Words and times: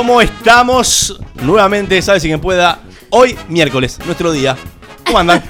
¿Cómo 0.00 0.22
estamos? 0.22 1.20
Nuevamente, 1.42 2.00
¿sabes 2.00 2.22
si 2.22 2.28
quien 2.30 2.40
pueda? 2.40 2.80
Hoy, 3.10 3.36
miércoles, 3.50 3.98
nuestro 4.06 4.32
día. 4.32 4.56
¿Cómo 5.04 5.18
andan? 5.18 5.42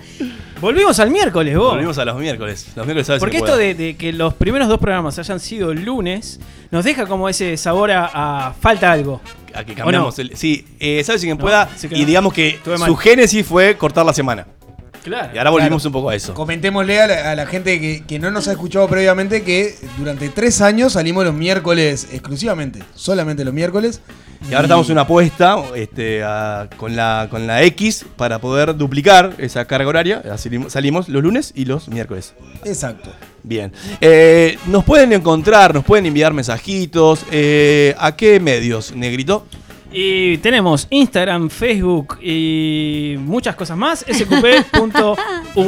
Volvimos 0.62 0.98
al 1.00 1.10
miércoles, 1.10 1.54
vos. 1.54 1.72
Volvimos 1.74 1.98
a 1.98 2.06
los 2.06 2.18
miércoles. 2.18 2.68
Los 2.76 2.86
miércoles, 2.86 3.06
¿sabes 3.06 3.20
si 3.20 3.24
Porque 3.26 3.36
quien 3.40 3.44
esto 3.44 3.58
de, 3.58 3.74
de 3.74 3.96
que 3.98 4.14
los 4.14 4.32
primeros 4.32 4.68
dos 4.68 4.78
programas 4.78 5.18
hayan 5.18 5.38
sido 5.38 5.74
lunes 5.74 6.40
nos 6.70 6.86
deja 6.86 7.04
como 7.04 7.28
ese 7.28 7.58
sabor 7.58 7.90
a, 7.90 8.46
a 8.48 8.54
falta 8.54 8.90
algo. 8.90 9.20
A 9.52 9.64
que 9.64 9.72
¿O 9.72 9.76
cambiamos 9.76 10.16
no? 10.16 10.22
el. 10.22 10.34
Sí, 10.34 10.64
eh, 10.80 11.04
¿sabes 11.04 11.20
si 11.20 11.26
quien 11.26 11.36
No, 11.36 11.42
pueda? 11.42 11.68
sí 11.76 11.86
que 11.90 11.96
y 11.98 12.00
no. 12.00 12.06
digamos 12.06 12.32
que 12.32 12.58
su 12.86 12.96
génesis 12.96 13.46
fue 13.46 13.76
cortar 13.76 14.06
la 14.06 14.14
semana. 14.14 14.46
Claro. 15.02 15.30
Y 15.34 15.38
ahora 15.38 15.50
volvimos 15.50 15.84
un 15.84 15.92
poco 15.92 16.10
a 16.10 16.14
eso. 16.14 16.34
Comentémosle 16.34 17.00
a 17.00 17.06
la, 17.06 17.30
a 17.32 17.34
la 17.34 17.46
gente 17.46 17.80
que, 17.80 18.04
que 18.06 18.18
no 18.18 18.30
nos 18.30 18.48
ha 18.48 18.52
escuchado 18.52 18.86
previamente 18.88 19.42
que 19.42 19.74
durante 19.98 20.28
tres 20.28 20.60
años 20.60 20.92
salimos 20.92 21.24
los 21.24 21.34
miércoles 21.34 22.08
exclusivamente, 22.12 22.80
solamente 22.94 23.44
los 23.44 23.54
miércoles. 23.54 24.00
Y 24.48 24.54
ahora 24.54 24.62
estamos 24.66 24.86
en 24.88 24.92
una 24.92 25.02
apuesta 25.02 25.56
este, 25.74 26.22
a- 26.24 26.68
con, 26.76 26.96
la, 26.96 27.28
con 27.30 27.46
la 27.46 27.62
X 27.62 28.06
para 28.16 28.38
poder 28.40 28.74
duplicar 28.76 29.34
esa 29.38 29.64
carga 29.66 29.88
horaria. 29.88 30.22
Así 30.32 30.48
salimos 30.68 31.08
los 31.08 31.22
lunes 31.22 31.52
y 31.54 31.64
los 31.66 31.88
miércoles. 31.88 32.34
Exacto. 32.64 33.10
Bien. 33.42 33.72
Eh, 34.00 34.58
nos 34.66 34.84
pueden 34.84 35.12
encontrar, 35.12 35.74
nos 35.74 35.84
pueden 35.84 36.06
enviar 36.06 36.32
mensajitos. 36.32 37.24
eh, 37.30 37.94
¿A 37.98 38.16
qué 38.16 38.38
medios, 38.40 38.94
Negrito? 38.94 39.46
Y 39.92 40.38
tenemos 40.38 40.86
Instagram, 40.90 41.50
Facebook 41.50 42.18
y 42.22 43.16
muchas 43.18 43.56
cosas 43.56 43.76
más. 43.76 44.04
sqp.ui. 44.08 45.60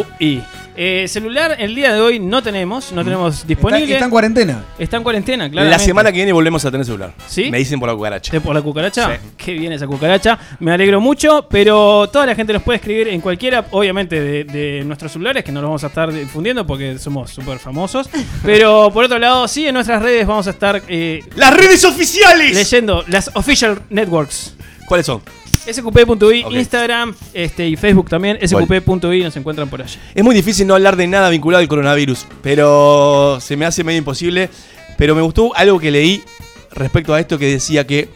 Eh, 0.74 1.06
celular 1.06 1.56
el 1.58 1.74
día 1.74 1.92
de 1.92 2.00
hoy 2.00 2.18
no 2.18 2.42
tenemos, 2.42 2.92
no 2.92 3.04
tenemos 3.04 3.34
Está, 3.36 3.46
disponible. 3.48 3.92
está 3.92 4.04
en 4.06 4.10
cuarentena. 4.10 4.64
Está 4.78 4.96
en 4.96 5.02
cuarentena, 5.02 5.50
claro. 5.50 5.68
La 5.68 5.78
semana 5.78 6.10
que 6.10 6.16
viene 6.16 6.32
volvemos 6.32 6.64
a 6.64 6.70
tener 6.70 6.86
celular. 6.86 7.12
¿Sí? 7.26 7.50
Me 7.50 7.58
dicen 7.58 7.78
por 7.78 7.88
la 7.90 7.94
cucaracha. 7.94 8.32
¿De 8.32 8.40
por 8.40 8.54
la 8.54 8.62
cucaracha? 8.62 9.16
Sí. 9.16 9.28
Qué 9.36 9.52
bien 9.52 9.72
esa 9.72 9.86
cucaracha. 9.86 10.38
Me 10.60 10.72
alegro 10.72 11.00
mucho, 11.00 11.46
pero 11.50 12.08
toda 12.10 12.24
la 12.24 12.34
gente 12.34 12.52
nos 12.54 12.62
puede 12.62 12.76
escribir 12.78 13.08
en 13.08 13.20
cualquiera, 13.20 13.66
obviamente, 13.70 14.18
de, 14.20 14.44
de 14.44 14.82
nuestros 14.84 15.12
celulares, 15.12 15.44
que 15.44 15.52
no 15.52 15.60
los 15.60 15.68
vamos 15.68 15.84
a 15.84 15.88
estar 15.88 16.10
difundiendo 16.12 16.66
porque 16.66 16.98
somos 16.98 17.30
súper 17.30 17.58
famosos. 17.58 18.08
Pero 18.42 18.90
por 18.92 19.04
otro 19.04 19.18
lado, 19.18 19.46
sí, 19.48 19.66
en 19.66 19.74
nuestras 19.74 20.02
redes 20.02 20.26
vamos 20.26 20.46
a 20.46 20.50
estar 20.50 20.82
eh, 20.88 21.22
¡Las 21.36 21.54
redes 21.54 21.84
oficiales! 21.84 22.54
leyendo 22.54 23.04
las 23.08 23.30
official 23.34 23.82
networks. 23.90 24.54
¿Cuáles 24.86 25.06
son? 25.06 25.20
sqp.i. 25.70 26.44
Instagram 26.50 27.14
este, 27.34 27.68
y 27.68 27.76
Facebook 27.76 28.08
también. 28.08 28.38
sqp.i 28.46 29.22
nos 29.22 29.36
encuentran 29.36 29.68
por 29.68 29.82
allá. 29.82 29.98
Es 30.14 30.24
muy 30.24 30.34
difícil 30.34 30.66
no 30.66 30.74
hablar 30.74 30.96
de 30.96 31.06
nada 31.06 31.28
vinculado 31.30 31.60
al 31.60 31.68
coronavirus, 31.68 32.26
pero 32.42 33.38
se 33.40 33.56
me 33.56 33.66
hace 33.66 33.84
medio 33.84 33.98
imposible. 33.98 34.50
Pero 34.98 35.14
me 35.14 35.22
gustó 35.22 35.54
algo 35.56 35.78
que 35.80 35.90
leí 35.90 36.22
respecto 36.72 37.14
a 37.14 37.20
esto 37.20 37.38
que 37.38 37.46
decía 37.46 37.86
que 37.86 38.08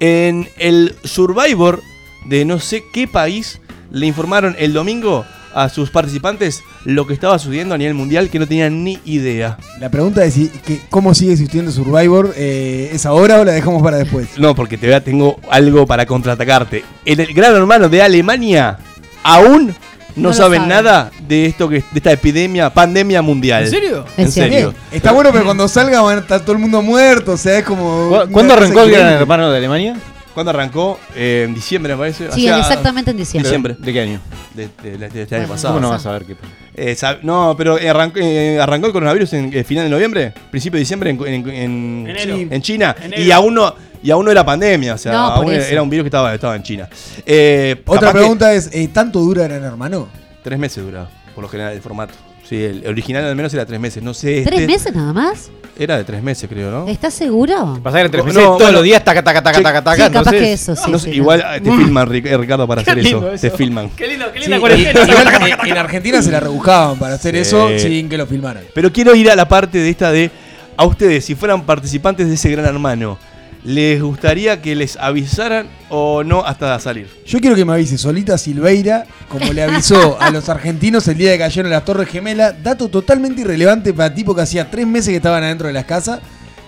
en 0.00 0.48
el 0.58 0.96
Survivor 1.04 1.80
de 2.26 2.44
no 2.44 2.58
sé 2.58 2.82
qué 2.92 3.06
país 3.06 3.60
le 3.90 4.06
informaron 4.06 4.56
el 4.58 4.72
domingo 4.72 5.24
a 5.54 5.68
sus 5.68 5.90
participantes 5.90 6.62
lo 6.84 7.06
que 7.06 7.14
estaba 7.14 7.38
sucediendo 7.38 7.74
a 7.74 7.78
nivel 7.78 7.94
mundial 7.94 8.28
que 8.30 8.38
no 8.38 8.46
tenían 8.46 8.82
ni 8.84 8.98
idea. 9.04 9.58
La 9.80 9.90
pregunta 9.90 10.24
es 10.24 10.34
si, 10.34 10.48
que, 10.48 10.80
cómo 10.90 11.14
sigue 11.14 11.32
existiendo 11.32 11.70
Survivor. 11.70 12.32
eh, 12.36 12.90
¿Es 12.92 13.06
ahora 13.06 13.40
o 13.40 13.44
la 13.44 13.52
dejamos 13.52 13.82
para 13.82 13.96
después? 13.98 14.28
No, 14.38 14.54
porque 14.54 14.78
te 14.78 14.86
vea, 14.86 15.02
tengo 15.02 15.38
algo 15.50 15.86
para 15.86 16.06
contraatacarte. 16.06 16.84
En 17.04 17.20
el 17.20 17.32
gran 17.34 17.54
hermano 17.54 17.88
de 17.88 18.02
Alemania 18.02 18.78
aún 19.22 19.74
no, 20.14 20.24
No 20.24 20.28
lo 20.28 20.34
saben 20.34 20.62
saben. 20.62 20.68
nada 20.68 21.10
de 21.26 21.46
esto 21.46 21.68
que 21.70 21.76
de 21.76 21.84
esta 21.94 22.12
epidemia, 22.12 22.68
pandemia 22.68 23.22
mundial. 23.22 23.64
¿En 23.64 23.70
serio? 23.70 24.04
En 24.18 24.30
serio. 24.30 24.70
Bien, 24.70 24.82
está 24.92 25.10
bueno, 25.12 25.30
pero 25.32 25.44
cuando 25.44 25.66
salga 25.68 26.02
van 26.02 26.18
a 26.18 26.20
estar 26.20 26.40
todo 26.40 26.52
el 26.52 26.58
mundo 26.58 26.82
muerto. 26.82 27.32
O 27.32 27.36
sea, 27.38 27.58
es 27.58 27.64
como. 27.64 28.08
¿Cu- 28.10 28.14
una 28.16 28.26
¿Cuándo 28.26 28.52
arrancó 28.54 28.82
el 28.82 28.90
gran 28.90 29.12
hermano 29.14 29.50
de 29.50 29.56
Alemania? 29.56 29.96
¿Cuándo 30.34 30.50
arrancó? 30.50 30.98
Eh, 31.14 31.44
en 31.46 31.54
diciembre, 31.54 31.92
me 31.94 31.98
parece. 31.98 32.30
Sí, 32.32 32.48
exactamente 32.48 33.10
en 33.10 33.16
diciembre. 33.18 33.48
Diciembre. 33.48 33.76
¿De 33.78 33.92
qué 33.92 34.00
año? 34.00 34.20
De, 34.54 34.68
de- 34.82 34.96
de- 34.98 35.08
de 35.08 35.22
este 35.22 35.34
año 35.34 35.42
Bueno, 35.42 35.48
pasado. 35.54 35.74
¿Cómo 35.74 35.86
no 35.86 35.90
vas 35.90 36.06
a 36.06 36.12
ver 36.12 36.24
qué 36.24 36.34
pasa? 36.36 36.52
Eh, 36.74 36.96
sab- 36.96 37.18
no, 37.22 37.54
pero 37.56 37.74
arrancó, 37.76 38.18
eh, 38.18 38.58
arrancó 38.60 38.86
el 38.86 38.92
coronavirus 38.92 39.32
en 39.34 39.52
eh, 39.52 39.62
final 39.64 39.84
de 39.84 39.90
noviembre, 39.90 40.32
principio 40.50 40.76
de 40.76 40.80
diciembre 40.80 41.10
en, 41.10 41.20
en- 41.26 41.48
en- 41.50 42.06
Enero. 42.08 42.36
en 42.50 42.62
China. 42.62 42.96
Enero. 43.02 43.22
Y 43.22 43.30
aún 43.30 43.54
no. 43.54 43.74
Y 44.02 44.10
aún 44.10 44.24
no 44.24 44.30
era 44.32 44.44
pandemia, 44.44 44.94
o 44.94 44.98
sea, 44.98 45.12
No, 45.12 45.28
por 45.34 45.44
aún 45.44 45.52
era, 45.52 45.62
eso. 45.62 45.72
era 45.72 45.82
un 45.82 45.88
virus 45.90 46.04
que 46.04 46.08
estaba, 46.08 46.34
estaba 46.34 46.56
en 46.56 46.62
China. 46.64 46.88
Eh, 47.24 47.82
Otra 47.86 48.00
capaz 48.00 48.12
que 48.14 48.18
pregunta 48.18 48.52
es: 48.54 48.70
eh, 48.72 48.88
¿tanto 48.92 49.20
dura 49.20 49.44
Gran 49.46 49.62
Hermano? 49.62 50.08
Tres 50.42 50.58
meses 50.58 50.82
duraba, 50.82 51.08
por 51.34 51.42
lo 51.42 51.48
general, 51.48 51.72
el 51.74 51.80
formato. 51.82 52.14
Sí, 52.52 52.62
el 52.62 52.84
original 52.86 53.24
al 53.24 53.34
menos 53.34 53.54
era 53.54 53.64
tres 53.64 53.80
meses. 53.80 54.02
No 54.02 54.12
sé. 54.12 54.42
¿Tres 54.44 54.60
este- 54.60 54.66
meses 54.72 54.94
nada 54.94 55.12
más? 55.14 55.50
Era 55.78 55.96
de 55.96 56.04
tres 56.04 56.22
meses, 56.22 56.46
creo, 56.50 56.70
¿no? 56.70 56.86
¿Estás 56.86 57.14
seguro? 57.14 57.80
Pasa 57.82 57.94
que 57.96 58.00
eran 58.00 58.12
tres 58.12 58.22
No, 58.22 58.26
meses 58.26 58.42
no, 58.42 58.46
todos 58.48 58.58
bueno. 58.60 58.72
los 58.74 58.82
días, 58.84 59.02
taca, 59.02 59.24
taca, 59.24 59.42
taca, 59.42 59.56
Sí, 59.56 59.64
taca, 59.64 59.82
taca. 59.82 60.06
sí, 60.06 60.12
capaz 60.12 60.30
que 60.32 60.52
eso, 60.52 60.76
sí. 60.76 60.90
No 60.90 60.98
sé, 60.98 61.10
sí, 61.10 61.16
igual 61.16 61.40
no. 61.42 61.54
eh, 61.54 61.60
te 61.62 61.70
filman, 61.84 62.08
Ric- 62.08 62.26
eh, 62.26 62.36
Ricardo, 62.36 62.68
para 62.68 62.82
hacer 62.82 62.98
eso. 62.98 63.08
lindo 63.20 63.30
Te 63.40 63.46
eso. 63.46 63.56
filman. 63.56 63.88
Qué 63.96 64.06
lindo, 64.06 64.26
qué 64.32 64.38
Sí, 64.40 64.44
linda 64.50 64.56
y- 64.58 64.60
cuarentena. 64.60 65.00
igual 65.02 65.58
en, 65.64 65.68
en 65.70 65.78
Argentina 65.78 66.20
se 66.20 66.30
la 66.30 66.40
rebuscaban 66.40 66.98
para 66.98 67.14
hacer 67.14 67.34
Sí. 67.36 67.40
eso 67.40 67.70
sin 67.78 68.10
que 68.10 68.18
lo 68.18 68.26
filmaran. 68.26 68.64
Pero 68.74 68.92
quiero 68.92 69.14
ir 69.14 69.30
a 69.30 69.34
la 69.34 69.48
parte 69.48 69.78
de 69.78 69.88
esta 69.88 70.12
de. 70.12 70.30
A 70.76 70.84
ustedes, 70.84 71.24
si 71.24 71.34
fueran 71.34 71.64
participantes 71.64 72.28
de 72.28 72.34
ese 72.34 72.50
gran 72.50 72.66
hermano, 72.66 73.18
¿les 73.64 74.02
gustaría 74.02 74.60
que 74.60 74.74
les 74.74 74.96
avisaran 74.96 75.68
o 75.88 76.24
no 76.24 76.44
hasta 76.44 76.78
salir? 76.78 77.08
Yo 77.26 77.40
quiero 77.40 77.54
que 77.56 77.64
me 77.64 77.72
avise 77.72 77.98
Solita 77.98 78.36
Silveira, 78.38 79.06
como 79.28 79.52
le 79.52 79.62
avisó 79.62 80.20
a 80.20 80.30
los 80.30 80.48
argentinos 80.48 81.06
el 81.08 81.16
día 81.16 81.32
que 81.32 81.38
cayeron 81.38 81.70
las 81.70 81.84
Torres 81.84 82.08
Gemelas, 82.08 82.54
dato 82.62 82.88
totalmente 82.88 83.42
irrelevante 83.42 83.92
para 83.94 84.14
tipo 84.14 84.34
que 84.34 84.42
hacía 84.42 84.70
tres 84.70 84.86
meses 84.86 85.10
que 85.10 85.16
estaban 85.16 85.42
adentro 85.42 85.66
de 85.68 85.72
las 85.72 85.84
casas. 85.84 86.20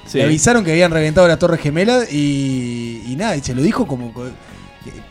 Sí. 0.06 0.19
Le 0.19 0.25
avisaron 0.25 0.64
que 0.64 0.73
habían 0.73 0.91
reventado 0.91 1.26
las 1.26 1.38
Torres 1.38 1.61
Gemelas 1.61 2.12
y, 2.12 3.02
y 3.06 3.17
nada, 3.17 3.37
y 3.37 3.40
se 3.40 3.55
lo 3.55 3.62
dijo 3.62 3.87
como 3.87 4.12
con, 4.12 4.32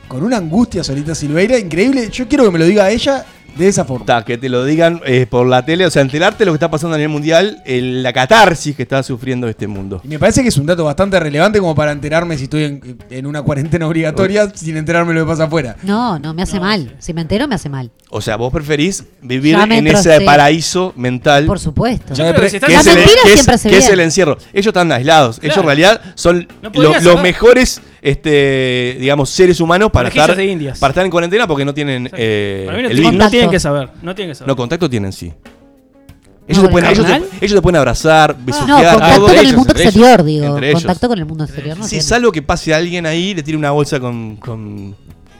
con 0.07 0.23
una 0.23 0.37
angustia 0.37 0.83
Solita 0.83 1.15
Silveira, 1.15 1.57
increíble. 1.57 2.09
Yo 2.11 2.27
quiero 2.27 2.45
que 2.45 2.51
me 2.51 2.59
lo 2.59 2.65
diga 2.65 2.89
ella 2.91 3.25
de 3.55 3.67
esa 3.67 3.85
forma. 3.85 4.05
Ta, 4.05 4.23
que 4.25 4.37
te 4.37 4.49
lo 4.49 4.65
digan 4.65 5.01
eh, 5.05 5.25
por 5.29 5.45
la 5.47 5.63
tele, 5.65 5.85
o 5.85 5.89
sea, 5.91 6.01
enterarte 6.01 6.39
de 6.39 6.45
lo 6.45 6.51
que 6.51 6.55
está 6.57 6.69
pasando 6.71 6.95
a 6.95 6.97
nivel 6.97 7.09
mundial, 7.11 7.61
el- 7.65 8.01
la 8.03 8.11
catarsis 8.13 8.75
que 8.75 8.83
está 8.83 9.01
sufriendo 9.03 9.47
este 9.47 9.67
mundo. 9.67 10.01
Y 10.03 10.07
me 10.07 10.19
parece 10.19 10.41
que 10.41 10.49
es 10.49 10.57
un 10.57 10.65
dato 10.65 10.83
bastante 10.85 11.19
relevante 11.19 11.59
como 11.59 11.75
para 11.75 11.91
enterarme 11.91 12.37
si 12.37 12.45
estoy 12.45 12.63
en, 12.63 12.97
en 13.09 13.25
una 13.25 13.41
cuarentena 13.41 13.87
obligatoria 13.87 14.49
sin 14.53 14.77
enterarme 14.77 15.13
lo 15.13 15.21
que 15.25 15.27
pasa 15.29 15.45
afuera. 15.45 15.75
No, 15.83 16.19
no, 16.19 16.33
me 16.33 16.41
hace 16.43 16.59
mal. 16.59 16.95
Si 16.99 17.13
me 17.13 17.21
entero, 17.21 17.47
me 17.47 17.55
hace 17.55 17.69
mal. 17.69 17.91
O 18.09 18.21
sea, 18.21 18.35
vos 18.35 18.51
preferís 18.53 19.03
vivir 19.21 19.55
en 19.55 19.87
ese 19.87 20.21
paraíso 20.21 20.93
mental. 20.95 21.45
Por 21.45 21.59
supuesto. 21.59 22.13
Yo 22.13 22.25
creo 22.29 22.41
que 22.41 22.49
si 22.49 22.57
es, 22.57 22.63
el, 22.63 22.95
mentira 22.95 23.21
que 23.23 23.29
es- 23.29 23.33
siempre 23.35 23.55
hace 23.55 23.69
que 23.69 23.77
es 23.77 23.83
bien. 23.85 23.93
el 23.93 23.99
encierro. 24.01 24.37
Ellos 24.53 24.67
están 24.67 24.91
aislados. 24.91 25.39
Ellos 25.41 25.57
en 25.57 25.63
realidad 25.65 26.01
son 26.15 26.39
No 26.61 26.69
lo- 26.69 26.71
podrías 26.71 27.03
los 27.03 27.21
mejores, 27.21 27.81
este, 28.03 28.97
digamos, 28.99 29.29
seres 29.29 29.59
humanos 29.61 29.89
para 29.91 30.09
estar, 30.09 30.35
de 30.35 30.45
indias. 30.45 30.77
para 30.77 30.91
estar 30.91 31.05
en 31.05 31.11
cuarentena 31.11 31.47
porque 31.47 31.63
no 31.65 31.73
tienen 31.73 32.09
eh, 32.13 32.63
Para 32.65 32.77
mí 32.77 32.83
no, 32.83 32.89
el 32.89 32.95
virus. 32.95 33.05
no 33.05 33.11
Contacto. 33.11 33.31
tienen 33.31 33.49
que 33.51 33.59
saber. 33.59 33.89
No 34.01 34.13
tienen 34.15 34.31
que 34.31 34.35
saber. 34.35 34.47
No, 34.49 34.55
contacto 34.55 34.89
tienen, 34.89 35.11
sí. 35.13 35.27
No, 35.29 36.49
Ellos, 36.49 36.63
te 36.65 36.69
pueden, 36.69 36.89
ellos, 36.91 37.05
te, 37.05 37.45
ellos 37.45 37.55
te 37.55 37.61
pueden 37.61 37.77
abrazar, 37.77 38.35
No, 38.37 38.45
besuquear, 38.45 38.91
contacto 38.95 39.15
todo. 39.15 39.25
con 39.27 39.35
el 39.35 39.39
ellos, 39.45 39.55
mundo 39.55 39.73
exterior, 39.73 40.23
digo. 40.25 40.59
Contacto 40.73 41.07
con 41.07 41.17
el 41.19 41.25
mundo 41.25 41.43
exterior. 41.45 41.77
No 41.77 41.83
Sí, 41.85 41.91
tiene. 41.91 42.03
salvo 42.03 42.31
que 42.33 42.41
pase 42.41 42.73
alguien 42.73 43.05
ahí 43.05 43.29
y 43.29 43.33
le 43.35 43.43
tire 43.43 43.57
una 43.57 43.71
bolsa 43.71 43.99
con, 44.01 44.35
con, 44.35 44.93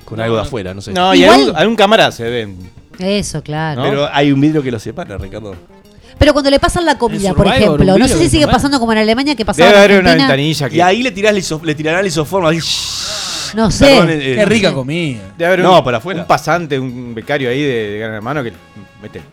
con 0.06 0.18
No, 0.18 0.24
algo 0.24 0.38
de 0.38 0.42
no. 0.42 0.48
afuera, 0.48 0.74
no 0.74 0.80
sé. 0.82 0.94
No, 0.94 1.14
y 1.14 1.26
algún, 1.26 1.54
algún 1.58 1.76
cámara 1.76 2.10
se 2.12 2.24
ven. 2.30 2.58
Eso, 3.00 3.44
claro. 3.44 3.84
¿no? 3.84 3.90
Pero 3.90 4.10
hay 4.14 4.32
un 4.32 4.40
vidrio 4.40 4.64
que 4.64 4.72
lo 4.72 4.80
separa, 4.80 5.18
Ricardo. 5.18 5.56
Pero 6.24 6.32
cuando 6.32 6.50
le 6.50 6.58
pasan 6.58 6.86
la 6.86 6.98
comida, 6.98 7.34
por 7.34 7.46
ejemplo, 7.48 7.98
no 7.98 8.08
sé 8.08 8.18
si 8.18 8.30
sigue 8.30 8.48
pasando 8.48 8.80
como 8.80 8.94
en 8.94 9.00
Alemania 9.00 9.36
que 9.36 9.44
pasaba 9.44 9.68
Debe 9.68 9.80
haber 9.84 10.00
una 10.00 10.16
ventanilla 10.16 10.70
que. 10.70 10.78
Y 10.78 10.80
ahí 10.82 11.04
le, 11.04 11.12
tirás 11.12 11.34
liso- 11.36 11.60
le 11.62 11.76
tirarán 11.76 12.00
el 12.00 12.08
isoforma. 12.08 12.50
así, 12.50 12.60
No 13.58 13.70
sé. 13.70 13.86
perdón, 13.88 14.10
el- 14.12 14.22
el- 14.22 14.36
Qué 14.38 14.46
rica 14.46 14.74
comida. 14.74 15.20
Debe 15.38 15.46
haber 15.48 15.60
No, 15.60 15.80
un, 15.80 15.84
para 15.84 15.98
afuera. 15.98 16.22
un 16.22 16.26
pasante, 16.28 16.80
un 16.80 17.14
becario 17.14 17.50
ahí 17.50 17.62
de, 17.62 17.90
de 17.92 18.00
Gran 18.00 18.14
Hermano 18.14 18.42
que 18.42 18.54
mete 19.02 19.20
el 19.20 19.26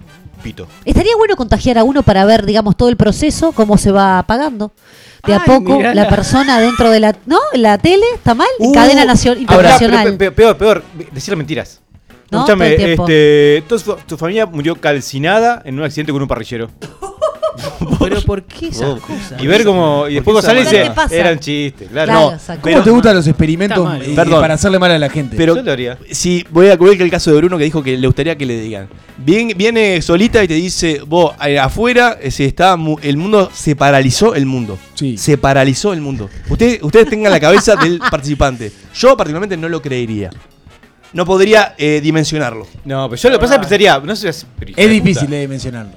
pito. 0.43 0.67
Estaría 0.85 1.15
bueno 1.17 1.37
contagiar 1.37 1.79
a 1.79 1.85
uno 1.85 2.03
para 2.03 2.25
ver, 2.25 2.45
digamos, 2.45 2.77
todo 2.77 2.89
el 2.89 2.97
proceso, 2.97 3.53
cómo 3.53 3.79
se 3.79 3.93
va 3.93 4.19
apagando. 4.19 4.73
De 5.25 5.33
a 5.35 5.37
Ay, 5.37 5.43
poco, 5.47 5.77
mirala. 5.77 5.95
la 6.03 6.09
persona 6.09 6.61
dentro 6.61 6.91
de 6.91 6.99
la. 6.99 7.15
¿No? 7.27 7.39
La 7.55 7.79
tele, 7.79 8.05
¿está 8.17 8.35
mal? 8.35 8.49
Uh, 8.59 8.73
Cadena 8.73 9.03
Ahora, 9.03 9.13
internacional. 9.39 10.17
pero 10.19 10.35
peor, 10.35 10.57
peor, 10.57 10.85
decir 11.13 11.37
mentiras. 11.37 11.81
No, 12.31 12.39
Escúchame, 12.39 12.93
este, 12.93 13.65
tu, 13.69 13.77
tu 14.07 14.17
familia 14.17 14.47
murió 14.47 14.77
calcinada 14.77 15.63
en 15.65 15.79
un 15.79 15.85
accidente 15.85 16.13
con 16.13 16.23
un 16.23 16.29
parrillero. 16.29 16.71
Pero 17.99 18.23
¿por 18.23 18.43
qué 18.45 18.69
esas 18.69 19.01
cosas? 19.01 19.35
Y 19.43 19.47
ver 19.47 19.65
como. 19.65 20.07
Y 20.09 20.15
después 20.15 20.35
González 20.35 20.69
¿Qué 20.69 20.81
dice. 20.81 20.91
pasa? 20.93 21.15
Era 21.15 21.33
un 21.33 21.39
chiste, 21.41 21.87
claro. 21.87 22.11
Claro, 22.13 22.31
No, 22.31 22.33
exacto. 22.37 22.63
¿Cómo 22.63 22.73
Pero- 22.75 22.85
te 22.85 22.91
gustan 22.91 23.17
los 23.17 23.27
experimentos 23.27 23.79
Está 23.79 23.91
mal. 23.91 24.03
eh, 24.03 24.13
Perdón. 24.15 24.41
para 24.41 24.55
hacerle 24.55 24.79
mal 24.79 24.91
a 24.93 24.99
la 24.99 25.11
gente? 25.11 25.37
Pero 25.37 25.57
Yo 25.57 25.63
lo 25.63 25.73
haría. 25.73 25.99
si 26.11 26.45
voy 26.51 26.69
a 26.69 26.79
cubrir 26.79 26.97
que 26.97 27.05
el 27.05 27.11
caso 27.11 27.31
de 27.31 27.37
Bruno 27.37 27.59
que 27.59 27.65
dijo 27.65 27.83
que 27.83 27.97
le 27.99 28.07
gustaría 28.07 28.37
que 28.39 28.47
le 28.47 28.61
digan. 28.61 28.89
Bien, 29.19 29.53
viene 29.57 30.01
solita 30.01 30.43
y 30.43 30.49
te 30.49 30.55
dice, 30.55 31.01
vos, 31.07 31.35
eh, 31.47 31.59
afuera 31.59 32.17
eh, 32.21 32.31
se 32.31 32.47
está, 32.47 32.77
mu- 32.77 32.97
el 33.03 33.17
mundo 33.17 33.51
se 33.53 33.77
paralizó 33.77 34.35
el 34.35 34.47
mundo. 34.47 34.79
Sí. 34.95 35.19
Se 35.19 35.37
paralizó 35.37 35.93
el 35.93 36.01
mundo. 36.01 36.31
Usted, 36.49 36.83
ustedes 36.83 37.09
tengan 37.11 37.33
la 37.33 37.41
cabeza 37.41 37.77
del 37.77 37.99
participante. 38.11 38.73
Yo 38.95 39.17
particularmente 39.17 39.57
no 39.57 39.69
lo 39.69 39.83
creería. 39.83 40.31
No 41.13 41.25
podría 41.27 41.75
eh, 41.79 42.01
dimensionarlo. 42.03 42.67
No, 42.85 43.09
pero 43.09 43.21
yo 43.21 43.31
lo 43.31 43.37
que 43.39 43.41
pasa 43.41 43.55
es 43.55 43.59
que 43.59 43.63
pensaría. 43.63 43.99
No 43.99 44.15
sé 44.17 44.29
Es 44.29 44.47
de 44.77 44.89
difícil 44.89 45.29
de 45.31 45.49
mencionarlo. 45.49 45.93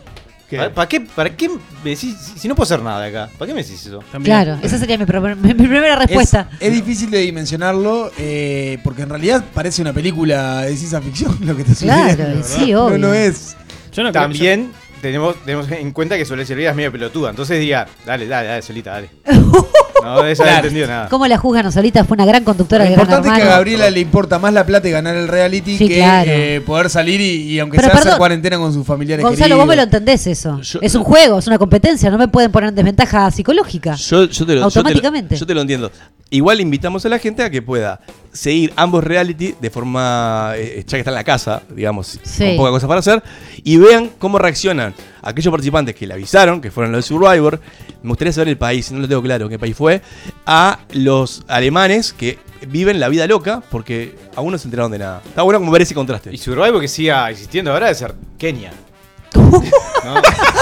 ¿Para, 0.50 0.72
para 0.72 0.88
qué, 0.88 1.02
¿Para 1.02 1.36
qué 1.36 1.50
me 1.50 1.90
decís? 1.92 2.16
Si 2.16 2.40
si 2.42 2.48
no 2.48 2.54
puedo 2.56 2.66
hacer 2.66 2.80
nada 2.84 3.04
acá, 3.06 3.28
¿para 3.40 3.48
qué 3.48 3.56
me 3.56 3.64
decís 3.64 3.88
eso? 3.88 4.04
También. 4.12 4.36
Claro, 4.36 4.60
esa 4.62 4.78
sería 4.78 5.00
mi, 5.00 5.06
primer- 5.06 5.36
mi 5.36 5.54
primera 5.56 5.96
respuesta. 5.96 6.48
Es, 6.60 6.68
es 6.68 6.74
difícil 6.74 7.10
de 7.10 7.20
dimensionarlo 7.22 8.12
eh, 8.20 8.78
porque 8.84 9.02
en 9.02 9.10
realidad 9.10 9.44
parece 9.52 9.82
una 9.82 9.94
película 9.94 10.62
de 10.62 10.78
ciencia 10.78 11.02
ficción 11.02 11.36
lo 11.42 11.58
que 11.58 11.64
te 11.64 11.72
sucede. 11.74 12.16
Claro, 12.16 12.44
sí, 12.44 12.72
No 12.72 12.86
obvio. 12.86 12.98
lo 13.00 13.14
es. 13.16 13.56
Yo 13.94 14.04
no 14.04 14.12
creo- 14.12 14.22
También 14.22 14.72
tenemos, 15.02 15.36
tenemos 15.44 15.72
en 15.72 15.92
cuenta 15.92 16.18
que 16.18 16.26
Soledad 16.26 16.46
Silveira 16.48 16.70
es 16.70 16.76
medio 16.78 16.92
pelotuda. 16.92 17.32
Entonces 17.32 17.60
diría, 17.60 17.88
dale, 18.06 18.28
dale, 18.28 18.48
dale, 18.50 18.62
solita, 18.62 18.92
dale. 18.92 19.10
No, 20.02 20.22
de 20.24 20.32
eso 20.32 20.44
no 20.44 20.50
entendido 20.52 20.88
nada. 20.88 21.10
¿Cómo 21.10 21.28
la 21.28 21.38
juzgan 21.38 21.72
Solita? 21.72 22.04
Fue 22.04 22.16
una 22.16 22.26
gran 22.26 22.44
conductora 22.44 22.84
Lo 22.84 22.90
de 22.90 22.96
Gran 22.96 23.06
importante 23.06 23.28
es 23.30 23.34
que 23.34 23.40
a 23.42 23.44
Hermano. 23.44 23.58
Gabriela 23.58 23.90
le 23.90 24.00
importa 24.00 24.40
más 24.40 24.54
la 24.54 24.66
plata 24.66 24.88
y 24.88 24.92
ganar 24.92 25.16
el 25.16 25.28
reality 25.28 25.78
Sí, 25.78 25.88
que 25.88 25.96
claro. 25.98 26.32
eh, 26.32 26.62
poder 26.66 26.90
salir 26.90 27.22
y, 27.22 27.52
y 27.54 27.60
aunque 27.60 27.78
Pero 27.78 27.88
sea 27.88 27.94
hacer 27.94 28.04
perdón, 28.06 28.18
cuarentena 28.20 28.58
con 28.58 28.74
sus 28.74 28.86
familiares 28.86 29.24
Gonzalo, 29.24 29.56
vos 29.58 29.66
me 29.68 29.76
lo 29.76 29.82
queridos. 29.84 30.00
entendés 30.02 30.28
eso. 30.28 30.60
Yo- 30.62 30.80
es 30.82 30.96
un 30.96 31.04
juego, 31.04 31.40
es 31.40 31.48
una 31.48 31.58
competencia, 31.58 32.10
no 32.10 32.18
me 32.18 32.28
pueden 32.28 32.52
poner 32.52 32.70
en 32.70 32.76
desventaja 32.76 33.30
psicológica. 33.32 33.96
Yo, 33.96 34.26
yo 34.26 34.46
te 34.46 34.56
lo, 34.56 34.64
Automáticamente. 34.66 35.36
Yo 35.36 35.46
te, 35.46 35.54
lo, 35.54 35.62
yo 35.62 35.68
te 35.68 35.78
lo 35.78 35.84
entiendo. 35.88 35.92
Igual 36.30 36.60
invitamos 36.62 37.06
a 37.06 37.10
la 37.10 37.20
gente 37.20 37.44
a 37.44 37.50
que 37.52 37.62
pueda 37.62 38.00
seguir 38.32 38.74
ambos 38.76 39.04
reality 39.04 39.54
de 39.62 39.70
forma, 39.70 40.54
eh, 40.56 40.84
ya 40.88 40.98
que 40.98 41.00
está 41.00 41.12
en 41.12 41.16
la 41.16 41.24
casa, 41.24 41.62
digamos, 41.76 42.20
Sí. 42.24 42.46
con 42.48 42.58
poca 42.58 42.72
cosa 42.72 42.88
para 42.88 43.00
hacer, 43.02 43.22
y 43.64 43.78
vean 43.78 44.10
cómo 44.18 44.40
reaccionan 44.40 44.96
aquellos 45.22 45.52
participantes 45.52 45.94
que 45.94 46.08
le 46.08 46.16
avisaron, 46.16 46.60
que 46.60 46.72
fueron 46.72 46.92
los 46.92 47.04
de 47.06 47.08
Survivor. 47.08 47.60
Me 48.02 48.10
gustaría 48.10 48.34
saber 48.34 48.48
el 48.50 48.58
país, 48.58 48.92
no 48.92 49.00
lo 49.00 49.08
tengo 49.08 49.22
claro 49.22 49.48
qué 49.48 49.60
país 49.60 49.76
fue, 49.84 50.02
a 50.46 50.80
los 50.94 51.44
alemanes 51.50 52.14
que 52.14 52.40
viven 52.70 53.02
la 53.02 53.10
vida 53.10 53.28
loca 53.28 53.62
porque 53.70 54.16
aún 54.34 54.54
no 54.54 54.58
se 54.58 54.68
enteraron 54.68 54.90
de 54.94 55.00
nada. 55.00 55.22
Está 55.26 55.42
bueno 55.42 55.60
como 55.60 55.74
ver 55.74 55.82
ese 55.82 55.94
contraste. 55.94 56.34
Y 56.34 56.38
Survival 56.38 56.80
que 56.80 56.88
siga 56.88 57.30
existiendo 57.30 57.70
ahora 57.70 57.88
debe 57.88 57.96
ser 57.98 58.16
Kenia. 58.38 58.72
¿No? 59.34 60.22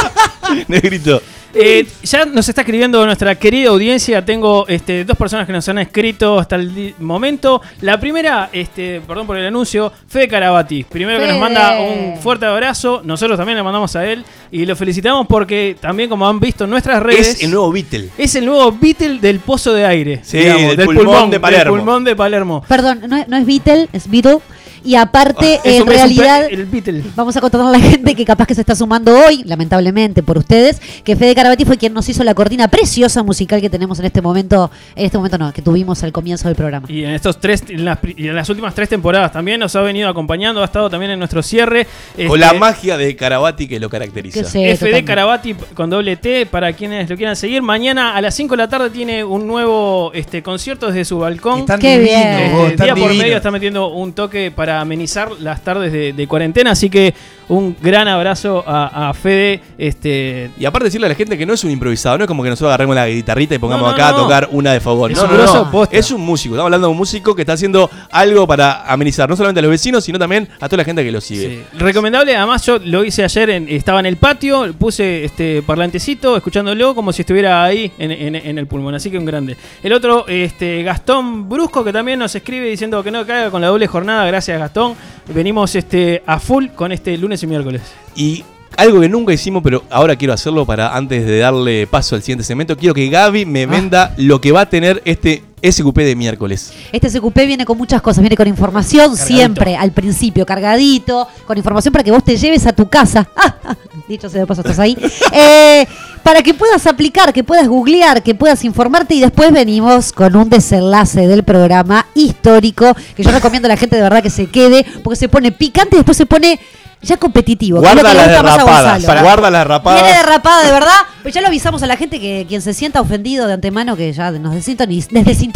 Negrito. 0.68 1.22
Eh, 1.54 1.88
ya 2.04 2.26
nos 2.26 2.48
está 2.48 2.62
escribiendo 2.62 3.06
nuestra 3.06 3.36
querida 3.36 3.70
audiencia. 3.70 4.24
Tengo 4.24 4.68
este, 4.68 5.04
dos 5.06 5.18
personas 5.18 5.46
que 5.46 5.54
nos 5.54 5.68
han 5.70 5.80
escrito 5.80 6.40
hasta 6.40 6.56
el 6.56 6.96
momento. 7.00 7.62
La 7.82 8.00
primera, 8.00 8.50
este, 8.52 9.02
perdón 9.02 9.28
por 9.28 9.38
el 9.38 9.46
anuncio, 9.46 9.92
Fede 10.08 10.28
Carabati. 10.28 10.84
Primero 10.86 11.20
que 11.20 11.28
nos 11.28 11.40
manda 11.40 11.80
un 11.80 12.18
fuerte 12.22 12.46
abrazo. 12.46 13.02
Nosotros 13.04 13.38
también 13.38 13.58
le 13.58 13.64
mandamos 13.64 13.96
a 13.96 14.06
él. 14.06 14.24
Y 14.52 14.66
lo 14.66 14.76
felicitamos 14.76 15.28
porque 15.28 15.76
también, 15.80 16.10
como 16.10 16.28
han 16.28 16.40
visto 16.40 16.64
en 16.66 16.70
nuestras 16.70 17.02
redes, 17.02 17.28
Es 17.36 17.44
el 17.44 17.52
nuevo 17.52 17.72
Beatle. 17.72 18.10
es 18.18 18.36
el 18.36 18.46
nuevo 18.46 18.72
Beatle 18.72 19.20
del 19.20 19.40
pozo 19.40 19.74
de 19.74 19.86
aire. 19.86 20.22
Sí, 20.24 20.40
del 20.40 20.86
pulmón 20.86 21.30
de 21.30 21.40
Palermo. 21.40 21.74
Del 21.74 21.84
pulmón 21.84 22.04
de 22.04 22.16
Palermo. 22.16 22.64
Perdón, 22.68 23.02
no, 23.08 23.24
no 23.28 23.38
es 23.38 23.46
Beatle, 23.46 23.88
es 23.94 24.10
Beatle. 24.10 24.40
Y 24.84 24.96
aparte, 24.96 25.60
Es 25.64 25.80
en 25.82 25.88
realidad, 25.88 26.48
el 26.50 26.66
Beatle. 26.66 27.04
vamos 27.16 27.36
a 27.38 27.42
contarle 27.42 27.68
a 27.68 27.72
la 27.72 27.80
gente 27.92 28.16
que 28.16 28.26
capaz 28.26 28.48
que 28.48 28.56
se 28.56 28.62
está 28.62 28.76
sumando 28.76 29.18
hoy, 29.18 29.44
lamentablemente 29.46 30.24
por 30.24 30.38
ustedes, 30.38 30.82
que 31.04 31.16
Fede 31.16 31.36
Carabati 31.36 31.66
fue 31.66 31.78
quien 31.78 31.94
nos 31.94 32.08
hizo 32.10 32.24
la 32.24 32.34
cortina 32.34 32.68
preciosa 32.68 33.24
musical 33.24 33.62
que 33.62 33.70
tenemos 33.70 34.00
en 34.00 34.06
este 34.06 34.22
momento, 34.22 34.72
en 34.96 35.06
este 35.06 35.18
momento 35.18 35.38
no, 35.38 35.54
que 35.54 35.62
tuvimos 35.62 36.04
al 36.04 36.12
comienzo 36.12 36.48
del 36.48 36.56
programa. 36.56 36.88
Y 36.90 37.04
en 37.04 37.12
estos 37.12 37.40
tres, 37.40 37.64
en 37.70 37.86
las, 37.86 38.00
en 38.04 38.36
las 38.36 38.50
últimas 38.50 38.74
tres 38.74 38.90
temporadas 38.90 39.32
también 39.32 39.60
nos 39.60 39.76
ha 39.76 39.82
venido 39.82 40.10
acompañando, 40.10 40.62
ha 40.62 40.66
estado 40.66 40.90
también 40.90 41.12
en 41.12 41.20
nuestro 41.20 41.44
cierre. 41.44 41.86
Con 42.16 42.26
Este, 42.26 42.38
la 42.38 42.54
magia 42.54 42.98
de 42.98 43.16
Carabati 43.16 43.68
que 43.68 43.80
lo 43.80 43.90
caracteriza. 43.90 44.42
Que 44.42 44.46
sí, 44.46 44.60
FD 44.64 44.74
totalmente. 44.74 45.06
Carabati 45.06 45.54
con 45.74 45.90
doble 45.90 46.16
T 46.18 46.46
para 46.48 46.74
quienes 46.74 47.10
lo 47.10 47.16
quieran 47.16 47.36
seguir. 47.36 47.62
Mañana 47.62 48.16
a 48.16 48.22
las 48.22 48.36
5 48.36 48.54
de 48.54 48.58
la 48.58 48.68
tarde 48.68 48.90
tiene 48.90 49.24
un 49.24 49.46
nuevo 49.48 50.12
este, 50.14 50.42
concierto 50.42 50.88
desde 50.88 51.06
su 51.06 51.20
balcón. 51.20 51.62
Están 51.62 51.80
Qué 51.80 52.00
bien. 52.00 52.28
Este, 52.72 52.84
día 52.84 52.96
por 52.96 53.14
medio 53.14 53.38
está 53.38 53.52
metiendo 53.52 53.90
un 53.90 54.14
toque 54.14 54.52
para 54.52 54.71
amenizar 54.80 55.32
las 55.40 55.62
tardes 55.64 55.92
de, 55.92 56.14
de 56.14 56.28
cuarentena. 56.28 56.72
Así 56.72 56.90
que 56.90 57.14
un 57.50 57.76
gran 57.82 58.08
abrazo 58.08 58.64
a, 58.66 59.10
a 59.10 59.14
Fede. 59.14 59.60
Este, 59.78 60.52
Y 60.58 60.64
aparte 60.66 60.86
decirle 60.86 61.08
a 61.08 61.10
la 61.10 61.16
gente 61.16 61.38
que 61.38 61.46
no 61.46 61.54
es 61.54 61.64
un 61.64 61.72
improvisado, 61.72 62.18
no 62.18 62.24
es 62.24 62.28
como 62.28 62.44
que 62.44 62.50
nosotros 62.50 62.70
agarremos 62.70 62.96
la 62.96 63.08
guitarrita 63.08 63.56
y 63.56 63.60
pongamos 63.60 63.84
No, 63.84 63.90
no, 63.90 63.94
acá 63.96 64.10
a 64.10 64.16
tocar 64.16 64.48
una 64.52 64.72
de 64.72 64.80
favor. 64.80 65.12
Es 65.12 65.18
No, 65.18 65.26
un. 65.72 65.88
Es 65.92 66.12
un 66.12 66.22
músico. 66.22 66.56
Estamos 66.56 66.68
hablando 66.68 66.88
de 66.88 66.92
un 66.92 66.98
músico 66.98 67.36
que 67.36 67.42
está 67.42 67.54
haciendo 67.54 67.90
algo 68.12 68.48
para 68.48 68.84
amenizar 68.90 69.28
no 69.30 69.36
solamente 69.36 69.60
a 69.60 69.64
los 69.64 69.72
vecinos, 69.72 70.04
sino 70.06 70.18
también 70.18 70.48
a 70.60 70.68
toda 70.70 70.78
la 70.78 70.84
gente 70.86 71.04
que 71.04 71.12
lo 71.12 71.20
sigue. 71.20 71.66
Sí. 71.72 71.78
Recomendable, 71.78 72.36
además 72.38 72.66
yo 72.66 72.78
lo 72.80 73.04
hice 73.04 73.24
ayer, 73.24 73.50
en- 73.50 73.68
estaba 73.68 74.00
en 74.00 74.06
el 74.06 74.18
patio, 74.18 74.72
puse 74.78 75.26
este 75.26 75.62
parlantecito, 75.62 76.38
escuchándolo 76.38 76.96
como 76.96 77.12
si 77.12 77.24
estuviera 77.24 77.64
ahí 77.64 77.92
en, 77.98 78.12
en- 78.12 78.36
en 78.36 78.58
el 78.58 78.68
pulmón, 78.68 78.96
así 78.96 79.10
que 79.12 79.18
un 79.18 79.26
grande. 79.26 79.58
El 79.84 79.94
otro, 79.94 80.26
este 80.28 80.84
Gastón 80.84 81.50
Brusco, 81.50 81.84
que 81.84 81.92
también 81.92 82.20
nos 82.20 82.34
escribe 82.36 82.68
diciendo 82.68 83.04
que 83.04 83.12
no 83.12 83.26
caiga 83.26 83.50
con 83.50 83.62
la 83.62 83.68
doble 83.68 83.88
jornada, 83.88 84.26
gracias 84.26 84.61
Gastón. 84.62 84.96
Venimos 85.34 85.76
este 85.76 86.24
a 86.26 86.40
full 86.40 86.68
con 86.76 86.92
este 86.92 87.18
lunes 87.18 87.44
y 87.44 87.48
miércoles. 87.48 87.82
Y 88.16 88.44
algo 88.78 89.02
que 89.02 89.10
nunca 89.10 89.34
hicimos, 89.34 89.62
pero 89.64 89.84
ahora 89.90 90.16
quiero 90.16 90.34
hacerlo 90.34 90.66
para 90.66 90.96
antes 90.96 91.26
de 91.26 91.40
darle 91.40 91.88
paso 91.88 92.16
al 92.16 92.22
siguiente 92.22 92.44
segmento, 92.44 92.78
quiero 92.78 92.94
que 92.94 93.10
Gaby 93.10 93.46
me 93.46 93.66
venda 93.66 94.14
lo 94.18 94.40
que 94.40 94.52
va 94.52 94.62
a 94.62 94.66
tener 94.70 95.02
este 95.06 95.44
SQP 95.62 95.98
de 95.98 96.16
miércoles. 96.16 96.74
Este 96.92 97.10
SQP 97.10 97.38
viene 97.46 97.66
con 97.66 97.78
muchas 97.78 98.02
cosas, 98.02 98.22
viene 98.22 98.36
con 98.36 98.48
información 98.48 99.16
siempre, 99.16 99.76
al 99.76 99.92
principio, 99.92 100.46
cargadito, 100.46 101.28
con 101.46 101.58
información 101.58 101.92
para 101.92 102.04
que 102.04 102.12
vos 102.12 102.24
te 102.24 102.38
lleves 102.38 102.66
a 102.66 102.74
tu 102.74 102.88
casa. 102.90 103.28
Ah, 103.36 103.76
dicho 104.08 104.30
sea 104.30 104.42
de 104.42 104.48
paso, 104.48 104.62
estás 104.62 104.80
ahí. 104.80 104.98
Eh, 105.32 105.86
para 106.24 106.44
que 106.44 106.54
puedas 106.54 106.88
aplicar, 106.88 107.34
que 107.34 107.44
puedas 107.44 107.68
googlear, 107.68 108.24
que 108.24 108.36
puedas 108.36 108.64
informarte 108.64 109.16
y 109.16 109.22
después 109.22 109.52
venimos 109.52 110.12
con 110.12 110.36
un 110.36 110.50
desenlace 110.50 111.28
del 111.28 111.44
programa 111.44 112.06
histórico 112.16 112.96
que 113.16 113.24
yo 113.24 113.32
recomiendo 113.32 113.68
a 113.68 113.70
la 113.70 113.78
gente 113.78 113.96
de 113.96 114.02
verdad 114.02 114.24
que 114.24 114.30
se 114.30 114.48
quede 114.48 114.86
porque 115.04 115.18
se 115.18 115.30
pone 115.30 115.52
picante 115.52 115.96
y 115.96 116.00
después 116.00 116.18
se 116.18 116.26
pone 116.26 116.60
ya 117.02 117.18
competitivo. 117.18 117.80
Guarda 117.80 118.14
las 118.14 118.28
derrapadas. 118.28 119.06
Para- 119.06 119.22
guarda 119.24 119.50
las 119.50 119.66
rapadas. 119.68 120.04
Viene 120.04 120.18
derrapada 120.18 120.64
de 120.66 120.72
verdad, 120.72 120.98
pues 121.22 121.34
ya 121.34 121.42
lo 121.42 121.48
avisamos 121.48 121.82
a 121.84 121.88
la 121.88 121.98
gente 121.98 122.20
que 122.20 122.46
quien 122.48 122.62
se 122.62 122.74
sienta 122.74 123.02
ofendido 123.02 123.48
de 123.48 123.54
antemano 123.54 123.96
que 123.96 124.14
ya 124.14 124.32
nos 124.32 124.54
desintonice. 124.54 125.10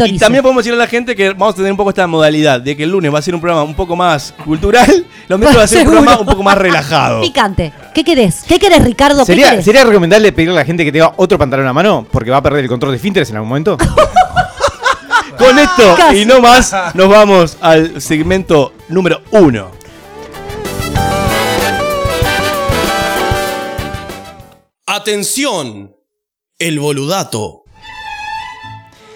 Y 0.08 0.18
también 0.20 0.42
podemos 0.42 0.64
decirle 0.64 0.82
a 0.82 0.86
la 0.86 0.90
gente 0.90 1.16
que 1.16 1.30
vamos 1.30 1.54
a 1.54 1.58
tener 1.58 1.72
un 1.72 1.78
poco 1.78 1.90
esta 1.90 2.08
modalidad 2.08 2.62
de 2.62 2.76
que 2.76 2.84
el 2.84 2.92
lunes 2.92 3.14
va 3.14 3.20
a 3.20 3.22
ser 3.22 3.36
un 3.36 3.42
programa 3.42 3.64
un 3.64 3.76
poco 3.76 3.96
más 3.96 4.34
cultural, 4.44 5.06
los 5.28 5.40
miércoles 5.40 5.60
va 5.60 5.64
a 5.64 5.68
ser 5.68 5.80
un 5.88 5.94
programa 5.94 6.20
un 6.20 6.26
poco 6.26 6.44
más 6.44 6.58
relajado. 6.58 7.22
Picante. 7.22 7.72
¿Qué 7.94 8.04
querés? 8.04 8.44
¿Qué 8.48 8.60
querés, 8.60 8.84
Ricardo? 8.84 9.20
¿Qué 9.20 9.26
¿Sería, 9.34 9.50
querés? 9.52 9.66
¿Sería 9.66 9.84
recomendable 9.84 10.32
pedirle 10.32 10.56
a 10.56 10.60
la 10.62 10.66
gente 10.66 10.84
que 10.84 10.92
tenga 10.92 11.14
otro 11.18 11.38
pantalón 11.38 11.68
a 11.68 11.74
mano? 11.74 12.06
Porque 12.12 12.32
va 12.32 12.38
a 12.38 12.42
perder 12.42 12.64
el 12.64 12.70
control 12.70 12.92
de 12.94 13.00
finteres 13.00 13.30
en 13.30 13.36
algún 13.36 13.50
momento. 13.50 13.78
Con 15.38 15.60
esto 15.60 15.96
Casi. 15.98 16.22
y 16.22 16.26
no 16.26 16.40
más, 16.40 16.74
nos 16.94 17.10
vamos 17.10 17.58
al 17.60 18.02
segmento 18.02 18.74
número 18.88 19.22
uno. 19.32 19.72
Atención, 24.88 25.96
el 26.60 26.80
boludato. 26.80 27.64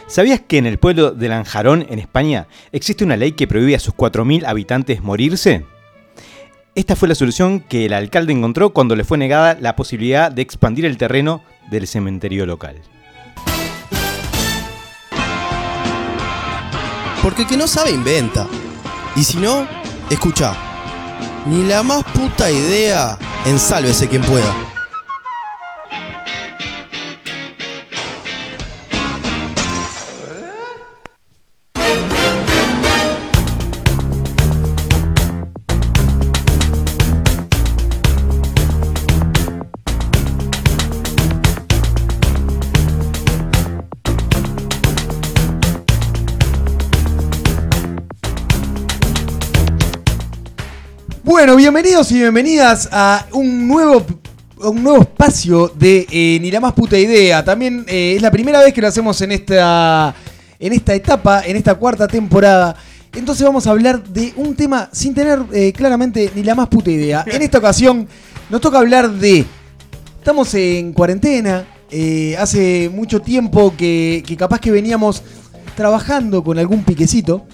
¿Sabías 0.07 0.41
que 0.41 0.57
en 0.57 0.65
el 0.65 0.79
pueblo 0.79 1.11
de 1.11 1.29
Lanjarón, 1.29 1.85
en 1.91 1.99
España, 1.99 2.47
existe 2.71 3.03
una 3.03 3.15
ley 3.15 3.33
que 3.33 3.45
prohíbe 3.45 3.75
a 3.75 3.79
sus 3.79 3.93
4.000 3.93 4.47
habitantes 4.47 5.03
morirse? 5.03 5.67
Esta 6.73 6.95
fue 6.95 7.07
la 7.07 7.13
solución 7.13 7.59
que 7.59 7.85
el 7.85 7.93
alcalde 7.93 8.33
encontró 8.33 8.71
cuando 8.71 8.95
le 8.95 9.03
fue 9.03 9.19
negada 9.19 9.59
la 9.61 9.75
posibilidad 9.75 10.31
de 10.31 10.41
expandir 10.41 10.85
el 10.85 10.97
terreno 10.97 11.43
del 11.69 11.85
cementerio 11.85 12.47
local. 12.47 12.81
Porque 17.21 17.43
el 17.43 17.47
que 17.47 17.57
no 17.57 17.67
sabe 17.67 17.91
inventa. 17.91 18.47
Y 19.15 19.23
si 19.23 19.37
no, 19.37 19.67
escucha. 20.09 20.57
Ni 21.45 21.63
la 21.63 21.83
más 21.83 22.03
puta 22.05 22.49
idea, 22.49 23.19
ensálvese 23.45 24.07
quien 24.07 24.23
pueda. 24.23 24.78
Bueno, 51.39 51.55
bienvenidos 51.55 52.11
y 52.11 52.15
bienvenidas 52.15 52.89
a 52.91 53.25
un 53.31 53.65
nuevo 53.65 54.05
un 54.57 54.83
nuevo 54.83 55.03
espacio 55.03 55.71
de 55.73 56.05
eh, 56.11 56.37
Ni 56.41 56.51
la 56.51 56.59
más 56.59 56.73
puta 56.73 56.99
idea. 56.99 57.45
También 57.45 57.85
eh, 57.87 58.15
es 58.17 58.21
la 58.21 58.29
primera 58.29 58.59
vez 58.59 58.73
que 58.73 58.81
lo 58.81 58.89
hacemos 58.89 59.21
en 59.21 59.31
esta, 59.31 60.13
en 60.59 60.73
esta 60.73 60.93
etapa, 60.93 61.43
en 61.45 61.55
esta 61.55 61.75
cuarta 61.75 62.09
temporada. 62.09 62.75
Entonces 63.15 63.45
vamos 63.45 63.65
a 63.67 63.71
hablar 63.71 64.03
de 64.03 64.33
un 64.35 64.53
tema 64.53 64.89
sin 64.91 65.13
tener 65.13 65.39
eh, 65.53 65.71
claramente 65.71 66.29
ni 66.35 66.43
la 66.43 66.55
más 66.55 66.67
puta 66.67 66.91
idea. 66.91 67.23
En 67.31 67.41
esta 67.41 67.59
ocasión 67.59 68.05
nos 68.49 68.59
toca 68.59 68.77
hablar 68.77 69.09
de... 69.09 69.45
Estamos 70.17 70.53
en 70.55 70.91
cuarentena. 70.91 71.65
hace 72.37 72.91
mucho 72.93 73.21
tiempo 73.21 73.73
que, 73.77 74.25
que 74.27 74.35
capaz 74.35 74.59
que 74.59 74.71
veníamos 74.71 75.23
trabajando 75.77 76.43
con 76.43 76.59
algún 76.59 76.83
piquecito. 76.83 77.45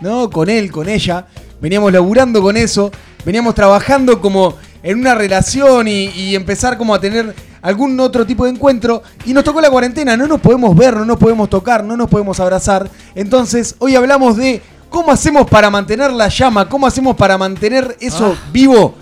¿no? 0.00 0.30
Con 0.30 0.48
él, 0.48 0.70
con 0.70 0.88
ella. 0.88 1.26
Veníamos 1.60 1.92
laburando 1.92 2.40
con 2.40 2.56
eso. 2.56 2.92
Veníamos 3.24 3.54
trabajando 3.54 4.20
como 4.20 4.54
en 4.82 4.98
una 4.98 5.14
relación 5.14 5.86
y, 5.88 6.06
y 6.06 6.34
empezar 6.34 6.76
como 6.76 6.94
a 6.94 7.00
tener 7.00 7.34
algún 7.62 7.98
otro 8.00 8.26
tipo 8.26 8.44
de 8.44 8.50
encuentro. 8.50 9.02
Y 9.24 9.32
nos 9.32 9.44
tocó 9.44 9.60
la 9.60 9.70
cuarentena. 9.70 10.16
No 10.16 10.26
nos 10.26 10.40
podemos 10.40 10.76
ver, 10.76 10.96
no 10.96 11.04
nos 11.04 11.18
podemos 11.18 11.48
tocar, 11.48 11.84
no 11.84 11.96
nos 11.96 12.10
podemos 12.10 12.38
abrazar. 12.40 12.90
Entonces, 13.14 13.76
hoy 13.78 13.94
hablamos 13.94 14.36
de 14.36 14.60
cómo 14.90 15.10
hacemos 15.10 15.48
para 15.48 15.70
mantener 15.70 16.12
la 16.12 16.28
llama, 16.28 16.68
cómo 16.68 16.86
hacemos 16.86 17.16
para 17.16 17.38
mantener 17.38 17.96
eso 18.00 18.36
vivo 18.52 18.94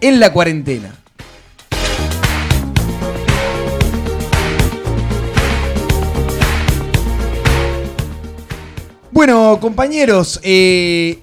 en 0.00 0.20
la 0.20 0.32
cuarentena. 0.32 0.94
Bueno, 9.10 9.58
compañeros, 9.60 10.40
eh, 10.42 11.18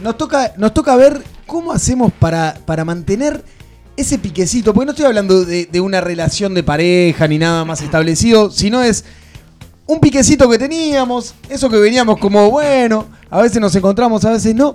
nos, 0.00 0.16
toca, 0.16 0.52
nos 0.56 0.72
toca 0.72 0.94
ver 0.96 1.22
cómo 1.52 1.70
hacemos 1.70 2.10
para, 2.18 2.56
para 2.64 2.82
mantener 2.82 3.44
ese 3.94 4.16
piquecito. 4.16 4.72
Porque 4.72 4.86
no 4.86 4.92
estoy 4.92 5.04
hablando 5.04 5.44
de, 5.44 5.66
de 5.66 5.80
una 5.82 6.00
relación 6.00 6.54
de 6.54 6.62
pareja 6.62 7.28
ni 7.28 7.36
nada 7.36 7.66
más 7.66 7.82
establecido, 7.82 8.50
sino 8.50 8.82
es 8.82 9.04
un 9.86 10.00
piquecito 10.00 10.48
que 10.48 10.56
teníamos, 10.56 11.34
eso 11.50 11.68
que 11.68 11.76
veníamos 11.76 12.16
como, 12.16 12.50
bueno, 12.50 13.04
a 13.28 13.42
veces 13.42 13.60
nos 13.60 13.76
encontramos, 13.76 14.24
a 14.24 14.30
veces 14.30 14.54
no. 14.54 14.74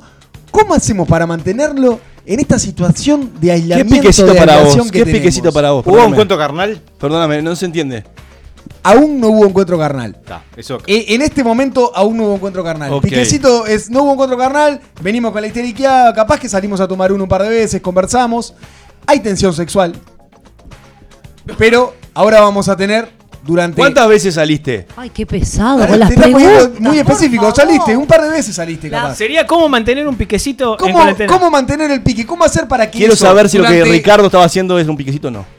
¿Cómo 0.51 0.75
hacemos 0.75 1.07
para 1.07 1.25
mantenerlo 1.25 1.99
en 2.27 2.41
esta 2.41 2.59
situación 2.59 3.31
de 3.41 3.47
¿Qué 3.47 3.51
aislamiento 3.53 3.95
piquecito 3.95 4.27
de 4.33 4.35
para 4.35 4.61
vos? 4.61 4.75
que 4.75 4.81
¿Qué 4.83 4.99
tenemos? 4.99 5.19
piquecito 5.19 5.51
para 5.51 5.71
vos? 5.71 5.83
¿Hubo 5.87 6.05
un 6.05 6.13
cuento 6.13 6.37
carnal? 6.37 6.79
Perdóname, 6.99 7.41
no 7.41 7.55
se 7.55 7.65
entiende. 7.65 8.03
Aún 8.87 9.19
no 9.19 9.27
hubo 9.27 9.45
encuentro 9.45 9.77
carnal. 9.77 10.15
Está, 10.17 10.43
eso. 10.55 10.79
Eh, 10.87 11.05
En 11.09 11.21
este 11.21 11.43
momento 11.43 11.91
aún 11.93 12.15
no 12.15 12.23
hubo 12.23 12.35
encuentro 12.35 12.63
carnal. 12.63 12.93
Ok. 12.93 13.03
Piquecito 13.03 13.65
es, 13.65 13.89
no 13.89 14.03
hubo 14.03 14.13
encuentro 14.13 14.37
carnal, 14.37 14.79
venimos 15.01 15.31
con 15.33 15.41
la 15.41 15.47
histeriqueada, 15.47 16.13
capaz 16.13 16.39
que 16.39 16.47
salimos 16.47 16.79
a 16.79 16.87
tomar 16.87 17.11
uno 17.11 17.23
un 17.23 17.29
par 17.29 17.43
de 17.43 17.49
veces, 17.49 17.81
conversamos. 17.81 18.53
Hay 19.05 19.19
tensión 19.19 19.53
sexual. 19.53 19.93
Pero 21.57 21.95
ahora 22.13 22.41
vamos 22.41 22.69
a 22.69 22.77
tener 22.77 23.09
durante. 23.45 23.77
¿Cuántas 23.77 24.07
veces 24.07 24.35
saliste? 24.35 24.87
Ay, 24.95 25.09
qué 25.09 25.25
pesado 25.25 25.81
Te 25.81 25.87
con 25.87 25.99
las 25.99 26.11
preguntas. 26.13 26.69
muy 26.79 26.99
específico. 26.99 27.53
Saliste, 27.53 27.97
un 27.97 28.07
par 28.07 28.21
de 28.21 28.29
veces 28.29 28.55
saliste, 28.55 28.89
capaz. 28.89 29.15
Sería 29.15 29.45
cómo 29.45 29.67
mantener 29.67 30.07
un 30.07 30.15
piquecito 30.15 30.77
¿Cómo, 30.77 31.51
mantener 31.51 31.91
el 31.91 32.01
pique? 32.03 32.25
¿Cómo 32.25 32.43
hacer 32.43 32.67
para 32.67 32.89
que 32.89 32.99
Quiero 32.99 33.13
eso 33.13 33.25
saber 33.25 33.49
si 33.49 33.57
lo 33.57 33.65
que 33.65 33.83
Ricardo 33.83 34.25
estaba 34.25 34.45
haciendo 34.45 34.77
es 34.79 34.87
un 34.87 34.95
piquecito 34.97 35.29
o 35.29 35.31
no. 35.31 35.57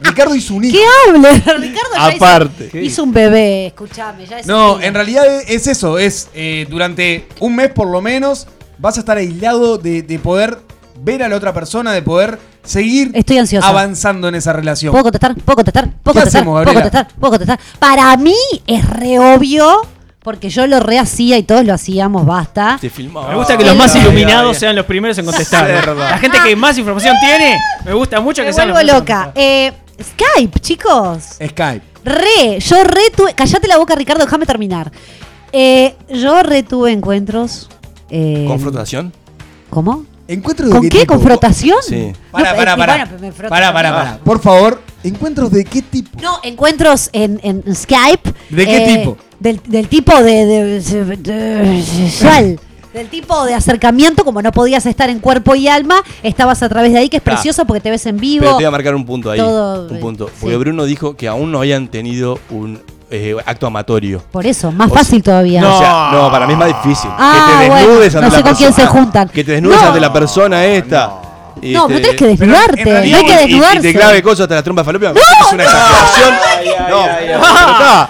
Ricardo 0.00 0.34
hizo 0.34 0.54
un 0.54 0.64
hijo. 0.64 0.76
¿Qué 0.76 0.84
habla? 1.08 1.30
Ricardo 1.32 1.90
ya 1.94 2.06
Aparte. 2.06 2.70
hizo, 2.82 3.02
un 3.02 3.12
bebé, 3.12 3.66
escúchame. 3.68 4.26
Ya 4.26 4.38
es 4.38 4.46
No, 4.46 4.74
un 4.74 4.82
en 4.82 4.94
realidad 4.94 5.24
es 5.48 5.66
eso, 5.66 5.98
es 5.98 6.28
eh, 6.34 6.66
durante 6.70 7.26
un 7.40 7.56
mes 7.56 7.70
por 7.70 7.88
lo 7.88 8.00
menos 8.00 8.46
vas 8.78 8.96
a 8.96 9.00
estar 9.00 9.16
aislado 9.16 9.76
de, 9.78 10.02
de 10.02 10.18
poder 10.18 10.58
ver 11.00 11.22
a 11.22 11.28
la 11.28 11.36
otra 11.36 11.52
persona, 11.52 11.92
de 11.92 12.02
poder 12.02 12.38
seguir 12.62 13.10
Estoy 13.14 13.38
ansiosa. 13.38 13.68
avanzando 13.68 14.28
en 14.28 14.34
esa 14.36 14.52
relación. 14.52 14.92
¿Puedo 14.92 15.04
contestar? 15.04 15.34
¿Puedo 15.36 15.56
contestar? 15.56 15.84
¿Puedo 15.84 16.14
¿Qué 16.14 16.20
contestar? 16.20 16.40
hacemos, 16.42 16.52
¿Puedo 16.52 16.64
Gabriela? 16.74 16.82
contestar? 16.90 17.20
¿Puedo 17.20 17.30
contestar? 17.32 17.60
Para 17.78 18.16
mí 18.16 18.36
es 18.66 18.88
re 18.88 19.18
obvio, 19.18 19.82
porque 20.28 20.50
yo 20.50 20.66
lo 20.66 20.78
rehacía 20.78 21.38
y 21.38 21.42
todos 21.42 21.64
lo 21.64 21.72
hacíamos, 21.72 22.26
basta. 22.26 22.76
Te 22.78 22.90
filmaba. 22.90 23.30
Me 23.30 23.36
gusta 23.36 23.56
que 23.56 23.64
los 23.64 23.74
más 23.74 23.96
iluminados 23.96 24.58
sean 24.58 24.76
los 24.76 24.84
primeros 24.84 25.16
en 25.16 25.24
contestar. 25.24 25.96
La 25.96 26.18
gente 26.18 26.36
que 26.44 26.54
más 26.54 26.76
información 26.76 27.16
tiene, 27.18 27.56
me 27.86 27.94
gusta 27.94 28.20
mucho 28.20 28.42
Me 28.42 28.48
que 28.48 28.52
sean 28.52 28.68
los 28.68 28.84
loca. 28.84 29.32
Eh, 29.34 29.72
Skype, 29.98 30.60
chicos. 30.60 31.38
Skype. 31.42 31.80
Re, 32.04 32.58
yo 32.60 32.84
re 32.84 33.10
tuve. 33.16 33.32
Callate 33.32 33.66
la 33.68 33.78
boca, 33.78 33.94
Ricardo, 33.94 34.22
déjame 34.22 34.44
terminar. 34.44 34.92
Eh, 35.50 35.96
yo 36.12 36.42
re 36.42 36.62
tuve 36.62 36.92
encuentros. 36.92 37.70
eh, 38.10 38.44
¿Confrontación? 38.46 39.14
¿Cómo? 39.70 40.04
¿Encuentros 40.28 40.68
de 40.68 40.76
¿Con 40.76 40.88
qué? 40.90 41.06
¿Confrontación? 41.06 41.78
Sí. 41.82 42.12
No, 42.34 42.38
bueno, 42.38 42.76
me 43.18 43.32
froto 43.32 43.48
Pará, 43.48 43.66
con- 43.68 43.74
pará, 43.74 43.94
pará. 43.96 44.18
Por 44.22 44.40
favor, 44.40 44.82
¿encuentros 45.08 45.50
de 45.50 45.64
qué 45.64 45.82
tipo? 45.82 46.10
No, 46.22 46.38
encuentros 46.42 47.10
en, 47.12 47.40
en 47.42 47.62
Skype. 47.74 48.32
¿De 48.50 48.64
qué 48.66 48.76
eh, 48.94 48.98
tipo? 48.98 49.16
Del, 49.40 49.60
del 49.66 49.88
tipo 49.88 50.14
de, 50.22 50.46
de- 50.46 50.80
de- 51.16 51.82
sexual. 51.82 52.60
Del 52.94 53.08
tipo 53.08 53.44
de 53.44 53.52
acercamiento, 53.54 54.24
como 54.24 54.40
no 54.40 54.50
podías 54.50 54.86
estar 54.86 55.10
en 55.10 55.20
cuerpo 55.20 55.54
y 55.54 55.68
alma, 55.68 55.96
estabas 56.22 56.62
a 56.62 56.68
través 56.70 56.90
de 56.92 56.98
ahí, 56.98 57.08
que 57.10 57.18
es 57.18 57.22
Claro. 57.22 57.36
precioso 57.36 57.64
porque 57.66 57.80
te 57.80 57.90
ves 57.90 58.06
en 58.06 58.16
vivo. 58.16 58.40
Pero 58.40 58.52
te 58.52 58.54
voy 58.56 58.64
a 58.64 58.70
marcar 58.70 58.94
un 58.94 59.04
punto 59.04 59.30
ahí. 59.30 59.38
todo, 59.38 59.86
un 59.88 59.96
eh, 59.96 60.00
punto. 60.00 60.26
sí. 60.28 60.32
Porque 60.40 60.56
Bruno 60.56 60.84
dijo 60.84 61.14
que 61.14 61.28
aún 61.28 61.52
no 61.52 61.58
habían 61.58 61.88
tenido 61.88 62.40
un 62.50 62.80
eh, 63.10 63.36
acto 63.44 63.66
amatorio. 63.66 64.22
Por 64.32 64.46
eso, 64.46 64.72
más 64.72 64.90
O 64.90 64.94
fácil 64.94 65.22
todavía. 65.22 65.60
O 65.70 65.78
sea, 65.78 66.10
no, 66.12 66.30
para 66.30 66.46
mí 66.46 66.54
es 66.54 66.58
más 66.58 66.68
difícil. 66.68 67.10
Ah, 67.12 67.58
que 67.60 67.64
te 67.66 67.70
bueno, 67.70 67.86
desnudes 67.88 68.14
no 68.14 68.20
ante 68.20 68.30
sé 68.30 68.36
la 68.38 68.42
con 68.48 68.54
quién 68.56 68.72
se 68.72 68.86
juntan. 68.86 69.28
Que 69.28 69.44
te 69.44 69.52
desnudes 69.52 69.80
No. 69.80 69.86
ante 69.88 70.00
la 70.00 70.12
persona 70.12 70.64
esta. 70.64 71.12
Y 71.62 71.72
No, 71.72 71.86
te- 71.86 71.94
pero 71.94 72.02
tenés 72.02 72.16
que 72.16 72.26
desnudarte. 72.26 72.84
no 72.84 72.96
hay 73.16 73.24
que 73.26 73.36
desnudarse. 73.36 73.78
Y 73.78 73.92
te 73.92 73.98
clave 73.98 74.22
cosas 74.22 74.40
hasta 74.42 74.54
la 74.56 74.62
trompa 74.62 74.82
de 74.84 74.90
es 74.90 75.52
una 75.52 75.62
exageración. 75.64 76.34
No. 76.88 77.06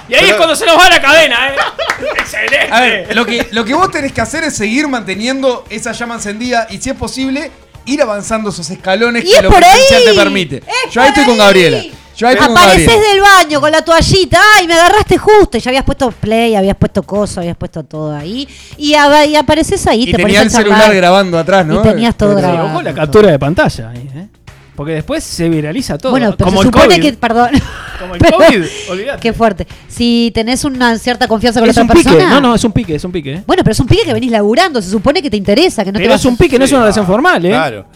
Y 0.08 0.14
ahí 0.14 0.30
es 0.30 0.34
cuando 0.34 0.56
se 0.56 0.66
nos 0.66 0.78
va 0.78 0.88
la 0.88 1.00
cadena, 1.00 1.48
¿eh? 1.48 1.56
¡Excelente! 2.18 2.68
A 2.70 2.80
ver, 2.80 3.16
lo 3.16 3.26
que, 3.26 3.48
lo 3.50 3.64
que 3.64 3.74
vos 3.74 3.90
tenés 3.90 4.12
que 4.12 4.20
hacer 4.20 4.44
es 4.44 4.56
seguir 4.56 4.86
manteniendo 4.88 5.64
esa 5.70 5.92
llama 5.92 6.14
encendida 6.16 6.66
y, 6.70 6.78
si 6.78 6.90
es 6.90 6.96
posible, 6.96 7.50
ir 7.86 8.02
avanzando 8.02 8.50
esos 8.50 8.68
escalones 8.70 9.24
Y 9.24 9.30
que 9.30 9.36
es 9.36 9.42
lo 9.42 9.50
por 9.50 9.58
presencial 9.58 10.00
ahí. 10.02 10.06
te 10.08 10.14
permite. 10.14 10.56
Es 10.58 10.92
Yo 10.94 11.00
ahí 11.02 11.08
estoy 11.08 11.24
con. 11.24 11.38
Gabriela. 11.38 11.82
Apareces 12.26 12.86
del 12.86 13.20
baño 13.20 13.60
con 13.60 13.70
la 13.70 13.82
toallita, 13.82 14.38
ay, 14.56 14.66
me 14.66 14.74
agarraste 14.74 15.18
justo. 15.18 15.56
Y 15.56 15.60
ya 15.60 15.70
habías 15.70 15.84
puesto 15.84 16.10
play, 16.10 16.54
habías 16.56 16.76
puesto 16.76 17.02
coso, 17.02 17.40
habías 17.40 17.56
puesto 17.56 17.84
todo 17.84 18.14
ahí. 18.14 18.48
Y, 18.76 18.94
apareces 18.94 19.86
ahí, 19.86 20.02
Y 20.02 20.10
te 20.12 20.16
tenía 20.18 20.42
el 20.42 20.50
celular 20.50 20.78
charlar. 20.80 20.96
grabando 20.96 21.38
atrás, 21.38 21.64
¿no? 21.66 21.80
Y 21.80 21.82
tenías 21.82 22.16
todo 22.16 22.34
Pero- 22.34 22.48
grabado. 22.48 22.68
Ojo 22.72 22.82
la 22.82 22.94
captura 22.94 23.30
de 23.30 23.38
pantalla 23.38 23.90
ahí, 23.90 24.08
¿eh? 24.14 24.26
Porque 24.74 24.92
después 24.92 25.24
se 25.24 25.48
viraliza 25.48 25.98
todo. 25.98 26.12
Bueno, 26.12 26.34
pero 26.38 26.50
como 26.50 26.62
se 26.62 26.68
el 26.68 26.72
supone 26.72 26.94
COVID. 26.98 27.02
que, 27.02 27.12
perdón. 27.14 27.50
Como 27.98 28.14
el 28.14 28.20
COVID, 28.32 28.64
olvídate. 28.90 29.20
Qué 29.20 29.32
fuerte. 29.32 29.66
Si 29.88 30.30
tenés 30.32 30.64
una 30.64 30.96
cierta 30.98 31.26
confianza 31.26 31.58
con 31.58 31.68
Es 31.68 31.74
la 31.74 31.82
un 31.82 31.88
otra 31.90 31.96
pique. 31.98 32.10
persona. 32.10 32.34
No, 32.34 32.40
no, 32.40 32.54
es 32.54 32.62
un 32.62 32.70
pique, 32.70 32.94
es 32.94 33.02
un 33.04 33.10
pique. 33.10 33.32
¿eh? 33.34 33.42
Bueno, 33.44 33.64
pero 33.64 33.72
es 33.72 33.80
un 33.80 33.88
pique 33.88 34.04
que 34.04 34.12
venís 34.14 34.30
laburando, 34.30 34.80
se 34.80 34.88
supone 34.88 35.20
que 35.20 35.30
te 35.30 35.36
interesa, 35.36 35.82
que 35.84 35.90
no 35.90 35.96
te 35.98 36.04
Pero 36.04 36.12
vas 36.12 36.20
es 36.20 36.26
un 36.26 36.36
pique, 36.36 36.58
no 36.60 36.64
es 36.64 36.70
una 36.70 36.82
relación 36.82 37.06
formal, 37.06 37.44
¿eh? 37.44 37.48
Claro. 37.50 37.86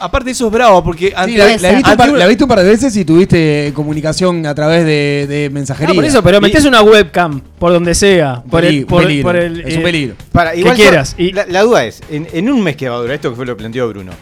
Aparte, 0.00 0.30
eso 0.30 0.46
es 0.46 0.52
bravo 0.52 0.82
porque 0.82 1.08
Sí, 1.08 1.12
ante- 1.14 1.36
la, 1.38 1.44
Puede 1.44 1.58
la 1.60 1.72
viste 1.72 1.96
par, 1.96 2.08
la 2.12 2.26
viste 2.26 2.44
un 2.44 2.48
par 2.48 2.58
de 2.60 2.64
veces 2.68 2.96
y 2.96 3.04
tuviste 3.04 3.72
comunicación 3.74 4.46
a 4.46 4.54
través 4.54 4.84
de, 4.84 5.26
de 5.28 5.50
mensajería. 5.50 5.88
No, 5.90 5.94
por 5.94 6.04
eso, 6.04 6.22
pero 6.22 6.40
metés 6.40 6.64
una 6.64 6.82
webcam 6.82 7.40
por 7.58 7.72
donde 7.72 7.94
sea. 7.94 8.42
Por 8.50 8.64
el, 8.64 8.68
Peligro, 8.86 8.86
por, 8.88 9.02
peligro. 9.02 9.22
por 9.28 9.36
el, 9.36 9.60
es 9.60 9.74
un 9.74 9.80
eh, 9.80 9.84
peligro. 9.84 10.14
Para, 10.32 10.52
que 10.52 10.60
igual 10.60 10.76
yo- 10.76 10.82
quieras. 10.84 11.14
Y- 11.18 11.32
la, 11.32 11.46
la 11.46 11.62
duda 11.62 11.84
es, 11.84 12.00
en, 12.10 12.26
en 12.32 12.50
un 12.50 12.62
mes 12.62 12.76
que 12.76 12.88
va 12.88 12.96
a 12.96 13.00
durar 13.00 13.14
esto, 13.14 13.30
que 13.30 13.36
fue 13.36 13.46
lo 13.46 13.52
que 13.56 13.58
planteó 13.60 13.88
Bruno, 13.88 14.12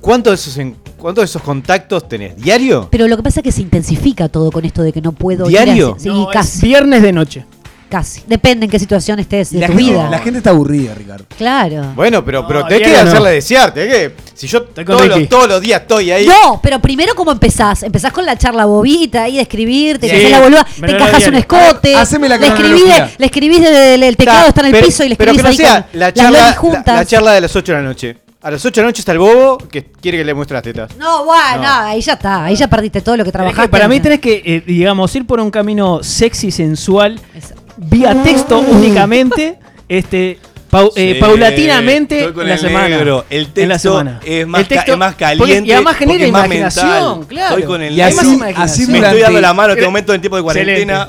¿cuántos 0.00 0.30
de 0.32 0.34
esos, 0.36 0.56
en- 0.58 0.76
cuántos 0.96 1.22
de 1.22 1.26
esos 1.26 1.42
contactos 1.42 2.08
tenés? 2.08 2.36
¿Diario? 2.36 2.88
Pero 2.90 3.08
lo 3.08 3.16
que 3.16 3.22
pasa 3.22 3.40
es 3.40 3.44
que 3.44 3.52
se 3.52 3.62
intensifica 3.62 4.28
todo 4.28 4.50
con 4.50 4.64
esto 4.64 4.82
de 4.82 4.92
que 4.92 5.00
no 5.00 5.12
puedo 5.12 5.46
¿Diario? 5.46 5.90
ir 5.90 5.94
a- 5.96 5.98
Sí, 6.00 6.08
no, 6.08 6.28
es 6.30 6.34
casi. 6.34 6.66
viernes 6.66 7.02
de 7.02 7.12
noche. 7.12 7.44
Casi. 7.88 8.22
Depende 8.26 8.66
en 8.66 8.70
qué 8.70 8.78
situación 8.78 9.18
estés 9.18 9.50
de 9.50 9.60
la, 9.60 9.66
tu 9.66 9.72
gente, 9.72 9.90
vida. 9.92 10.10
la 10.10 10.18
gente 10.18 10.38
está 10.38 10.50
aburrida, 10.50 10.94
Ricardo. 10.94 11.24
Claro. 11.38 11.92
Bueno, 11.94 12.22
pero, 12.24 12.46
pero 12.46 12.60
No, 12.60 12.66
tenés 12.66 12.86
que 12.88 12.94
no. 13.02 13.08
hacerle 13.08 13.30
desear, 13.30 13.72
tenés 13.72 13.94
que... 13.94 14.14
Si 14.34 14.46
yo 14.46 14.58
Estoy 14.58 14.84
con 14.84 14.96
todos 14.98 15.08
los, 15.08 15.28
todos 15.28 15.48
los 15.48 15.60
días 15.60 15.80
estoy 15.80 16.10
ahí... 16.10 16.26
No, 16.26 16.60
pero 16.62 16.80
primero 16.80 17.14
cómo 17.14 17.32
empezás. 17.32 17.82
Empezás 17.82 18.12
con 18.12 18.26
la 18.26 18.36
charla 18.36 18.66
bobita 18.66 19.22
ahí 19.22 19.36
de 19.36 19.42
escribir, 19.42 19.98
te 19.98 20.08
Sí, 20.08 20.16
haces 20.16 20.30
la 20.30 20.40
boluda, 20.40 20.64
te 20.64 20.80
pero 20.82 20.92
encajas 20.98 21.26
un 21.28 21.34
escote, 21.36 21.94
Haceme 21.96 22.28
la 22.28 22.36
le 22.36 22.46
cronología. 22.50 23.10
le 23.16 23.26
escribís 23.26 23.60
del 23.62 24.02
el 24.02 24.16
teclado, 24.16 24.38
Está, 24.40 24.48
está 24.48 24.60
en 24.60 24.66
el 24.66 24.72
pero- 24.72 24.86
piso 24.86 25.04
y 25.04 25.08
le 25.08 25.16
Pero 25.16 25.32
escribís 25.32 25.56
que 25.56 25.62
no 25.62 25.68
ahí 25.68 25.72
sea 25.72 25.82
con 25.90 25.98
la 26.00 26.06
las 26.06 26.14
charla, 26.14 26.30
lolis 26.38 26.46
la, 26.54 26.56
juntas. 26.60 26.96
la 26.96 27.04
charla 27.06 27.32
de 27.32 27.40
las 27.40 27.56
8 27.56 27.72
de 27.72 27.78
la 27.78 27.84
noche. 27.84 28.16
A 28.40 28.50
las 28.52 28.64
8 28.64 28.74
de 28.80 28.82
la 28.82 28.88
noche 28.90 29.00
está 29.00 29.12
el 29.12 29.18
bobo 29.18 29.58
que 29.58 29.84
quiere 30.00 30.18
que 30.18 30.24
le 30.24 30.32
muestre 30.34 30.54
las 30.54 30.62
tetas. 30.62 30.94
No, 30.96 31.24
bueno, 31.24 31.56
no, 31.62 31.68
ahí 31.68 32.00
ya 32.00 32.12
está, 32.12 32.44
ahí 32.44 32.54
ya 32.54 32.68
perdiste 32.68 33.00
todo 33.00 33.16
lo 33.16 33.24
que 33.24 33.32
Tenés 33.32 33.46
que- 33.48 33.52
trabajaste. 33.52 33.68
para 33.70 33.88
mí 33.88 33.98
tenés 33.98 34.20
que, 34.20 34.42
eh, 34.44 34.62
digamos, 34.64 35.12
ir 35.16 35.26
por 35.26 35.40
un 35.40 35.50
camino 35.50 36.02
sexy, 36.04 36.52
sensual, 36.52 37.18
Eso. 37.34 37.54
Vía 37.78 38.22
texto 38.22 38.58
únicamente. 38.58 39.58
Este, 39.88 40.38
Pau- 40.70 40.92
eh, 40.96 41.16
paulatinamente 41.18 42.18
estoy 42.18 42.32
con 42.34 42.42
en 42.42 42.48
la 42.48 42.54
el 42.54 42.60
semana. 42.60 42.88
negro. 42.88 43.24
El 43.30 43.42
En 43.54 43.68
la 43.68 43.74
texto 43.74 43.90
semana. 43.90 44.20
es 44.24 44.46
más, 44.46 44.60
El 44.60 44.68
texto- 44.68 44.86
ca- 44.86 44.92
es 44.92 44.98
más 44.98 45.08
porque- 45.14 45.24
caliente. 45.24 45.68
y 45.68 45.72
además 45.72 45.96
genera 45.96 46.12
porque 46.18 46.26
es 46.26 46.32
más 46.32 46.44
imaginación, 46.46 46.88
mental. 47.20 47.26
claro. 47.28 47.48
Estoy 47.48 47.62
con 47.62 47.82
el 47.82 47.94
Y 47.94 48.00
así, 48.00 48.18
así 48.56 48.80
Me 48.86 48.86
durante, 48.98 49.06
estoy 49.08 49.22
dando 49.22 49.40
la 49.40 49.54
mano 49.54 49.72
en 49.72 49.78
este 49.78 49.86
momento 49.86 50.14
en 50.14 50.20
tiempo 50.20 50.36
de 50.36 50.42
cuarentena. 50.42 51.08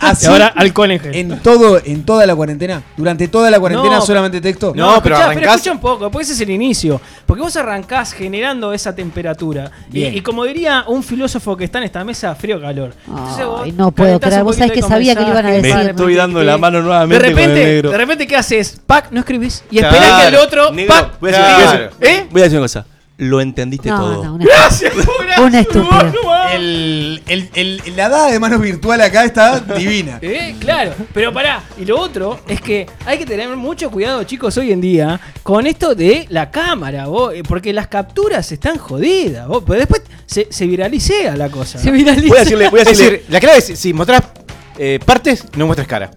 así 0.00 0.26
Y 0.26 0.28
ahora 0.28 0.46
alcohol 0.56 0.90
en 0.90 1.00
gel. 1.00 1.14
en 1.14 1.38
todo, 1.40 1.80
en 1.84 2.04
toda 2.04 2.26
la 2.26 2.34
cuarentena. 2.34 2.82
Durante 2.96 3.28
toda 3.28 3.50
la 3.50 3.60
cuarentena 3.60 3.96
No, 3.96 4.02
solamente 4.02 4.40
texto. 4.40 4.72
No, 4.74 5.00
pero 5.02 5.16
escuchá, 5.16 5.30
arrancás- 5.30 5.54
escucha 5.56 5.72
un 5.72 5.80
poco, 5.80 6.10
porque 6.10 6.24
ese 6.24 6.32
es 6.34 6.40
el 6.40 6.50
inicio. 6.50 7.00
Porque 7.26 7.42
vos 7.42 7.56
arrancás 7.56 8.12
generando 8.12 8.72
esa 8.72 8.94
temperatura. 8.94 9.70
Y, 9.92 10.20
como 10.20 10.44
diría 10.44 10.84
un 10.88 11.02
filósofo 11.02 11.56
que 11.56 11.64
está 11.64 11.78
en 11.78 11.84
esta 11.84 12.04
mesa, 12.04 12.34
frío 12.34 12.60
calor. 12.60 12.92
Entonces 13.06 13.46
Ay, 13.62 13.72
no 13.72 13.90
puedo 13.92 14.18
creer. 14.20 14.42
Vos 14.42 14.56
sabés 14.56 14.72
que 14.72 14.82
sabía 14.82 15.14
que 15.14 15.22
lo 15.22 15.28
iban 15.28 15.46
a 15.46 15.50
decir. 15.50 15.74
Me 15.76 15.90
estoy 15.90 16.14
dando 16.14 16.42
la 16.42 16.58
mano 16.58 16.78
de 16.78 16.84
nuevamente 16.84 17.18
repente, 17.28 17.82
de 17.82 17.96
repente, 17.96 18.26
¿qué 18.26 18.36
haces? 18.36 18.63
Pac, 18.86 19.10
no 19.10 19.20
escribís. 19.20 19.64
Y 19.70 19.78
Claro. 19.78 19.94
esperás 19.96 20.20
que 20.22 20.28
el 20.28 20.34
otro. 20.36 20.72
Negro, 20.72 20.94
Pac, 20.94 21.20
voy 21.20 21.30
a 21.30 21.32
decir- 21.32 21.44
Claro. 21.44 21.56
voy 21.56 21.64
a 21.64 21.72
decir- 21.82 21.90
¿Eh? 22.00 22.26
Voy 22.30 22.40
a 22.40 22.44
decir 22.44 22.58
una 22.58 22.64
cosa. 22.64 22.86
Lo 23.16 23.40
entendiste 23.40 23.88
No, 23.90 23.96
todo. 24.00 24.24
no, 24.24 24.34
una- 24.34 24.44
Gracias, 24.44 24.92
Un 25.40 25.54
estúpido. 25.54 26.12
El, 26.52 27.22
el- 27.28 27.48
el- 27.54 27.82
la 27.96 28.08
dada 28.08 28.30
de 28.32 28.40
mano 28.40 28.58
virtual 28.58 29.00
acá 29.00 29.24
está 29.24 29.60
divina. 29.60 30.18
Eh, 30.22 30.56
claro, 30.58 30.92
pero 31.12 31.32
pará. 31.32 31.62
Y 31.78 31.84
lo 31.84 31.98
otro 32.00 32.40
es 32.48 32.60
que 32.60 32.86
hay 33.06 33.18
que 33.18 33.24
tener 33.26 33.48
mucho 33.56 33.88
cuidado, 33.90 34.24
chicos, 34.24 34.56
hoy 34.58 34.72
en 34.72 34.80
día 34.80 35.20
con 35.44 35.66
esto 35.68 35.94
de 35.94 36.26
la 36.28 36.50
cámara, 36.50 37.06
vos, 37.06 37.32
eh, 37.34 37.42
porque 37.46 37.72
las 37.72 37.86
capturas 37.86 38.50
están 38.50 38.78
jodidas, 38.78 39.46
vos, 39.46 39.62
pero 39.64 39.78
después 39.78 40.02
se, 40.26 40.48
se 40.50 40.66
viralicea 40.66 41.36
la 41.36 41.48
cosa. 41.50 41.78
Se 41.78 41.86
¿no? 41.88 41.92
viraliza. 41.92 42.28
Voy 42.28 42.36
a 42.38 42.40
decirle, 42.40 42.68
voy 42.70 42.80
a 42.80 42.82
Es 42.82 42.88
decirle. 42.88 43.10
decir, 43.12 43.26
la 43.32 43.40
clave 43.40 43.58
es 43.58 43.78
si 43.78 43.92
mostrás 43.92 44.22
eh, 44.76 44.98
partes, 45.04 45.44
no 45.56 45.66
muestres 45.66 45.86
cara. 45.86 46.10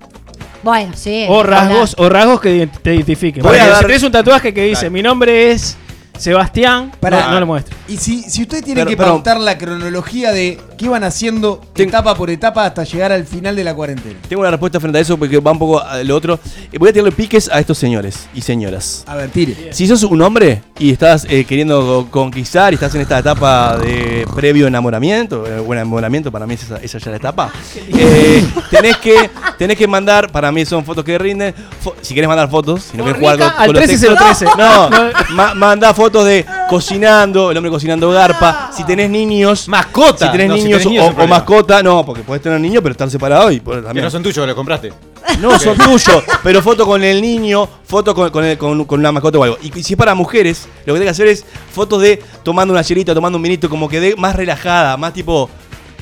Bueno, 0.63 0.93
sí. 0.95 1.25
O 1.29 1.43
rasgos, 1.43 1.95
o 1.97 2.09
rasgos 2.09 2.41
que 2.41 2.67
te 2.81 2.95
identifiquen. 2.95 3.43
Voy 3.43 3.49
Porque 3.51 3.61
a 3.61 3.65
si 3.65 3.69
dar- 3.71 3.85
tenés 3.85 4.03
un 4.03 4.11
tatuaje 4.11 4.53
que 4.53 4.63
dice 4.63 4.81
Claro. 4.81 4.91
mi 4.91 5.01
nombre 5.01 5.51
es 5.51 5.77
Sebastián, 6.17 6.91
Pará. 6.99 7.27
no, 7.27 7.31
no 7.33 7.39
lo 7.41 7.45
muestro. 7.45 7.75
Y 7.87 7.97
si, 7.97 8.23
si 8.23 8.41
ustedes 8.41 8.63
tienen 8.63 8.81
Pero- 8.85 8.89
que 8.89 8.97
pero- 8.97 9.09
pautar 9.13 9.39
la 9.39 9.57
cronología 9.57 10.31
de 10.31 10.59
qué 10.77 10.85
iban 10.85 11.03
haciendo 11.03 11.61
Ten- 11.73 11.89
etapa 11.89 12.15
por 12.15 12.29
etapa 12.29 12.65
hasta 12.65 12.83
llegar 12.83 13.11
al 13.11 13.25
final 13.25 13.55
de 13.55 13.63
la 13.63 13.73
cuarentena. 13.75 14.15
Tengo 14.29 14.41
una 14.41 14.51
respuesta 14.51 14.79
frente 14.79 14.99
a 14.99 15.01
eso 15.01 15.17
porque 15.17 15.39
va 15.39 15.51
un 15.51 15.59
poco 15.59 15.81
a 15.81 16.03
lo 16.03 16.15
otro. 16.15 16.39
Eh, 16.71 16.77
Voy 16.77 16.89
a 16.89 16.93
tirarle 16.93 17.11
piques 17.11 17.49
a 17.51 17.59
estos 17.59 17.77
señores 17.77 18.27
y 18.33 18.41
señoras. 18.41 19.03
A 19.07 19.15
ver, 19.15 19.29
tire. 19.29 19.73
Si 19.73 19.87
sos 19.87 20.03
un 20.03 20.21
hombre 20.21 20.61
y 20.79 20.91
estás 20.91 21.25
eh, 21.29 21.43
queriendo 21.45 22.07
conquistar 22.11 22.71
y 22.73 22.75
estás 22.75 22.93
en 22.95 23.01
esta 23.01 23.17
etapa 23.19 23.77
de 23.77 24.25
previo 24.35 24.67
enamoramiento, 24.67 25.45
eh, 25.47 25.59
buen 25.59 25.79
enamoramiento, 25.79 26.31
para 26.31 26.45
mí 26.45 26.53
es 26.53 26.63
esa, 26.63 26.77
esa 26.77 26.97
ya 26.99 27.11
la 27.11 27.17
etapa, 27.17 27.51
eh, 27.75 28.45
tenés, 28.69 28.97
que, 28.97 29.29
tenés 29.57 29.77
que 29.77 29.87
mandar, 29.87 30.31
para 30.31 30.51
mí 30.51 30.65
son 30.65 30.85
fotos 30.85 31.03
que 31.03 31.17
rinden, 31.17 31.53
fo- 31.83 31.93
si 32.01 32.13
querés 32.13 32.27
mandar 32.27 32.49
fotos, 32.49 32.83
si 32.91 32.97
no 32.97 33.03
querés 33.03 33.19
jugar 33.19 33.37
con, 33.39 33.49
con 33.49 33.73
los 33.73 33.83
13013. 33.85 34.45
textos, 34.45 34.57
no, 34.57 35.35
ma- 35.35 35.53
manda 35.55 35.93
fotos 35.93 36.25
de 36.25 36.45
cocinando, 36.69 37.51
el 37.51 37.57
hombre 37.57 37.71
cocinando 37.71 38.09
garpa, 38.11 38.71
si 38.75 38.83
tenés 38.85 39.09
niños, 39.09 39.67
Mascota. 39.67 40.25
si 40.27 40.31
tenés 40.31 40.49
No, 40.49 40.55
si 40.57 40.61
niños, 40.67 40.83
tenés 40.83 40.91
niños 41.03 41.15
o, 41.17 41.27
mascota, 41.27 41.83
no, 41.83 42.05
porque 42.05 42.21
podés 42.23 42.41
tener 42.41 42.59
niños 42.59 42.81
pero 42.83 42.91
estar 42.93 43.09
separados 43.09 43.51
y 43.53 43.59
Que 43.59 43.71
también. 43.81 44.03
no 44.05 44.11
son 44.11 44.23
tuyos, 44.23 44.43
que 44.43 44.47
los 44.47 44.55
compraste. 44.55 44.93
No, 45.41 45.57
son 45.59 45.77
tuyos, 45.77 46.23
pero 46.43 46.61
foto 46.61 46.85
con 46.85 47.03
el 47.03 47.21
niño, 47.21 47.67
foto 47.83 48.15
con, 48.15 48.29
con, 48.29 48.43
el- 48.45 48.57
con- 48.57 48.85
con 48.85 48.99
una 48.99 49.11
mascota 49.11 49.37
o 49.39 49.43
algo. 49.43 49.57
Y 49.61 49.83
si 49.83 49.93
es 49.93 49.97
para 49.97 50.15
mujeres, 50.15 50.67
lo 50.85 50.93
que 50.93 50.99
tenés 50.99 51.05
que 51.17 51.23
hacer 51.23 51.27
es 51.27 51.45
fotos 51.73 52.01
de 52.01 52.21
tomando 52.43 52.73
una 52.73 52.83
chelita, 52.83 53.13
tomando 53.13 53.37
un 53.37 53.43
vinito, 53.43 53.69
como 53.69 53.87
que 53.89 53.99
de 53.99 54.15
más 54.15 54.35
relajada, 54.35 54.95
más 54.97 55.13
tipo. 55.13 55.49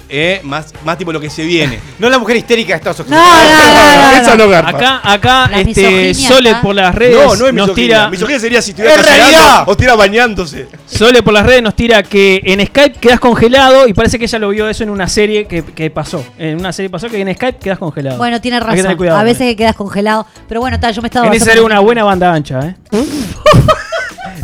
Eh, 0.08 0.40
más, 0.44 0.74
más 0.84 0.98
tipo 0.98 1.12
lo 1.12 1.20
que 1.20 1.30
se 1.30 1.44
viene. 1.44 1.80
No 2.00 2.10
la 2.10 2.20
mujer 2.20 2.36
histérica 2.38 2.74
de 2.74 2.78
Estados 2.78 3.00
No, 3.08 3.16
Unidos. 3.18 3.26
no, 3.26 4.06
no, 4.06 4.12
no, 4.12 4.22
Esa 4.22 4.36
no. 4.36 4.50
garpa. 4.50 4.70
Acá, 4.70 5.02
acá, 5.04 5.48
La 5.50 5.60
este, 5.62 5.82
misoginia 6.14 6.14
Sole 6.28 6.56
por 6.62 6.76
las 6.76 6.94
redes 6.94 7.16
No, 7.16 7.24
no 7.24 7.34
es 7.34 7.40
nos 7.40 7.54
misoginia. 7.54 7.74
tira. 7.74 8.10
Misoginia 8.10 8.40
sería 8.40 8.62
si 8.62 8.72
estuviera 8.72 9.64
o 9.66 9.72
estuviera 9.72 9.96
bañándose. 9.96 10.68
Sole 10.86 11.24
por 11.24 11.34
las 11.34 11.46
redes 11.46 11.64
nos 11.64 11.76
tira 11.76 12.04
que 12.04 12.42
en 12.44 12.66
Skype 12.66 13.00
quedas 13.00 13.20
congelado 13.20 13.88
y 13.88 13.94
parece 13.94 14.20
que 14.20 14.26
ella 14.26 14.40
lo 14.40 14.50
vio 14.50 14.70
eso 14.70 14.84
en 14.84 14.90
una 14.90 15.08
serie 15.08 15.46
que, 15.48 15.64
que 15.64 15.90
pasó. 15.90 16.24
En 16.38 16.60
una 16.60 16.72
serie 16.74 16.90
pasó 16.90 17.10
que 17.10 17.20
en 17.22 17.34
Skype 17.34 17.58
quedas 17.60 17.80
congelado. 17.80 18.18
Bueno, 18.18 18.40
tiene 18.42 18.58
Hay 18.58 18.62
que 18.64 18.68
tener 18.70 18.84
razón. 18.86 18.98
cuidado 18.98 19.20
a 19.20 19.24
veces 19.24 19.48
que 19.48 19.56
quedas 19.56 19.76
congelado. 19.76 20.28
Pero 20.48 20.60
bueno, 20.62 20.80
tal, 20.80 20.94
yo 20.94 21.02
me 21.02 21.08
estaba 21.08 21.28
En 21.28 21.34
esa 21.34 21.46
basando 21.46 21.62
era 21.62 21.66
una 21.66 21.80
buena 21.80 22.04
banda 22.04 22.34
ancha, 22.34 22.60
¿eh? 22.68 22.76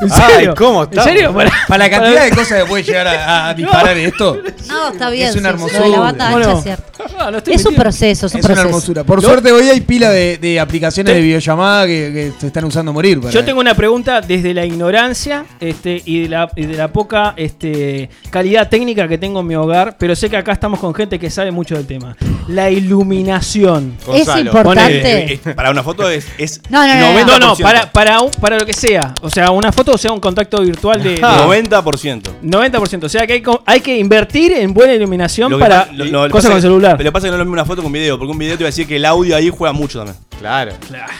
¿En 0.01 0.11
Ay, 0.11 0.21
serio? 0.33 0.53
¿cómo 0.57 0.83
¿En 0.83 0.89
estamos? 0.89 1.05
serio? 1.11 1.33
Para, 1.33 1.51
Para 1.67 1.83
la 1.85 1.89
cantidad 1.89 2.23
de 2.25 2.29
cosas 2.31 2.61
que 2.63 2.65
puede 2.65 2.83
llegar 2.83 3.07
a, 3.07 3.49
a 3.49 3.53
disparar 3.55 3.97
esto, 3.97 4.37
No, 4.67 4.89
está 4.91 5.09
bien. 5.09 5.29
Es 5.29 5.35
una 5.35 5.49
sí, 5.49 5.55
hermosura. 5.55 5.79
Lo 5.79 5.85
de 5.85 5.91
la 5.91 5.99
banda 5.99 6.27
ancha 6.27 6.37
Bueno. 6.37 6.57
es 6.57 6.63
cierto. 6.63 6.83
No, 7.17 7.31
no 7.31 7.37
estoy 7.39 7.53
Es 7.55 7.65
un 7.65 7.75
proceso, 7.75 8.25
es 8.27 8.33
un 8.33 8.39
es 8.39 8.45
una 8.45 8.53
proceso. 8.53 8.67
hermosura. 8.69 9.03
Por 9.03 9.21
suerte 9.21 9.51
hoy 9.51 9.67
hay 9.69 9.81
pila 9.81 10.09
de, 10.11 10.37
de 10.37 10.59
aplicaciones 10.59 11.13
de 11.15 11.21
videollamada 11.21 11.85
que, 11.85 12.11
que 12.13 12.31
se 12.39 12.47
están 12.47 12.63
usando 12.65 12.91
a 12.91 12.93
morir. 12.93 13.19
para- 13.19 13.31
Yo 13.33 13.43
tengo 13.43 13.59
una 13.59 13.73
pregunta 13.75 14.21
desde 14.21 14.53
la 14.53 14.65
ignorancia 14.65 15.45
este, 15.59 16.01
y, 16.05 16.21
de 16.23 16.29
la, 16.29 16.49
y 16.55 16.65
de 16.65 16.77
la 16.77 16.87
poca 16.89 17.33
este, 17.37 18.09
calidad 18.29 18.69
técnica 18.69 19.07
que 19.07 19.17
tengo 19.17 19.39
en 19.41 19.47
mi 19.47 19.55
hogar, 19.55 19.95
pero 19.99 20.15
sé 20.15 20.29
que 20.29 20.37
acá 20.37 20.51
estamos 20.51 20.79
con 20.79 20.93
gente 20.95 21.17
que 21.19 21.29
sabe 21.29 21.51
mucho 21.51 21.75
del 21.75 21.85
tema. 21.87 22.15
La 22.47 22.69
iluminación. 22.69 23.97
Es 24.13 24.27
importante. 24.35 25.33
Eh, 25.33 25.39
eh, 25.45 25.53
para 25.53 25.71
una 25.71 25.83
foto 25.83 26.09
es, 26.09 26.25
es 26.37 26.61
No, 26.69 26.85
no, 26.87 26.93
no, 26.95 27.13
no. 27.13 27.25
No, 27.25 27.39
no, 27.39 27.55
90%. 27.55 27.61
para, 27.63 27.91
para, 27.91 28.21
un- 28.21 28.31
para 28.31 28.57
lo 28.57 28.65
que 28.65 28.73
sea. 28.73 29.13
O 29.21 29.29
sea, 29.29 29.51
una 29.51 29.71
foto 29.71 29.90
o 29.93 29.97
sea 29.97 30.11
un 30.11 30.19
contacto 30.19 30.61
virtual 30.61 31.01
de, 31.03 31.15
de 31.15 31.21
90%. 31.21 32.21
90%. 32.43 33.03
O 33.03 33.09
sea 33.09 33.25
que 33.27 33.41
hay, 33.65 33.81
que 33.81 33.97
invertir 33.97 34.51
en 34.53 34.73
buena 34.73 34.93
iluminación 34.93 35.57
para 35.59 35.87
lo- 35.93 36.05
lo- 36.05 36.29
cosas 36.29 36.49
con 36.51 36.57
que- 36.57 36.61
celular. 36.61 36.97
Pero 36.97 37.05
lo 37.05 37.11
que 37.11 37.13
pasa 37.13 37.27
es 37.27 37.31
que 37.31 37.31
no 37.31 37.35
es 37.35 37.39
lo 37.39 37.45
mismo 37.45 37.53
una 37.53 37.65
foto 37.65 37.83
con 37.83 37.91
video, 37.91 38.17
porque 38.17 38.31
un 38.31 38.37
video 38.37 38.57
te 38.57 38.63
va 38.63 38.67
a 38.67 38.71
decir 38.71 38.87
que 38.87 38.95
el 38.97 39.05
audio 39.05 39.35
ahí 39.35 39.49
juega 39.49 39.73
mucho 39.73 39.99
también. 39.99 40.17
Claro. 40.39 40.71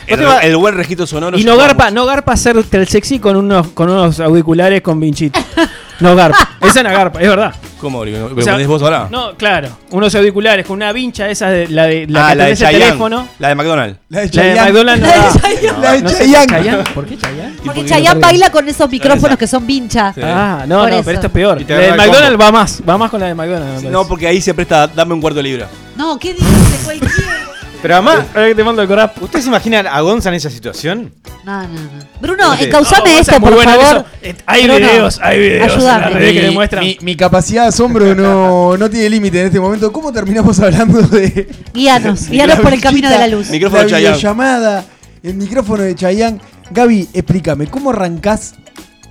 El, 0.08 0.18
te 0.18 0.24
va- 0.24 0.38
el 0.40 0.56
buen 0.56 0.74
registro 0.74 1.06
sonoro. 1.06 1.38
Y 1.38 1.44
no 1.44 1.56
garpa, 1.56 1.84
mucho. 1.84 1.94
no 1.94 2.06
garpa 2.06 2.32
hacer 2.32 2.56
el 2.72 2.88
sexy 2.88 3.18
con 3.20 3.36
unos, 3.36 3.68
con 3.68 3.88
unos 3.88 4.18
auriculares 4.20 4.82
con 4.82 4.98
vinchito. 4.98 5.38
No 6.00 6.14
garpa. 6.16 6.48
Esa 6.62 6.82
no 6.82 6.90
garpa, 6.90 7.20
es 7.20 7.28
verdad. 7.28 7.54
¿Cómo? 7.80 8.04
¿Lo 8.04 8.26
O 8.26 8.42
sea, 8.42 8.52
ponés 8.54 8.66
vos 8.68 8.80
ahora? 8.82 9.08
No, 9.10 9.34
claro. 9.36 9.68
Unos 9.90 10.14
auriculares 10.14 10.64
con 10.64 10.76
una 10.76 10.92
vincha, 10.92 11.28
esa 11.28 11.48
de 11.50 11.66
la 11.68 11.86
de 11.86 12.06
la 12.08 12.28
ah, 12.28 12.30
que 12.30 12.36
la 12.36 12.44
de 12.46 12.56
Chayanne. 12.56 12.84
teléfono. 12.84 13.28
La 13.40 13.48
de 13.48 13.54
McDonald's. 13.56 13.98
La 14.08 14.20
de 14.20 14.26
La 14.26 14.30
de 14.30 14.30
Chayanne. 14.30 14.72
McDonald's 14.72 15.02
no 15.02 15.08
La 15.08 15.12
de. 15.16 15.40
Chayanne. 15.40 15.80
La 15.82 15.92
de 15.92 16.02
No 16.02 16.08
sé, 16.08 16.16
Chayanne. 16.18 16.46
¿Chayanne? 16.46 16.84
¿Por 16.94 17.06
qué 17.06 17.18
Chayanne? 17.18 17.50
Porque 17.56 17.64
porque 17.64 17.84
Chayanne 17.86 18.20
no 18.20 18.26
baila 18.26 18.50
con 18.50 18.68
esos 18.68 18.88
micrófonos 18.90 19.36
que 19.38 19.46
son 19.48 19.66
vincha. 19.66 20.12
Sí. 20.14 20.20
Ah, 20.24 20.64
no, 20.68 20.80
Por 20.80 20.90
no, 20.90 20.94
eso. 20.96 21.04
pero 21.04 21.14
esto 21.16 21.26
es 21.26 21.32
peor. 21.32 21.60
La 21.68 21.76
de 21.78 21.90
McDonald's 21.94 22.28
combo. 22.30 22.44
va 22.44 22.52
más, 22.52 22.82
va 22.88 22.98
más 22.98 23.10
con 23.10 23.20
la 23.20 23.26
de 23.26 23.34
McDonald's. 23.34 23.82
me 23.82 23.90
No, 23.90 24.06
porque 24.06 24.28
ahí 24.28 24.40
se 24.40 24.54
presta, 24.54 24.86
dame 24.86 25.14
un 25.14 25.20
cuarto 25.20 25.38
de 25.38 25.42
libra. 25.42 25.68
No, 25.96 26.16
¿qué 26.18 26.34
dices? 26.34 26.80
Cualquiera. 26.84 27.38
Pero 27.82 27.94
además, 27.94 28.20
Ahora 28.32 28.46
que 28.46 28.54
te 28.54 28.62
mando 28.62 28.80
el 28.80 28.86
corap. 28.86 29.20
¿ustedes 29.20 29.44
se 29.44 29.48
imaginan 29.50 29.88
a 29.88 30.00
Gonza 30.02 30.28
en 30.28 30.36
esa 30.36 30.48
situación? 30.50 31.12
No, 31.44 31.62
no, 31.62 31.68
no. 31.68 31.90
Bruno, 32.20 32.56
Sí. 32.56 32.64
encausame 32.64 33.14
No, 33.14 33.18
esto, 33.20 33.40
por 33.40 33.54
bueno 33.54 33.70
favor. 33.72 34.06
eso. 34.22 34.34
Hay 34.46 34.62
Bruno, 34.64 34.78
videos, 34.78 35.18
hay 35.22 35.38
videos. 35.40 35.72
en 35.72 36.18
que 36.18 36.32
Mi- 36.32 36.38
demuestran. 36.40 36.84
Mi, 36.84 36.98
mi 37.00 37.16
capacidad 37.16 37.62
de 37.62 37.68
asombro 37.68 38.14
no, 38.14 38.76
no 38.76 38.88
tiene 38.90 39.10
límite 39.10 39.40
en 39.40 39.46
este 39.46 39.58
momento. 39.58 39.92
¿Cómo 39.92 40.12
terminamos 40.12 40.60
hablando 40.60 41.02
de 41.02 41.48
Guíanos, 41.74 42.26
guíanos 42.30 42.60
por 42.60 42.72
el 42.72 42.80
camino 42.80 43.10
de 43.10 43.18
la 43.18 43.26
luz. 43.26 43.50
Micrófono 43.50 43.82
la 43.82 43.88
Chayanne. 43.88 44.16
videollamada, 44.16 44.84
el 45.22 45.34
micrófono 45.34 45.82
de 45.82 45.94
Chayanne? 45.96 46.40
Gaby, 46.70 47.08
explícame, 47.12 47.66
¿cómo 47.66 47.90
arrancás 47.90 48.54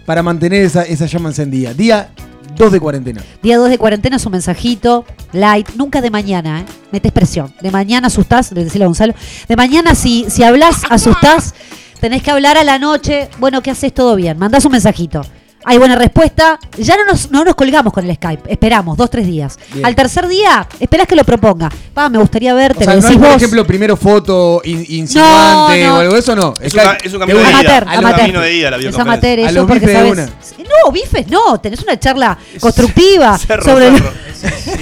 para 0.06 0.24
mantener 0.24 0.64
esa, 0.64 0.84
esa 0.84 1.06
llama 1.08 1.30
encendida? 1.30 1.74
Día 1.74 2.10
2 2.56 2.72
de 2.72 2.80
cuarentena. 2.80 3.22
Día 3.44 3.58
2 3.58 3.70
de 3.70 3.78
cuarentena 3.78 4.16
es 4.16 4.26
un 4.26 4.32
mensajito, 4.32 5.06
light, 5.34 5.70
nunca 5.76 6.02
de 6.02 6.10
mañana, 6.10 6.62
¿eh? 6.62 6.66
Metes 6.92 7.12
presión. 7.12 7.54
De 7.62 7.72
mañana 7.72 8.08
asustás, 8.08 8.52
le 8.54 8.64
decía 8.64 8.84
a 8.84 8.88
Gonzalo. 8.88 9.14
De 9.48 9.56
mañana, 9.56 9.96
si, 9.96 10.26
si 10.30 10.44
hablas, 10.44 10.82
asustás, 10.90 11.54
tenés 12.02 12.22
que 12.22 12.32
hablar 12.32 12.58
a 12.58 12.64
la 12.66 12.78
noche. 12.80 13.30
Bueno, 13.40 13.62
¿qué 13.62 13.72
haces? 13.72 13.94
Todo 13.94 14.16
bien. 14.18 14.38
Mandás 14.38 14.66
un 14.66 14.74
mensajito. 14.74 15.22
Hay 15.64 15.78
buena 15.78 15.96
respuesta. 15.96 16.58
Ya 16.80 16.98
no 16.98 17.06
nos, 17.06 17.30
no 17.30 17.46
nos 17.46 17.54
colgamos 17.54 17.94
con 17.94 18.04
el 18.10 18.16
Skype. 18.16 18.52
Esperamos 18.52 18.98
dos, 18.98 19.12
tres 19.12 19.28
días. 19.28 19.60
Bien. 19.72 19.86
Al 19.86 19.94
tercer 19.96 20.28
día, 20.28 20.68
esperás 20.80 21.06
que 21.06 21.16
lo 21.16 21.24
proponga. 21.24 21.70
Pa, 21.94 22.10
me 22.10 22.18
gustaría 22.18 22.52
verte. 22.56 22.80
O 22.80 22.84
sea, 22.84 22.96
no 22.96 23.00
hay, 23.00 23.02
decís 23.04 23.18
por 23.18 23.28
vos. 23.28 23.36
ejemplo, 23.38 23.68
primero 23.68 23.96
foto 23.96 24.60
in- 24.64 24.84
insinuante 24.90 25.84
No, 25.84 25.90
no. 25.90 25.96
o 25.98 26.00
algo 26.00 26.14
de 26.14 26.20
eso, 26.20 26.36
no. 26.36 26.56
Es, 26.60 26.74
es 27.04 27.14
un 27.14 27.20
camino 27.20 27.38
de 27.38 27.46
de. 27.46 27.52
Amateur, 27.54 27.84
ida. 27.84 28.16
Camino 28.18 28.42
de 28.42 28.54
ida 28.56 28.72
la 28.72 28.78
Es 28.78 28.98
amateur 28.98 29.40
A 29.40 29.44
eso 29.44 29.52
los 29.54 29.68
porque 29.68 29.88
sabes. 29.94 30.30
No, 30.58 30.92
bifes 30.92 31.28
no, 31.28 31.60
tenés 31.62 31.84
una 31.84 32.00
charla 32.00 32.36
constructiva 32.60 33.38
Cerro, 33.38 33.64
sobre, 33.64 33.92
cerro. 33.92 34.12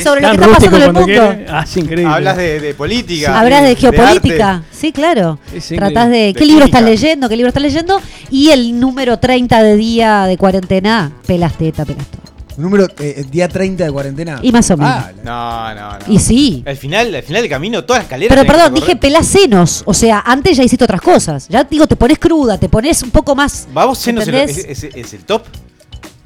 sobre 0.03 0.21
lo 0.21 0.27
Tan 0.29 0.37
que 0.37 0.43
está 0.45 0.55
pasando 0.55 0.77
en 0.77 0.83
el 0.83 0.93
mundo. 0.93 1.05
quiere. 1.05 1.45
Ah, 1.49 1.63
es 1.63 1.77
increíble. 1.77 2.13
Hablas 2.13 2.37
de, 2.37 2.59
de 2.59 2.73
política. 2.73 3.39
Hablas 3.39 3.61
de 3.63 3.67
de 3.69 3.75
geopolítica, 3.75 4.63
sí, 4.71 4.91
claro. 4.91 5.39
Tratás 5.75 6.09
de 6.09 6.17
De 6.17 6.33
qué 6.33 6.45
libro 6.45 6.65
estás 6.65 6.83
leyendo, 6.83 7.29
qué 7.29 7.35
libro 7.35 7.49
estás 7.49 7.63
leyendo 7.63 8.01
y 8.31 8.49
el 8.49 8.79
número 8.79 9.19
30 9.19 9.61
de 9.63 9.75
día 9.75 10.23
de 10.25 10.37
cuarentena, 10.37 11.11
pelas 11.25 11.57
teta, 11.57 11.85
pelas 11.85 12.05
todo. 12.07 12.19
Número, 12.57 12.87
eh, 12.99 13.23
día 13.31 13.47
30 13.47 13.85
de 13.85 13.91
cuarentena. 13.91 14.39
Y 14.41 14.51
más 14.51 14.69
o 14.71 14.75
menos. 14.75 14.93
Ah, 14.93 15.11
No, 15.23 15.75
no, 15.75 15.91
no. 15.99 16.13
Y 16.13 16.19
sí. 16.19 16.61
Al 16.67 16.75
final, 16.75 17.15
al 17.15 17.23
final 17.23 17.41
del 17.41 17.49
camino, 17.49 17.85
todas 17.85 17.99
las 18.01 18.05
escaleras. 18.07 18.37
Pero 18.37 18.51
perdón, 18.51 18.73
dije 18.73 18.97
pelás 18.97 19.27
senos, 19.27 19.81
o 19.85 19.93
sea, 19.93 20.21
antes 20.25 20.57
ya 20.57 20.63
hiciste 20.63 20.83
otras 20.83 20.99
cosas. 20.99 21.47
Ya 21.47 21.63
digo, 21.63 21.87
te 21.87 21.95
pones 21.95 22.19
cruda, 22.19 22.57
te 22.57 22.67
pones 22.67 23.01
un 23.01 23.11
poco 23.11 23.33
más 23.33 23.65
Vamos, 23.73 23.97
senos 23.99 24.27
es, 24.27 24.57
es- 24.57 24.83
es 24.83 25.13
el 25.13 25.23
top. 25.23 25.43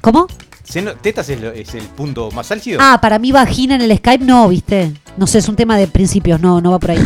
¿Cómo? 0.00 0.26
Seno- 0.66 0.94
tetas 0.94 1.28
es, 1.28 1.40
lo- 1.40 1.52
es 1.52 1.74
el 1.74 1.82
punto 1.84 2.30
más 2.30 2.50
álgido. 2.50 2.78
Ah, 2.82 2.98
para 3.00 3.18
mí 3.18 3.32
vagina 3.32 3.74
en 3.74 3.82
el 3.82 3.96
Skype 3.96 4.24
no, 4.24 4.48
¿viste? 4.48 4.92
No 5.16 5.26
sé, 5.26 5.38
es 5.38 5.48
un 5.48 5.56
tema 5.56 5.76
de 5.76 5.86
principios, 5.86 6.40
no, 6.40 6.60
no 6.60 6.70
va 6.72 6.78
por 6.78 6.92
ahí. 6.92 6.98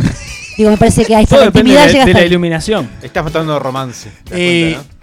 Digo, 0.56 0.70
me 0.70 0.76
parece 0.76 1.04
que 1.04 1.14
ahí 1.14 1.24
está 1.24 1.36
la 1.38 1.46
intimidad 1.46 1.86
de, 1.86 1.92
llega 1.92 2.04
de 2.04 2.10
hasta 2.12 2.20
la 2.20 2.26
iluminación. 2.26 2.88
Estás 3.02 3.24
matando 3.24 3.58
romance. 3.58 4.10
¿te 4.24 4.30
das 4.30 4.40
Eh, 4.40 4.72
cuenta, 4.76 4.94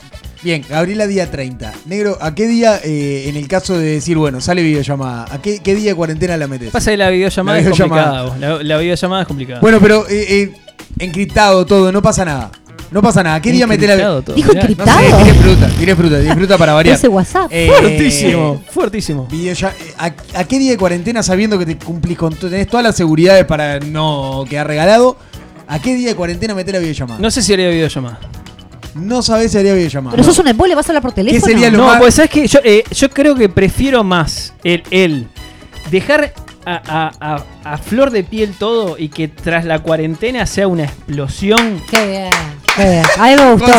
Bien, 0.43 0.63
Gabriela 0.69 1.07
día 1.07 1.31
30. 1.31 1.73
Negro, 1.85 2.17
¿a 2.21 2.35
qué 2.35 2.47
día, 2.47 2.79
eh, 2.83 3.25
en 3.29 3.35
el 3.35 3.47
caso 3.47 3.77
de 3.77 3.85
decir, 3.93 4.15
bueno, 4.17 4.39
sale 4.41 4.61
videollamada, 4.61 5.25
¿a 5.33 5.41
qué, 5.41 5.59
qué 5.59 5.73
día 5.73 5.91
de 5.91 5.95
cuarentena 5.95 6.37
la 6.37 6.47
metes? 6.47 6.69
Pasa 6.71 6.91
que 6.91 6.97
la 6.97 7.09
videollamada, 7.09 7.57
La 7.57 7.61
es 7.63 7.65
videollamada. 7.71 8.19
complicada. 8.27 8.51
vos. 8.51 8.59
La, 8.59 8.63
la 8.75 8.77
videollamada 8.81 9.21
es 9.23 9.27
complicada. 9.27 9.59
Bueno, 9.61 9.79
pero 9.81 10.07
eh, 10.07 10.25
eh, 10.29 10.53
encriptado 10.99 11.65
todo, 11.65 11.91
no 11.91 12.01
pasa 12.01 12.25
nada. 12.25 12.51
No 12.95 13.01
pasa 13.01 13.21
nada. 13.21 13.41
¿Qué 13.41 13.51
día 13.51 13.67
metes 13.67 13.87
la 13.89 13.93
Encriptado 13.95 14.21
todo. 14.21 14.35
Dijo 14.37 14.49
Mirá. 14.53 14.63
No 14.63 14.69
encriptado. 14.69 14.99
sé, 14.99 15.23
tiré 15.25 15.33
fruta, 15.33 15.67
tiré 15.77 15.95
fruta, 15.97 16.19
tiré 16.21 16.33
fruta 16.35 16.57
para 16.57 16.73
variar. 16.73 16.95
Ese 16.95 17.07
WhatsApp. 17.09 17.47
Eh, 17.51 17.69
Fuertísimo, 17.77 18.61
fuertísimo. 18.71 19.27
videolla- 19.29 19.73
eh, 19.77 19.93
¿a, 19.97 20.05
a 20.39 20.43
qué 20.45 20.57
día 20.59 20.71
de 20.71 20.77
cuarentena 20.77 21.21
sabiendo 21.21 21.59
que 21.59 21.65
te 21.65 21.77
cumplís 21.77 22.17
con 22.17 22.33
to- 22.33 22.49
tenés 22.49 22.67
todas 22.69 22.85
las 22.85 22.95
seguridades 22.95 23.43
para 23.43 23.81
no 23.81 24.45
quedar 24.49 24.67
regalado? 24.67 25.17
¿A 25.67 25.79
qué 25.81 25.93
día 25.93 26.07
de 26.07 26.15
cuarentena 26.15 26.55
meter 26.55 26.73
la 26.75 26.79
videollamada? 26.79 27.19
No 27.19 27.29
sé 27.29 27.41
si 27.41 27.51
haría 27.51 27.67
videollamada. 27.67 28.17
No 28.93 29.21
sabés 29.21 29.51
si 29.51 29.57
haría 29.57 29.73
videollamada. 29.73 30.11
Pero 30.15 30.23
sos 30.23 30.39
un 30.39 30.47
embole, 30.47 30.73
vas 30.73 30.87
a 30.87 30.91
hablar 30.91 31.01
por 31.03 31.11
teléfono. 31.11 31.45
sería 31.45 31.69
lo 31.69 31.79
No, 31.79 31.85
más- 31.87 31.99
pues 31.99 32.15
sabes 32.15 32.31
que 32.31 32.47
yo, 32.47 32.59
eh, 32.63 32.85
yo 32.91 33.09
creo 33.09 33.35
que 33.35 33.49
prefiero 33.49 34.05
más 34.05 34.53
el, 34.63 34.83
el 34.89 35.27
dejar 35.91 36.33
a, 36.65 36.75
a- 37.19 37.35
a- 37.35 37.73
a 37.73 37.77
flor 37.77 38.09
de 38.11 38.23
piel 38.23 38.53
todo 38.57 38.95
y 38.97 39.09
que 39.09 39.27
tras 39.27 39.65
la 39.65 39.79
cuarentena 39.79 40.45
sea 40.45 40.69
una 40.69 40.85
explosión. 40.85 41.81
Qué 41.91 42.07
bien, 42.07 42.29
qué 42.75 42.83
bien. 42.83 43.03
A 43.17 43.23
mí 43.27 43.35
me 43.35 43.53
gustó. 43.53 43.71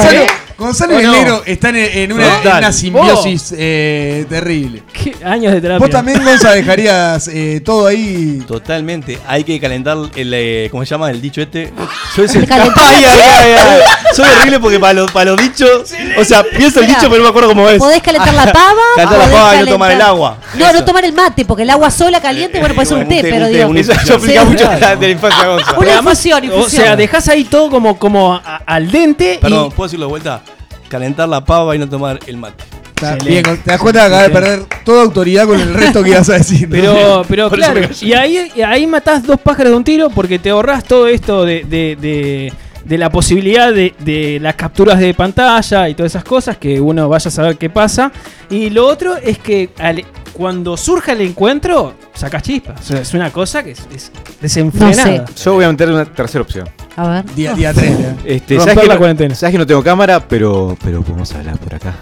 Gonzalo, 0.59 0.99
¿eh? 0.99 1.05
Gonzalo 1.07 1.19
¿O 1.19 1.23
y 1.23 1.25
no? 1.31 1.43
están 1.45 1.77
en, 1.77 1.99
en 1.99 2.13
una, 2.13 2.27
en 2.27 2.43
Total. 2.43 2.59
una 2.59 2.73
simbiosis 2.73 3.55
eh, 3.59 4.25
terrible. 4.29 4.83
¿Qué 4.93 5.15
años 5.25 5.53
de 5.53 5.61
terapia? 5.61 5.79
Vos 5.87 5.91
también, 5.91 6.25
Gonza, 6.25 6.53
dejarías 6.53 7.29
eh, 7.29 7.61
todo 7.65 7.87
ahí. 7.87 8.43
Totalmente. 8.47 9.19
Hay 9.27 9.45
que 9.45 9.61
calentar 9.61 9.99
el. 10.15 10.33
eh, 10.35 10.69
¿Cómo 10.71 10.85
se 10.85 10.91
llama 10.91 11.11
el 11.11 11.21
dicho 11.21 11.43
este? 11.43 11.73
Soy, 12.15 12.27
El. 12.35 12.51
Ay, 12.51 12.71
ay, 12.77 13.05
ay, 13.07 13.53
ay. 13.53 13.81
Soy 14.15 14.27
horrible 14.29 14.61
porque 14.61 14.81
para 14.81 14.93
los, 14.95 15.11
para 15.13 15.33
los 15.33 15.41
dichos. 15.43 15.93
O 16.19 16.25
sea, 16.25 16.43
pienso 16.45 16.81
el 16.81 16.87
dicho, 16.87 17.03
pero 17.03 17.17
no 17.19 17.23
me 17.25 17.29
acuerdo 17.29 17.49
cómo 17.51 17.69
es. 17.69 17.79
Podés 17.79 18.01
calentar 18.03 18.33
la 18.33 18.51
pava. 18.53 18.83
Calentar 18.97 19.19
la 19.19 19.27
pava 19.31 19.57
y 19.57 19.61
no 19.61 19.67
tomar 19.67 19.91
el 19.93 20.01
agua. 20.01 20.39
No, 20.55 20.73
no 20.73 20.85
tomar 20.85 21.05
el 21.05 21.13
mate, 21.13 21.45
porque 21.45 21.65
el 21.65 21.71
agua 21.71 21.91
sola 21.91 22.21
caliente, 22.23 22.59
bueno, 22.61 22.75
puede 22.75 22.87
ser 22.87 22.97
un 22.99 23.09
té, 23.09 23.21
pero 23.23 23.47
digo. 23.49 23.75
Eso, 23.75 23.93
aplica 24.15 24.41
Sí. 24.43 24.47
mucho 24.49 24.69
de 24.71 24.81
la, 24.81 24.97
de 24.97 25.07
la 25.07 25.13
infancia, 25.13 25.47
Gonza. 25.47 25.73
Una 25.79 25.93
además, 25.93 26.25
infusión, 26.25 26.43
O 26.51 26.57
infusión. 26.57 26.83
sea, 26.85 26.97
dejas 26.97 27.29
ahí 27.29 27.45
todo 27.45 27.69
como, 27.71 27.99
como 27.99 28.35
a- 28.35 28.63
al 28.65 28.91
dente 28.91 29.39
Perdón, 29.41 29.67
y. 29.67 29.71
¿puedo 29.71 29.87
decirlo 29.89 30.07
de 30.07 30.11
vuelta? 30.11 30.41
Calentar 30.89 31.29
la 31.29 31.45
pava 31.45 31.75
y 31.75 31.79
no 31.79 31.89
tomar 31.89 32.19
el 32.27 32.37
mate. 32.37 32.65
Está 32.95 33.17
bien, 33.17 33.43
te 33.45 33.71
das 33.71 33.79
cuenta 33.81 34.01
que 34.01 34.07
acabas 34.07 34.27
de 34.29 34.31
perder 34.33 34.63
toda 34.85 35.03
autoridad 35.03 35.47
con 35.47 35.61
el 35.61 35.75
resto 35.75 36.03
que 36.03 36.11
ibas 36.11 36.29
a 36.31 36.35
decir. 36.35 36.67
¿no? 36.69 36.75
Pero, 36.75 37.25
pero 37.29 37.49
Por 37.51 37.59
claro, 37.59 37.81
y 38.01 38.13
ahí, 38.15 38.51
y 38.57 38.63
ahí 38.63 38.87
matás 38.87 39.23
dos 39.27 39.39
pájaros 39.39 39.73
de 39.73 39.77
un 39.77 39.85
tiro 39.85 40.09
porque 40.09 40.39
te 40.39 40.49
ahorrás 40.51 40.83
todo 40.85 41.07
esto 41.07 41.45
de, 41.45 41.65
de- 41.65 41.97
de- 42.01 42.53
de 42.87 42.99
la 42.99 43.11
posibilidad 43.11 43.73
de, 43.73 43.93
de 43.99 44.39
las 44.41 44.55
capturas 44.55 45.01
de 45.01 45.13
pantalla 45.13 45.89
y 45.89 45.95
todas 45.95 46.13
esas 46.13 46.23
cosas, 46.23 46.57
que 46.57 46.81
uno 46.81 47.09
vaya 47.09 47.29
a 47.29 47.33
saber 47.33 47.57
qué 47.59 47.69
pasa. 47.69 48.13
Y 48.49 48.71
lo 48.71 48.87
otro 48.87 49.17
es 49.17 49.39
que 49.39 49.71
al- 49.79 50.05
cuando 50.33 50.77
surja 50.77 51.13
el 51.13 51.21
encuentro, 51.23 51.95
sacas 52.15 52.45
chispas. 52.45 52.81
O 52.81 52.85
sea, 52.85 53.01
es 53.01 53.13
una 53.13 53.33
cosa 53.33 53.65
que 53.65 53.73
es, 53.73 53.81
es 53.93 54.13
desenfrenada. 54.41 55.19
No 55.19 55.25
Yo 55.35 55.53
voy 55.55 55.65
a 55.65 55.69
meter 55.71 55.91
una 55.91 56.05
tercera 56.05 56.43
opción. 56.43 56.69
A 56.97 57.09
ver. 57.09 57.35
Día, 57.35 57.53
día 57.55 57.75
3. 57.75 57.97
Este, 58.25 58.59
¿sabes, 58.59 58.79
que 58.79 58.87
la 58.87 58.95
no, 58.95 58.99
cuarentena. 58.99 59.35
sabes 59.35 59.53
que 59.53 59.59
no 59.59 59.67
tengo 59.67 59.83
cámara, 59.83 60.21
pero, 60.27 60.77
pero 60.83 61.03
podemos 61.03 61.33
hablar 61.35 61.59
por 61.59 61.75
acá. 61.75 61.95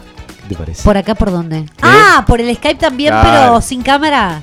¿Qué 0.43 0.49
te 0.51 0.55
parece? 0.55 0.83
¿Por 0.83 0.97
acá 0.97 1.15
por 1.15 1.31
dónde? 1.33 1.65
Ah, 1.83 2.25
por 2.27 2.41
el 2.41 2.55
Skype 2.55 2.77
también, 2.81 3.11
Claro. 3.13 3.29
pero 3.31 3.61
sin 3.61 3.83
cámara. 3.83 4.41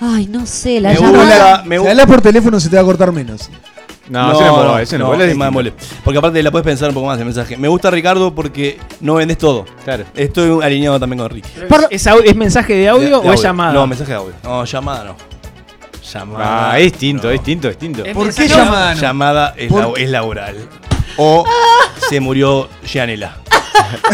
Ay, 0.00 0.26
no 0.26 0.46
sé, 0.46 0.80
la 0.80 0.88
Me 0.90 0.94
llamada. 0.96 1.18
gusta- 1.24 1.62
me 1.66 1.78
Si 1.78 1.86
hablas 1.86 2.06
por 2.06 2.20
teléfono 2.22 2.58
se 2.60 2.68
te 2.68 2.76
va 2.76 2.82
a 2.82 2.84
cortar 2.84 3.12
menos. 3.12 3.50
No, 4.08 4.32
ese 4.32 4.42
no 4.42 4.78
ese 4.78 4.98
no 4.98 5.04
es 5.04 5.10
mole, 5.12 5.24
es 5.26 5.30
es 5.30 5.36
más 5.36 5.48
distinto. 5.50 5.52
mole. 5.52 5.72
Porque 6.02 6.18
aparte 6.18 6.42
la 6.42 6.50
puedes 6.50 6.64
pensar 6.64 6.88
un 6.88 6.94
poco 6.94 7.06
más 7.06 7.18
el 7.18 7.24
mensaje. 7.24 7.56
Me 7.56 7.68
gusta 7.68 7.90
Ricardo 7.90 8.34
porque 8.34 8.78
no 9.00 9.14
vendes 9.14 9.38
todo. 9.38 9.64
Claro. 9.84 10.04
Estoy 10.16 10.60
alineado 10.62 10.98
también 10.98 11.20
con 11.20 11.30
Ricky. 11.30 11.48
Por- 11.68 11.86
¿Es, 11.88 12.04
mensaje 12.34 12.74
de 12.74 12.88
audio 12.88 13.18
De- 13.18 13.22
de 13.24 13.30
o 13.30 13.32
es 13.32 13.40
llamada? 13.42 13.72
No, 13.72 13.86
mensaje 13.86 14.10
de 14.10 14.18
audio. 14.18 14.32
No, 14.42 14.64
llamada 14.64 15.04
no. 15.04 15.16
Llamada. 16.02 16.72
Ah, 16.72 16.78
es 16.78 16.92
distinto, 16.92 17.28
no. 17.28 17.30
es 17.32 17.40
distinto, 17.40 17.68
es 17.68 17.78
distinto. 17.78 18.12
¿Por 18.12 18.34
qué 18.34 18.48
llamada 18.48 18.94
no? 18.94 19.00
Llamada 19.00 19.54
es, 19.56 20.10
laboral. 20.10 20.56
O 21.16 21.44
se 22.08 22.20
murió 22.20 22.68
Gianela. 22.84 23.36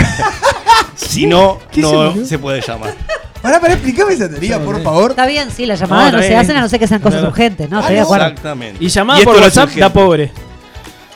si 0.94 1.27
no, 1.27 1.59
¿Qué 1.70 1.83
se 1.83 1.92
no 1.92 2.24
se 2.27 2.38
puede 2.38 2.61
llamar. 2.61 2.94
Pará, 3.40 3.61
pará, 3.61 3.74
explícame 3.74 4.14
esa 4.14 4.29
teoría, 4.29 4.59
por 4.59 4.83
favor. 4.83 5.11
Está 5.12 5.24
bien, 5.27 5.51
sí, 5.51 5.64
las 5.64 5.79
llamadas 5.79 6.12
No, 6.12 6.20
se 6.20 6.37
hacen 6.37 6.57
a 6.57 6.61
no 6.61 6.68
ser 6.68 6.81
que 6.81 6.88
sean 6.88 7.01
cosas 7.01 7.20
Claro. 7.20 7.33
urgentes, 7.33 7.70
¿no? 7.70 7.81
Estoy 7.81 7.94
de 7.94 8.01
acuerdo. 8.01 8.27
Exactamente. 8.27 8.85
Y 8.85 8.88
llamada 8.88 9.20
Y 9.20 9.24
por 9.24 9.37
WhatsApp 9.37 9.70
da 9.70 9.92
pobre. 9.92 10.33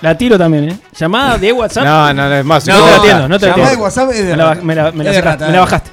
La 0.01 0.17
tiro 0.17 0.37
también, 0.39 0.69
¿eh? 0.69 0.77
Llamada 0.97 1.39
de 1.39 1.53
WhatsApp. 1.53 1.85
No, 1.85 2.13
no, 2.15 2.29
no, 2.29 2.35
es 2.35 2.45
más. 2.45 2.67
No, 2.67 2.75
te 2.75 2.91
la 2.91 2.97
atiendo, 2.97 3.29
no 3.29 3.39
te 3.39 3.47
la 3.47 3.53
llamada 3.53 3.57
de 3.57 3.63
atiendo. 3.77 3.85
WhatsApp 3.85 4.11
es 4.11 4.17
de 4.19 4.31
Me 4.31 4.37
la, 4.37 4.45
rata. 4.49 4.63
me 4.63 4.75
la- 4.75 4.83
la 4.83 4.93
me 4.93 5.05
la 5.05 5.13
eh. 5.57 5.59
bajaste. 5.61 5.91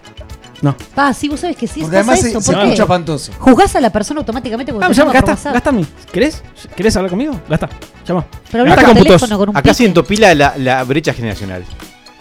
No. 0.61 0.75
Pa, 0.93 1.13
sí, 1.13 1.29
vos 1.29 1.39
sabés 1.39 1.55
que 1.55 1.67
sí, 1.67 1.81
Porque 1.81 1.97
pasa 1.97 2.11
además 2.11 2.19
eso. 2.19 2.41
se 2.41 2.51
¿Por 2.51 2.63
escucha 2.63 3.05
qué? 3.05 3.33
Jugás 3.39 3.75
a 3.75 3.81
la 3.81 3.89
persona 3.91 4.19
automáticamente 4.19 4.71
Ah, 4.71 4.75
cuando 4.75 4.89
me 4.89 4.93
te 4.95 4.99
llama, 5.01 5.13
gasta, 5.13 5.51
gasta 5.53 5.69
a 5.69 5.73
mí. 5.73 5.85
¿Querés? 6.11 6.43
¿Querés 6.75 6.95
hablar 6.97 7.09
conmigo? 7.11 7.39
Gasta. 7.47 7.69
Llama. 8.05 8.25
Pero 8.51 8.65
Gasta 8.65 8.93
teléfono 8.93 9.37
con 9.37 9.49
un 9.49 9.55
Acá 9.57 9.63
pique. 9.63 9.73
siento 9.75 10.03
pila 10.03 10.33
la, 10.35 10.53
la 10.57 10.83
brecha 10.83 11.13
generacional. 11.13 11.63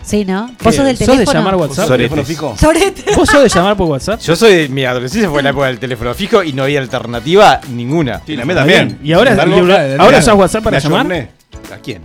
Sí, 0.03 0.24
¿no? 0.24 0.51
Vos 0.62 0.74
sos 0.74 0.87
del 0.87 0.96
¿Sos 0.96 1.07
teléfono. 1.07 1.33
de 1.33 1.38
llamar 1.38 1.57
WhatsApp? 1.57 1.88
¿Teléfono 1.88 2.24
fijo? 2.24 2.57
Sorete. 2.59 3.05
¿Vos 3.14 3.29
sos 3.29 3.42
de 3.42 3.48
llamar 3.48 3.77
por 3.77 3.88
WhatsApp? 3.88 4.20
Yo 4.20 4.37
soy, 4.37 4.68
mi 4.68 4.85
adolescencia 4.85 5.29
fue 5.29 5.42
la 5.42 5.51
época 5.51 5.66
del 5.66 5.79
teléfono 5.79 6.14
fijo 6.14 6.42
y 6.42 6.53
no 6.55 6.62
había 6.62 6.81
alternativa 6.81 7.61
ninguna. 7.70 8.22
Sí, 8.24 8.37
la 8.37 8.44
mía 8.46 8.55
también. 8.55 8.98
¿Y 9.03 9.12
ahora, 9.12 9.33
ahora- 9.33 9.44
claro, 9.44 9.62
ahora 9.64 9.96
claro. 9.96 10.18
usás 10.18 10.35
WhatsApp 10.35 10.64
para 10.64 10.79
llamar? 10.79 11.29
¿A 11.74 11.77
quién? 11.83 12.03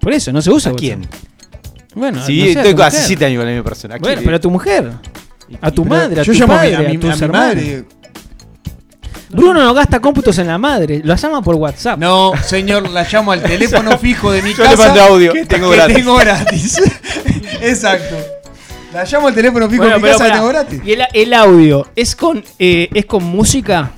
Por 0.00 0.12
eso, 0.12 0.32
no 0.32 0.42
se 0.42 0.50
usa 0.50 0.70
¿A 0.70 0.72
WhatsApp. 0.74 0.80
quién? 0.80 1.06
Bueno, 1.94 2.22
Sí, 2.26 2.38
no 2.40 2.44
sé, 2.44 2.50
estoy 2.58 2.74
mujer. 2.74 2.92
7 2.92 3.24
años 3.24 3.38
con 3.38 3.46
la 3.46 3.52
misma 3.52 3.64
persona. 3.64 3.94
¿A 3.94 3.98
Bueno, 3.98 4.14
quién? 4.16 4.24
pero 4.26 4.36
a 4.36 4.40
tu 4.40 4.50
mujer. 4.50 4.92
A 5.60 5.70
tu 5.70 5.84
madre, 5.84 6.20
a 6.20 6.24
tu 6.24 6.32
llamo 6.32 6.54
a 6.54 6.62
mi- 6.62 6.70
padre, 6.72 6.86
a 6.86 6.90
mi, 6.90 6.98
tus 6.98 7.22
a 7.22 7.26
mi 7.26 7.32
madre. 7.32 7.84
Bruno 9.28 9.62
no 9.62 9.74
gasta 9.74 10.00
cómputos 10.00 10.38
en 10.38 10.46
la 10.46 10.56
madre, 10.58 11.00
lo 11.04 11.14
llama 11.16 11.42
por 11.42 11.56
WhatsApp. 11.56 11.98
No, 11.98 12.32
señor, 12.44 12.88
la 12.90 13.06
llamo 13.10 13.32
al 13.32 13.42
teléfono 13.44 13.98
fijo 13.98 14.30
de 14.32 14.42
mi 14.42 14.54
Yo 14.54 14.62
le 14.64 14.70
casa. 14.70 14.86
mando 14.88 15.02
audio. 15.02 15.32
Que 15.32 15.44
Tengo 15.46 15.70
que 15.70 15.76
gratis. 15.76 15.96
tengo 15.96 16.16
gratis. 16.16 16.80
Exacto. 17.60 18.16
La 18.92 19.04
llamo 19.04 19.26
al 19.28 19.34
teléfono 19.34 19.68
fijo 19.68 19.82
Bueno, 19.82 19.96
de 19.98 20.02
mi 20.02 20.08
casa 20.08 20.26
que 20.26 20.30
tengo 20.32 20.48
gratis. 20.48 20.80
¿Y 20.84 20.92
el, 20.92 21.02
el 21.12 21.34
audio 21.34 21.86
es 21.96 22.14
con, 22.16 22.42
eh, 22.58 22.88
es 22.94 23.04
con 23.06 23.24
música? 23.24 23.90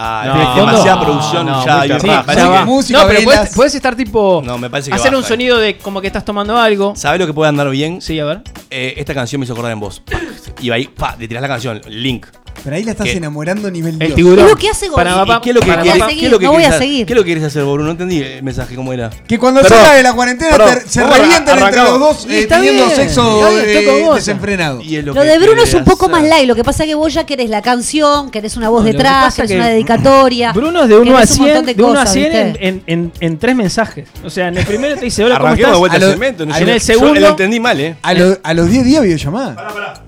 Ah, 0.00 0.22
No, 0.54 0.54
demasiada 0.66 0.94
no, 0.96 1.02
producción 1.02 1.46
no, 1.46 1.64
ya. 1.66 1.78
me 1.78 1.98
Sí, 2.00 2.06
ya 2.06 2.48
va. 2.48 2.64
música, 2.64 3.00
no, 3.00 3.08
pero 3.08 3.22
puedes, 3.24 3.54
puedes 3.56 3.74
estar 3.74 3.96
tipo. 3.96 4.40
No, 4.44 4.56
me 4.56 4.70
parece 4.70 4.90
que 4.90 4.96
hacer 4.96 5.12
un 5.14 5.24
sonido 5.24 5.58
de 5.58 5.76
como 5.78 6.00
que 6.00 6.06
estás 6.06 6.24
tomando 6.24 6.56
algo. 6.56 6.94
¿Sabes 6.94 7.18
lo 7.18 7.26
que 7.26 7.32
puede 7.34 7.48
andar 7.48 7.68
bien? 7.70 8.00
Sí, 8.00 8.20
a 8.20 8.24
ver. 8.24 8.42
Eh, 8.70 8.94
esta 8.96 9.12
canción 9.12 9.40
me 9.40 9.44
hizo 9.44 9.54
acordar 9.54 9.72
en 9.72 9.80
vos. 9.80 10.02
Y 10.60 10.70
ahí, 10.70 10.86
pa, 10.88 11.14
le 11.18 11.28
tirás 11.28 11.40
la 11.42 11.46
canción, 11.48 11.80
link. 11.88 12.26
Pero 12.64 12.76
ahí 12.76 12.84
la 12.84 12.90
estás 12.92 13.06
¿Qué? 13.06 13.16
enamorando 13.16 13.68
a 13.68 13.70
nivel 13.70 13.94
El 13.94 13.98
Dios. 14.08 14.14
tiburón. 14.16 14.44
Es 14.44 14.50
lo 14.50 14.56
que 14.56 14.68
hace. 14.68 14.90
Para, 14.90 15.10
¿Y 15.22 15.40
qué 15.40 15.50
es 15.50 15.54
lo 15.54 15.60
que 15.60 15.66
para- 15.68 15.82
querés- 15.82 16.02
a 16.02 16.06
qué 16.08 16.24
es 16.26 16.30
lo 16.30 16.38
que 16.38 16.44
no 16.46 16.52
voy 16.52 16.60
querés 16.62 16.72
a 16.72 16.76
hacer? 16.76 16.88
seguir. 16.88 17.06
¿Qué 17.06 17.12
es 17.12 17.16
lo 17.16 17.22
que 17.24 17.28
querés 17.30 17.44
hacer, 17.44 17.62
Boru? 17.64 17.84
No 17.84 17.90
entendí 17.92 18.18
el 18.20 18.42
mensaje, 18.42 18.74
¿cómo 18.74 18.92
era? 18.92 19.10
Que 19.26 19.38
cuando 19.38 19.60
Perdón, 19.62 19.78
salga 19.78 19.94
de 19.94 20.02
la 20.02 20.12
cuarentena 20.12 20.50
perdón, 20.56 20.74
te- 20.84 20.88
se 20.88 21.00
vamos 21.00 21.14
a- 21.16 21.20
revientan 21.20 21.58
entre 21.58 21.64
arrancamos. 21.68 21.90
los 21.90 22.00
dos 22.00 22.26
Y 22.28 22.34
eh, 22.34 22.40
está 22.40 22.56
teniendo 22.56 22.84
bien, 22.86 22.96
sexo 22.96 23.36
está 23.38 23.50
bien, 23.50 23.68
estoy 23.70 23.84
con 23.86 23.94
eh, 23.94 24.02
vos. 24.02 24.16
desenfrenado. 24.16 24.80
Y 24.82 24.96
es 24.96 25.04
Lo 25.04 25.14
que 25.14 25.20
de 25.20 25.38
Bruno 25.38 25.52
es 25.52 25.58
querés 25.70 25.74
un 25.74 25.84
poco 25.84 26.06
hacer. 26.06 26.20
más 26.20 26.28
light. 26.30 26.48
Lo 26.48 26.54
que 26.54 26.64
pasa 26.64 26.84
es 26.84 26.88
que 26.88 26.94
vos 26.94 27.14
ya 27.14 27.24
querés 27.26 27.50
la 27.50 27.62
canción, 27.62 28.30
querés 28.30 28.56
una 28.56 28.68
voz 28.68 28.80
No, 28.82 28.86
lo 28.86 28.92
que 28.92 28.96
detrás, 28.98 29.24
pasa 29.26 29.36
querés 29.36 29.50
que 29.50 29.56
una 29.56 29.68
dedicatoria. 29.68 30.52
Bruno 30.52 30.82
es 30.82 30.88
de 30.88 30.96
1 30.98 31.10
a 31.16 31.20
querés 31.20 31.30
un 31.30 31.36
100, 31.36 31.46
montón 31.48 31.66
de 31.66 31.74
de 31.74 31.82
1 31.82 31.92
a 31.92 31.94
cosas, 32.02 32.12
100 32.12 32.32
en, 32.36 32.46
¿viste? 32.52 32.68
en, 32.68 32.82
en, 32.86 33.12
en 33.20 33.38
tres 33.38 33.56
mensajes. 33.56 34.08
O 34.24 34.30
sea, 34.30 34.48
en 34.48 34.58
el 34.58 34.64
primero 34.66 34.96
te 34.96 35.04
dice, 35.04 35.24
hola, 35.24 35.36
¿cómo 35.36 35.46
Arranquemos 35.48 35.70
de 35.70 35.74
estás? 35.74 35.78
vuelta 35.78 35.94
A 35.94 35.98
el 35.98 36.04
lo- 36.04 36.10
segmento. 36.10 36.46
no 36.46 36.52
a 36.54 36.56
sé. 36.58 36.60
lo- 36.64 36.68
en 36.68 36.74
el 36.74 36.80
Yo 36.80 36.86
segundo- 36.86 37.20
lo 37.20 37.28
entendí 37.28 37.60
mal, 37.60 37.80
¿eh? 37.80 37.96
A, 38.02 38.14
lo- 38.14 38.38
a 38.42 38.54
los 38.54 38.70
10 38.70 38.84
días 38.84 39.02
videollamada. 39.02 40.04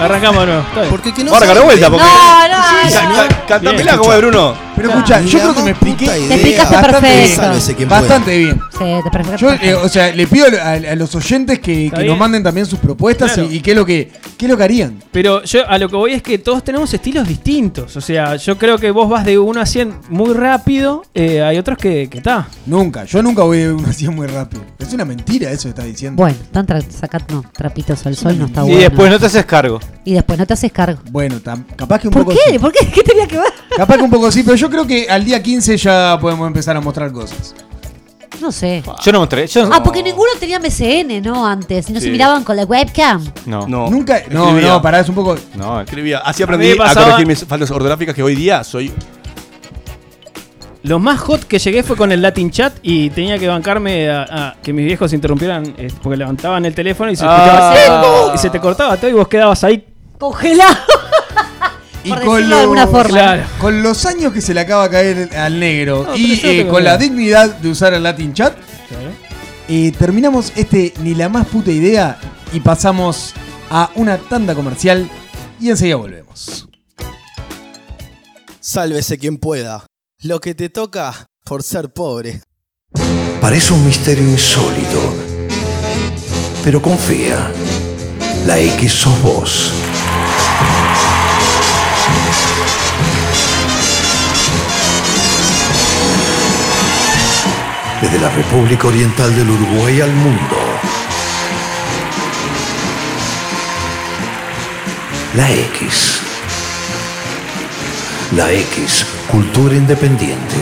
Arrancamos 0.00 0.40
de 0.40 0.46
nuevo. 0.46 0.62
Está 0.62 0.80
bien. 0.80 0.90
Porque 0.90 1.14
que 1.14 1.24
no 1.24 1.32
Ahora, 1.32 1.46
saben 1.46 1.60
de 1.60 1.64
vuelta, 1.64 1.90
porque. 1.90 2.04
No, 2.06 2.48
no, 2.48 3.82
no. 3.84 3.98
como 3.98 4.12
de 4.12 4.18
Bruno. 4.18 4.54
Pero 4.82 4.92
escucha, 4.94 5.20
yo 5.22 5.38
creo 5.38 5.54
que 5.54 5.62
me 5.62 5.70
expliqué. 5.70 6.06
Te 6.06 6.34
explicaste 6.34 6.74
bastante 6.74 7.08
perfecto. 7.08 7.86
Bastante 7.88 8.38
bien. 8.38 8.60
Sí, 8.78 8.84
te 9.04 9.10
perfecto. 9.10 9.36
Yo, 9.36 9.52
eh, 9.52 9.74
o 9.74 9.88
sea, 9.88 10.14
le 10.14 10.26
pido 10.26 10.46
a, 10.62 10.70
a 10.72 10.94
los 10.96 11.14
oyentes 11.14 11.58
que, 11.58 11.90
que 11.94 12.04
nos 12.04 12.18
manden 12.18 12.42
también 12.42 12.66
sus 12.66 12.78
propuestas 12.78 13.32
Claro. 13.32 13.50
y, 13.50 13.56
y 13.56 13.60
qué 13.60 13.72
es 13.72 13.76
lo 13.76 13.84
que 13.86 14.10
qué 14.36 14.46
es 14.46 14.50
lo 14.50 14.56
que 14.56 14.64
harían. 14.64 14.98
Pero 15.12 15.42
yo 15.44 15.68
a 15.68 15.76
lo 15.78 15.88
que 15.88 15.96
voy 15.96 16.12
es 16.12 16.22
que 16.22 16.38
todos 16.38 16.64
tenemos 16.64 16.92
estilos 16.94 17.28
distintos. 17.28 17.94
O 17.96 18.00
sea, 18.00 18.36
yo 18.36 18.56
creo 18.56 18.78
que 18.78 18.90
vos 18.90 19.08
vas 19.08 19.24
de 19.24 19.38
1 19.38 19.60
a 19.60 19.66
100 19.66 19.94
muy 20.08 20.32
rápido. 20.34 21.02
eh, 21.14 21.42
hay 21.42 21.58
otros 21.58 21.76
que 21.78 22.08
está. 22.12 22.48
Nunca, 22.66 23.04
yo 23.04 23.22
nunca 23.22 23.42
voy 23.42 23.58
de 23.58 23.72
una 23.72 23.90
así 23.90 24.08
muy 24.08 24.26
rápido. 24.26 24.62
Es 24.78 24.92
una 24.94 25.04
mentira 25.04 25.50
eso 25.50 25.64
que 25.64 25.68
estás 25.70 25.84
diciendo. 25.84 26.16
Bueno, 26.22 26.36
están 26.42 26.66
tra- 26.66 26.88
sacando 26.90 27.44
trapitos 27.52 28.04
al 28.06 28.16
sol, 28.16 28.38
no 28.38 28.46
está 28.46 28.60
Y 28.62 28.64
bueno. 28.64 28.78
después 28.80 29.10
no 29.10 29.18
te 29.18 29.26
haces 29.26 29.44
cargo. 29.44 29.78
Y 30.04 30.14
después 30.14 30.38
no 30.38 30.46
te 30.46 30.54
haces 30.54 30.72
cargo. 30.72 31.00
Bueno, 31.10 31.36
capaz 31.76 31.98
que 32.00 32.08
un 32.08 32.14
¿Por 32.14 32.24
poco 32.24 32.34
qué? 32.46 32.52
sí. 32.52 32.58
¿Por 32.58 32.72
qué? 32.72 32.86
¿Qué 32.94 33.02
tenía 33.02 33.26
que 33.26 33.36
ver? 33.36 33.52
Capaz 33.76 33.96
que 33.98 34.02
un 34.02 34.10
poco 34.10 34.30
sí, 34.32 34.42
pero 34.42 34.56
yo 34.56 34.69
creo 34.70 34.86
que 34.86 35.08
al 35.10 35.24
día 35.24 35.42
15 35.42 35.76
ya 35.76 36.18
podemos 36.20 36.46
empezar 36.46 36.76
a 36.76 36.80
mostrar 36.80 37.12
cosas. 37.12 37.54
No 38.40 38.50
sé. 38.50 38.82
Yo 39.02 39.12
no 39.12 39.20
mostré. 39.20 39.46
Yo 39.46 39.68
Ah, 39.70 39.82
porque 39.82 40.02
ninguno 40.02 40.30
tenía 40.38 40.58
MCN, 40.58 41.20
¿no? 41.22 41.46
Antes. 41.46 41.90
Y 41.90 41.92
no 41.92 42.00
se 42.00 42.06
Sí. 42.06 42.12
miraban 42.12 42.42
con 42.42 42.56
la 42.56 42.64
webcam. 42.64 43.22
No. 43.44 43.68
No. 43.68 43.90
Nunca. 43.90 44.22
No, 44.30 44.46
Escribía. 44.48 44.68
no, 44.70 44.80
pará, 44.82 45.00
es 45.00 45.08
un 45.10 45.14
poco. 45.14 45.36
No. 45.56 45.78
Escribía. 45.82 46.18
Así 46.20 46.42
A 46.42 46.46
mí 46.46 46.54
aprendí 46.54 46.68
me 46.68 46.82
a, 46.82 46.86
pasaba- 46.86 47.04
corregir 47.06 47.26
mis 47.26 47.44
faltas 47.44 47.70
ortográficas 47.70 48.14
que 48.14 48.22
hoy 48.22 48.34
día 48.34 48.64
soy. 48.64 48.90
Lo 50.82 50.98
más 50.98 51.20
hot 51.20 51.44
que 51.44 51.58
llegué 51.58 51.82
fue 51.82 51.94
con 51.94 52.10
el 52.10 52.22
Latin 52.22 52.50
Chat 52.50 52.72
y 52.82 53.10
tenía 53.10 53.38
que 53.38 53.46
bancarme 53.46 54.08
a, 54.08 54.22
a 54.22 54.54
que 54.62 54.72
mis 54.72 54.86
viejos 54.86 55.12
interrumpieran 55.12 55.74
eh, 55.76 55.88
porque 56.02 56.16
levantaban 56.16 56.64
el 56.64 56.74
teléfono 56.74 57.10
y 57.10 57.16
se, 57.16 57.24
Ah. 57.28 57.74
escuchaba- 57.76 58.34
y 58.34 58.38
se 58.38 58.48
te 58.48 58.58
cortaba 58.58 58.96
todo 58.96 59.10
y 59.10 59.12
vos 59.12 59.28
quedabas 59.28 59.62
ahí. 59.64 59.84
Congelado. 60.18 60.74
Y 62.02 62.08
Por 62.08 62.24
con, 62.24 62.34
decirlo 62.36 62.56
de 62.56 62.62
alguna 62.62 62.82
los- 62.86 62.90
forma. 62.90 63.08
Claro. 63.10 63.42
con 63.58 63.82
los 63.82 64.06
años 64.06 64.32
que 64.32 64.40
se 64.40 64.54
le 64.54 64.60
acaba 64.60 64.84
de 64.84 64.90
caer 64.90 65.36
al 65.36 65.60
negro 65.60 66.04
No, 66.08 66.16
y 66.16 66.40
eh, 66.42 66.66
con 66.66 66.82
la 66.82 66.94
idea. 66.96 66.98
dignidad 67.08 67.54
de 67.56 67.68
usar 67.68 67.92
el 67.92 68.02
Latin 68.02 68.32
Chat, 68.32 68.54
eh, 69.68 69.92
terminamos 69.98 70.52
este 70.56 70.94
ni 71.02 71.14
la 71.14 71.28
más 71.28 71.46
puta 71.46 71.70
idea 71.70 72.18
y 72.52 72.60
pasamos 72.60 73.34
a 73.70 73.90
una 73.96 74.16
tanda 74.18 74.54
comercial 74.54 75.08
y 75.60 75.68
enseguida 75.68 75.96
volvemos. 75.96 76.66
Sálvese 78.60 79.18
quien 79.18 79.38
pueda. 79.38 79.86
Lo 80.22 80.40
que 80.40 80.54
te 80.54 80.68
toca 80.70 81.26
por 81.44 81.62
ser 81.62 81.92
pobre. 81.92 82.42
Parece 83.40 83.72
un 83.72 83.84
misterio 83.86 84.24
insólito. 84.24 85.14
Pero 86.64 86.80
confía. 86.82 87.50
La 88.46 88.58
X 88.58 88.92
sos 88.92 89.22
vos. 89.22 89.72
Desde 98.00 98.18
la 98.18 98.30
República 98.30 98.88
Oriental 98.88 99.34
del 99.36 99.50
Uruguay 99.50 100.00
al 100.00 100.12
mundo. 100.12 100.56
La 105.36 105.50
X. 105.50 106.20
La 108.34 108.50
X, 108.52 109.06
cultura 109.30 109.74
independiente. 109.74 110.56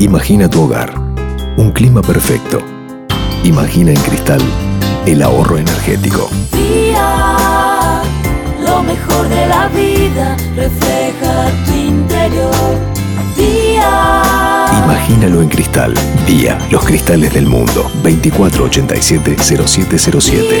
Imagina 0.00 0.48
tu 0.50 0.62
hogar, 0.62 0.92
un 1.56 1.70
clima 1.72 2.02
perfecto. 2.02 2.60
Imagina 3.44 3.92
en 3.92 4.00
cristal 4.00 4.42
el 5.06 5.22
ahorro 5.22 5.56
energético. 5.56 6.28
Lo 8.76 8.82
mejor 8.82 9.26
de 9.30 9.46
la 9.46 9.68
vida 9.68 10.36
refleja 10.54 11.50
tu 11.64 11.72
interior. 11.72 12.52
Día, 13.34 14.20
Imagínalo 14.84 15.40
en 15.40 15.48
cristal. 15.48 15.94
Día, 16.26 16.58
los 16.70 16.84
cristales 16.84 17.32
del 17.32 17.46
mundo. 17.46 17.90
2487-0707. 18.02 20.60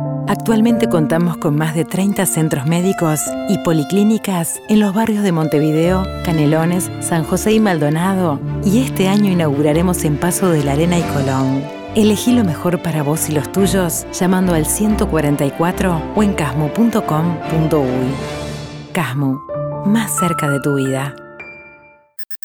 Actualmente 0.31 0.87
contamos 0.87 1.35
con 1.35 1.57
más 1.57 1.75
de 1.75 1.83
30 1.83 2.25
centros 2.25 2.65
médicos 2.65 3.19
y 3.49 3.57
policlínicas 3.57 4.61
en 4.69 4.79
los 4.79 4.93
barrios 4.93 5.25
de 5.25 5.33
Montevideo, 5.33 6.07
Canelones, 6.23 6.89
San 7.01 7.25
José 7.25 7.51
y 7.51 7.59
Maldonado, 7.59 8.39
y 8.63 8.81
este 8.81 9.09
año 9.09 9.29
inauguraremos 9.29 10.05
en 10.05 10.15
Paso 10.15 10.49
de 10.49 10.63
la 10.63 10.71
Arena 10.71 10.97
y 10.97 11.01
Colón. 11.01 11.61
Elegí 11.95 12.31
lo 12.31 12.45
mejor 12.45 12.81
para 12.81 13.03
vos 13.03 13.27
y 13.27 13.33
los 13.33 13.51
tuyos 13.51 14.05
llamando 14.13 14.53
al 14.53 14.65
144 14.65 16.13
o 16.15 16.23
en 16.23 16.33
casmo.com.uy. 16.33 16.93
Casmo, 18.93 19.45
más 19.85 20.17
cerca 20.17 20.49
de 20.49 20.61
tu 20.61 20.75
vida. 20.75 21.13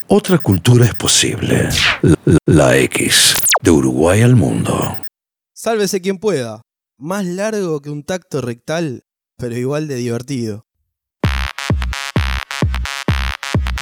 Otra 0.08 0.38
cultura 0.38 0.86
es 0.86 0.94
posible. 0.96 1.68
La, 2.02 2.16
la 2.46 2.76
X. 2.78 3.32
De 3.62 3.70
Uruguay 3.70 4.22
al 4.22 4.34
mundo. 4.34 4.96
Sálvese 5.54 6.00
quien 6.00 6.18
pueda. 6.18 6.62
Más 6.98 7.26
largo 7.26 7.82
que 7.82 7.90
un 7.90 8.04
tacto 8.04 8.40
rectal, 8.40 9.04
pero 9.36 9.54
igual 9.54 9.86
de 9.86 9.96
divertido. 9.96 10.66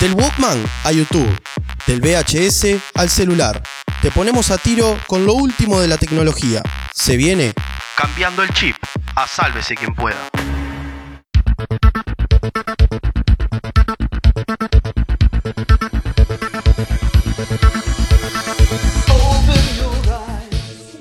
Del 0.00 0.14
Walkman 0.14 0.60
a 0.82 0.90
YouTube. 0.90 1.40
Del 1.86 2.00
VHS 2.00 2.82
al 2.94 3.08
celular. 3.08 3.62
Te 4.02 4.10
ponemos 4.10 4.50
a 4.50 4.58
tiro 4.58 4.98
con 5.06 5.24
lo 5.26 5.34
último 5.34 5.80
de 5.80 5.86
la 5.86 5.96
tecnología. 5.96 6.60
Se 6.92 7.16
viene 7.16 7.54
cambiando 7.96 8.42
el 8.42 8.50
chip. 8.50 8.74
A 9.14 9.28
sálvese 9.28 9.76
quien 9.76 9.94
pueda. 9.94 10.18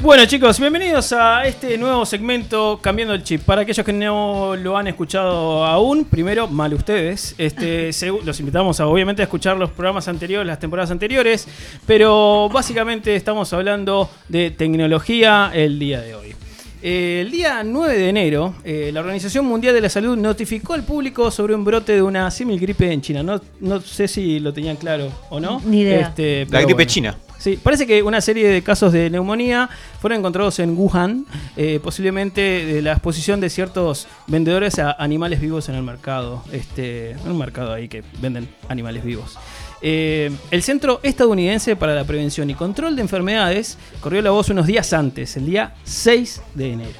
Bueno 0.03 0.25
chicos, 0.25 0.59
bienvenidos 0.59 1.13
a 1.13 1.45
este 1.45 1.77
nuevo 1.77 2.05
segmento 2.05 2.77
Cambiando 2.81 3.13
el 3.13 3.23
Chip. 3.23 3.43
Para 3.43 3.61
aquellos 3.61 3.85
que 3.85 3.93
no 3.93 4.53
lo 4.57 4.77
han 4.77 4.87
escuchado 4.87 5.63
aún, 5.63 6.03
primero, 6.03 6.49
mal 6.49 6.73
ustedes. 6.73 7.33
Este, 7.37 7.89
los 8.25 8.37
invitamos 8.41 8.81
a 8.81 8.87
obviamente 8.87 9.21
a 9.21 9.25
escuchar 9.25 9.55
los 9.55 9.69
programas 9.69 10.09
anteriores, 10.09 10.45
las 10.45 10.59
temporadas 10.59 10.91
anteriores, 10.91 11.47
pero 11.87 12.49
básicamente 12.51 13.15
estamos 13.15 13.53
hablando 13.53 14.09
de 14.27 14.51
tecnología 14.51 15.51
el 15.53 15.79
día 15.79 16.01
de 16.01 16.15
hoy. 16.15 16.35
Eh, 16.81 17.21
el 17.21 17.31
día 17.31 17.63
9 17.63 17.97
de 17.97 18.09
enero, 18.09 18.55
eh, 18.65 18.91
la 18.93 18.99
Organización 18.99 19.45
Mundial 19.45 19.73
de 19.73 19.79
la 19.79 19.89
Salud 19.89 20.17
notificó 20.17 20.73
al 20.73 20.83
público 20.83 21.31
sobre 21.31 21.55
un 21.55 21.63
brote 21.63 21.93
de 21.93 22.01
una 22.01 22.29
símil 22.29 22.59
gripe 22.59 22.91
en 22.91 22.99
China. 22.99 23.23
No, 23.23 23.39
no 23.61 23.79
sé 23.79 24.09
si 24.09 24.41
lo 24.41 24.51
tenían 24.51 24.75
claro 24.75 25.09
o 25.29 25.39
no. 25.39 25.61
Ni 25.63 25.79
idea. 25.79 26.07
Este, 26.09 26.45
La 26.49 26.59
gripe 26.59 26.73
bueno. 26.73 26.89
china. 26.89 27.17
Sí, 27.43 27.59
parece 27.61 27.85
que 27.85 28.01
una 28.01 28.21
serie 28.21 28.47
de 28.47 28.61
casos 28.61 28.93
de 28.93 29.09
neumonía 29.09 29.69
fueron 29.99 30.19
encontrados 30.19 30.59
en 30.59 30.77
Wuhan, 30.77 31.25
eh, 31.57 31.81
posiblemente 31.83 32.39
de 32.39 32.81
la 32.81 32.93
exposición 32.93 33.41
de 33.41 33.49
ciertos 33.49 34.07
vendedores 34.27 34.79
a 34.79 34.93
animales 34.93 35.41
vivos 35.41 35.67
en 35.67 35.75
el 35.75 35.83
mercado. 35.83 36.41
Este, 36.53 37.17
un 37.25 37.37
mercado 37.37 37.73
ahí 37.73 37.89
que 37.89 38.01
venden 38.21 38.47
animales 38.69 39.03
vivos. 39.03 39.37
Eh, 39.81 40.31
el 40.51 40.63
Centro 40.63 41.01
Estadounidense 41.03 41.75
para 41.75 41.93
la 41.93 42.05
Prevención 42.05 42.49
y 42.49 42.53
Control 42.53 42.95
de 42.95 43.01
Enfermedades 43.01 43.77
corrió 43.99 44.21
la 44.21 44.29
voz 44.29 44.47
unos 44.47 44.65
días 44.65 44.93
antes, 44.93 45.35
el 45.35 45.45
día 45.45 45.73
6 45.83 46.41
de 46.53 46.71
enero. 46.71 46.99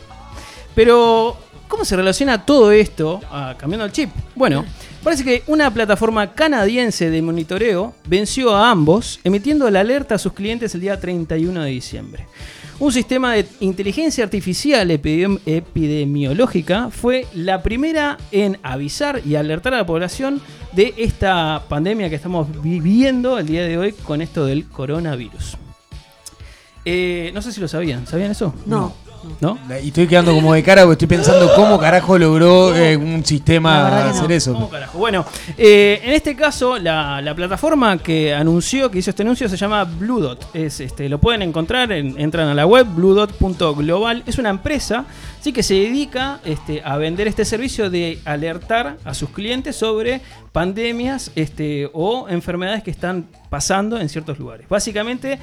Pero, 0.75 1.38
¿cómo 1.69 1.86
se 1.86 1.95
relaciona 1.95 2.45
todo 2.45 2.73
esto 2.73 3.21
a 3.32 3.56
cambiando 3.58 3.86
el 3.86 3.93
chip? 3.93 4.10
Bueno, 4.36 4.65
parece 5.03 5.23
que 5.23 5.43
una 5.47 5.71
plataforma 5.73 6.33
canadiense 6.33 7.09
de 7.09 7.21
monitoreo 7.21 7.93
venció 8.07 8.55
a 8.55 8.71
ambos, 8.71 9.19
emitiendo 9.23 9.69
la 9.69 9.81
alerta 9.81 10.15
a 10.15 10.17
sus 10.19 10.33
clientes 10.33 10.73
el 10.75 10.81
día 10.81 10.99
31 10.99 11.63
de 11.63 11.69
diciembre. 11.69 12.27
Un 12.79 12.91
sistema 12.91 13.33
de 13.33 13.45
inteligencia 13.59 14.23
artificial 14.23 14.89
epidem- 14.89 15.39
epidemiológica 15.45 16.89
fue 16.89 17.27
la 17.33 17.61
primera 17.61 18.17
en 18.31 18.57
avisar 18.63 19.21
y 19.25 19.35
alertar 19.35 19.73
a 19.73 19.77
la 19.77 19.85
población 19.85 20.41
de 20.71 20.93
esta 20.97 21.63
pandemia 21.69 22.09
que 22.09 22.15
estamos 22.15 22.47
viviendo 22.63 23.37
el 23.37 23.45
día 23.45 23.63
de 23.63 23.77
hoy 23.77 23.91
con 23.91 24.21
esto 24.21 24.45
del 24.45 24.65
coronavirus. 24.67 25.57
Eh, 26.85 27.31
no 27.33 27.41
sé 27.41 27.51
si 27.53 27.61
lo 27.61 27.67
sabían. 27.67 28.07
¿Sabían 28.07 28.31
eso? 28.31 28.53
No. 28.65 28.93
¿No? 29.39 29.57
Y 29.81 29.88
estoy 29.88 30.07
quedando 30.07 30.33
como 30.33 30.53
de 30.53 30.62
cara 30.63 30.81
porque 30.83 30.93
estoy 31.03 31.07
pensando 31.17 31.49
cómo 31.55 31.79
carajo 31.79 32.17
logró 32.17 32.75
eh, 32.75 32.97
un 32.97 33.23
sistema 33.25 34.09
hacer 34.09 34.29
no. 34.29 34.36
eso. 34.36 34.53
¿Cómo 34.53 34.69
carajo? 34.69 34.97
Bueno, 34.97 35.25
eh, 35.57 36.01
en 36.03 36.12
este 36.12 36.36
caso, 36.36 36.77
la, 36.77 37.21
la 37.21 37.33
plataforma 37.36 37.97
que 37.97 38.33
anunció, 38.33 38.91
que 38.91 38.99
hizo 38.99 39.09
este 39.09 39.23
anuncio, 39.23 39.47
se 39.49 39.57
llama 39.57 39.83
Blue 39.86 40.19
Dot. 40.19 40.47
Es, 40.53 40.79
este, 40.79 41.07
lo 41.09 41.19
pueden 41.19 41.41
encontrar, 41.41 41.91
en- 41.91 42.19
entran 42.19 42.47
a 42.49 42.53
la 42.53 42.65
web, 42.65 42.86
bluedot.global. 42.88 44.23
Es 44.25 44.38
una 44.38 44.49
empresa 44.49 45.05
sí, 45.41 45.51
que 45.53 45.63
se 45.63 45.75
dedica 45.75 46.39
este, 46.45 46.81
a 46.83 46.97
vender 46.97 47.27
este 47.27 47.45
servicio 47.45 47.89
de 47.89 48.19
alertar 48.25 48.97
a 49.05 49.13
sus 49.13 49.29
clientes 49.29 49.75
sobre 49.75 50.21
pandemias 50.51 51.31
este, 51.36 51.89
o 51.93 52.27
enfermedades 52.29 52.83
que 52.83 52.91
están 52.91 53.25
pasando 53.49 53.99
en 53.99 54.09
ciertos 54.09 54.38
lugares. 54.39 54.67
Básicamente, 54.69 55.39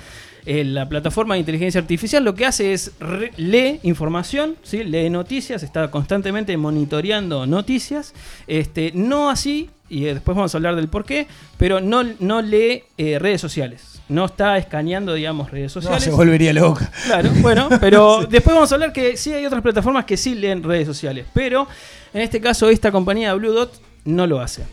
eh, 0.47 0.65
la 0.65 0.89
plataforma 0.89 1.35
de 1.35 1.41
inteligencia 1.41 1.81
artificial 1.81 2.25
lo 2.25 2.35
que 2.35 2.47
hace 2.47 2.73
es 2.73 2.93
re- 3.01 3.33
lee 3.37 3.81
información, 3.83 4.57
¿sí? 4.63 4.85
lee 4.85 5.11
noticias, 5.11 5.63
está 5.63 5.91
constantemente 5.91 6.57
monitoreando 6.57 7.47
noticias. 7.47 8.15
Este, 8.47 8.93
no 8.95 9.31
así, 9.31 9.71
y 9.89 10.07
eh, 10.07 10.15
después 10.15 10.37
vamos 10.37 10.55
a 10.55 10.59
hablar 10.59 10.77
del 10.77 10.89
por 10.89 11.05
qué, 11.05 11.27
pero 11.57 11.81
no, 11.81 12.03
no 12.21 12.43
lee 12.43 12.85
eh, 12.99 13.19
redes 13.19 13.41
sociales. 13.41 14.01
No 14.09 14.25
está 14.25 14.59
escaneando, 14.59 15.15
digamos, 15.15 15.51
redes 15.53 15.75
No, 15.77 15.83
sociales. 15.83 16.03
se 16.05 16.11
volvería 16.11 16.53
loca. 16.53 16.91
Claro, 17.07 17.31
bueno, 17.43 17.69
pero 17.81 18.27
después 18.29 18.55
vamos 18.55 18.73
a 18.73 18.75
hablar 18.75 18.93
que 18.93 19.17
sí 19.17 19.33
hay 19.33 19.47
otras 19.47 19.63
plataformas 19.63 20.05
que 20.05 20.17
sí 20.17 20.35
leen 20.35 20.63
redes 20.65 20.87
sociales, 20.87 21.27
pero 21.33 21.69
en 22.13 22.21
este 22.23 22.41
caso 22.41 22.69
esta 22.69 22.91
compañía 22.91 23.33
Blue 23.35 23.53
Dot 23.53 23.81
no 24.05 24.27
lo 24.27 24.41
hace. 24.41 24.65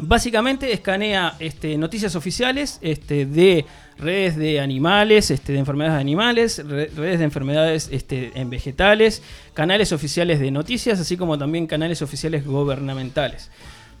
Básicamente 0.00 0.72
escanea 0.72 1.34
este, 1.40 1.76
noticias 1.76 2.14
oficiales 2.14 2.78
este, 2.82 3.26
de 3.26 3.64
redes 3.98 4.36
de 4.36 4.60
animales, 4.60 5.30
este, 5.30 5.52
de 5.52 5.58
enfermedades 5.58 5.96
de 5.96 6.00
animales, 6.00 6.62
re- 6.66 6.90
redes 6.96 7.18
de 7.18 7.24
enfermedades 7.24 7.88
este, 7.92 8.32
en 8.34 8.48
vegetales, 8.50 9.22
canales 9.54 9.92
oficiales 9.92 10.40
de 10.40 10.50
noticias, 10.50 11.00
así 11.00 11.16
como 11.16 11.36
también 11.36 11.66
canales 11.66 12.00
oficiales 12.02 12.46
gubernamentales. 12.46 13.50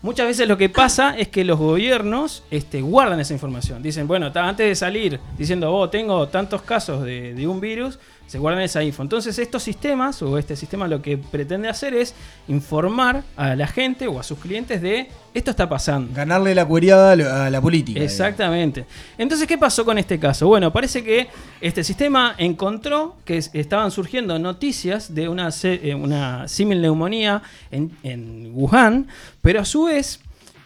Muchas 0.00 0.28
veces 0.28 0.46
lo 0.46 0.56
que 0.56 0.68
pasa 0.68 1.18
es 1.18 1.26
que 1.26 1.44
los 1.44 1.58
gobiernos 1.58 2.44
este, 2.52 2.80
guardan 2.82 3.18
esa 3.18 3.32
información. 3.32 3.82
Dicen, 3.82 4.06
bueno, 4.06 4.30
antes 4.32 4.68
de 4.68 4.74
salir 4.76 5.18
diciendo, 5.36 5.74
oh, 5.74 5.90
tengo 5.90 6.28
tantos 6.28 6.62
casos 6.62 7.02
de, 7.02 7.34
de 7.34 7.48
un 7.48 7.60
virus, 7.60 7.98
se 8.28 8.38
guardan 8.38 8.62
esa 8.62 8.84
info. 8.84 9.02
Entonces 9.02 9.36
estos 9.40 9.62
sistemas, 9.64 10.22
o 10.22 10.38
este 10.38 10.54
sistema 10.54 10.86
lo 10.86 11.02
que 11.02 11.18
pretende 11.18 11.68
hacer 11.68 11.94
es 11.94 12.14
informar 12.46 13.24
a 13.36 13.56
la 13.56 13.66
gente 13.66 14.06
o 14.06 14.20
a 14.20 14.22
sus 14.22 14.38
clientes 14.38 14.80
de 14.80 15.08
esto 15.34 15.50
está 15.50 15.68
pasando. 15.68 16.12
Ganarle 16.14 16.54
la 16.54 16.64
cueriada 16.66 17.12
a 17.46 17.50
la- 17.50 17.60
política. 17.60 18.00
Exactamente. 18.00 18.84
Entonces, 19.18 19.46
¿qué 19.48 19.56
pasó 19.58 19.84
con 19.84 19.98
este 19.98 20.18
caso? 20.18 20.46
Bueno, 20.46 20.72
parece 20.72 21.02
que 21.02 21.26
este 21.60 21.82
sistema 21.82 22.34
encontró 22.38 23.16
que 23.24 23.38
es- 23.38 23.50
estaban 23.52 23.90
surgiendo 23.90 24.38
noticias 24.38 25.14
de 25.14 25.28
una, 25.28 25.48
eh, 25.64 25.94
una 25.94 26.46
símil 26.48 26.80
neumonía 26.82 27.42
en, 27.70 27.90
en 28.02 28.50
Wuhan, 28.54 29.08
pero 29.42 29.60
a 29.60 29.64
su 29.64 29.84
vez, 29.84 30.20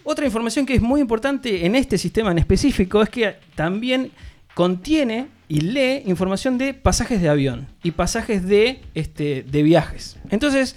otra 0.05 0.27
información 0.27 0.66
que 0.66 0.75
es 0.75 0.83
muy 0.83 1.01
importante 1.01 1.64
en 1.64 1.77
este 1.77 1.96
sistema 1.96 2.33
en 2.33 2.38
específico 2.38 3.03
es 3.03 3.09
que 3.09 3.37
también 3.55 4.11
contiene 4.55 5.29
y 5.52 5.60
lee 5.60 6.02
información 6.06 6.56
de 6.56 6.72
pasajes 6.72 7.20
de 7.20 7.28
avión 7.28 7.66
y 7.82 7.90
pasajes 7.90 8.46
de, 8.46 8.80
este, 8.94 9.42
de 9.42 9.62
viajes. 9.62 10.16
Entonces, 10.30 10.76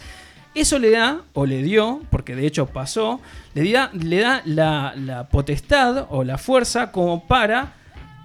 eso 0.53 0.79
le 0.79 0.89
da, 0.89 1.21
o 1.33 1.45
le 1.45 1.63
dio, 1.63 2.01
porque 2.09 2.35
de 2.35 2.45
hecho 2.45 2.65
pasó, 2.65 3.21
le 3.53 3.71
da, 3.71 3.89
le 3.93 4.19
da 4.19 4.41
la, 4.43 4.93
la 4.97 5.29
potestad 5.29 6.07
o 6.09 6.23
la 6.23 6.37
fuerza 6.37 6.91
como 6.91 7.25
para 7.25 7.73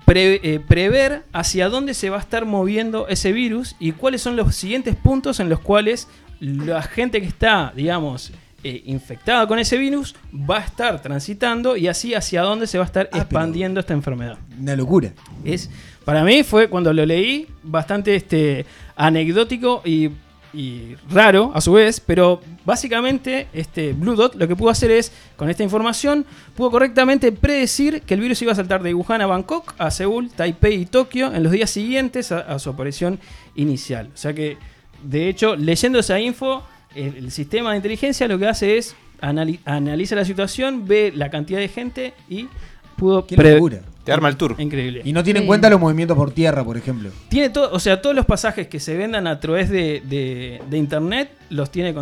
pre- 0.07 0.41
eh, 0.43 0.59
prever 0.59 1.23
hacia 1.33 1.69
dónde 1.69 1.95
se 1.95 2.11
va 2.11 2.17
a 2.17 2.21
estar 2.21 2.45
moviendo 2.47 3.07
ese 3.07 3.31
virus 3.33 3.77
y 3.79 3.93
cuáles 3.93 4.21
son 4.21 4.35
los 4.35 4.55
siguientes 4.57 4.97
puntos 4.97 5.39
en 5.39 5.49
los 5.49 5.61
cuales 5.61 6.09
la 6.41 6.83
gente 6.83 7.21
que 7.21 7.29
está, 7.29 7.73
digamos, 7.77 8.33
eh, 8.63 8.83
infectada 8.87 9.47
con 9.47 9.59
ese 9.59 9.79
virus 9.79 10.15
va 10.33 10.59
a 10.59 10.65
estar 10.65 11.01
transitando 11.01 11.77
y 11.77 11.89
así 11.89 12.15
hacia 12.15 12.43
dónde 12.43 12.67
se 12.67 12.79
va 12.79 12.85
a 12.85 12.87
estar 12.87 13.09
expandiendo 13.13 13.81
esta 13.81 13.95
enfermedad. 13.95 14.37
Una 14.59 14.77
locura. 14.77 15.13
Es, 15.45 15.71
para 16.05 16.25
mí 16.25 16.43
fue 16.43 16.69
cuando 16.69 16.93
lo 16.93 17.05
leí 17.05 17.47
bastante 17.63 18.15
este, 18.15 18.67
anecdótico 18.97 19.83
y, 19.85 20.11
y 20.53 20.97
raro 21.11 21.53
a 21.55 21.61
su 21.61 21.73
vez, 21.73 22.01
pero 22.01 22.41
básicamente 22.65 23.49
este 23.53 23.93
Blue 23.93 24.17
Dot 24.17 24.35
lo 24.35 24.49
que 24.49 24.57
pudo 24.57 24.71
hacer 24.71 24.91
es, 24.91 25.13
con 25.37 25.49
esta 25.49 25.63
información, 25.63 26.25
pudo 26.57 26.71
correctamente 26.71 27.31
predecir 27.33 28.03
que 28.03 28.15
el 28.15 28.21
virus 28.21 28.43
iba 28.43 28.53
a 28.53 28.57
saltar 28.57 28.83
de 28.83 28.95
Wuhan 28.95 29.21
a 29.21 29.27
Bangkok, 29.27 29.75
a 29.79 29.91
Seúl, 29.91 30.31
Taipei 30.31 30.83
y 30.83 30.87
Tokio 30.87 31.33
en 31.33 31.43
los 31.43 31.53
días 31.53 31.71
siguientes 31.71 32.33
a, 32.33 32.41
a 32.41 32.59
su 32.59 32.71
aparición 32.71 33.21
inicial. 33.55 34.11
O 34.13 34.17
sea 34.17 34.33
que, 34.33 34.57
de 35.03 35.29
hecho, 35.29 35.55
leyendo 35.57 35.99
esa 35.99 36.19
info, 36.19 36.63
el, 36.95 37.17
el 37.17 37.31
sistema 37.31 37.71
de 37.71 37.77
inteligencia 37.77 38.27
lo 38.27 38.39
que 38.39 38.49
hace 38.49 38.79
es 38.79 38.97
anali- 39.21 39.61
analiza 39.65 40.17
la 40.17 40.25
situación, 40.25 40.87
ve 40.89 41.13
la 41.15 41.31
cantidad 41.31 41.61
de 41.61 41.69
gente 41.69 42.15
y 42.29 42.49
pudo 42.97 43.27
pre-. 43.27 43.83
Te 44.05 44.13
arma 44.13 44.29
el 44.29 44.37
tour. 44.37 44.55
Increíble. 44.59 45.03
Y 45.05 45.13
no 45.13 45.23
tiene 45.23 45.41
en 45.41 45.47
cuenta 45.47 45.69
los 45.69 45.79
movimientos 45.79 46.17
por 46.17 46.31
tierra, 46.33 46.65
por 46.65 46.77
ejemplo. 46.77 47.11
Tiene 47.29 47.51
todo, 47.51 47.71
o 47.73 47.79
sea, 47.79 48.01
todos 48.01 48.17
los 48.17 48.25
pasajes 48.27 48.67
que 48.67 48.81
se 48.81 48.97
vendan 48.97 49.27
a 49.27 49.39
través 49.41 49.69
de, 49.69 50.03
de- 50.09 50.63
de 50.69 50.79
internet 50.79 51.31
los 51.51 51.71
tiene 51.71 51.95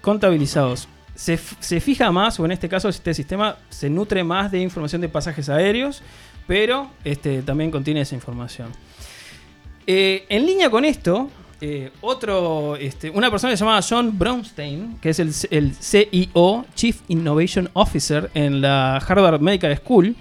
contabilizados. 0.00 0.88
Se, 1.14 1.38
se 1.60 1.80
fija 1.80 2.10
más, 2.12 2.38
o 2.40 2.44
en 2.44 2.52
este 2.52 2.68
caso 2.68 2.88
este 2.88 3.14
sistema 3.14 3.56
se 3.70 3.88
nutre 3.88 4.22
más 4.24 4.50
de 4.50 4.60
información 4.60 5.00
de 5.00 5.08
pasajes 5.08 5.48
aéreos, 5.48 6.02
pero 6.46 6.90
este, 7.04 7.42
también 7.42 7.70
contiene 7.70 8.02
esa 8.02 8.14
información. 8.14 8.68
Eh, 9.86 10.26
en 10.28 10.44
línea 10.46 10.68
con 10.68 10.84
esto, 10.84 11.30
eh, 11.60 11.90
otro, 12.02 12.76
este, 12.76 13.08
una 13.10 13.30
persona 13.30 13.52
que 13.52 13.56
se 13.56 13.64
llama 13.64 13.80
John 13.88 14.18
Brownstein, 14.18 14.98
que 15.00 15.10
es 15.10 15.18
el, 15.18 15.32
el 15.50 15.74
CIO, 15.74 16.66
Chief 16.74 16.98
Innovation 17.08 17.70
Officer 17.72 18.30
en 18.34 18.60
la 18.60 18.96
Harvard 18.98 19.40
Medical 19.40 19.74
School, 19.78 20.14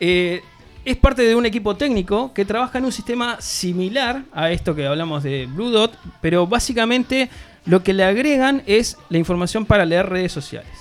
eh, 0.00 0.40
es 0.84 0.96
parte 0.96 1.22
de 1.22 1.36
un 1.36 1.46
equipo 1.46 1.76
técnico 1.76 2.32
que 2.32 2.44
trabaja 2.44 2.78
en 2.78 2.84
un 2.84 2.92
sistema 2.92 3.40
similar 3.40 4.24
a 4.32 4.50
esto 4.50 4.74
que 4.74 4.86
hablamos 4.86 5.22
de 5.22 5.46
Blue 5.46 5.70
Dot, 5.70 5.96
pero 6.20 6.46
básicamente 6.46 7.30
lo 7.66 7.82
que 7.82 7.92
le 7.92 8.04
agregan 8.04 8.62
es 8.66 8.96
la 9.08 9.18
información 9.18 9.64
para 9.64 9.84
leer 9.84 10.08
redes 10.08 10.32
sociales. 10.32 10.72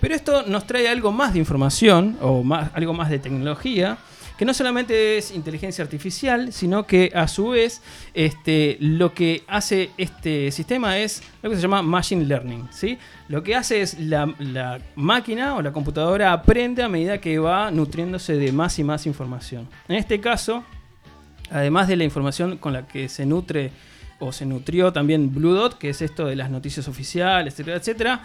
Pero 0.00 0.14
esto 0.14 0.42
nos 0.46 0.66
trae 0.66 0.88
algo 0.88 1.12
más 1.12 1.32
de 1.32 1.38
información 1.38 2.18
o 2.20 2.42
más, 2.42 2.70
algo 2.74 2.92
más 2.92 3.08
de 3.08 3.18
tecnología, 3.18 3.96
que 4.36 4.44
no 4.44 4.52
solamente 4.52 5.18
es 5.18 5.30
inteligencia 5.30 5.82
artificial, 5.82 6.52
sino 6.52 6.86
que 6.86 7.10
a 7.14 7.26
su 7.26 7.48
vez 7.48 7.80
este, 8.14 8.76
lo 8.80 9.14
que 9.14 9.42
hace 9.46 9.90
este 9.96 10.50
sistema 10.50 10.98
es 10.98 11.22
lo 11.42 11.50
que 11.50 11.56
se 11.56 11.62
llama 11.62 11.82
machine 11.82 12.24
learning. 12.24 12.68
¿sí? 12.70 12.98
Lo 13.28 13.42
que 13.42 13.54
hace 13.56 13.80
es 13.80 13.98
la, 13.98 14.34
la 14.38 14.78
máquina 14.94 15.54
o 15.56 15.62
la 15.62 15.72
computadora 15.72 16.32
aprende 16.32 16.82
a 16.82 16.88
medida 16.88 17.18
que 17.18 17.38
va 17.38 17.70
nutriéndose 17.70 18.36
de 18.36 18.52
más 18.52 18.78
y 18.78 18.84
más 18.84 19.06
información. 19.06 19.68
En 19.88 19.96
este 19.96 20.20
caso, 20.20 20.64
además 21.50 21.88
de 21.88 21.96
la 21.96 22.04
información 22.04 22.58
con 22.58 22.72
la 22.72 22.86
que 22.86 23.08
se 23.08 23.24
nutre 23.24 23.72
o 24.18 24.32
se 24.32 24.46
nutrió 24.46 24.92
también 24.92 25.34
Blue 25.34 25.52
Dot, 25.52 25.78
que 25.78 25.90
es 25.90 26.02
esto 26.02 26.26
de 26.26 26.36
las 26.36 26.50
noticias 26.50 26.88
oficiales, 26.88 27.54
etcétera, 27.54 27.76
etcétera. 27.76 28.22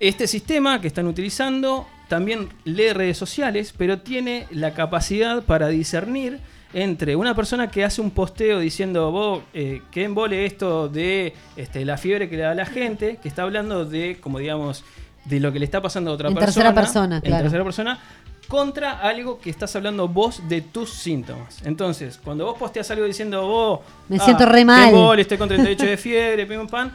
Este 0.00 0.26
sistema 0.26 0.80
que 0.80 0.88
están 0.88 1.06
utilizando 1.06 1.86
también 2.12 2.50
lee 2.64 2.92
redes 2.92 3.16
sociales, 3.16 3.72
pero 3.74 4.00
tiene 4.00 4.46
la 4.50 4.74
capacidad 4.74 5.42
para 5.44 5.68
discernir 5.68 6.40
entre 6.74 7.16
una 7.16 7.34
persona 7.34 7.70
que 7.70 7.86
hace 7.86 8.02
un 8.02 8.10
posteo 8.10 8.58
diciendo, 8.58 9.10
vos, 9.10 9.42
eh, 9.54 9.80
que 9.90 10.04
embole 10.04 10.44
esto 10.44 10.90
de 10.90 11.32
este, 11.56 11.86
la 11.86 11.96
fiebre 11.96 12.28
que 12.28 12.36
le 12.36 12.42
da 12.42 12.50
a 12.50 12.54
la 12.54 12.66
gente, 12.66 13.16
que 13.22 13.28
está 13.28 13.44
hablando 13.44 13.86
de, 13.86 14.18
como 14.20 14.40
digamos, 14.40 14.84
de 15.24 15.40
lo 15.40 15.52
que 15.54 15.58
le 15.58 15.64
está 15.64 15.80
pasando 15.80 16.10
a 16.10 16.14
otra 16.14 16.28
En 16.28 16.34
persona. 16.34 16.52
tercera 16.52 16.74
persona, 16.74 17.16
en 17.16 17.22
claro. 17.22 17.42
tercera 17.44 17.64
persona, 17.64 17.98
contra 18.46 18.98
algo 19.00 19.38
que 19.38 19.48
estás 19.48 19.74
hablando 19.74 20.06
vos 20.06 20.46
de 20.50 20.60
tus 20.60 20.90
síntomas. 20.90 21.62
Entonces, 21.64 22.20
cuando 22.22 22.44
vos 22.44 22.58
posteas 22.58 22.90
algo 22.90 23.06
diciendo, 23.06 23.46
vos... 23.46 23.80
Me 24.10 24.18
siento 24.18 24.44
re 24.44 24.58
qué 24.58 24.64
mal". 24.66 24.88
embole, 24.90 25.22
estoy 25.22 25.38
con 25.38 25.48
38 25.48 25.86
de 25.86 25.96
fiebre, 25.96 26.44
pim 26.44 26.66
pam, 26.66 26.90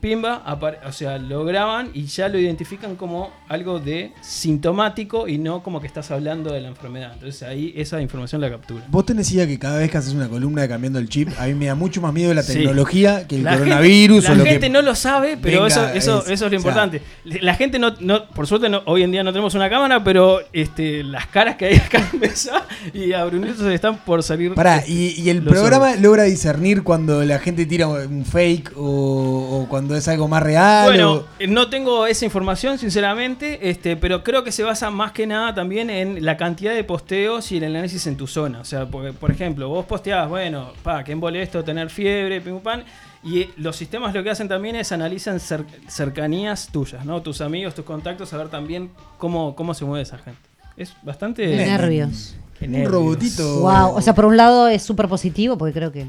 pimba, 0.00 0.42
o 0.86 0.92
sea, 0.92 1.18
lo 1.18 1.44
graban 1.44 1.90
y 1.94 2.04
ya 2.06 2.28
lo 2.28 2.38
identifican 2.38 2.96
como 2.96 3.30
algo 3.48 3.78
de 3.80 4.12
sintomático 4.22 5.28
y 5.28 5.38
no 5.38 5.62
como 5.62 5.80
que 5.80 5.86
estás 5.86 6.10
hablando 6.10 6.52
de 6.52 6.60
la 6.60 6.68
enfermedad. 6.68 7.12
Entonces 7.14 7.42
ahí 7.42 7.72
esa 7.76 8.00
información 8.00 8.40
la 8.40 8.50
captura. 8.50 8.84
Vos 8.88 9.04
tenés 9.06 9.30
idea 9.32 9.46
que 9.46 9.58
cada 9.58 9.78
vez 9.78 9.90
que 9.90 9.98
haces 9.98 10.14
una 10.14 10.28
columna 10.28 10.62
de 10.62 10.68
cambiando 10.68 10.98
el 10.98 11.08
chip, 11.08 11.28
a 11.38 11.46
mí 11.46 11.54
me 11.54 11.66
da 11.66 11.74
mucho 11.74 12.00
más 12.00 12.12
miedo 12.12 12.32
la 12.34 12.42
Sí. 12.42 12.54
tecnología 12.54 13.26
que 13.28 13.36
el 13.36 13.44
La 13.44 13.52
coronavirus 13.58 14.24
gente, 14.24 14.32
o 14.32 14.34
la 14.34 14.38
lo 14.38 14.44
gente 14.50 14.66
que. 14.66 14.72
no 14.72 14.82
lo 14.82 14.94
sabe, 14.94 15.36
pero 15.40 15.66
eso, 15.66 15.86
eso, 15.88 16.20
es- 16.22 16.30
eso 16.30 16.32
es 16.32 16.40
lo 16.40 16.46
o 16.46 16.50
sea, 16.50 16.56
importante. 16.58 17.02
La 17.24 17.54
gente 17.54 17.78
no, 17.78 17.94
no- 18.00 18.26
por 18.28 18.46
suerte 18.46 18.68
no- 18.68 18.82
hoy 18.86 19.02
en 19.02 19.12
día 19.12 19.22
no 19.22 19.32
tenemos 19.32 19.54
una 19.54 19.68
cámara, 19.70 20.02
pero 20.02 20.40
este, 20.52 21.04
las 21.04 21.26
caras 21.26 21.56
que 21.56 21.66
hay 21.66 21.76
acá 21.76 21.98
en 21.98 22.20
la 22.20 22.26
mesa 22.28 22.66
y 22.94 23.12
a 23.12 23.24
Brunito 23.24 23.62
se 23.62 23.74
están 23.74 23.98
por 23.98 24.22
salir. 24.22 24.54
Pará, 24.54 24.78
este, 24.78 24.92
y, 24.92 25.20
y 25.20 25.30
el 25.30 25.42
programa 25.42 25.90
ojos. 25.90 26.00
logra 26.00 26.22
discernir 26.24 26.82
cuando 26.82 27.22
la 27.24 27.38
gente 27.38 27.66
tira 27.66 27.86
un 27.88 28.24
fake 28.24 28.72
o, 28.76 28.82
o 29.62 29.66
cuando 29.68 29.89
cuando 29.90 29.98
es 29.98 30.08
algo 30.08 30.28
más 30.28 30.42
real. 30.42 30.86
Bueno, 30.88 31.12
o- 31.12 31.26
eh, 31.38 31.46
no 31.46 31.68
tengo 31.68 32.06
esa 32.06 32.24
información, 32.24 32.78
sinceramente, 32.78 33.70
este, 33.70 33.96
pero 33.96 34.22
creo 34.22 34.44
que 34.44 34.52
se 34.52 34.62
basa 34.62 34.90
más 34.90 35.12
que 35.12 35.26
nada 35.26 35.54
también 35.54 35.90
en 35.90 36.24
la 36.24 36.36
cantidad 36.36 36.72
de 36.74 36.84
posteos 36.84 37.50
y 37.52 37.56
el 37.58 37.64
análisis 37.64 38.06
en 38.06 38.16
tu 38.16 38.26
zona. 38.26 38.60
O 38.60 38.64
sea, 38.64 38.86
porque, 38.86 39.12
por 39.12 39.30
ejemplo, 39.30 39.68
vos 39.68 39.86
posteás, 39.86 40.28
bueno, 40.28 40.72
pa, 40.82 41.02
que 41.04 41.12
embole 41.12 41.42
esto, 41.42 41.64
tener 41.64 41.90
fiebre, 41.90 42.40
pim 42.40 42.54
pum, 42.54 42.62
pam, 42.62 42.82
y 43.22 43.40
eh, 43.40 43.50
los 43.58 43.76
sistemas 43.76 44.14
lo 44.14 44.22
que 44.22 44.30
hacen 44.30 44.48
también 44.48 44.76
es 44.76 44.92
analizan 44.92 45.36
cer- 45.38 45.66
cercanías 45.88 46.68
tuyas, 46.72 47.04
¿no? 47.04 47.20
Tus 47.20 47.40
amigos, 47.40 47.74
tus 47.74 47.84
contactos, 47.84 48.28
saber 48.30 48.48
también 48.48 48.90
cómo, 49.18 49.54
cómo 49.54 49.74
se 49.74 49.84
mueve 49.84 50.02
esa 50.02 50.16
gente. 50.18 50.40
Es 50.76 50.94
bastante... 51.02 51.46
Nervios. 51.56 52.36
Un 52.66 52.72
nervios. 52.72 52.92
robotito. 52.92 53.60
Wow. 53.60 53.96
O 53.96 54.00
sea, 54.02 54.14
por 54.14 54.24
un 54.26 54.36
lado 54.36 54.68
es 54.68 54.82
súper 54.82 55.08
positivo 55.08 55.56
porque 55.56 55.72
creo 55.72 55.92
que. 55.92 56.06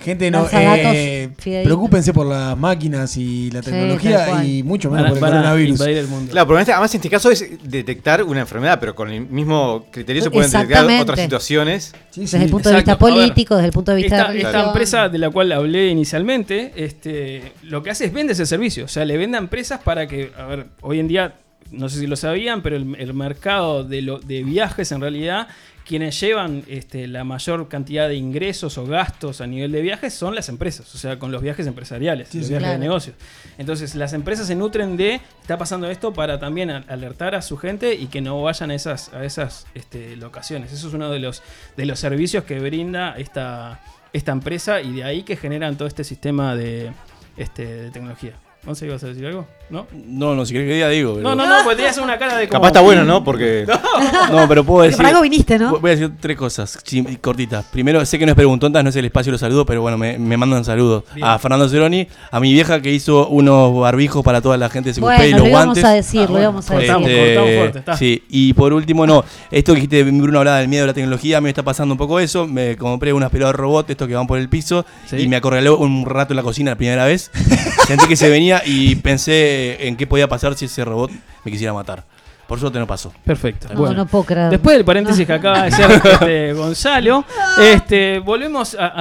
Gente, 0.00 0.30
no, 0.30 0.46
eh, 0.52 1.30
preocúpense 1.64 2.12
por 2.12 2.24
las 2.26 2.56
máquinas 2.56 3.16
y 3.16 3.50
la 3.50 3.62
Sí, 3.62 3.70
tecnología 3.70 4.44
y 4.44 4.62
mucho 4.62 4.90
menos 4.90 5.08
por 5.08 5.16
el 5.18 5.24
coronavirus. 5.24 5.70
invadir 5.80 5.98
el 5.98 6.06
mundo. 6.08 6.30
Claro, 6.30 6.46
pero 6.46 6.58
además 6.60 6.94
en 6.94 6.98
este 6.98 7.10
caso 7.10 7.30
es 7.30 7.44
detectar 7.64 8.22
una 8.22 8.40
enfermedad, 8.40 8.78
pero 8.78 8.94
con 8.94 9.10
el 9.10 9.26
mismo 9.28 9.86
criterio 9.90 10.22
se 10.22 10.30
pueden 10.30 10.50
detectar 10.50 10.86
otras 11.00 11.20
situaciones. 11.20 11.92
Desde 12.14 12.44
el 12.44 12.50
punto 12.50 12.68
de 12.68 12.76
vista 12.76 12.92
ver, 12.92 12.98
político, 12.98 13.56
desde 13.56 13.66
el 13.66 13.72
punto 13.72 13.90
de 13.92 13.96
vista 14.02 14.18
Esta, 14.20 14.32
de 14.32 14.38
esta 14.40 14.64
empresa 14.66 15.08
de 15.08 15.18
la 15.18 15.30
cual 15.30 15.50
hablé 15.50 15.88
inicialmente, 15.88 16.72
este, 16.76 17.52
lo 17.62 17.82
que 17.82 17.90
hace 17.90 18.04
es 18.04 18.12
vende 18.12 18.34
ese 18.34 18.46
servicio. 18.46 18.84
O 18.84 18.88
sea, 18.88 19.04
le 19.04 19.16
vende 19.16 19.36
a 19.36 19.40
empresas 19.40 19.80
para 19.82 20.06
que, 20.06 20.30
a 20.38 20.44
ver, 20.46 20.66
hoy 20.82 21.00
en 21.00 21.08
día, 21.08 21.34
no 21.72 21.88
sé 21.88 21.98
si 22.00 22.06
lo 22.06 22.16
sabían, 22.16 22.62
pero 22.62 22.76
el, 22.76 22.94
el 22.98 23.14
mercado 23.14 23.82
de, 23.84 24.02
lo- 24.02 24.18
de 24.20 24.44
viajes 24.44 24.92
en 24.92 25.00
realidad, 25.00 25.48
quienes 25.84 26.18
llevan 26.20 26.62
este, 26.68 27.08
la 27.08 27.24
mayor 27.24 27.68
cantidad 27.68 28.08
de 28.08 28.14
ingresos 28.14 28.78
o 28.78 28.86
gastos 28.86 29.40
a 29.40 29.46
nivel 29.48 29.72
de 29.72 29.82
viajes 29.82 30.14
son 30.14 30.34
las 30.36 30.48
empresas, 30.48 30.94
o 30.94 30.98
sea, 30.98 31.18
con 31.18 31.32
los 31.32 31.42
viajes 31.42 31.66
empresariales, 31.66 32.28
Sí, 32.28 32.38
los 32.38 32.46
sí. 32.46 32.52
viajes 32.52 32.66
Claro. 32.68 32.80
de 32.80 32.86
negocios. 32.86 33.16
Entonces, 33.58 33.94
las 33.96 34.12
empresas 34.12 34.46
se 34.46 34.54
nutren 34.54 34.96
de, 34.96 35.20
está 35.40 35.58
pasando 35.58 35.90
esto 35.90 36.12
para 36.12 36.38
también 36.38 36.70
a- 36.70 36.84
alertar 36.88 37.34
a 37.34 37.42
su 37.42 37.56
gente 37.56 37.94
y 37.94 38.06
que 38.06 38.20
no 38.20 38.40
vayan 38.42 38.70
a 38.70 38.74
esas, 38.76 39.12
a 39.12 39.24
esas 39.24 39.66
este, 39.74 40.14
locaciones. 40.16 40.72
Eso 40.72 40.86
es 40.88 40.94
uno 40.94 41.10
de 41.10 41.18
los, 41.18 41.42
de 41.76 41.84
los 41.86 41.98
servicios 41.98 42.44
que 42.44 42.60
brinda 42.60 43.14
esta, 43.18 43.80
esta 44.12 44.30
empresa 44.30 44.80
y 44.82 44.92
de 44.92 45.04
ahí 45.04 45.24
que 45.24 45.36
generan 45.36 45.76
todo 45.76 45.88
este 45.88 46.04
sistema 46.04 46.54
de, 46.54 46.92
este, 47.36 47.66
de 47.66 47.90
tecnología. 47.90 48.34
¿No 48.64 48.76
sé, 48.76 48.86
ibas 48.86 49.02
a 49.02 49.08
decir 49.08 49.26
algo? 49.26 49.44
¿No? 49.70 49.88
No, 50.06 50.36
no, 50.36 50.46
si 50.46 50.52
querés 50.52 50.68
que 50.68 50.74
diga, 50.74 50.88
digo. 50.88 51.14
pero- 51.16 51.30
No, 51.30 51.34
no, 51.34 51.48
no, 51.48 51.64
porque 51.64 51.76
tenías 51.76 51.98
una 51.98 52.16
cara 52.16 52.36
de 52.36 52.46
como... 52.46 52.58
Capaz 52.60 52.68
está 52.68 52.80
bueno, 52.80 53.04
¿no? 53.04 53.24
Porque 53.24 53.66
No, 54.30 54.46
pero 54.46 54.62
puedo 54.62 54.76
Porque 54.78 54.86
decir. 54.88 54.96
para 54.98 55.08
algo 55.08 55.22
viniste, 55.22 55.58
¿no? 55.58 55.78
Voy 55.80 55.90
a 55.90 55.96
decir 55.96 56.12
tres 56.20 56.36
cosas 56.36 56.78
cortitas. 57.20 57.64
Primero, 57.72 58.04
sé 58.06 58.20
que 58.20 58.26
no 58.26 58.30
es 58.32 58.36
preguntontas, 58.36 58.84
no 58.84 58.90
es 58.90 58.94
el 58.96 59.04
espacio, 59.06 59.32
los 59.32 59.40
saludo, 59.40 59.66
pero 59.66 59.80
bueno, 59.82 59.98
me, 59.98 60.16
me 60.16 60.36
mandan 60.36 60.64
saludos 60.64 61.02
a 61.20 61.38
Fernando 61.40 61.68
Ceroni, 61.68 62.06
a 62.30 62.38
mi 62.38 62.52
vieja 62.52 62.80
que 62.80 62.92
hizo 62.92 63.26
unos 63.28 63.74
barbijos 63.80 64.22
para 64.22 64.40
toda 64.40 64.56
la 64.56 64.68
gente 64.70 64.90
de 64.92 64.94
CQP 64.94 65.02
y 65.02 65.02
Bueno, 65.02 65.30
los 65.30 65.40
lo 65.40 65.48
íbamos 65.48 65.64
guantes. 65.66 65.84
a 65.84 65.90
decir, 65.92 66.26
Ah, 66.28 66.32
lo 66.32 66.40
íbamos 66.40 66.70
a 66.70 66.74
decir. 66.74 66.92
cortamos, 66.92 67.10
cortamos 67.18 67.50
fuerte, 67.56 67.78
está. 67.80 67.96
Sí, 67.96 68.22
y 68.28 68.52
por 68.52 68.72
último, 68.72 69.06
no, 69.08 69.24
esto 69.50 69.72
que 69.72 69.76
dijiste, 69.80 70.04
Bruno 70.04 70.38
hablaba 70.38 70.58
del 70.58 70.68
miedo 70.68 70.84
a 70.84 70.86
la 70.86 70.94
tecnología, 70.94 71.38
a 71.38 71.40
mí 71.40 71.44
me 71.44 71.50
está 71.50 71.64
pasando 71.64 71.94
un 71.94 71.98
poco 71.98 72.20
eso. 72.20 72.46
Me 72.46 72.76
compré 72.76 73.12
un 73.12 73.24
aspirador 73.24 73.56
robot, 73.56 73.90
estos 73.90 74.06
que 74.06 74.14
van 74.14 74.28
por 74.28 74.38
el 74.38 74.48
piso, 74.48 74.84
Sí. 75.06 75.16
y 75.16 75.26
me 75.28 75.34
acorraló 75.34 75.78
un 75.78 76.06
rato 76.06 76.32
en 76.32 76.36
la 76.36 76.42
cocina 76.44 76.70
la 76.72 76.76
primera 76.76 77.06
vez. 77.06 77.32
Sentí 77.88 78.06
que 78.06 78.14
se 78.16 78.28
venía 78.28 78.51
y 78.66 78.96
pensé 78.96 79.86
en 79.86 79.96
qué 79.96 80.06
podía 80.06 80.28
pasar 80.28 80.54
si 80.56 80.64
ese 80.66 80.84
robot 80.84 81.10
me 81.44 81.50
quisiera 81.50 81.72
matar. 81.72 82.04
Por 82.48 82.58
suerte 82.60 82.78
no 82.78 82.86
pasó. 82.86 83.12
Perfecto. 83.24 83.68
No, 83.72 83.80
Bueno. 83.80 83.94
no 83.94 84.06
puedo 84.06 84.24
creer. 84.24 84.50
Después 84.50 84.76
del 84.76 84.84
paréntesis 84.84 85.26
que 85.26 85.32
acaba 85.32 85.62
de 85.62 85.68
hacer 85.68 85.90
este, 86.12 86.52
Gonzalo, 86.52 87.24
este, 87.62 88.18
volvemos 88.18 88.76
a, 88.78 88.92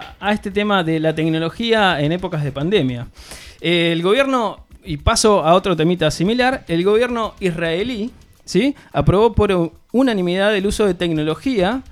a- 0.00 0.14
a 0.18 0.32
este 0.32 0.50
tema 0.50 0.82
de 0.82 0.98
la 0.98 1.14
tecnología 1.14 2.00
en 2.00 2.10
épocas 2.12 2.42
de 2.42 2.50
pandemia. 2.50 3.06
Eh, 3.60 3.90
el 3.92 4.02
gobierno, 4.02 4.64
y 4.84 4.96
paso 4.96 5.44
a 5.44 5.54
otro 5.54 5.76
temita 5.76 6.10
similar, 6.10 6.64
el 6.66 6.82
gobierno 6.82 7.34
israelí 7.38 8.10
¿sí? 8.44 8.74
aprobó 8.92 9.32
por 9.34 9.72
unanimidad 9.92 10.56
el 10.56 10.66
uso 10.66 10.86
de 10.86 10.94
tecnología 10.94 11.82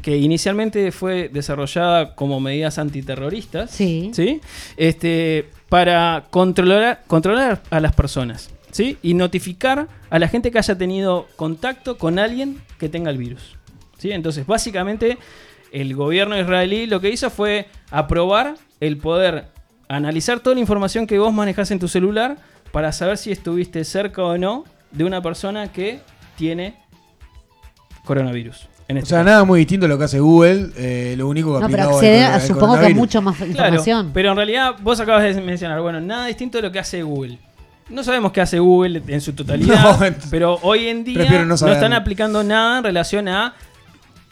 que 0.00 0.16
inicialmente 0.16 0.90
fue 0.90 1.28
desarrollada 1.32 2.14
como 2.14 2.40
medidas 2.40 2.78
antiterroristas, 2.78 3.70
Sí. 3.70 4.10
¿sí? 4.14 4.40
Este, 4.76 5.50
para 5.72 6.26
controlar, 6.28 7.02
controlar 7.06 7.62
a 7.70 7.80
las 7.80 7.94
personas, 7.94 8.50
¿sí? 8.72 8.98
Y 9.00 9.14
notificar 9.14 9.88
a 10.10 10.18
la 10.18 10.28
gente 10.28 10.50
que 10.50 10.58
haya 10.58 10.76
tenido 10.76 11.28
contacto 11.34 11.96
con 11.96 12.18
alguien 12.18 12.60
que 12.78 12.90
tenga 12.90 13.08
el 13.08 13.16
virus, 13.16 13.56
¿sí? 13.96 14.12
Entonces, 14.12 14.46
básicamente, 14.46 15.16
el 15.72 15.94
gobierno 15.94 16.38
israelí 16.38 16.84
lo 16.84 17.00
que 17.00 17.08
hizo 17.08 17.30
fue 17.30 17.68
aprobar 17.90 18.56
el 18.80 18.98
poder 18.98 19.46
analizar 19.88 20.40
toda 20.40 20.56
la 20.56 20.60
información 20.60 21.06
que 21.06 21.18
vos 21.18 21.32
manejás 21.32 21.70
en 21.70 21.78
tu 21.78 21.88
celular 21.88 22.36
para 22.70 22.92
saber 22.92 23.16
si 23.16 23.32
estuviste 23.32 23.82
cerca 23.84 24.22
o 24.22 24.36
no 24.36 24.64
de 24.90 25.04
una 25.04 25.22
persona 25.22 25.72
que 25.72 26.00
tiene 26.36 26.74
coronavirus. 28.04 28.68
En 28.92 28.96
O 28.98 29.00
este 29.00 29.08
sea, 29.10 29.18
caso. 29.18 29.30
nada 29.30 29.44
muy 29.44 29.58
distinto 29.60 29.86
a 29.86 29.88
lo 29.88 29.98
que 29.98 30.04
hace 30.04 30.20
Google. 30.20 30.70
eh, 30.76 31.14
lo 31.18 31.28
único 31.28 31.48
que 31.54 31.60
No, 31.60 31.66
pero 31.68 31.82
aplicaba 31.82 31.94
accede, 31.96 32.24
al- 32.24 32.32
a, 32.32 32.34
al 32.36 32.40
supongo 32.40 32.60
que 32.60 32.68
coronavirus. 32.68 32.96
mucho 32.98 33.22
más 33.22 33.36
Claro, 33.36 33.50
información. 33.50 34.10
pero 34.14 34.30
en 34.30 34.36
realidad 34.36 34.74
vos 34.82 35.00
acabas 35.00 35.22
de 35.34 35.40
mencionar, 35.42 35.80
bueno, 35.80 36.00
nada 36.00 36.26
distinto 36.26 36.58
de 36.58 36.62
lo 36.62 36.72
que 36.72 36.78
hace 36.78 37.02
Google. 37.02 37.38
No 37.90 38.02
sabemos 38.04 38.32
qué 38.32 38.40
hace 38.40 38.58
Google 38.58 39.02
en 39.08 39.20
su 39.20 39.32
totalidad, 39.34 39.82
No, 40.00 40.06
ent- 40.06 40.16
pero 40.30 40.58
hoy 40.62 40.86
en 40.88 41.04
día 41.04 41.16
prefiero 41.18 41.42
no 41.44 41.50
no, 41.50 41.56
saber. 41.56 41.74
están 41.74 41.92
aplicando 41.92 42.42
nada 42.44 42.78
en 42.78 42.84
relación 42.84 43.28
a, 43.28 43.54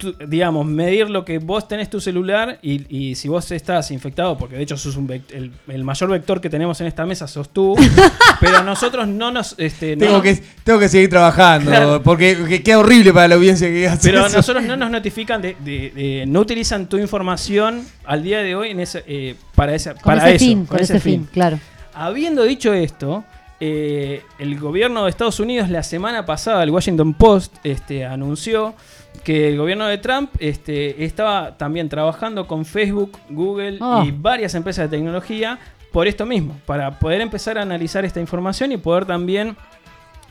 tu- 0.01 0.15
digamos, 0.27 0.67
medir 0.67 1.09
lo 1.09 1.25
que 1.25 1.39
vos 1.39 1.69
tenés 1.69 1.89
tu 1.89 2.01
celular 2.01 2.59
y, 2.63 2.85
y 2.89 3.15
si 3.15 3.29
vos 3.29 3.49
estás 3.53 3.93
infectado, 3.93 4.37
porque 4.37 4.57
de 4.57 4.63
hecho 4.65 4.77
sos 4.77 4.97
un 4.97 5.07
vec- 5.07 5.31
el, 5.33 5.53
el 5.69 5.85
mayor 5.85 6.11
vector 6.11 6.41
que 6.41 6.51
tenemos 6.51 6.81
en 6.81 6.89
esta 6.89 7.07
mesa 7.07 7.29
sos 7.29 7.51
tú, 7.51 7.77
pero 8.41 8.65
nosotros 8.65 9.07
no 9.07 9.31
nos... 9.31 9.55
Este, 9.59 9.95
no 9.95 10.01
Tengo, 10.07 10.15
nos- 10.15 10.23
que, 10.25 10.43
tengo 10.65 10.79
que 10.81 10.89
seguir 10.89 11.09
trabajando. 11.09 11.71
Claro. 11.71 12.03
Porque 12.03 12.37
que 12.49 12.63
queda 12.65 12.81
horrible 12.81 13.13
para 13.13 13.29
la 13.29 13.35
audiencia 13.37 13.69
que 13.69 13.87
hace 13.87 14.11
Pero 14.11 14.27
eso. 14.27 14.37
nosotros 14.39 14.65
no 14.65 14.77
nos 14.77 14.91
notifican, 14.91 15.41
de, 15.41 15.57
de- 15.65 15.91
de- 15.95 16.25
no 16.27 16.41
utilizan 16.41 16.89
tu 16.89 16.97
información 16.99 17.85
al 18.05 18.25
día 18.25 18.39
de 18.43 18.57
hoy 18.57 18.71
en 18.71 18.81
ese, 18.81 19.05
eh, 19.07 19.37
para, 19.55 19.75
esa, 19.77 19.95
con 19.95 20.03
para 20.03 20.27
ese 20.27 20.37
eso. 20.37 20.45
fin, 20.45 20.67
con 20.67 20.81
ese 20.81 20.99
fin, 20.99 21.29
claro. 21.33 21.61
Habiendo 21.95 22.43
dicho 22.45 22.73
esto, 22.73 23.25
eh, 23.63 24.23
el 24.39 24.59
gobierno 24.59 25.05
de 25.05 25.11
Estados 25.11 25.39
Unidos 25.39 25.69
la 25.69 25.83
semana 25.83 26.25
pasada, 26.25 26.63
el 26.63 26.71
Washington 26.71 27.13
Post, 27.13 27.57
este, 27.63 28.07
anunció 28.07 28.75
que 29.21 29.49
el 29.49 29.57
gobierno 29.59 29.87
de 29.87 29.99
Trump 29.99 30.31
este, 30.39 31.05
estaba 31.05 31.57
también 31.57 31.89
trabajando 31.89 32.47
con 32.47 32.65
Facebook, 32.65 33.19
Google 33.29 33.79
Ah. 33.81 34.03
y 34.07 34.11
varias 34.11 34.55
empresas 34.55 34.91
de 34.91 34.97
tecnología 34.97 35.59
por 35.93 36.07
esto 36.07 36.25
mismo, 36.27 36.57
para 36.67 36.99
poder 36.99 37.21
empezar 37.21 37.59
a 37.59 37.63
analizar 37.63 38.05
esta 38.05 38.21
información 38.21 38.71
y 38.73 38.77
poder 38.77 39.07
también 39.07 39.57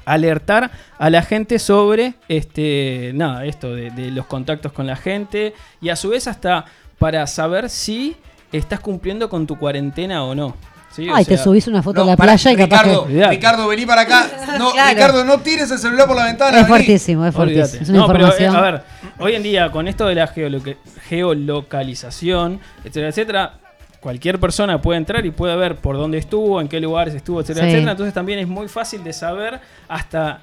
alertar 0.06 0.72
a 0.98 1.10
la 1.10 1.22
gente 1.22 1.60
sobre 1.60 2.14
este 2.28 3.12
nada 3.14 3.46
esto 3.46 3.76
de, 3.76 3.92
de 3.92 4.10
los 4.12 4.26
contactos 4.26 4.72
con 4.72 4.88
la 4.88 4.96
gente 4.96 5.54
y 5.82 5.90
a 5.90 5.96
su 5.96 6.10
vez 6.10 6.28
hasta 6.28 6.66
para 6.98 7.28
saber 7.28 7.70
si 7.70 8.16
estás 8.52 8.80
cumpliendo 8.80 9.30
con 9.30 9.46
tu 9.46 9.58
cuarentena 9.58 10.24
o 10.24 10.34
no 10.34 10.56
¿sí? 10.92 11.10
O 11.10 11.16
Ay, 11.16 11.26
te 11.26 11.36
sea, 11.36 11.44
subís 11.44 11.68
una 11.68 11.82
foto 11.84 12.00
No, 12.00 12.04
a 12.08 12.12
la 12.12 12.18
playa 12.18 12.52
y 12.52 12.56
capaz 12.56 12.84
Ricardo, 12.84 13.08
que... 13.08 13.28
Ricardo, 13.28 13.68
vení 13.68 13.86
para 13.86 14.02
acá. 14.02 14.28
No, 14.58 14.72
Claro. 14.74 14.90
Ricardo, 14.90 15.24
no 15.26 15.40
tires 15.40 15.70
el 15.72 15.78
celular 15.80 16.08
por 16.08 16.16
la 16.16 16.26
ventana. 16.26 16.50
Es 16.52 16.56
vení. 16.64 16.68
fuertísimo, 16.68 17.26
es 17.26 17.34
fuertísimo. 17.36 17.64
Olvídate. 17.66 17.84
Es 17.84 17.90
una 17.90 18.00
No, 18.00 18.08
pero, 18.08 18.20
eh, 18.20 18.22
información. 18.30 18.56
a 18.56 18.62
ver, 18.62 18.84
hoy 19.20 19.36
en 19.36 19.44
día 19.44 19.72
con 19.72 19.88
esto 19.88 20.06
de 20.08 20.16
la 20.16 20.28
geoloca- 20.28 20.76
geolocalización, 21.08 22.60
etcétera, 22.80 23.08
etcétera, 23.10 23.54
cualquier 24.00 24.40
persona 24.40 24.82
puede 24.82 24.98
entrar 24.98 25.26
y 25.26 25.32
puede 25.32 25.56
ver 25.56 25.76
por 25.76 25.98
dónde 25.98 26.18
estuvo, 26.18 26.62
en 26.62 26.68
qué 26.68 26.80
lugares 26.80 27.14
estuvo, 27.14 27.42
etcétera, 27.42 27.66
Sí. 27.66 27.72
etcétera. 27.72 27.92
Entonces 27.92 28.14
también 28.14 28.40
es 28.40 28.48
muy 28.48 28.68
fácil 28.68 29.04
de 29.04 29.14
saber 29.14 29.60
hasta 29.88 30.42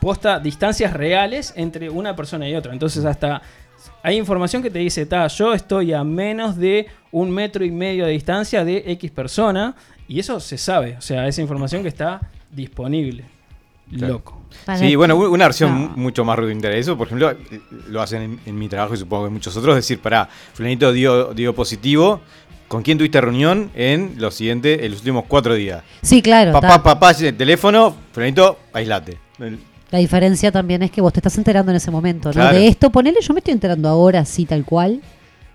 posta 0.00 0.38
distancias 0.38 0.92
reales 0.92 1.54
entre 1.56 1.88
una 1.88 2.14
persona 2.14 2.46
y 2.48 2.54
otra. 2.54 2.72
Entonces 2.72 3.04
hasta 3.06 3.40
hay 4.02 4.16
información 4.16 4.62
que 4.62 4.70
te 4.70 4.78
dice, 4.78 5.06
ta, 5.06 5.26
yo 5.28 5.52
estoy 5.54 5.92
a 5.92 6.04
menos 6.04 6.56
de 6.56 6.86
un 7.10 7.30
metro 7.30 7.64
y 7.64 7.70
medio 7.70 8.06
de 8.06 8.12
distancia 8.12 8.64
de 8.64 8.82
X 8.86 9.10
persona 9.10 9.74
y 10.08 10.18
eso 10.20 10.40
se 10.40 10.58
sabe. 10.58 10.96
O 10.98 11.00
sea, 11.00 11.26
esa 11.28 11.40
información 11.40 11.82
que 11.82 11.88
está 11.88 12.20
disponible. 12.50 13.24
Claro. 13.96 14.14
Loco. 14.14 14.40
Sí, 14.76 14.94
bueno, 14.96 15.16
una 15.16 15.44
versión 15.46 15.72
No. 15.82 15.92
mucho 15.96 16.24
más 16.24 16.38
rudimentaria 16.38 16.76
de 16.76 16.80
eso, 16.80 16.96
por 16.96 17.06
ejemplo, 17.08 17.34
lo 17.88 18.00
hacen 18.00 18.22
en, 18.22 18.40
en 18.46 18.58
mi 18.58 18.68
trabajo 18.68 18.94
y 18.94 18.96
supongo 18.96 19.24
que 19.24 19.30
muchos 19.30 19.56
otros, 19.56 19.74
decir, 19.76 19.98
pará, 19.98 20.28
fulanito 20.54 20.92
dio, 20.92 21.34
dio 21.34 21.54
positivo, 21.54 22.20
¿con 22.68 22.82
quién 22.82 22.96
tuviste 22.96 23.20
reunión 23.20 23.70
en 23.74 24.14
los 24.16 24.34
siguientes, 24.36 24.80
en 24.80 24.90
los 24.92 25.00
últimos 25.00 25.24
cuatro 25.26 25.54
días? 25.54 25.82
Sí, 26.02 26.22
claro. 26.22 26.52
Papá, 26.52 26.68
ta. 26.68 26.82
papá, 26.82 27.10
el 27.10 27.36
teléfono, 27.36 27.94
fulanito, 28.12 28.58
aislate. 28.72 29.18
La 29.94 30.00
diferencia 30.00 30.50
también 30.50 30.82
es 30.82 30.90
que 30.90 31.00
vos 31.00 31.12
te 31.12 31.20
estás 31.20 31.38
enterando 31.38 31.70
en 31.70 31.76
ese 31.76 31.88
momento, 31.88 32.30
¿no? 32.30 32.32
Claro. 32.32 32.58
De 32.58 32.66
esto, 32.66 32.90
ponele, 32.90 33.20
yo 33.20 33.32
me 33.32 33.38
estoy 33.38 33.52
enterando 33.52 33.88
ahora, 33.88 34.18
así 34.18 34.44
tal 34.44 34.64
cual, 34.64 35.00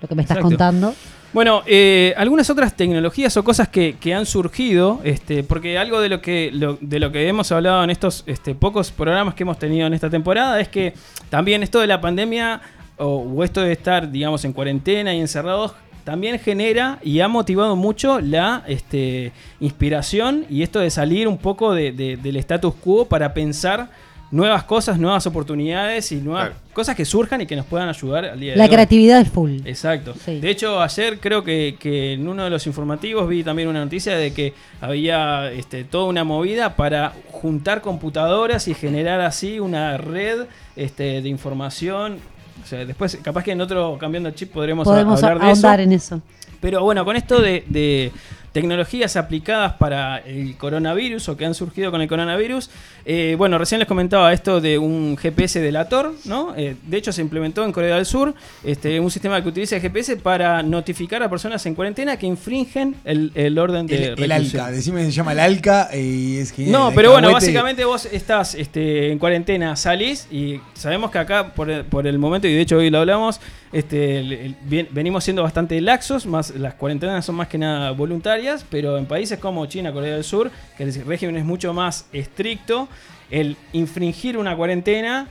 lo 0.01 0.07
que 0.07 0.15
me 0.15 0.21
estás 0.21 0.37
Exacto. 0.37 0.47
contando. 0.55 0.93
Bueno, 1.33 1.61
eh, 1.65 2.13
algunas 2.15 2.49
otras 2.49 2.73
tecnologías 2.73 3.35
o 3.35 3.43
cosas 3.43 3.67
que, 3.67 3.97
que 3.99 4.13
han 4.13 4.25
surgido, 4.25 5.01
este, 5.03 5.43
porque 5.43 5.77
algo 5.77 5.99
de 5.99 6.07
lo 6.07 6.21
que 6.21 6.51
lo- 6.53 6.77
de 6.79 7.01
lo 7.01 7.11
que 7.11 7.27
hemos 7.27 7.51
hablado 7.51 7.83
en 7.83 7.89
estos 7.89 8.23
este, 8.27 8.55
pocos 8.55 8.91
programas 8.91 9.33
que 9.33 9.43
hemos 9.43 9.59
tenido 9.59 9.85
en 9.87 9.93
esta 9.93 10.09
temporada 10.09 10.57
es 10.61 10.69
que 10.69 10.93
también 11.29 11.61
esto 11.61 11.81
de 11.81 11.87
la 11.87 11.99
pandemia 11.99 12.61
o, 12.95 13.17
o 13.35 13.43
esto 13.43 13.59
de 13.59 13.73
estar, 13.73 14.09
digamos, 14.09 14.45
en 14.45 14.53
cuarentena 14.53 15.13
y 15.13 15.19
encerrados 15.19 15.73
también 16.05 16.39
genera 16.39 16.97
y 17.03 17.19
ha 17.19 17.27
motivado 17.27 17.75
mucho 17.75 18.21
la 18.21 18.63
este, 18.69 19.33
inspiración 19.59 20.45
y 20.49 20.63
esto 20.63 20.79
de 20.79 20.89
salir 20.91 21.27
un 21.27 21.37
poco 21.37 21.73
de- 21.73 21.91
de- 21.91 22.15
del 22.15 22.37
status 22.37 22.73
quo 22.75 23.03
para 23.05 23.33
pensar 23.33 23.89
nuevas 24.32 24.63
cosas, 24.63 24.99
nuevas 24.99 25.25
oportunidades 25.25 26.11
y 26.11 26.17
nuevas 26.17 26.51
cosas 26.73 26.95
que 26.95 27.03
surjan 27.05 27.41
y 27.41 27.45
que 27.47 27.55
nos 27.55 27.65
puedan 27.65 27.89
ayudar 27.89 28.25
al 28.25 28.39
día 28.39 28.51
de 28.51 28.57
La 28.57 28.65
hoy. 28.65 28.69
creatividad 28.69 29.21
es 29.21 29.30
full. 29.30 29.57
Exacto. 29.65 30.13
De 30.25 30.49
hecho, 30.49 30.82
ayer 30.82 31.19
creo 31.19 31.43
que, 31.43 31.75
que 31.80 32.13
en 32.13 32.27
uno 32.27 32.43
de 32.43 32.49
los 32.49 32.67
informativos 32.67 33.27
vi 33.27 33.43
también 33.43 33.67
una 33.69 33.84
noticia 33.84 34.15
de 34.15 34.32
que 34.32 34.53
había 34.82 35.51
este, 35.51 35.84
toda 35.84 36.05
una 36.05 36.23
movida 36.23 36.75
para 36.75 37.13
juntar 37.32 37.82
computadoras 37.82 38.67
y 38.67 38.73
generar 38.73 39.21
así 39.21 39.59
una 39.59 39.97
red 39.97 40.45
este, 40.75 41.21
de 41.21 41.30
información. 41.30 42.17
O 42.63 42.67
sea, 42.67 42.86
después, 42.86 43.17
capaz 43.21 43.43
que 43.43 43.51
en 43.51 43.61
otro 43.61 43.97
cambiando 43.99 44.30
chip 44.32 44.51
podremos, 44.51 44.88
a- 44.88 44.91
Podemos 44.91 45.23
hablar 45.23 45.39
de 45.39 45.45
ahondar 45.51 45.80
eso. 45.80 45.88
en 45.89 45.93
eso. 45.93 46.21
Pero 46.61 46.84
bueno, 46.84 47.05
con 47.05 47.15
esto 47.15 47.41
de, 47.41 47.63
de 47.69 48.11
tecnologías 48.52 49.16
aplicadas 49.16 49.74
para 49.74 50.18
el 50.20 50.56
coronavirus 50.58 51.30
o 51.30 51.38
que 51.38 51.45
han 51.45 51.54
surgido 51.54 51.91
con 51.91 52.02
el 52.02 52.08
coronavirus, 52.08 52.70
eh, 53.06 53.36
bueno, 53.38 53.58
recién 53.58 53.80
les 53.80 53.88
comentaba 53.88 54.34
esto 54.34 54.62
de 54.62 54.78
un 54.78 55.18
GPS 55.18 55.60
delator, 55.60 56.14
¿no? 56.26 56.56
Eh, 56.56 56.76
de 56.84 56.97
hecho, 56.97 57.12
se 57.12 57.22
implementó 57.22 57.64
en 57.64 57.72
Corea 57.72 57.95
del 57.95 58.06
Sur 58.06 58.34
este, 58.64 59.00
un 59.00 59.12
sistema 59.12 59.41
que 59.41 59.50
utiliza 59.50 59.76
el 59.76 59.82
GPS 59.82 60.18
para 60.18 60.64
notificar 60.64 61.22
a 61.24 61.30
personas 61.30 61.66
en 61.66 61.76
cuarentena 61.76 62.18
que 62.18 62.26
infringen 62.26 62.95
el, 63.06 63.32
el 63.36 63.58
orden 63.58 63.88
de 63.88 64.14
El. 64.18 64.32
ALCA, 64.32 64.72
decime 64.72 65.02
que 65.02 65.06
se 65.08 65.12
llama 65.12 65.32
el 65.34 65.39
ALCA 65.39 65.89
y 65.95 66.38
es 66.38 66.52
que 66.52 66.68
No, 66.68 66.91
pero 66.93 67.12
bueno, 67.12 67.32
básicamente 67.32 67.86
vos 67.86 68.08
estás 68.12 68.56
este, 68.56 69.12
en 69.12 69.20
cuarentena, 69.20 69.76
salís 69.76 70.28
y 70.32 70.60
sabemos 70.74 71.12
que 71.12 71.18
acá, 71.18 71.54
por 71.54 72.08
el 72.08 72.20
momento, 72.20 72.47
y 72.47 72.54
de 72.54 72.62
hecho 72.62 72.78
hoy 72.78 72.89
lo 72.89 73.00
hablamos, 73.00 73.39
este, 73.72 74.20
el- 74.20 74.32
el- 74.34 74.55
bien- 74.63 74.88
venimos 74.91 75.24
siendo 75.24 75.43
bastante 75.43 75.80
laxos, 75.82 76.26
más 76.26 76.51
las 76.55 76.74
cuarentenas 76.76 77.24
son 77.26 77.36
más 77.36 77.47
que 77.47 77.57
nada 77.57 77.91
voluntarias, 77.91 78.65
pero 78.70 78.97
en 78.97 79.05
países 79.05 79.39
como 79.39 79.65
China, 79.67 79.91
Corea 79.93 80.15
del 80.15 80.24
Sur, 80.24 80.49
que 80.78 80.84
el 80.84 81.05
régimen 81.05 81.38
es 81.38 81.45
mucho 81.45 81.74
más 81.74 82.05
estricto, 82.13 82.88
el 83.30 83.57
infringir 83.74 84.38
una 84.38 84.55
cuarentena 84.55 85.28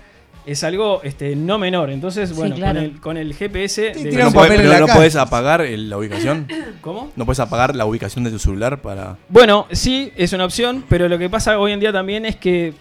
es 0.46 0.64
algo 0.64 1.02
este, 1.02 1.36
no 1.36 1.58
menor. 1.58 1.90
Entonces, 1.90 2.34
bueno, 2.34 2.54
claro. 2.56 2.78
con, 2.78 2.84
el, 2.84 3.00
con 3.00 3.16
el 3.18 3.34
GPS... 3.34 3.82
de- 3.82 3.92
Pero 4.10 4.24
no, 4.24 4.30
podés- 4.30 4.56
pero 4.56 4.86
no 4.86 4.94
puedes 4.94 5.16
apagar 5.16 5.60
el- 5.60 5.90
la 5.90 5.98
ubicación. 5.98 6.46
¿Cómo? 6.80 7.10
No 7.16 7.26
puedes 7.26 7.40
apagar 7.40 7.74
la 7.76 7.84
ubicación 7.84 8.24
de 8.24 8.30
tu 8.30 8.38
celular 8.38 8.80
para. 8.80 9.18
Bueno, 9.28 9.66
sí, 9.72 10.10
es 10.16 10.32
una 10.32 10.44
opción, 10.46 10.84
pero 10.88 11.06
lo 11.08 11.18
que 11.18 11.28
pasa 11.28 11.58
hoy 11.58 11.72
en 11.72 11.80
día 11.80 11.92
también 11.92 12.24
es 12.24 12.36
que 12.36 12.72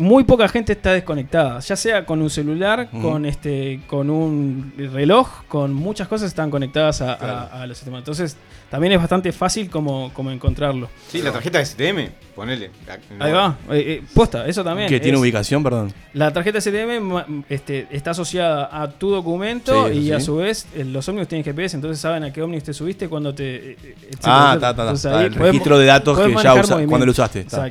muy 0.00 0.24
poca 0.24 0.48
gente 0.48 0.72
está 0.72 0.92
desconectada, 0.92 1.60
ya 1.60 1.76
sea 1.76 2.04
con 2.06 2.20
un 2.22 2.30
celular, 2.30 2.88
con 3.02 3.24
este, 3.26 3.80
con 3.86 4.10
un 4.10 4.72
reloj, 4.92 5.28
con 5.48 5.72
muchas 5.74 6.08
cosas 6.08 6.28
están 6.28 6.50
conectadas 6.50 7.00
a, 7.02 7.12
a- 7.12 7.18
Claro. 7.18 7.48
a 7.52 7.66
los 7.66 7.76
sistemas. 7.78 7.98
Entonces, 7.98 8.36
también 8.70 8.92
es 8.92 8.98
bastante 9.00 9.32
fácil 9.32 9.68
como, 9.68 10.10
como 10.14 10.30
encontrarlo. 10.30 10.88
Sí, 11.08 11.20
la 11.22 11.32
tarjeta 11.32 11.58
de 11.58 11.66
STM, 11.66 12.08
ponele. 12.36 12.70
Ahí 13.18 13.32
va, 13.32 13.56
eh, 13.70 14.00
eh, 14.00 14.02
posta, 14.14 14.46
eso 14.46 14.62
también. 14.62 14.88
Que 14.88 15.00
tiene 15.00 15.16
es- 15.16 15.20
ubicación, 15.22 15.62
perdón. 15.62 15.92
La 16.14 16.32
tarjeta 16.32 16.58
STM 16.60 17.44
este, 17.48 17.86
está 17.90 18.12
asociada 18.12 18.68
a 18.72 18.88
tu 18.90 19.10
documento 19.10 19.88
Sí, 19.88 19.98
y 19.98 20.12
a 20.12 20.20
su 20.20 20.36
vez 20.36 20.66
eh, 20.74 20.84
los 20.84 21.08
ómnibus 21.08 21.28
tienen 21.28 21.44
GPS, 21.44 21.76
entonces 21.76 22.00
saben 22.00 22.22
a 22.24 22.32
qué 22.32 22.42
ómnibus 22.42 22.64
te 22.64 22.72
subiste 22.74 23.08
cuando 23.08 23.34
te... 23.34 23.56
eh, 23.72 23.76
eh, 23.82 23.94
etcétera, 24.02 24.16
Ah, 24.24 24.48
etcétera. 24.54 24.54
está, 24.54 24.70
está, 24.70 24.70
está. 24.70 24.82
Entonces 24.82 25.04
Está 25.04 25.18
ahí 25.18 25.24
el 25.26 25.32
podemos- 25.32 25.46
registro 25.48 25.78
de 25.78 25.86
datos 25.86 26.18
que 26.18 26.42
ya 26.42 26.54
usa, 26.54 26.86
cuando 26.86 27.06
lo 27.06 27.12
usaste. 27.12 27.40
está. 27.40 27.70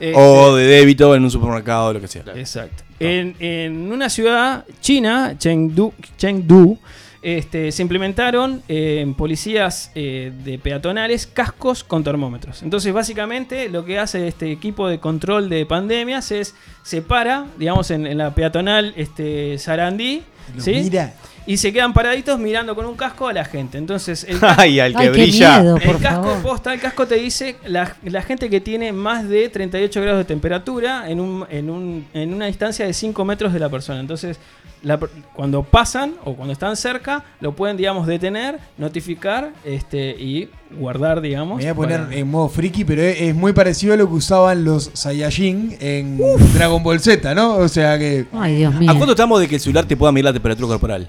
Exacto. 0.00 0.18
O 0.18 0.56
Este, 0.56 0.60
de 0.60 0.78
débito 0.78 1.14
en 1.14 1.24
un 1.24 1.30
supermercado, 1.30 1.92
lo 1.92 2.00
que 2.00 2.08
sea. 2.08 2.24
Exacto. 2.34 2.82
En, 3.00 3.34
en 3.40 3.92
una 3.92 4.08
ciudad 4.08 4.64
china, 4.80 5.34
Chengdu, 5.38 5.92
Chengdu 6.16 6.78
este, 7.22 7.72
se 7.72 7.80
implementaron 7.80 8.62
eh, 8.68 9.00
en 9.00 9.14
policías 9.14 9.90
eh, 9.94 10.30
de 10.44 10.58
peatonales 10.58 11.26
cascos 11.26 11.82
con 11.82 12.04
termómetros. 12.04 12.62
Entonces, 12.62 12.92
básicamente, 12.92 13.70
lo 13.70 13.84
que 13.84 13.98
hace 13.98 14.28
este 14.28 14.52
equipo 14.52 14.88
de 14.88 15.00
control 15.00 15.48
de 15.48 15.64
pandemias 15.64 16.30
es 16.30 16.54
separa, 16.82 17.46
digamos, 17.58 17.90
en, 17.90 18.06
en 18.06 18.18
la 18.18 18.34
peatonal 18.34 18.92
este, 18.96 19.56
Sarandí, 19.58 20.22
¿sí? 20.58 20.72
mira. 20.84 21.12
Y 21.46 21.58
se 21.58 21.74
quedan 21.74 21.92
paraditos 21.92 22.38
mirando 22.38 22.74
con 22.74 22.86
un 22.86 22.96
casco 22.96 23.28
a 23.28 23.32
la 23.34 23.44
gente. 23.44 23.76
Entonces, 23.76 24.24
el 24.24 24.40
casco, 24.40 24.62
Ay, 24.62 24.80
al 24.80 24.92
que 24.92 24.98
Ay, 24.98 25.04
qué 25.06 25.10
brilla. 25.12 25.60
miedo, 25.60 25.74
por 25.76 25.96
el 25.96 26.02
casco 26.02 26.22
favor. 26.24 26.42
posta, 26.42 26.72
el 26.72 26.80
casco 26.80 27.06
te 27.06 27.16
dice 27.16 27.56
la, 27.66 27.94
la 28.02 28.22
gente 28.22 28.48
que 28.48 28.60
tiene 28.62 28.92
más 28.92 29.28
de 29.28 29.50
38 29.50 30.00
grados 30.00 30.18
de 30.20 30.24
temperatura 30.24 31.10
en, 31.10 31.20
un, 31.20 31.46
en, 31.50 31.68
un, 31.68 32.06
en 32.14 32.32
una 32.32 32.46
distancia 32.46 32.86
de 32.86 32.94
5 32.94 33.24
metros 33.26 33.52
de 33.52 33.58
la 33.58 33.68
persona. 33.68 34.00
Entonces, 34.00 34.38
la 34.82 34.98
cuando 35.34 35.62
pasan 35.62 36.14
o 36.24 36.34
cuando 36.34 36.52
están 36.52 36.76
cerca, 36.76 37.24
lo 37.40 37.52
pueden, 37.54 37.76
digamos, 37.76 38.06
detener, 38.06 38.58
notificar 38.78 39.52
este, 39.64 40.10
y 40.18 40.48
guardar, 40.70 41.20
digamos. 41.20 41.58
Me 41.58 41.64
voy 41.64 41.70
a 41.70 41.74
poner 41.74 42.00
para- 42.04 42.16
en 42.16 42.28
modo 42.30 42.48
friki, 42.48 42.84
pero 42.84 43.02
es, 43.02 43.20
es 43.20 43.34
muy 43.34 43.52
parecido 43.52 43.94
a 43.94 43.96
lo 43.96 44.08
que 44.08 44.14
usaban 44.14 44.64
los 44.64 44.90
Saiyajin 44.92 45.76
en 45.80 46.18
Dragon 46.54 46.82
Ball 46.82 47.00
Z, 47.00 47.34
¿no? 47.34 47.56
O 47.56 47.68
sea 47.68 47.98
que. 47.98 48.26
Ay, 48.32 48.56
Dios 48.56 48.74
mío. 48.74 48.90
¿A 48.90 48.94
cuánto 48.94 49.12
estamos 49.12 49.40
de 49.40 49.48
que 49.48 49.54
el 49.56 49.60
celular 49.60 49.84
te 49.84 49.96
pueda 49.96 50.10
medir 50.12 50.24
la 50.24 50.32
temperatura 50.32 50.68
corporal? 50.68 51.08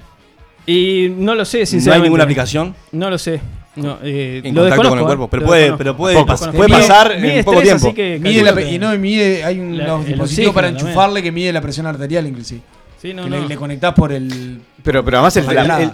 Y 0.67 1.09
no 1.17 1.35
lo 1.35 1.45
sé, 1.45 1.57
¿No 1.57 1.61
hay 1.61 1.65
sinceramente. 1.67 2.05
ninguna 2.07 2.23
aplicación? 2.23 2.75
No 2.91 3.09
lo 3.09 3.17
sé. 3.17 3.39
No, 3.75 3.97
eh, 4.03 4.41
En 4.43 4.55
lo 4.55 4.61
contacto 4.61 4.89
con 4.89 4.99
el 4.99 5.05
cuerpo, 5.05 5.25
¿eh? 5.25 5.27
pero 5.31 5.45
puede- 5.45 5.73
pero 5.73 5.97
puede 5.97 6.17
pas- 6.19 6.51
puede 6.51 6.69
Mide- 6.69 6.77
pasar 6.79 7.19
mide 7.19 7.39
en 7.39 7.45
poco 7.45 7.61
estrés, 7.61 7.93
tiempo. 7.93 8.23
Mide 8.29 8.41
la, 8.43 8.61
y 8.61 8.79
no, 8.79 8.93
y 8.93 8.97
mide, 8.97 9.43
hay 9.43 9.59
unos 9.59 9.77
La- 9.77 9.95
el 9.97 10.05
dispositivos 10.05 10.55
para 10.55 10.69
enchufarle 10.69 11.21
que 11.21 11.31
mide 11.31 11.51
la 11.51 11.59
presión 11.61 11.85
arterial, 11.85 12.25
inclusive. 12.25 12.61
Sí, 13.01 13.13
no, 13.13 13.25
que 13.25 13.29
no. 13.29 13.39
Le, 13.41 13.47
le 13.49 13.55
conectás 13.57 13.93
por 13.93 14.13
el. 14.13 14.61
Pero, 14.85 15.03
pero 15.03 15.17
además 15.17 15.35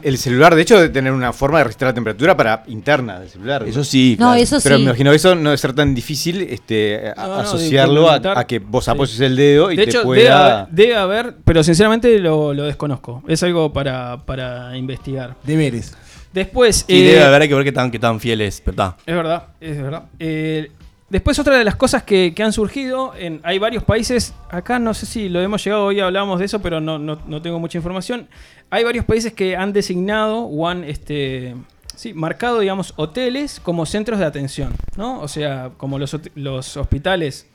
el, 0.04 0.18
celular, 0.18 0.54
de 0.54 0.62
hecho, 0.62 0.76
debe 0.76 0.90
tener 0.90 1.14
una 1.14 1.32
forma 1.32 1.60
de 1.60 1.64
registrar 1.64 1.92
la 1.92 1.94
temperatura 1.96 2.36
para 2.36 2.64
interna 2.68 3.20
del 3.22 3.30
celular. 3.30 3.64
Eso 3.66 3.84
sí, 3.86 4.18
No, 4.20 4.28
claro. 4.28 4.42
eso 4.42 4.58
Pero 4.62 4.78
me 4.78 4.84
imagino 4.84 5.10
que 5.12 5.16
eso 5.16 5.34
no 5.34 5.50
debe 5.50 5.58
ser 5.58 5.74
tan 5.74 5.96
difícil 5.96 6.42
este, 6.42 7.14
a- 7.16 7.26
No, 7.28 7.36
asociarlo 7.36 8.10
a, 8.12 8.44
que 8.46 8.60
vos 8.60 8.84
Sí. 8.86 8.92
apoyes 8.92 9.20
el 9.22 9.36
dedo 9.38 9.72
y 9.72 9.78
de 9.78 9.84
te 9.86 9.90
hecho, 9.90 10.00
debe 10.00 10.06
pueda. 10.06 10.60
haber, 10.64 10.68
debe 10.74 10.96
haber, 10.98 11.36
pero 11.46 11.64
sinceramente 11.64 12.20
lo, 12.20 12.54
lo 12.54 12.64
desconozco. 12.66 13.24
Es 13.28 13.42
algo 13.44 13.72
para, 13.72 14.18
para 14.26 14.76
investigar. 14.78 15.36
Deberes. 15.44 15.96
Después. 16.34 16.86
Sí, 16.88 17.02
eh, 17.02 17.12
debe 17.14 17.24
haber, 17.24 17.42
hay 17.44 17.48
que 17.48 17.56
ver 17.56 17.64
qué 17.64 17.72
tan, 17.72 17.92
qué 17.92 18.00
tan 18.00 18.20
fiel 18.20 18.42
es, 18.42 18.62
está. 18.66 18.98
Es 19.06 19.16
verdad, 19.16 19.44
es 19.62 19.82
verdad. 19.82 20.04
Eh, 20.20 20.70
después 21.12 21.38
otra 21.40 21.58
de 21.58 21.66
las 21.66 21.76
cosas 21.76 22.04
que, 22.04 22.34
han 22.40 22.54
surgido, 22.54 23.14
en, 23.16 23.42
hay 23.44 23.60
varios 23.60 23.84
países, 23.84 24.34
acá 24.50 24.80
no 24.80 24.94
sé 24.94 25.06
si 25.06 25.28
lo 25.28 25.42
hemos 25.42 25.64
llegado, 25.64 25.86
hoy 25.86 26.00
hablamos 26.00 26.40
de 26.40 26.46
eso, 26.46 26.62
pero 26.62 26.80
no, 26.80 26.98
no, 26.98 27.20
no 27.28 27.42
tengo 27.42 27.60
mucha 27.60 27.78
información. 27.78 28.30
Hay 28.70 28.86
varios 28.86 29.04
países 29.04 29.34
que 29.34 29.58
han 29.58 29.74
designado 29.74 30.40
o 30.40 30.70
han 30.70 30.86
este, 30.86 31.56
sí, 31.98 32.14
marcado, 32.14 32.60
digamos, 32.62 32.94
hoteles 32.96 33.60
como 33.60 33.86
centros 33.86 34.20
de 34.20 34.26
atención, 34.26 34.74
¿no? 34.96 35.20
O 35.20 35.28
sea, 35.28 35.72
como 35.76 36.00
los, 36.00 36.18
los 36.36 36.78
hospitales, 36.78 37.46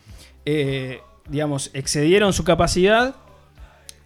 eh, 0.45 1.01
digamos, 1.27 1.71
excedieron 1.73 2.35
su 2.35 2.45
capacidad, 2.45 3.17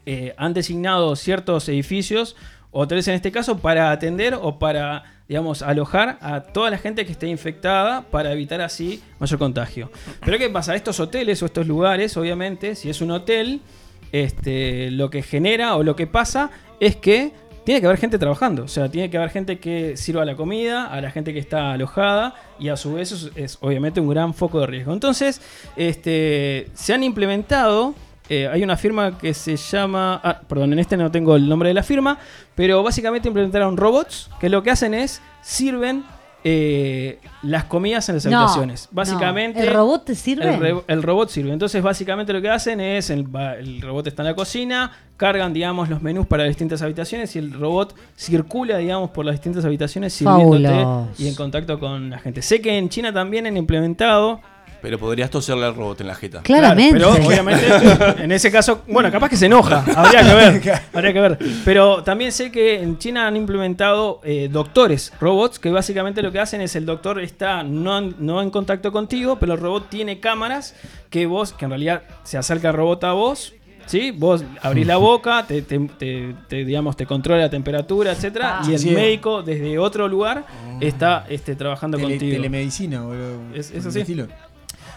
eh, 0.06 0.32
han 0.36 0.54
designado 0.54 1.16
ciertos 1.16 1.68
edificios, 1.68 2.36
hoteles 2.70 3.08
en 3.08 3.14
este 3.14 3.32
caso, 3.32 3.58
para 3.58 3.90
atender 3.90 4.34
o 4.40 4.60
para, 4.60 5.19
digamos, 5.30 5.62
alojar 5.62 6.18
a 6.22 6.40
toda 6.40 6.70
la 6.70 6.78
gente 6.78 7.06
que 7.06 7.12
esté 7.12 7.28
infectada 7.28 8.02
para 8.02 8.32
evitar 8.32 8.60
así 8.60 9.00
mayor 9.20 9.38
contagio. 9.38 9.88
Pero 10.24 10.38
¿qué 10.38 10.50
pasa? 10.50 10.74
Estos 10.74 10.98
hoteles 10.98 11.40
o 11.40 11.46
estos 11.46 11.68
lugares, 11.68 12.16
obviamente, 12.16 12.74
si 12.74 12.90
es 12.90 13.00
un 13.00 13.12
hotel, 13.12 13.60
este, 14.10 14.90
lo 14.90 15.08
que 15.08 15.22
genera 15.22 15.76
o 15.76 15.84
lo 15.84 15.94
que 15.94 16.08
pasa 16.08 16.50
es 16.80 16.96
que 16.96 17.32
tiene 17.62 17.80
que 17.80 17.86
haber 17.86 18.00
gente 18.00 18.18
trabajando. 18.18 18.64
O 18.64 18.68
sea, 18.68 18.88
tiene 18.88 19.08
que 19.08 19.18
haber 19.18 19.30
gente 19.30 19.60
que 19.60 19.96
sirva 19.96 20.24
la 20.24 20.34
comida, 20.34 20.86
a 20.86 21.00
la 21.00 21.12
gente 21.12 21.32
que 21.32 21.38
está 21.38 21.74
alojada, 21.74 22.34
y 22.58 22.68
a 22.68 22.76
su 22.76 22.94
vez 22.94 23.12
es, 23.12 23.30
es 23.36 23.58
obviamente 23.60 24.00
un 24.00 24.08
gran 24.08 24.34
foco 24.34 24.58
de 24.58 24.66
riesgo. 24.66 24.92
Entonces, 24.92 25.40
este, 25.76 26.66
se 26.74 26.92
han 26.92 27.04
implementado. 27.04 27.94
Eh, 28.30 28.48
hay 28.48 28.62
una 28.62 28.76
firma 28.76 29.18
que 29.18 29.34
se 29.34 29.56
llama. 29.56 30.20
Ah, 30.24 30.40
perdón, 30.48 30.72
en 30.72 30.78
este 30.78 30.96
no 30.96 31.10
tengo 31.10 31.36
el 31.36 31.46
nombre 31.48 31.68
de 31.68 31.74
la 31.74 31.82
firma. 31.82 32.16
Pero 32.54 32.82
básicamente 32.82 33.28
implementaron 33.28 33.76
robots 33.76 34.30
que 34.40 34.48
lo 34.48 34.62
que 34.62 34.70
hacen 34.70 34.94
es 34.94 35.20
sirven 35.42 36.04
eh, 36.42 37.18
las 37.42 37.64
comidas 37.64 38.08
en 38.08 38.14
las 38.14 38.24
No, 38.26 38.38
habitaciones. 38.38 38.88
no. 38.90 38.96
Básicamente. 38.96 39.60
¿El 39.60 39.74
robot 39.74 40.04
te 40.06 40.14
sirve? 40.14 40.54
El, 40.54 40.60
re- 40.60 40.82
el 40.86 41.02
robot 41.02 41.28
sirve. 41.28 41.52
Entonces, 41.52 41.82
básicamente 41.82 42.32
lo 42.32 42.40
que 42.40 42.48
hacen 42.48 42.80
es, 42.80 43.10
el, 43.10 43.26
robot 43.82 44.06
está 44.06 44.22
en 44.22 44.28
la 44.28 44.34
cocina, 44.34 44.90
cargan, 45.18 45.52
digamos, 45.52 45.90
los 45.90 46.00
menús 46.00 46.26
para 46.26 46.44
las 46.44 46.50
distintas 46.50 46.80
habitaciones 46.80 47.34
y 47.36 47.40
el 47.40 47.52
robot 47.52 47.94
circula, 48.16 48.78
digamos, 48.78 49.10
por 49.10 49.26
las 49.26 49.34
distintas 49.34 49.64
habitaciones 49.66 50.14
sirviéndote 50.14 51.22
y 51.22 51.28
en 51.28 51.34
contacto 51.34 51.78
con 51.78 52.08
la 52.08 52.18
gente. 52.18 52.40
Sé 52.40 52.62
que 52.62 52.78
en 52.78 52.88
China 52.88 53.12
también 53.12 53.46
han 53.46 53.56
implementado... 53.56 54.40
Pero 54.82 54.98
podrías 54.98 55.30
toserle 55.30 55.66
al 55.66 55.74
robot 55.74 56.00
en 56.00 56.06
la 56.06 56.14
jeta. 56.14 56.42
Claramente. 56.42 56.98
Claro, 56.98 57.14
pero 57.16 57.26
obviamente, 57.28 57.66
en 58.24 58.32
ese 58.32 58.50
caso, 58.50 58.82
bueno, 58.88 59.10
capaz 59.10 59.28
que 59.28 59.36
se 59.36 59.46
enoja, 59.46 59.84
habría 59.96 60.22
que 60.22 60.34
ver, 60.34 60.80
habría 60.92 61.12
que 61.12 61.20
ver. 61.20 61.38
Pero 61.64 62.02
también 62.02 62.32
sé 62.32 62.50
que 62.50 62.80
en 62.82 62.98
China 62.98 63.26
han 63.26 63.36
implementado 63.36 64.20
eh, 64.24 64.48
doctores, 64.50 65.12
robots, 65.20 65.58
que 65.58 65.70
básicamente 65.70 66.22
lo 66.22 66.32
que 66.32 66.40
hacen 66.40 66.60
es 66.60 66.74
el 66.76 66.86
doctor 66.86 67.20
está 67.20 67.62
no, 67.62 67.98
en- 67.98 68.14
no 68.18 68.40
en 68.42 68.50
contacto 68.50 68.90
contigo, 68.92 69.36
pero 69.38 69.54
el 69.54 69.60
robot 69.60 69.88
tiene 69.90 70.20
cámaras 70.20 70.74
que 71.10 71.26
vos, 71.26 71.52
que 71.52 71.64
en 71.64 71.70
realidad 71.72 72.02
se 72.22 72.38
acerca 72.38 72.68
el 72.70 72.74
robot 72.76 73.04
a 73.04 73.12
vos, 73.12 73.54
¿Sí? 73.86 74.12
Vos 74.12 74.44
abrís 74.62 74.86
la 74.86 74.98
boca, 74.98 75.44
te, 75.48 75.62
te- 75.62 75.80
te- 75.98 76.34
te, 76.48 76.64
digamos, 76.64 76.96
te 76.96 77.06
controla 77.06 77.40
la 77.42 77.50
temperatura, 77.50 78.12
etcétera, 78.12 78.60
Ah. 78.60 78.66
y 78.68 78.74
el 78.74 78.78
Sí. 78.78 78.90
médico 78.90 79.42
desde 79.42 79.78
otro 79.80 80.06
lugar 80.06 80.44
está 80.80 81.26
este, 81.28 81.56
trabajando 81.56 81.98
Tele- 81.98 82.10
contigo. 82.10 82.36
telemedicina, 82.36 83.02
boludo. 83.02 83.40
Es, 83.52 83.72
es 83.72 83.84
así. 83.84 84.00
estilo. 84.00 84.28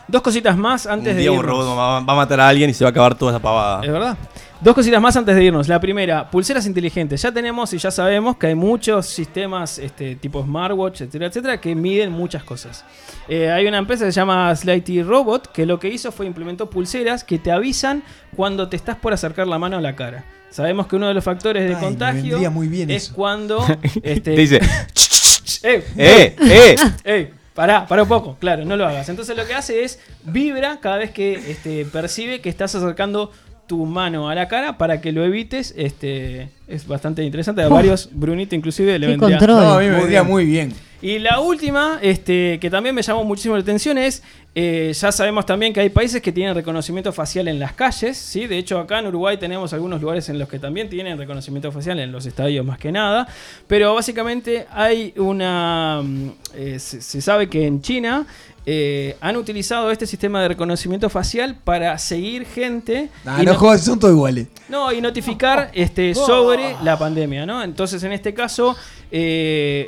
Dos 0.07 0.21
cositas 0.21 0.57
más 0.57 0.85
antes 0.85 1.11
un 1.11 1.15
de 1.15 1.21
día 1.21 1.31
un 1.31 1.37
irnos. 1.39 1.51
robot 1.51 1.77
va, 1.77 1.99
va 2.01 2.13
a 2.13 2.15
matar 2.15 2.39
a 2.41 2.47
alguien 2.47 2.69
y 2.69 2.73
se 2.73 2.83
va 2.83 2.89
a 2.89 2.91
acabar 2.91 3.15
toda 3.15 3.31
esa 3.31 3.41
pavada. 3.41 3.83
Es 3.83 3.91
verdad. 3.91 4.17
Dos 4.59 4.75
cositas 4.75 5.01
más 5.01 5.15
antes 5.17 5.35
de 5.35 5.43
irnos. 5.43 5.67
La 5.67 5.79
primera, 5.79 6.29
pulseras 6.29 6.65
inteligentes. 6.65 7.21
Ya 7.21 7.31
tenemos 7.33 7.73
y 7.73 7.77
ya 7.77 7.91
sabemos 7.91 8.37
que 8.37 8.47
hay 8.47 8.55
muchos 8.55 9.05
sistemas 9.07 9.77
este, 9.77 10.15
tipo 10.15 10.41
smartwatch, 10.41 11.01
etcétera, 11.01 11.27
etcétera, 11.27 11.59
que 11.59 11.75
miden 11.75 12.11
muchas 12.13 12.43
cosas. 12.45 12.85
Eh, 13.27 13.51
hay 13.51 13.67
una 13.67 13.77
empresa 13.77 14.05
que 14.05 14.11
se 14.13 14.19
llama 14.21 14.55
Slighty 14.55 15.03
Robot 15.03 15.51
que 15.51 15.65
lo 15.65 15.79
que 15.79 15.89
hizo 15.89 16.13
fue 16.13 16.25
implementó 16.25 16.69
pulseras 16.69 17.25
que 17.25 17.39
te 17.39 17.51
avisan 17.51 18.03
cuando 18.37 18.69
te 18.69 18.77
estás 18.77 18.95
por 18.95 19.11
acercar 19.11 19.47
la 19.47 19.59
mano 19.59 19.77
a 19.77 19.81
la 19.81 19.95
cara. 19.95 20.23
Sabemos 20.49 20.87
que 20.87 20.95
uno 20.95 21.07
de 21.07 21.13
los 21.13 21.23
factores 21.23 21.67
de 21.67 21.75
Ay, 21.75 21.81
contagio 21.81 22.51
muy 22.51 22.67
bien 22.67 22.89
es 22.89 23.05
eso. 23.05 23.15
cuando 23.15 23.65
este, 24.03 24.21
Te 24.21 24.31
dice, 24.31 24.59
¡Eh! 25.63 25.83
¡Eh! 25.97 26.35
¡Eh! 26.39 26.75
¡Ey! 27.03 27.33
Pará, 27.53 27.85
pará 27.87 28.03
un 28.03 28.09
poco, 28.09 28.35
claro, 28.39 28.65
no 28.65 28.75
lo 28.75 28.87
hagas. 28.87 29.09
Entonces 29.09 29.37
lo 29.37 29.45
que 29.45 29.53
hace 29.53 29.83
es 29.83 29.99
vibra 30.23 30.79
cada 30.81 30.97
vez 30.97 31.11
que 31.11 31.33
este, 31.51 31.85
percibe 31.85 32.41
que 32.41 32.49
estás 32.49 32.73
acercando 32.73 33.31
tu 33.67 33.85
mano 33.85 34.29
a 34.29 34.35
la 34.35 34.47
cara 34.47 34.77
para 34.77 35.01
que 35.01 35.11
lo 35.11 35.23
evites. 35.23 35.73
Este, 35.77 36.49
es 36.67 36.87
bastante 36.87 37.23
interesante. 37.23 37.61
A 37.61 37.67
varios, 37.69 38.09
Brunito 38.11 38.55
inclusive, 38.55 38.97
le 38.97 39.07
vendría. 39.07 39.37
control. 39.37 39.61
No, 39.61 39.73
a 39.73 39.79
mí 39.79 39.87
me 39.87 39.97
vendría 39.97 40.23
muy 40.23 40.45
bien. 40.45 40.73
Y 41.03 41.19
la 41.19 41.41
última, 41.41 41.99
este, 42.01 42.59
que 42.61 42.69
también 42.69 42.95
me 42.95 43.01
llamó 43.01 43.25
muchísimo 43.25 43.55
la 43.55 43.61
atención, 43.61 43.97
es, 43.97 44.23
eh, 44.55 44.93
ya 44.97 45.11
sabemos 45.11 45.45
también 45.45 45.73
que 45.73 45.81
hay 45.81 45.89
países 45.89 46.21
que 46.21 46.31
tienen 46.31 46.55
reconocimiento 46.55 47.11
facial 47.11 47.49
en 47.49 47.59
las 47.59 47.73
calles, 47.73 48.15
¿sí? 48.17 48.47
De 48.47 48.57
hecho, 48.57 48.79
acá 48.79 48.99
en 48.99 49.07
Uruguay 49.07 49.35
tenemos 49.35 49.73
algunos 49.73 49.99
lugares 49.99 50.29
en 50.29 50.39
los 50.39 50.47
que 50.47 50.59
también 50.59 50.89
tienen 50.89 51.17
reconocimiento 51.17 51.73
facial, 51.73 51.99
en 51.99 52.13
los 52.13 52.25
estadios 52.25 52.65
más 52.65 52.77
que 52.79 52.93
nada. 52.93 53.27
Pero 53.67 53.93
básicamente 53.93 54.65
hay 54.71 55.13
una... 55.17 55.99
mm, 56.01 56.29
eh, 56.55 56.79
se, 56.79 57.01
se 57.01 57.19
sabe 57.19 57.49
que 57.49 57.67
en 57.67 57.81
China 57.81 58.25
eh, 58.65 59.17
han 59.19 59.35
utilizado 59.35 59.91
este 59.91 60.07
sistema 60.07 60.41
de 60.41 60.47
reconocimiento 60.47 61.09
facial 61.09 61.57
para 61.65 61.97
seguir 61.97 62.45
gente... 62.45 63.09
Nah, 63.25 63.41
y 63.41 63.45
no 63.45 63.77
son 63.77 63.99
todos 63.99 64.13
iguales. 64.13 64.47
no, 64.69 64.89
y 64.93 65.01
notificar 65.01 65.69
este, 65.73 66.15
sobre 66.15 66.77
la 66.81 66.97
pandemia, 66.97 67.45
¿no? 67.45 67.61
Entonces, 67.61 68.01
en 68.03 68.13
este 68.13 68.33
caso, 68.33 68.77
eh, 69.11 69.85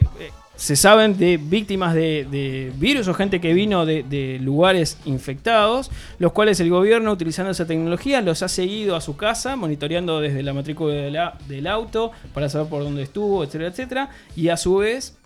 se 0.56 0.76
saben 0.76 1.18
de 1.18 1.38
víctimas 1.38 1.93
de, 1.93 2.72
virus 2.78 3.08
o 3.08 3.14
gente 3.14 3.41
que 3.41 3.53
vino 3.53 3.86
de, 3.86 4.39
lugares 4.41 4.97
infectados, 5.06 5.91
los 6.20 6.32
cuales 6.32 6.60
el 6.60 6.70
gobierno, 6.70 7.12
utilizando 7.12 7.51
esa 7.51 7.66
tecnología, 7.68 8.22
los 8.22 8.41
ha 8.43 8.47
seguido 8.47 8.95
a 8.95 9.01
su 9.01 9.18
casa, 9.18 9.56
monitoreando 9.56 10.20
desde 10.20 10.43
la 10.43 10.53
matrícula 10.53 10.93
de 10.93 11.12
la- 11.12 11.38
del 11.47 11.68
auto 11.68 12.12
para 12.34 12.49
saber 12.49 12.70
por 12.70 12.84
dónde 12.84 13.03
estuvo, 13.03 13.43
etcétera, 13.43 13.70
etcétera, 13.70 14.10
y 14.36 14.49
a 14.49 14.58
su 14.58 14.78
vez 14.78 15.18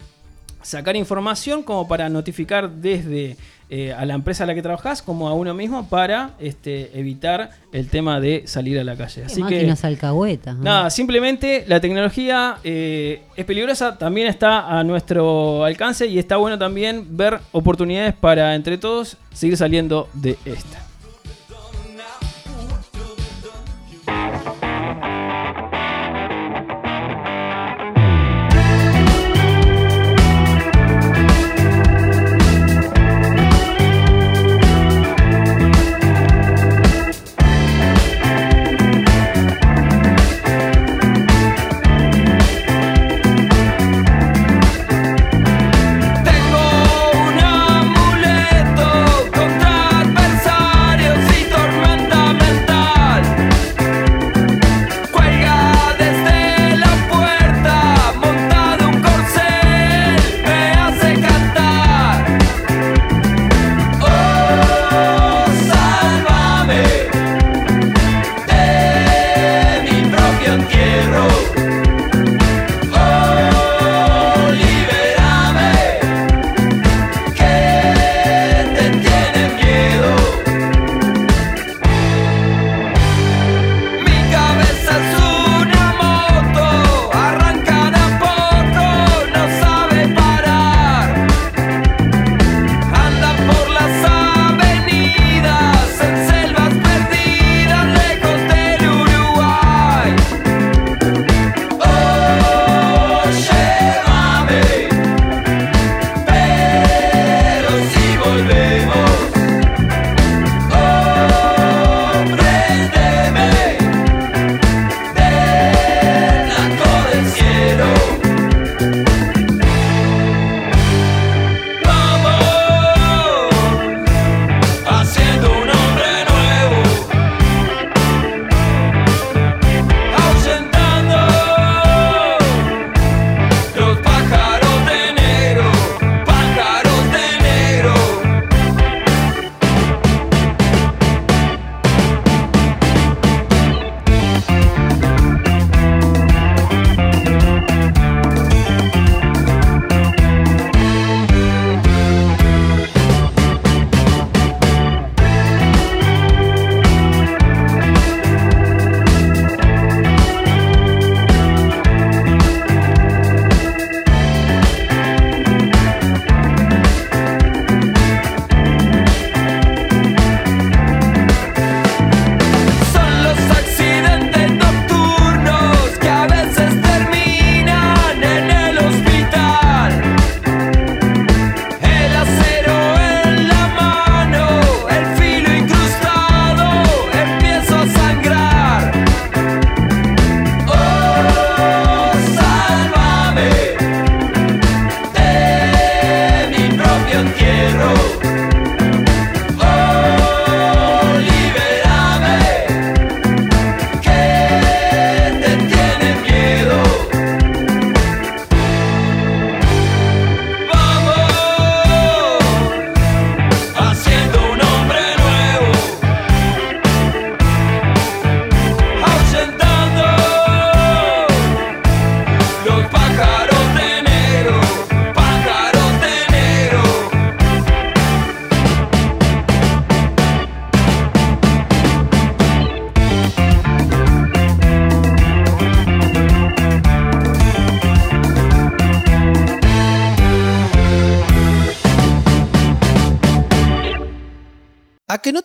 sacar 0.62 0.96
información 0.96 1.64
como 1.64 1.88
para 1.88 2.10
notificar 2.10 2.70
desde 2.70 3.38
eh, 3.72 3.94
a 3.94 4.04
la 4.06 4.16
empresa 4.16 4.46
a 4.46 4.48
la 4.48 4.56
que 4.56 4.64
trabajás 4.64 5.04
como 5.04 5.30
a 5.30 5.34
uno 5.34 5.54
mismo 5.54 5.88
para 5.88 6.32
este, 6.40 7.00
evitar 7.00 7.52
el 7.72 7.88
tema 7.88 8.20
de 8.20 8.44
salir 8.48 8.80
a 8.80 8.84
la 8.84 8.96
calle. 8.96 9.26
Así 9.26 9.36
que 9.36 9.58
máquinas 9.58 9.86
alcahuetas. 9.86 10.56
¿no? 10.56 10.64
nada, 10.64 10.90
simplemente 10.90 11.66
la 11.68 11.80
tecnología 11.80 12.58
eh, 12.64 13.22
es 13.36 13.46
peligrosa, 13.46 13.98
también 13.98 14.26
está 14.26 14.80
a 14.80 14.84
nuestro 14.84 15.64
alcance 15.64 16.08
y 16.08 16.18
está 16.18 16.38
bueno 16.38 16.58
también 16.58 17.16
ver 17.16 17.40
oportunidades 17.52 18.16
para 18.16 18.56
entre 18.56 18.80
todos 18.80 19.18
seguir 19.34 19.56
saliendo 19.56 20.10
de 20.14 20.36
esta. 20.46 20.89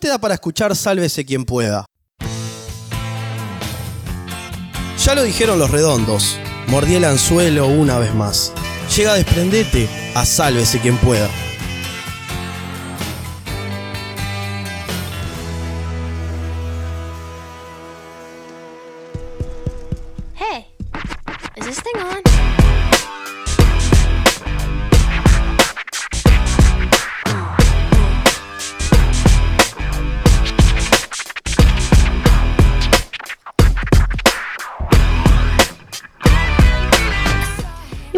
Te 0.05 0.11
da 0.11 0.19
para 0.19 0.35
escuchar 0.35 0.77
Sálvese 0.77 1.25
quien 1.25 1.47
pueda? 1.47 1.87
Ya 5.03 5.15
lo 5.15 5.23
dijeron 5.23 5.59
los 5.59 5.71
redondos. 5.71 6.39
Mordí 6.67 6.97
el 6.97 7.07
anzuelo 7.07 7.69
una 7.69 7.99
vez 7.99 8.15
más. 8.15 8.53
Llega 8.95 9.15
desprendete 9.15 9.89
a 10.15 10.27
Sálvese 10.27 10.79
quien 10.81 10.99
pueda. 10.99 11.27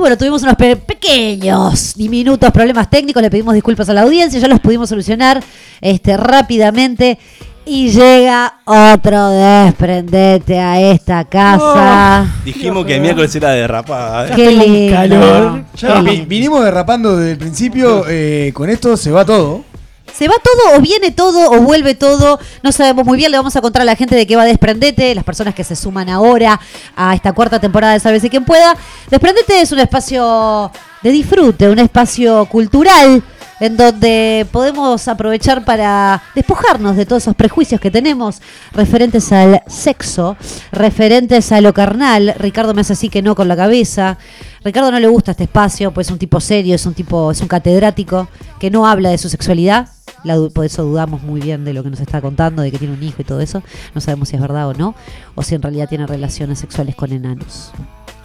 Bueno, 0.07 0.17
tuvimos 0.19 0.43
unos 0.45 0.55
pe- 0.55 0.77
pequeños, 0.77 1.95
diminutos 1.97 2.51
problemas 2.53 2.89
técnicos, 2.89 3.21
le 3.23 3.29
pedimos 3.31 3.55
disculpas 3.55 3.89
a 3.89 3.93
la 3.93 4.03
audiencia, 4.03 4.39
ya 4.39 4.47
los 4.47 4.61
pudimos 4.61 4.89
solucionar 4.89 5.43
este, 5.81 6.17
rápidamente. 6.17 7.19
Y 7.69 7.89
llega 7.91 8.61
otro 8.65 9.31
desprendete 9.31 10.57
a 10.61 10.81
esta 10.81 11.25
casa. 11.25 12.25
Dijimos 12.45 12.87
que 12.87 12.95
el 12.95 13.01
miércoles 13.01 13.35
era 13.35 13.51
derrapada. 13.51 14.29
¿eh? 14.29 14.33
Qué 14.37 14.53
lindo. 14.53 15.65
Ya 15.77 15.95
Qué 15.95 16.01
vi- 16.03 16.11
lindo. 16.11 16.27
vinimos 16.29 16.65
derrapando 16.65 17.17
desde 17.17 17.33
el 17.33 17.39
principio. 17.39 18.05
eh, 18.09 18.53
con 18.55 18.71
esto 18.71 18.97
se 18.97 19.11
va 19.11 19.25
todo. 19.25 19.65
Se 20.17 20.29
va 20.29 20.35
todo 20.43 20.79
o 20.79 20.81
viene 20.81 21.11
todo 21.11 21.51
o 21.51 21.61
vuelve 21.61 21.95
todo. 21.95 22.39
No 22.63 22.73
sabemos 22.73 23.05
muy 23.05 23.19
bien. 23.19 23.31
Le 23.31 23.37
vamos 23.37 23.55
a 23.55 23.61
contar 23.61 23.83
a 23.83 23.85
la 23.85 23.97
gente 23.97 24.15
de 24.15 24.27
qué 24.27 24.35
va 24.35 24.47
Desprendete, 24.47 25.15
las 25.15 25.25
personas 25.25 25.55
que 25.55 25.63
se 25.63 25.77
suman 25.77 26.09
ahora 26.09 26.59
a 26.97 27.15
esta 27.15 27.35
cuarta 27.35 27.61
temporada 27.61 27.93
de 27.93 28.01
Sálvese 28.01 28.31
quien 28.31 28.45
pueda. 28.45 28.75
Desprendete 29.11 29.61
es 29.61 29.73
un 29.73 29.81
espacio 29.81 30.71
de 31.03 31.11
disfrute, 31.11 31.69
un 31.69 31.79
espacio 31.81 32.47
cultural 32.47 33.23
en 33.61 33.77
donde 33.77 34.47
podemos 34.53 35.07
aprovechar 35.09 35.65
para 35.65 36.23
despojarnos 36.35 36.97
de 36.97 37.05
todos 37.05 37.23
esos 37.23 37.35
prejuicios 37.35 37.81
que 37.81 37.91
tenemos 37.91 38.41
referentes 38.73 39.33
al 39.33 39.63
sexo, 39.67 40.37
referentes 40.73 41.53
a 41.53 41.61
lo 41.61 41.75
carnal. 41.75 42.35
Ricardo 42.39 42.73
me 42.73 42.81
hace 42.83 42.95
así 42.95 43.11
que 43.11 43.21
no 43.21 43.35
con 43.35 43.49
la 43.49 43.57
cabeza. 43.57 44.17
Ricardo 44.65 44.91
no 44.91 44.99
le 44.99 45.09
gusta 45.09 45.33
este 45.33 45.45
espacio, 45.45 45.93
pues 45.93 46.07
es 46.07 46.13
un 46.13 46.19
tipo 46.19 46.41
serio, 46.41 46.75
es 46.75 46.87
un 46.87 46.95
tipo, 46.95 47.31
es 47.31 47.41
un 47.43 47.49
catedrático 47.49 48.29
que 48.59 48.71
no 48.71 48.87
habla 48.87 49.11
de 49.11 49.19
su 49.19 49.29
sexualidad. 49.29 49.91
La 50.27 50.37
por 50.53 50.65
eso 50.65 50.83
dudamos 50.83 51.23
muy 51.23 51.41
bien 51.41 51.65
de 51.65 51.73
lo 51.73 51.83
que 51.83 51.91
nos 51.91 52.01
está 52.01 52.21
contando, 52.21 52.63
de 52.63 52.71
que 52.71 52.79
tiene 52.79 52.95
un 52.95 53.03
hijo 53.03 53.23
y 53.23 53.25
todo 53.25 53.41
eso. 53.41 53.63
No 53.95 54.01
sabemos 54.01 54.29
si 54.29 54.37
es 54.37 54.43
verdad 54.43 54.69
o 54.69 54.75
no, 54.75 54.95
o 55.35 55.43
si 55.43 55.55
en 55.55 55.63
realidad 55.63 55.89
tiene 55.89 56.07
relaciones 56.07 56.59
sexuales 56.59 56.95
con 56.97 57.13
enanos. 57.13 57.71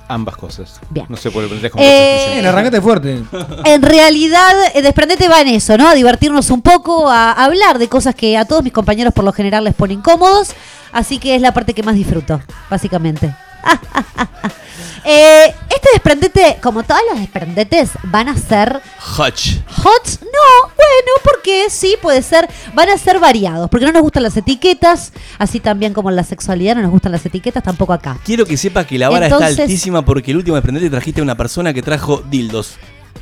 Ambas 0.07 0.35
cosas. 0.35 0.81
Bien. 0.89 1.05
No 1.07 1.15
sé 1.15 1.31
por 1.31 1.47
qué 1.47 1.71
Eh, 1.77 2.31
Bien, 2.33 2.45
arrancate 2.45 2.81
fuerte. 2.81 3.23
En 3.63 3.81
realidad, 3.81 4.51
eh, 4.73 4.81
Desprendete 4.81 5.29
va 5.29 5.39
en 5.39 5.47
eso, 5.47 5.77
¿no? 5.77 5.87
A 5.87 5.93
divertirnos 5.93 6.49
un 6.49 6.61
poco, 6.61 7.09
a 7.09 7.31
hablar 7.31 7.79
de 7.79 7.87
cosas 7.87 8.13
que 8.13 8.37
a 8.37 8.43
todos 8.43 8.61
mis 8.61 8.73
compañeros 8.73 9.13
por 9.13 9.23
lo 9.23 9.31
general 9.31 9.63
les 9.63 9.73
ponen 9.73 9.99
incómodos. 9.99 10.49
Así 10.91 11.17
que 11.17 11.35
es 11.35 11.41
la 11.41 11.53
parte 11.53 11.73
que 11.73 11.83
más 11.83 11.95
disfruto, 11.95 12.41
básicamente. 12.69 13.33
Eh, 15.03 15.47
este 15.69 15.89
Desprendete, 15.93 16.59
como 16.61 16.83
todos 16.83 17.01
los 17.09 17.19
Desprendetes, 17.19 17.89
van 18.03 18.29
a 18.29 18.37
ser 18.37 18.81
Hutch. 19.17 19.57
Hot, 19.77 20.19
no, 20.21 20.67
bueno, 20.67 21.11
porque 21.23 21.65
sí, 21.69 21.95
puede 21.99 22.21
ser, 22.21 22.47
van 22.73 22.89
a 22.89 22.97
ser 22.97 23.19
variados, 23.19 23.69
porque 23.69 23.85
no 23.87 23.91
nos 23.91 24.03
gustan 24.03 24.23
las 24.23 24.37
etiquetas, 24.37 25.11
así 25.39 25.59
también 25.59 25.93
como 25.93 26.09
en 26.11 26.15
la 26.15 26.23
sexualidad 26.23 26.75
no 26.75 26.83
nos 26.83 26.91
gustan 26.91 27.11
las 27.11 27.25
etiquetas, 27.25 27.63
tampoco 27.63 27.93
acá. 27.93 28.19
Quiero 28.23 28.45
que 28.45 28.57
sepa 28.57 28.85
que 28.85 28.99
la 28.99 29.09
vara 29.09 29.25
Entonces- 29.25 29.51
está 29.51 29.63
altísima 29.63 30.05
porque 30.05 30.31
el 30.31 30.37
último 30.37 30.55
desprendete 30.55 30.89
trajiste 30.89 31.21
a 31.21 31.23
una 31.23 31.35
persona 31.35 31.73
que 31.73 31.81
trajo 31.81 32.23
dildos. 32.29 32.75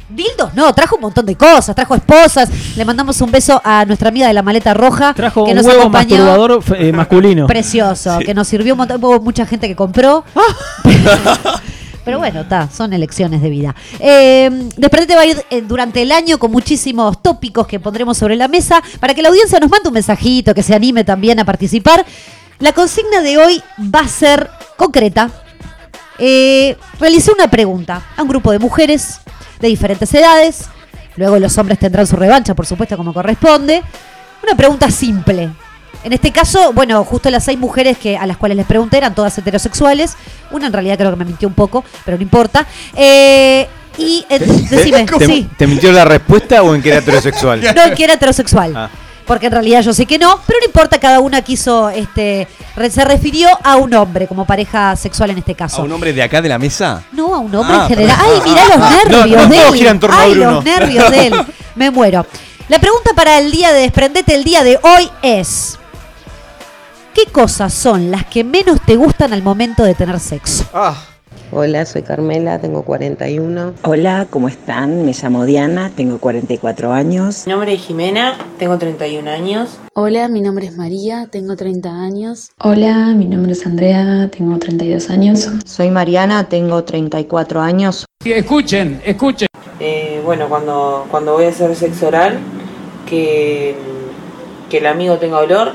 Dildos, 0.10 0.53
no, 0.55 0.74
trajo 0.74 0.95
un 0.95 1.01
montón 1.01 1.26
de 1.26 1.36
cosas, 1.36 1.76
trajo 1.76 1.93
esposas, 1.93 2.49
le 2.76 2.84
mandamos 2.84 3.22
un 3.22 3.30
beso 3.32 3.62
a 3.64 3.86
nuestra 3.86 4.10
amiga 4.10 4.28
de 4.28 4.34
la 4.34 4.41
maleta 4.41 4.74
roja, 4.74 5.14
Trajo 5.14 5.45
que 5.45 5.51
un 5.51 5.57
nos 5.57 5.66
huevo 5.66 5.82
acompañó. 5.82 6.16
masturbador 6.18 6.64
eh, 6.78 6.91
masculino. 6.91 7.45
Precioso, 7.47 8.18
Sí. 8.20 8.26
que 8.26 8.34
nos 8.34 8.47
sirvió 8.47 8.74
un 8.74 8.80
montón, 8.80 9.03
hubo 9.03 9.20
mucha 9.20 9.45
gente 9.45 9.68
que 9.68 9.76
compró. 9.76 10.24
Pero 12.05 12.18
bueno, 12.18 12.41
está, 12.41 12.68
son 12.72 12.91
elecciones 12.93 13.39
de 13.41 13.49
vida. 13.49 13.76
Eh, 13.99 14.49
Desprendete 14.78 15.16
va 15.16 15.22
a 15.22 15.26
ir 15.28 15.45
eh, 15.51 15.62
durante 15.62 16.01
el 16.01 16.12
año 16.12 16.39
con 16.39 16.49
muchísimos 16.51 17.22
tópicos 17.22 17.68
que 17.68 17.80
pondremos 17.80 18.18
sobre 18.18 18.36
la 18.36 18.47
mesa 18.47 18.82
para 18.99 19.14
que 19.14 19.22
la 19.22 19.30
audiencia 19.30 19.60
nos 19.60 19.70
mande 19.70 19.89
un 19.89 19.93
mensajito, 19.93 20.55
que 20.55 20.64
se 20.64 20.74
anime 20.74 21.03
también 21.03 21.39
a 21.39 21.45
participar. 21.45 22.03
La 22.57 22.74
consigna 22.74 23.22
de 23.22 23.38
hoy 23.38 23.62
va 23.93 23.99
a 23.99 24.07
ser 24.07 24.49
concreta. 24.76 25.30
Eh, 26.18 26.76
realicé 26.99 27.32
una 27.32 27.47
pregunta 27.49 28.01
a 28.18 28.24
un 28.24 28.28
grupo 28.28 28.51
de 28.51 28.60
mujeres 28.60 29.20
de 29.60 29.68
diferentes 29.68 30.14
edades. 30.14 30.70
Luego 31.16 31.38
los 31.39 31.57
hombres 31.57 31.80
tendrán 31.80 32.07
su 32.07 32.16
revancha, 32.16 32.53
por 32.55 32.66
supuesto, 32.66 32.95
como 32.97 33.14
corresponde. 33.14 33.84
Una 34.43 34.55
pregunta 34.55 34.89
simple. 34.89 35.49
En 36.03 36.14
este 36.14 36.32
caso, 36.32 36.72
bueno, 36.72 37.03
justo 37.03 37.30
las 37.30 37.43
seis 37.43 37.60
mujeres 37.60 37.97
que 37.97 38.16
a 38.18 38.26
las 38.26 38.38
cuales 38.38 38.55
les 38.55 38.66
pregunté 38.66 38.97
eran 38.97 39.14
todas 39.14 39.38
heterosexuales. 39.38 40.16
Una 40.51 40.68
en 40.68 40.74
realidad 40.74 40.97
creo 40.97 41.12
que 41.12 41.18
me 41.18 41.26
mintió 41.26 41.47
un 41.47 41.53
poco, 41.53 41.84
pero 42.05 42.16
no 42.16 42.24
importa. 42.24 42.66
Eh, 42.95 43.68
y 43.97 44.26
eh, 44.30 44.39
decime, 44.39 45.05
¿Te, 45.05 45.26
sí, 45.26 45.49
te 45.57 45.68
mintió 45.68 45.91
la 45.91 46.05
respuesta 46.05 46.64
o 46.64 46.74
en 46.74 46.82
que 46.82 46.89
era 46.89 46.99
heterosexual? 46.99 47.62
no 47.76 47.95
que 47.95 48.03
era 48.03 48.14
heterosexual. 48.14 48.74
Ah. 48.76 48.89
Porque 49.30 49.46
en 49.46 49.52
realidad 49.52 49.82
yo 49.82 49.94
sé 49.94 50.08
que 50.08 50.18
no, 50.18 50.40
pero 50.48 50.58
no 50.60 50.66
importa, 50.66 51.00
cada 51.00 51.20
una 51.20 51.44
quiso, 51.44 51.92
este, 51.92 52.48
se 52.90 53.06
refirió 53.06 53.48
a 53.64 53.76
un 53.76 53.94
hombre 53.94 54.26
como 54.28 54.44
pareja 54.44 54.96
sexual 54.96 55.30
en 55.30 55.38
este 55.38 55.52
¿A 55.52 55.56
caso. 55.56 55.84
un 55.84 55.92
hombre 55.92 56.12
de 56.14 56.24
acá 56.24 56.42
de 56.42 56.50
la 56.50 56.58
mesa? 56.58 57.04
No, 57.12 57.36
a 57.36 57.38
un 57.38 57.54
hombre 57.54 57.78
Ah, 57.78 57.84
en 57.84 57.90
general. 57.90 58.18
perdón. 58.18 58.42
Ay, 58.44 58.50
mirá 58.50 58.66
los 58.66 58.78
No, 58.80 58.90
nervios 58.90 59.44
no 59.48 59.54
de 59.54 59.68
él. 59.68 59.74
gira 59.76 59.92
en 59.92 60.00
torno 60.00 60.16
a 60.18 60.22
Ay, 60.22 60.34
Bruno. 60.34 60.52
los 60.54 60.64
nervios 60.66 61.12
de 61.12 61.28
él. 61.28 61.34
Me 61.76 61.92
muero. 61.92 62.26
La 62.70 62.80
pregunta 62.80 63.12
para 63.16 63.38
el 63.38 63.52
día 63.52 63.72
de 63.72 63.82
desprendete 63.82 64.34
el 64.34 64.44
día 64.44 64.64
de 64.64 64.80
hoy 64.82 65.10
es: 65.22 65.78
¿Qué 67.14 67.26
cosas 67.32 67.72
son 67.72 68.10
las 68.10 68.26
que 68.26 68.44
menos 68.44 68.82
te 68.82 68.96
gustan 68.96 69.32
al 69.32 69.44
momento 69.44 69.84
de 69.84 69.94
tener 69.94 70.20
sexo? 70.20 70.66
Hola, 71.52 71.84
soy 71.88 72.04
Carmela, 72.04 72.60
tengo 72.60 72.84
41. 72.84 73.74
Hola, 73.82 74.28
¿cómo 74.30 74.47
están? 74.47 75.04
Me 75.04 75.14
llamo 75.14 75.45
Diana, 75.45 75.91
tengo 75.95 76.20
44 76.20 76.93
años. 76.93 77.47
Mi 77.47 77.52
nombre 77.54 77.74
es 77.74 77.82
Jimena, 77.82 78.38
tengo 78.60 78.78
31 78.78 79.28
años. 79.32 79.80
Hola, 79.95 80.28
mi 80.28 80.41
nombre 80.41 80.68
es 80.68 80.78
María, 80.78 81.28
tengo 81.32 81.56
30 81.56 81.89
años. 81.89 82.52
Hola, 82.60 83.16
mi 83.16 83.26
nombre 83.26 83.54
es 83.54 83.66
Andrea, 83.66 84.30
tengo 84.30 84.60
32 84.60 85.10
años. 85.10 85.50
Soy 85.66 85.89
Mariana, 85.89 86.47
tengo 86.47 86.84
34 86.84 87.62
años. 87.62 88.06
Escuchen, 88.24 89.02
escuchen. 89.04 89.47
Eh, 89.80 90.22
bueno, 90.24 90.50
cuando, 90.50 91.08
cuando 91.10 91.34
voy 91.34 91.45
a 91.45 91.50
hacer 91.50 91.76
sexo 91.76 92.10
oral, 92.10 92.38
que, 93.08 93.76
que 94.70 94.78
el 94.78 94.86
amigo 94.86 95.18
tenga 95.18 95.39
olor 95.39 95.74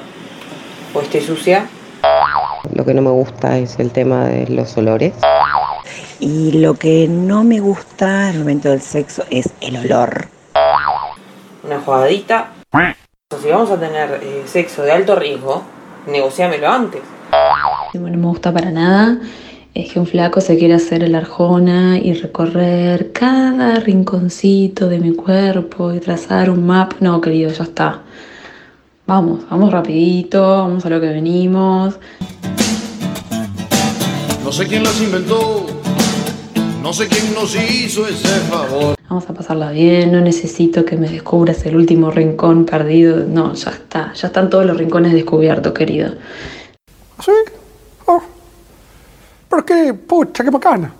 o 0.95 1.01
esté 1.01 1.21
sucia. 1.21 1.67
Lo 2.73 2.85
que 2.85 2.95
no 2.95 3.03
me 3.03 3.11
gusta 3.11 3.59
es 3.59 3.79
el 3.79 3.91
tema 3.91 4.27
de 4.27 4.49
los 4.49 4.77
olores. 4.77 5.13
Y 6.21 6.53
lo 6.53 6.75
que 6.75 7.07
no 7.09 7.45
me 7.45 7.61
gusta 7.61 8.29
al 8.29 8.39
momento 8.39 8.71
del 8.71 8.81
sexo 8.81 9.25
es 9.31 9.51
el 9.61 9.77
olor. 9.77 10.29
una 11.63 11.81
jugadita. 11.81 12.53
Si 13.41 13.49
vamos 13.49 13.71
a 13.71 13.79
tener 13.79 14.21
eh, 14.23 14.43
sexo 14.47 14.83
de 14.83 14.93
alto 14.93 15.17
riesgo, 15.17 15.63
negociámelo 16.07 16.69
antes. 16.69 17.03
Lo 17.95 18.01
que 18.03 18.11
no 18.11 18.19
me 18.19 18.27
gusta 18.27 18.53
para 18.53 18.71
nada 18.71 19.19
es 19.75 19.93
que 19.93 19.99
un 19.99 20.07
flaco 20.07 20.41
se 20.41 20.57
quiera 20.57 20.77
hacer 20.77 21.03
el 21.03 21.15
arjona 21.15 21.99
y 21.99 22.13
recorrer 22.15 23.13
cada 23.13 23.81
rinconcito 23.81 24.89
de 24.89 24.99
mi 25.01 25.15
cuerpo 25.15 25.93
y 25.93 26.01
trazar 26.01 26.49
un 26.49 26.67
map. 26.67 26.95
No, 27.01 27.21
querido, 27.21 27.51
ya 27.51 27.65
está. 27.65 28.03
Vamos, 29.07 29.41
vamos 29.51 29.71
rapidito, 29.71 30.41
vamos 30.41 30.87
a 30.87 30.89
lo 30.89 30.99
que 30.99 31.09
venimos. 31.09 31.99
No 34.43 34.51
sé 34.51 34.67
quién 34.67 34.83
las 34.83 34.99
inventó, 34.99 35.67
no 36.83 36.93
sé 36.95 37.09
quién 37.09 37.35
nos 37.35 37.55
hizo 37.55 38.07
ese 38.07 38.29
favor. 38.49 38.95
Vamos 39.07 39.29
a 39.29 39.35
pasarla 39.35 39.73
bien, 39.73 40.11
no 40.11 40.23
necesito 40.23 40.87
que 40.87 40.97
me 40.97 41.11
descubras 41.11 41.67
el 41.67 41.77
último 41.77 42.11
rincón 42.11 42.65
perdido. 42.65 43.27
No, 43.27 43.53
ya 43.53 43.73
está, 43.73 44.15
ya 44.15 44.29
están 44.29 44.49
todos 44.49 44.65
los 44.65 44.79
rincones 44.79 45.13
descubiertos, 45.13 45.75
querido. 45.75 46.15
¿Sí? 47.23 47.33
Oh. 48.07 48.23
¿Pero 49.51 49.67
qué? 49.67 49.93
Pucha, 49.93 50.43
qué 50.43 50.51
bacana. 50.51 50.95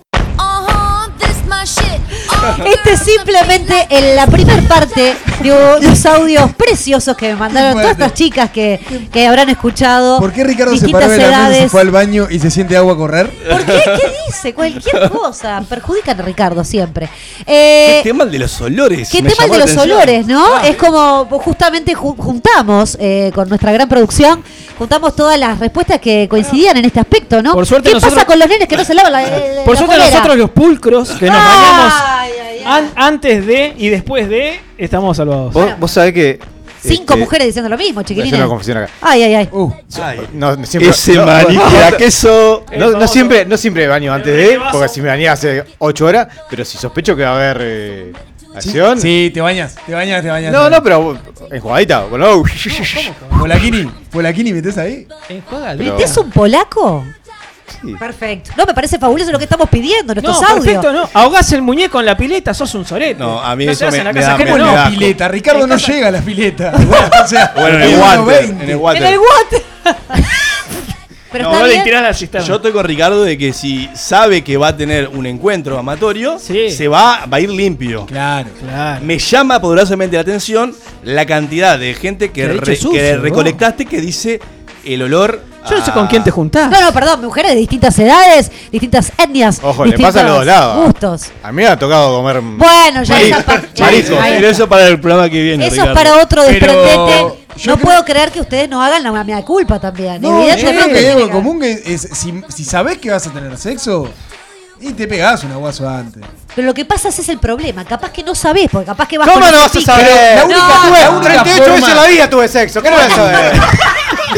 Este 2.65 2.93
es 2.93 2.99
simplemente 2.99 3.87
en 3.89 4.15
la 4.15 4.27
primera 4.27 4.61
parte 4.67 5.15
unos 5.51 6.05
audios 6.05 6.51
preciosos 6.53 7.15
que 7.17 7.29
me 7.29 7.35
mandaron 7.35 7.73
todas 7.73 7.91
estas 7.91 8.13
chicas 8.13 8.49
que, 8.51 8.79
que 9.11 9.27
habrán 9.27 9.49
escuchado. 9.49 10.19
¿Por 10.19 10.31
qué 10.33 10.43
Ricardo 10.43 10.75
se 10.77 10.89
paró 10.89 11.07
de 11.09 11.17
la 11.17 11.49
mesa 11.49 11.57
y 11.57 11.61
se 11.63 11.69
fue 11.69 11.81
al 11.81 11.91
baño 11.91 12.27
y 12.29 12.39
se 12.39 12.49
siente 12.51 12.75
agua 12.77 12.95
correr? 12.97 13.29
¿Por 13.49 13.65
qué? 13.65 13.73
¿Qué 13.83 14.11
dice? 14.27 14.53
Cualquier 14.53 15.09
cosa. 15.11 15.63
Perjudican 15.67 16.19
a 16.19 16.23
Ricardo 16.23 16.63
siempre. 16.63 17.09
Eh, 17.45 17.99
¿Qué 18.03 18.09
tema 18.09 18.23
el 18.23 18.31
de 18.31 18.39
los 18.39 18.59
olores? 18.61 19.09
¿Qué 19.09 19.21
Me 19.21 19.29
tema 19.29 19.45
el 19.45 19.51
de 19.51 19.57
la 19.57 19.63
los 19.65 19.71
atención. 19.73 19.97
olores, 19.97 20.27
no? 20.27 20.59
Es 20.61 20.75
como 20.77 21.25
justamente 21.39 21.95
ju- 21.95 22.15
juntamos 22.17 22.97
eh, 22.99 23.31
con 23.35 23.47
nuestra 23.49 23.71
gran 23.71 23.87
producción, 23.89 24.43
juntamos 24.77 25.15
todas 25.15 25.39
las 25.39 25.59
respuestas 25.59 25.99
que 25.99 26.27
coincidían 26.29 26.77
en 26.77 26.85
este 26.85 26.99
aspecto, 26.99 27.41
¿no? 27.41 27.53
Por 27.53 27.65
suerte 27.65 27.89
¿Qué 27.89 27.95
nosotros- 27.95 28.15
pasa 28.15 28.25
con 28.27 28.39
los 28.39 28.47
nenes 28.47 28.67
que 28.67 28.77
no 28.77 28.83
se 28.85 28.93
lavan 28.93 29.11
la, 29.13 29.23
eh, 29.23 29.61
Por 29.65 29.73
la 29.73 29.79
suerte 29.79 29.95
polera? 29.95 30.09
nosotros 30.11 30.37
los 30.37 30.49
pulcros 30.51 31.09
que 31.11 31.25
nos 31.27 31.35
Ay, 31.37 31.45
bañamos 31.45 31.93
an- 32.65 32.91
antes 32.95 33.45
de 33.45 33.73
y 33.77 33.89
después 33.89 34.27
de 34.29 34.59
estamos 34.77 35.17
salvados. 35.17 35.53
Vos, 35.53 35.71
vos 35.79 35.91
sabés 35.91 36.13
que. 36.13 36.39
Cinco 36.81 37.13
este, 37.13 37.15
mujeres 37.15 37.47
diciendo 37.47 37.67
lo 37.67 37.77
mismo, 37.79 37.95
voy 37.95 38.01
a 38.01 38.05
hacer 38.05 38.15
chiquilines. 38.15 38.39
una 38.39 38.47
confesión 38.47 38.77
acá. 38.77 38.91
Ay, 39.01 39.23
ay, 39.23 39.33
ay. 39.33 39.49
No, 40.33 40.55
no, 40.55 40.65
siempre, 40.67 40.91
Ese 40.91 41.13
no, 41.15 41.25
maní 41.25 41.55
no, 41.55 41.67
que 41.69 41.77
da 41.79 41.89
no, 41.91 41.97
queso. 41.97 42.65
No, 42.77 42.91
no 42.91 43.07
siempre, 43.07 43.43
no 43.45 43.57
siempre 43.57 43.87
baño 43.87 44.13
antes 44.13 44.35
de, 44.35 44.59
porque 44.71 44.87
si 44.89 45.01
me 45.01 45.07
bañé 45.07 45.27
hace 45.27 45.63
8 45.79 46.05
horas, 46.05 46.27
pero 46.47 46.63
si 46.63 46.77
sospecho 46.77 47.15
que 47.15 47.23
va 47.23 47.29
a 47.31 47.35
haber 47.37 47.57
eh, 47.61 48.13
acción. 48.55 49.01
Sí, 49.01 49.31
te 49.33 49.41
bañas, 49.41 49.75
te 49.83 49.93
bañas, 49.95 50.21
te 50.21 50.29
bañas. 50.29 50.53
No, 50.53 50.69
no, 50.69 50.83
pero 50.83 51.17
enjuagadita. 51.51 52.05
Bueno, 52.05 52.43
Polaquini, 53.39 53.89
Polaquini, 54.11 54.53
metes 54.53 54.77
ahí. 54.77 55.07
¿Metés 55.79 56.15
un 56.17 56.29
polaco? 56.29 57.03
Perfecto. 57.99 58.51
No, 58.57 58.65
me 58.65 58.73
parece 58.73 58.97
fabuloso 58.99 59.31
lo 59.31 59.37
que 59.37 59.43
estamos 59.45 59.69
pidiendo 59.69 60.13
en 60.13 60.21
No, 60.23 60.31
estos 60.31 60.49
audios. 60.49 60.65
perfecto, 60.65 60.93
no. 60.93 61.09
Ahogás 61.13 61.51
el 61.53 61.61
muñeco 61.61 61.99
en 61.99 62.05
la 62.07 62.17
pileta, 62.17 62.53
sos 62.53 62.73
un 62.75 62.85
sorete. 62.85 63.19
No, 63.19 63.39
a 63.41 63.55
mí 63.55 63.65
No 63.65 63.71
eso 63.71 63.89
me- 63.91 63.97
en 63.97 64.03
la 64.03 64.13
me 64.13 64.19
casa 64.19 64.37
da- 64.37 64.45
me 64.45 64.57
no. 64.57 64.89
pileta, 64.89 65.27
Ricardo 65.27 65.67
no 65.67 65.77
llega 65.77 66.07
a 66.07 66.11
la 66.11 66.21
pileta. 66.21 66.73
o 67.23 67.27
sea, 67.27 67.53
Bueno, 67.55 67.77
en 67.77 67.81
el 67.83 67.99
water. 67.99 68.19
1.20. 68.49 68.63
En 68.63 68.69
el 68.69 68.75
water. 68.77 69.03
En 69.03 69.13
el 69.13 69.19
water. 69.19 69.63
Pero 71.31 71.45
No, 71.45 71.51
está 71.51 71.61
no 71.63 71.67
le 71.67 71.79
tirás 71.83 72.01
la 72.01 72.13
cisterna. 72.13 72.47
Yo 72.47 72.55
estoy 72.55 72.71
con 72.71 72.85
Ricardo 72.85 73.23
de 73.23 73.37
que 73.37 73.51
si 73.51 73.89
sabe 73.93 74.41
que 74.41 74.55
va 74.55 74.69
a 74.69 74.77
tener 74.77 75.09
un 75.09 75.25
encuentro 75.25 75.77
amatorio, 75.77 76.39
Sí. 76.39 76.69
se 76.71 76.87
va, 76.87 77.25
va 77.25 77.37
a 77.37 77.39
ir 77.41 77.49
limpio. 77.49 78.05
Claro. 78.05 78.49
Claro. 78.61 79.03
Me 79.03 79.19
llama 79.19 79.59
poderosamente 79.59 80.15
la 80.15 80.21
atención 80.21 80.73
la 81.03 81.25
cantidad 81.25 81.77
de 81.77 81.93
gente 81.93 82.31
que, 82.31 82.47
re- 82.47 82.75
sucio, 82.77 82.91
que 82.93 83.17
recolectaste 83.17 83.85
que 83.85 83.99
dice 83.99 84.39
el 84.85 85.01
olor. 85.01 85.41
Yo 85.69 85.77
no 85.79 85.85
sé 85.85 85.91
con 85.91 86.07
quién 86.07 86.23
te 86.23 86.31
juntás. 86.31 86.69
No, 86.69 86.79
no, 86.81 86.91
perdón, 86.93 87.21
mujeres 87.21 87.51
de 87.51 87.57
distintas 87.57 87.97
edades, 87.99 88.51
distintas 88.71 89.11
etnias, 89.17 89.59
Ojo, 89.63 89.83
le 89.85 89.91
distintos 89.91 90.13
pasa 90.13 90.25
a 90.25 90.29
los 90.29 90.37
dos 90.37 90.45
lados. 90.45 90.85
gustos. 90.85 91.23
A 91.43 91.51
mí 91.51 91.55
me 91.57 91.67
ha 91.67 91.77
tocado 91.79 92.15
comer. 92.17 92.41
Bueno, 92.41 93.03
ya 93.03 93.15
ahí 93.15 93.31
Pero 93.77 93.89
está. 93.89 94.49
eso 94.49 94.67
para 94.69 94.87
el 94.87 94.99
programa 94.99 95.29
que 95.29 95.41
viene. 95.41 95.65
Eso 95.67 95.75
es 95.75 95.81
Ricardo. 95.81 95.93
para 95.95 96.21
otro 96.23 96.41
Pero 96.47 97.37
yo 97.57 97.71
No 97.71 97.77
creo- 97.77 97.85
puedo 97.85 98.03
creer 98.05 98.31
que 98.31 98.41
ustedes 98.41 98.67
no 98.69 98.83
hagan 98.83 99.01
la 99.01 99.23
mea 99.23 99.41
culpa 99.43 99.79
también. 99.79 100.21
No, 100.21 100.27
yo 100.29 100.51
Evidentemente. 100.51 100.77
creo 100.83 100.87
que 100.89 100.93
hay 100.97 100.99
tiene 100.99 101.11
algo 101.11 101.21
en 101.21 101.27
que- 101.27 101.33
común 101.33 101.59
que 101.61 101.93
es 101.93 102.01
si, 102.11 102.41
si 102.49 102.63
sabés 102.65 102.97
que 102.97 103.11
vas 103.11 103.25
a 103.27 103.31
tener 103.31 103.57
sexo 103.57 104.09
y 104.89 104.93
te 104.93 105.07
pegás 105.07 105.43
un 105.43 105.51
aguazo 105.51 105.87
antes. 105.89 106.21
Pero 106.55 106.67
lo 106.67 106.73
que 106.73 106.85
pasa 106.85 107.09
es, 107.09 107.19
es 107.19 107.29
el 107.29 107.39
problema. 107.39 107.83
Capaz 107.85 108.11
que 108.11 108.23
no 108.23 108.33
sabés, 108.35 108.69
porque 108.71 108.85
capaz 108.85 109.07
que 109.07 109.17
vas 109.17 109.27
¿Cómo 109.27 109.41
con 109.41 109.51
no 109.51 109.57
ese 109.57 109.63
vas 109.63 109.69
a 109.69 109.73
pique. 109.73 109.85
saber? 109.85 110.35
la 110.35 110.41
No, 110.41 110.45
única- 110.45 110.59
no, 110.85 110.91
la 110.97 111.05
no. 111.05 111.17
única 111.17 111.43
38 111.43 111.59
veces 111.63 111.79
forma- 111.79 111.89
en 111.89 111.95
la 111.95 112.07
vida 112.07 112.29
tuve 112.29 112.47
sexo. 112.47 112.81
¿Qué 112.81 112.89
no 112.91 112.95
vas 112.97 113.11
a 113.11 113.15
saber? 113.15 113.53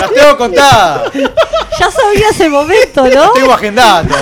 Las 0.00 0.10
tengo 0.14 0.36
contadas. 0.36 1.12
Ya 1.14 1.90
sabía 1.90 2.28
ese 2.30 2.48
momento, 2.48 3.06
¿no? 3.08 3.30
Tengo 3.32 3.52
agendada 3.52 4.02
todo. 4.04 4.18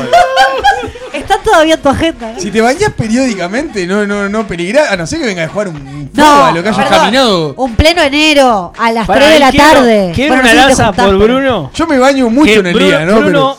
Está 1.12 1.38
todavía 1.38 1.74
en 1.74 1.82
tu 1.82 1.88
agenda. 1.88 2.32
¿no? 2.32 2.40
Si 2.40 2.50
te 2.50 2.60
bañás 2.60 2.92
periódicamente, 2.92 3.86
no, 3.86 4.06
no, 4.06 4.28
no 4.28 4.46
peligrás, 4.46 4.90
a 4.92 4.96
no 4.96 5.06
ser 5.06 5.20
que 5.20 5.26
venga 5.26 5.44
a 5.44 5.48
jugar 5.48 5.68
un 5.68 6.10
No, 6.12 6.24
fútbol, 6.24 6.54
lo 6.54 6.62
que 6.62 6.68
hayas 6.68 6.84
perdón. 6.84 6.98
caminado. 7.00 7.54
Un 7.56 7.74
pleno 7.74 8.02
enero 8.02 8.72
a 8.78 8.92
las 8.92 9.06
Pará, 9.06 9.20
3 9.20 9.32
de 9.34 9.38
la 9.40 9.50
quiero- 9.50 9.72
tarde. 9.72 10.12
Quiero 10.14 10.34
Bueno, 10.34 10.42
una 10.42 10.50
te 10.50 10.56
lanza 10.68 10.92
por 10.92 11.16
Bruno. 11.18 11.70
Yo 11.74 11.86
me 11.86 11.98
baño 11.98 12.30
mucho 12.30 12.52
que 12.52 12.58
en 12.60 12.66
el 12.66 12.74
Bruno- 12.74 12.86
día, 12.88 13.04
¿no? 13.04 13.16
Bruno, 13.20 13.56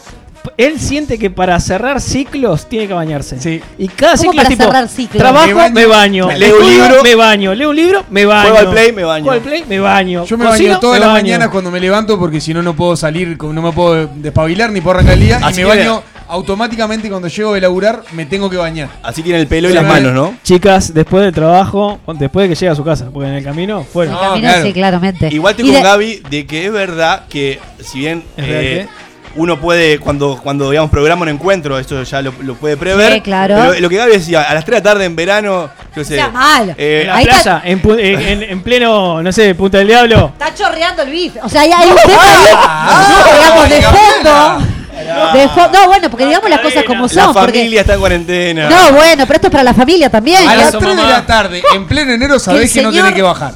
él 0.60 0.80
siente 0.80 1.18
que 1.18 1.30
para 1.30 1.60
cerrar 1.60 2.02
ciclos 2.02 2.68
tiene 2.68 2.88
que 2.88 2.94
bañarse. 2.94 3.40
Sí. 3.40 3.62
Y 3.78 3.88
cada 3.88 4.12
¿Cómo 4.18 4.24
ciclo 4.24 4.36
para 4.38 4.50
es 4.50 4.50
tipo, 4.58 4.64
cerrar 4.66 4.88
ciclos? 4.90 5.18
trabajo, 5.18 5.48
Me 5.48 5.54
baño, 5.54 5.74
me 5.74 5.86
baño. 5.86 6.28
me 6.28 6.38
leo 6.38 6.60
un 6.60 6.68
libro, 6.70 7.04
me 7.04 7.16
baño. 7.16 7.56
Leo 7.56 7.70
un 7.70 7.76
libro, 7.76 8.04
me 8.10 8.26
baño. 8.26 8.50
Juego 8.52 8.58
al 8.68 8.70
play, 8.74 8.92
me 8.92 9.04
baño. 9.04 9.24
Juego 9.24 9.38
al 9.42 9.48
play, 9.48 9.64
me 9.68 9.80
baño. 9.80 10.26
Yo 10.26 10.38
me 10.38 10.46
Cocino, 10.46 10.70
baño 10.70 10.80
todas 10.80 11.00
las 11.00 11.10
baño. 11.10 11.24
mañanas 11.24 11.48
cuando 11.50 11.72
me 11.72 11.80
levanto 11.80 12.20
porque 12.20 12.42
si 12.42 12.54
no, 12.54 12.62
no 12.62 12.76
puedo 12.76 12.96
salir, 12.98 13.38
como 13.38 13.54
no 13.54 13.62
me 13.62 13.72
puedo 13.72 14.08
despabilar 14.16 14.72
ni 14.72 14.82
puedo 14.82 14.96
arrancar 14.98 15.14
el 15.16 15.22
día. 15.22 15.40
Así 15.42 15.62
y 15.62 15.64
me 15.64 15.70
baño 15.70 16.04
automáticamente 16.28 17.10
cuando 17.10 17.28
llego 17.28 17.54
de 17.54 17.62
laburar, 17.62 18.04
me 18.12 18.26
tengo 18.26 18.50
que 18.50 18.58
bañar. 18.58 18.90
Así 19.02 19.24
tiene 19.24 19.40
el 19.40 19.48
pelo 19.48 19.70
y 19.70 19.74
las 19.74 19.86
manos, 19.86 20.14
¿no? 20.14 20.36
Chicas, 20.44 20.94
después 20.94 21.24
del 21.24 21.34
trabajo, 21.34 22.00
después 22.20 22.48
de 22.48 22.54
que 22.54 22.60
llega 22.60 22.74
a 22.74 22.76
su 22.76 22.84
casa, 22.84 23.10
porque 23.12 23.30
en 23.30 23.36
el 23.36 23.44
camino, 23.44 23.84
fuera. 23.84 24.12
No, 24.12 24.20
Camino, 24.20 24.48
claro. 24.48 24.66
sí, 24.66 24.74
claramente. 24.74 25.30
Igual 25.32 25.52
estoy 25.52 25.66
con 25.66 25.74
de- 25.76 25.82
Gaby 25.82 26.24
de 26.30 26.46
que 26.46 26.66
es 26.66 26.72
verdad 26.72 27.24
que 27.30 27.60
si 27.84 28.00
bien 28.00 28.24
¿Es 28.38 28.46
verdad 28.48 28.62
eh, 28.64 28.88
uno 29.36 29.60
puede, 29.60 30.00
cuando, 30.00 30.40
cuando 30.42 30.70
digamos 30.72 30.90
programa 30.92 31.24
un 31.24 31.30
encuentro, 31.30 31.78
esto 31.80 32.02
ya 32.04 32.22
lo, 32.22 32.34
lo 32.42 32.56
puede 32.56 32.78
prever. 32.78 33.14
Sí, 33.14 33.22
claro. 33.22 33.56
Pero 33.58 33.80
lo 33.80 33.90
que 33.90 33.96
Gaby 33.98 34.12
decía, 34.14 34.42
a 34.42 34.54
las 34.54 34.66
3 34.66 34.78
de 34.78 34.80
la 34.84 34.92
tarde 34.94 35.06
en 35.06 35.16
verano, 35.16 35.70
yo 35.96 36.04
sé. 36.04 36.16
sea 36.16 36.30
mal. 36.30 36.74
eh, 36.78 37.02
En 37.02 37.08
la 37.08 37.16
Ahí 37.16 37.26
está- 37.26 37.62
en, 37.66 37.82
en- 38.00 38.20
en- 38.22 38.44
en 38.44 38.62
pleno, 38.64 39.22
no 39.22 39.32
sé, 39.32 39.54
Punta 39.56 39.78
del 39.80 39.88
Diablo. 39.88 40.32
Está 40.38 40.54
chorreando 40.54 41.04
el 41.04 41.10
bife. 41.12 41.40
O 41.42 41.50
sea, 41.50 41.62
hay, 41.62 41.72
hay 41.72 41.88
un 41.90 41.96
tema 42.06 42.22
ahí, 42.24 43.38
digamos, 43.40 43.70
de 43.70 43.82
fondo. 43.82 44.79
No, 45.14 45.88
bueno, 45.88 46.10
porque 46.10 46.26
digamos 46.26 46.50
las 46.50 46.60
cosas 46.60 46.84
como 46.84 47.04
la 47.04 47.10
son. 47.10 47.34
porque- 47.34 47.60
familia 47.60 47.82
está 47.82 47.94
en 47.94 48.00
cuarentena. 48.00 48.70
No, 48.70 48.92
bueno, 48.94 49.26
pero 49.26 49.36
esto 49.36 49.48
es 49.48 49.52
para 49.52 49.64
la 49.64 49.74
familia 49.74 50.10
también. 50.10 50.48
A 50.48 50.56
las 50.56 50.70
Eso, 50.70 50.80
3 50.80 50.96
de 50.96 51.04
la 51.04 51.26
tarde, 51.26 51.64
en 51.74 51.86
pleno 51.88 52.12
enero, 52.14 52.40
sabés 52.40 52.72
que 52.72 52.82
no 52.82 52.92
tenés 52.92 53.14
que 53.14 53.22
bajar. 53.22 53.54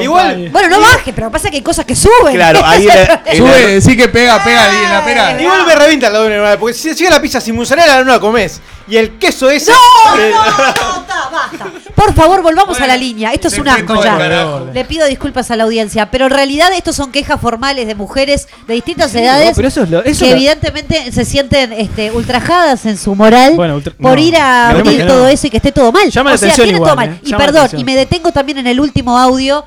Igual- 0.00 0.48
Bueno, 0.50 0.68
no 0.68 0.80
baje, 0.80 1.12
pero 1.12 1.30
pasa 1.30 1.50
que 1.50 1.56
hay 1.56 1.62
cosas 1.62 1.84
que 1.84 1.94
suben. 1.96 2.34
Claro, 2.34 2.60
ahí 2.64 2.84
la- 2.84 3.22
Sube, 3.36 3.66
decir 3.66 3.96
que 3.96 4.08
pega, 4.08 4.42
pega 4.42 4.64
ahí 4.70 4.84
en 4.84 4.90
la 4.92 5.04
pera. 5.04 5.40
Igual 5.40 5.66
me 5.66 5.74
revienta 5.74 6.06
el 6.08 6.12
lado 6.12 6.24
de 6.26 6.40
una 6.40 6.56
porque 6.58 6.74
si 6.74 6.92
llega 6.94 7.10
la 7.10 7.20
pizza 7.20 7.40
sin 7.40 7.54
mozzarella 7.56 8.02
no 8.04 8.12
la 8.12 8.20
comes. 8.20 8.60
Y 8.88 8.96
el 8.96 9.18
queso 9.18 9.48
ese. 9.50 9.70
No, 9.70 10.16
no, 10.16 10.28
no, 10.30 11.00
está, 11.00 11.28
basta. 11.30 11.66
Por 11.94 12.12
favor, 12.14 12.42
volvamos 12.42 12.80
a 12.80 12.86
la 12.88 12.96
línea. 12.96 13.32
Esto 13.32 13.48
es 13.48 13.58
un 13.58 13.68
asco 13.68 14.02
ya. 14.02 14.62
Le 14.72 14.84
pido 14.84 15.06
disculpas 15.06 15.50
a 15.50 15.56
la 15.56 15.64
audiencia, 15.64 16.10
pero 16.10 16.24
en 16.26 16.32
realidad 16.32 16.72
estos 16.74 16.96
son 16.96 17.12
quejas 17.12 17.40
formales 17.40 17.86
de 17.86 17.94
mujeres 17.94 18.48
de 18.66 18.74
distintas 18.74 19.12
Sí, 19.12 19.18
edades 19.18 19.50
no, 19.50 19.54
pero 19.54 19.68
eso 19.68 19.82
es 19.84 19.90
lo- 19.90 20.02
eso 20.04 20.24
que 20.24 20.30
lo- 20.30 20.36
evidentemente 20.36 21.12
se 21.12 21.24
sienten 21.24 21.72
este, 21.72 22.10
ultrajadas 22.10 22.84
en 22.86 22.96
su 22.98 23.14
moral 23.14 23.54
Bueno, 23.54 23.76
ultra- 23.76 23.92
por 23.94 24.12
no, 24.16 24.18
ir 24.22 24.36
a 24.36 24.70
abrir 24.70 25.06
todo 25.06 25.22
no. 25.24 25.28
eso 25.28 25.46
y 25.46 25.50
que 25.50 25.58
esté 25.58 25.70
todo 25.72 25.92
mal. 25.92 26.10
Llama 26.10 26.30
la 26.30 26.34
o 26.34 26.38
sea, 26.38 26.48
atención 26.48 26.74
igual, 26.74 26.88
todo 26.88 26.96
mal. 26.96 27.08
eh. 27.10 27.20
Y 27.22 27.30
Llama 27.30 27.44
perdón, 27.44 27.68
y 27.76 27.84
me 27.84 27.94
detengo 27.96 28.32
también 28.32 28.58
en 28.58 28.66
el 28.66 28.80
último 28.80 29.16
audio 29.18 29.64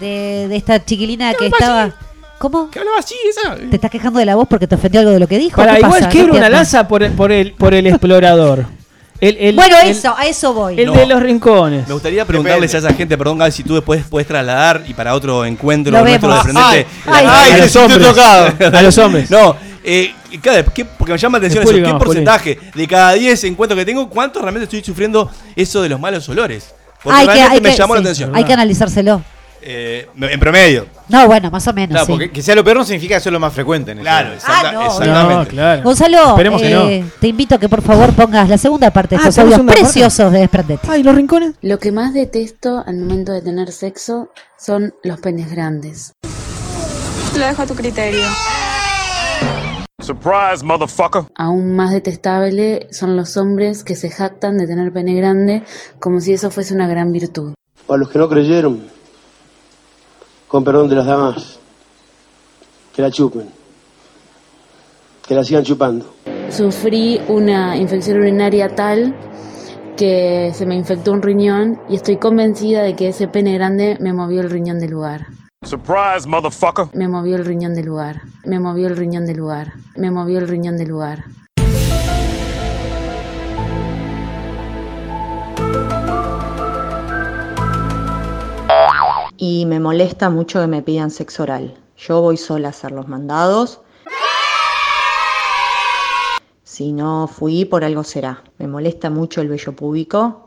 de, 0.00 0.46
de 0.48 0.56
esta 0.56 0.84
chiquilina 0.84 1.34
que 1.34 1.46
estaba. 1.46 1.94
¿Cómo? 2.38 2.70
Que 2.70 2.78
hablaba 2.80 2.98
así, 2.98 3.14
esa. 3.30 3.56
¿Te 3.56 3.76
estás 3.76 3.90
quejando 3.90 4.18
de 4.18 4.26
la 4.26 4.34
voz 4.34 4.46
porque 4.48 4.66
te 4.66 4.74
ofendió 4.74 5.00
algo 5.00 5.12
de 5.12 5.20
lo 5.20 5.26
que 5.26 5.38
dijo? 5.38 5.56
Para 5.56 5.72
¿Qué 5.74 5.78
igual 5.80 6.00
pasa? 6.00 6.08
quiebro 6.10 6.32
No 6.34 6.38
una 6.38 6.48
lanza 6.50 6.86
por 6.86 7.02
el, 7.02 7.12
por 7.12 7.32
el, 7.32 7.52
por 7.52 7.74
el 7.74 7.86
explorador. 7.88 8.66
El, 9.18 9.36
el- 9.38 9.56
Bueno, 9.56 9.76
el- 9.82 9.88
eso, 9.90 10.14
a 10.16 10.26
eso 10.26 10.52
voy. 10.52 10.78
El 10.78 10.86
No. 10.86 10.92
de 10.92 11.06
los 11.06 11.22
rincones. 11.22 11.88
Me 11.88 11.94
gustaría 11.94 12.24
preguntarles 12.26 12.74
a 12.74 12.78
esa 12.78 12.92
gente, 12.92 13.16
perdón 13.16 13.38
Gaby, 13.38 13.50
si 13.52 13.62
tú 13.62 13.74
después 13.74 14.04
puedes 14.10 14.28
trasladar 14.28 14.84
y 14.86 14.92
para 14.92 15.14
otro 15.14 15.46
encuentro 15.46 15.90
Lo 15.92 16.02
nuestro 16.02 16.28
vemos. 16.28 16.44
desprendente. 16.44 16.86
Ay, 17.06 17.24
la- 17.24 17.40
ay, 17.42 17.52
a 17.52 17.56
los 17.58 17.76
hombres. 17.76 18.06
tocado. 18.06 18.76
A 18.78 18.82
los 18.82 18.98
hombres. 18.98 19.30
No, 19.30 19.56
eh, 19.82 20.12
cada- 20.42 20.62
¿qué- 20.64 20.84
porque 20.84 21.12
me 21.14 21.18
llama 21.18 21.38
la 21.38 21.46
atención 21.46 21.64
Es 21.64 21.70
eso. 21.70 21.82
¿Qué 21.98 22.04
porcentaje 22.04 22.58
de 22.74 22.86
cada 22.86 23.14
10 23.14 23.42
encuentros 23.44 23.78
que 23.78 23.86
tengo, 23.86 24.10
cuántos 24.10 24.42
realmente 24.42 24.64
estoy 24.64 24.84
sufriendo 24.84 25.30
eso 25.56 25.80
de 25.80 25.88
los 25.88 25.98
malos 25.98 26.28
olores? 26.28 26.74
Porque 27.02 27.18
Hay 27.20 27.26
que, 27.26 27.32
realmente 27.32 27.56
hay 27.56 27.62
me 27.62 27.70
que- 27.70 27.76
llamó 27.78 27.94
la 27.94 28.00
atención. 28.02 28.36
Hay 28.36 28.44
que 28.44 28.52
analizárselo. 28.52 29.22
Eh, 29.68 30.06
en 30.20 30.38
promedio. 30.38 30.86
No, 31.08 31.26
bueno, 31.26 31.50
más 31.50 31.66
o 31.66 31.72
menos. 31.72 31.90
Claro, 31.90 32.06
sí. 32.06 32.12
porque 32.12 32.30
que 32.30 32.40
sea 32.40 32.54
lo 32.54 32.62
peor 32.62 32.76
no 32.76 32.84
significa 32.84 33.16
que 33.16 33.20
sea 33.20 33.32
lo 33.32 33.40
más 33.40 33.52
frecuente. 33.52 33.90
En 33.90 33.98
Claro, 33.98 34.32
exacta- 34.32 34.68
Ah, 34.68 34.72
no, 34.72 34.86
exactamente. 34.86 35.34
No, 35.34 35.46
claro. 35.48 35.82
Gonzalo, 35.82 36.28
Esperemos 36.30 36.62
que 36.62 36.96
eh, 36.98 37.04
te 37.20 37.26
invito 37.26 37.56
a 37.56 37.58
que 37.58 37.68
por 37.68 37.82
favor 37.82 38.12
pongas 38.12 38.48
la 38.48 38.58
segunda 38.58 38.92
parte 38.92 39.16
de 39.16 39.16
Ah, 39.16 39.28
estos 39.28 39.34
¿tenemos 39.34 39.54
audios 39.54 39.56
segunda 39.56 39.72
parte? 39.72 39.84
preciosos 39.92 40.32
de 40.32 40.38
Desprendete. 40.38 40.88
Ay, 40.88 41.02
los 41.02 41.14
rincones. 41.16 41.54
Lo 41.62 41.78
que 41.80 41.90
más 41.90 42.14
detesto 42.14 42.84
al 42.86 42.96
momento 42.98 43.32
de 43.32 43.42
tener 43.42 43.72
sexo 43.72 44.28
son 44.56 44.94
los 45.02 45.18
penes 45.18 45.50
grandes. 45.50 46.12
Lo 47.36 47.44
dejo 47.44 47.62
a 47.62 47.66
tu 47.66 47.74
criterio. 47.74 48.24
Surprise, 50.00 50.62
motherfucker. 50.64 51.22
Aún 51.34 51.74
más 51.74 51.90
detestable 51.90 52.86
son 52.92 53.16
los 53.16 53.36
hombres 53.36 53.82
que 53.82 53.96
se 53.96 54.10
jactan 54.10 54.58
de 54.58 54.66
tener 54.66 54.92
pene 54.92 55.14
grande 55.14 55.62
como 55.98 56.20
si 56.20 56.32
eso 56.34 56.50
fuese 56.50 56.74
una 56.74 56.86
gran 56.86 57.10
virtud. 57.10 57.54
Para 57.86 57.98
los 57.98 58.10
que 58.10 58.18
no 58.18 58.28
creyeron, 58.28 58.86
con 60.48 60.64
perdón 60.64 60.88
de 60.88 60.96
las 60.96 61.06
damas, 61.06 61.58
que 62.94 63.02
la 63.02 63.10
chupen, 63.10 63.48
que 65.26 65.34
la 65.34 65.44
sigan 65.44 65.64
chupando. 65.64 66.14
Sufrí 66.50 67.20
una 67.28 67.76
infección 67.76 68.18
urinaria 68.18 68.74
tal 68.74 69.14
que 69.96 70.52
se 70.54 70.66
me 70.66 70.76
infectó 70.76 71.12
un 71.12 71.22
riñón 71.22 71.80
y 71.88 71.96
estoy 71.96 72.18
convencida 72.18 72.82
de 72.82 72.94
que 72.94 73.08
ese 73.08 73.28
pene 73.28 73.54
grande 73.54 73.96
me 74.00 74.12
movió 74.12 74.40
el 74.40 74.50
riñón 74.50 74.78
del 74.78 74.90
lugar. 74.90 75.26
Surprise, 75.64 76.28
motherfucker. 76.28 76.88
Me 76.92 77.08
movió 77.08 77.36
el 77.36 77.44
riñón 77.44 77.74
del 77.74 77.86
lugar. 77.86 78.22
Me 78.44 78.60
movió 78.60 78.86
el 78.86 78.96
riñón 78.96 79.26
del 79.26 79.38
lugar. 79.38 79.72
Me 79.96 80.10
movió 80.10 80.38
el 80.38 80.46
riñón 80.46 80.76
del 80.76 80.88
lugar. 80.88 81.24
Y 89.36 89.66
me 89.66 89.80
molesta 89.80 90.30
mucho 90.30 90.60
que 90.60 90.66
me 90.66 90.82
pidan 90.82 91.10
sexo 91.10 91.42
oral. 91.44 91.76
Yo 91.96 92.20
voy 92.20 92.36
sola 92.36 92.68
a 92.68 92.70
hacer 92.70 92.92
los 92.92 93.08
mandados. 93.08 93.80
Si 96.62 96.92
no 96.92 97.26
fui, 97.26 97.64
por 97.64 97.84
algo 97.84 98.04
será. 98.04 98.42
Me 98.58 98.66
molesta 98.66 99.08
mucho 99.08 99.40
el 99.40 99.48
vello 99.48 99.72
púbico. 99.72 100.44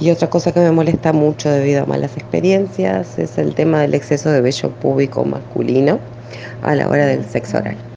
Y 0.00 0.10
otra 0.10 0.30
cosa 0.30 0.52
que 0.52 0.60
me 0.60 0.70
molesta 0.70 1.12
mucho 1.12 1.50
debido 1.50 1.82
a 1.82 1.86
malas 1.86 2.16
experiencias 2.16 3.18
es 3.18 3.36
el 3.36 3.54
tema 3.54 3.80
del 3.80 3.94
exceso 3.94 4.30
de 4.30 4.40
vello 4.40 4.70
púbico 4.70 5.24
masculino 5.24 5.98
a 6.62 6.74
la 6.74 6.88
hora 6.88 7.06
del 7.06 7.24
sexo 7.24 7.58
oral. 7.58 7.87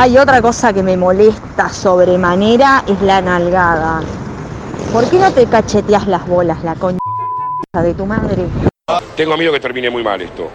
Hay 0.00 0.16
otra 0.16 0.40
cosa 0.40 0.72
que 0.72 0.80
me 0.80 0.96
molesta 0.96 1.70
sobremanera, 1.70 2.84
es 2.86 3.02
la 3.02 3.20
nalgada. 3.20 4.00
¿Por 4.92 5.10
qué 5.10 5.18
no 5.18 5.32
te 5.32 5.44
cacheteas 5.46 6.06
las 6.06 6.24
bolas, 6.24 6.62
la 6.62 6.76
concha 6.76 7.00
de 7.82 7.94
tu 7.94 8.06
madre? 8.06 8.46
Tengo 9.16 9.36
miedo 9.36 9.52
que 9.52 9.58
termine 9.58 9.90
muy 9.90 10.04
mal 10.04 10.22
esto. 10.22 10.52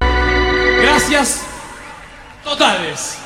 Gracias 0.81 1.41
totales. 2.41 3.22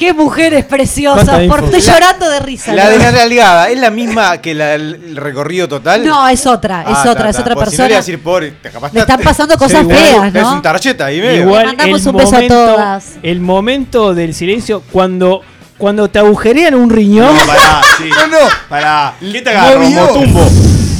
Qué 0.00 0.14
mujeres 0.14 0.64
preciosas, 0.64 1.26
¿Cuánta 1.28 1.46
por 1.54 1.64
estoy 1.66 1.80
llorando 1.82 2.30
de 2.30 2.40
risa. 2.40 2.72
La 2.72 2.84
¿no? 2.84 2.90
de 2.92 2.98
la 2.98 3.10
realgada, 3.10 3.68
¿es 3.68 3.78
la 3.78 3.90
misma 3.90 4.38
que 4.38 4.54
la- 4.54 4.74
el 4.74 5.14
recorrido 5.14 5.68
total? 5.68 6.06
No, 6.06 6.26
es 6.26 6.46
otra, 6.46 6.80
es 6.80 6.86
Ah, 6.88 7.00
otra, 7.10 7.24
ta, 7.24 7.28
es 7.28 7.36
ta, 7.36 7.42
otra 7.42 7.54
porque 7.54 7.70
Si 7.72 7.76
no 7.76 7.82
le 7.82 7.88
persona. 7.90 7.96
decir, 7.98 8.22
pobre, 8.22 8.50
te 8.62 8.70
capaz 8.70 8.94
Le 8.94 9.00
están 9.00 9.20
pasando 9.20 9.58
cosas 9.58 9.82
igual 9.82 9.96
feas, 9.98 10.34
Es 10.34 10.42
¿no? 10.42 10.52
un 10.54 10.62
tarjeta 10.62 11.04
ahí 11.04 11.20
medio. 11.20 11.42
Igual 11.42 11.66
mandamos 11.66 12.00
el 12.00 12.08
un 12.08 12.16
beso 12.16 12.28
a 12.30 12.32
momento, 12.32 12.54
todas. 12.54 13.04
el 13.22 13.40
momento 13.40 14.14
del 14.14 14.32
silencio 14.34 14.82
cuando 14.90 15.42
cuando 15.76 16.08
te 16.08 16.18
agujerean 16.18 16.74
un 16.74 16.88
riñón. 16.90 17.34
No, 17.34 17.46
pará, 17.46 17.80
sí. 17.98 18.04
No, 18.08 18.26
no. 18.26 18.46
Pará. 18.70 19.14
¿Qué 19.20 19.40
te 19.42 19.50
agarró? 19.50 19.80
Movió. 19.80 20.00
Motumbo. 20.06 20.50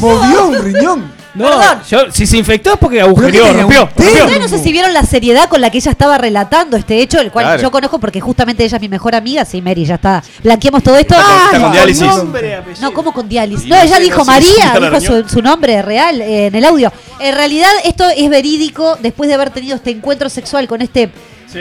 Movió 0.01 0.47
un 0.47 0.63
riñón. 0.63 1.13
No, 1.35 1.49
yo, 1.89 2.11
si 2.11 2.27
se 2.27 2.37
infectó 2.37 2.73
es 2.73 2.79
porque 2.79 3.01
agujereó, 3.01 3.45
tenía 3.45 3.63
rompió. 3.63 3.83
un 3.83 3.87
rompió. 3.89 4.25
Ustedes 4.25 4.41
no 4.41 4.49
sé 4.49 4.59
si 4.63 4.73
vieron 4.73 4.93
la 4.93 5.03
seriedad 5.05 5.49
con 5.49 5.61
la 5.61 5.71
que 5.71 5.79
ella 5.79 5.93
estaba 5.93 6.19
relatando 6.19 6.77
este 6.77 7.01
hecho, 7.01 7.21
el 7.21 7.31
cual 7.31 7.45
Claro. 7.47 7.63
yo 7.63 7.71
conozco 7.71 7.99
porque 8.01 8.21
justamente 8.21 8.65
ella 8.65 8.77
es 8.77 8.81
mi 8.83 8.89
mejor 8.89 9.15
amiga. 9.15 9.45
Sí, 9.45 9.63
Mary, 9.63 9.85
ya 9.85 9.95
está. 9.95 10.23
Blanqueamos 10.43 10.83
todo 10.83 10.97
esto. 10.97 11.15
Está 11.15 11.25
con- 11.51 11.55
Ay, 11.55 11.61
con 11.63 11.73
diálisis. 11.73 12.07
Nombre, 12.07 12.57
apellido. 12.57 12.83
No, 12.89 12.93
¿cómo 12.95 13.13
con 13.13 13.29
diálisis? 13.29 13.67
Y 13.67 13.71
No, 13.71 13.77
no 13.77 13.83
ella 13.83 13.97
sé, 13.97 14.03
dijo 14.03 14.19
no 14.19 14.25
sé 14.25 14.31
María, 14.31 14.81
la 14.91 14.99
dijo 15.01 15.29
su 15.29 15.41
nombre 15.43 15.83
real 15.83 16.21
eh, 16.21 16.47
en 16.47 16.55
el 16.55 16.65
audio. 16.65 16.93
En 17.21 17.35
realidad, 17.35 17.71
esto 17.85 18.05
es 18.09 18.29
verídico 18.29 18.97
después 19.01 19.29
de 19.29 19.35
haber 19.35 19.51
tenido 19.51 19.77
este 19.77 19.91
encuentro 19.91 20.29
sexual 20.29 20.67
con 20.67 20.83
este 20.83 21.11
Sí. 21.53 21.59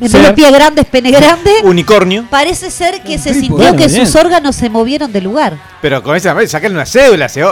en 0.00 0.08
Sí. 0.08 0.16
vez 0.18 0.26
de 0.28 0.32
pie 0.34 0.50
grande, 0.50 0.82
es 0.82 0.86
pene 0.88 1.10
grande. 1.10 1.50
Unicornio. 1.64 2.26
Parece 2.30 2.70
ser 2.70 3.02
que 3.02 3.18
se 3.18 3.32
sintió 3.34 3.56
Bueno, 3.56 3.76
que 3.76 3.88
bien. 3.88 4.06
sus 4.06 4.14
órganos 4.16 4.54
se 4.56 4.68
movieron 4.70 5.12
del 5.12 5.24
lugar. 5.24 5.56
Pero 5.80 6.02
con 6.02 6.14
esa 6.16 6.34
sacarle 6.46 6.76
una 6.76 6.86
cédula. 6.86 7.28
Se... 7.28 7.42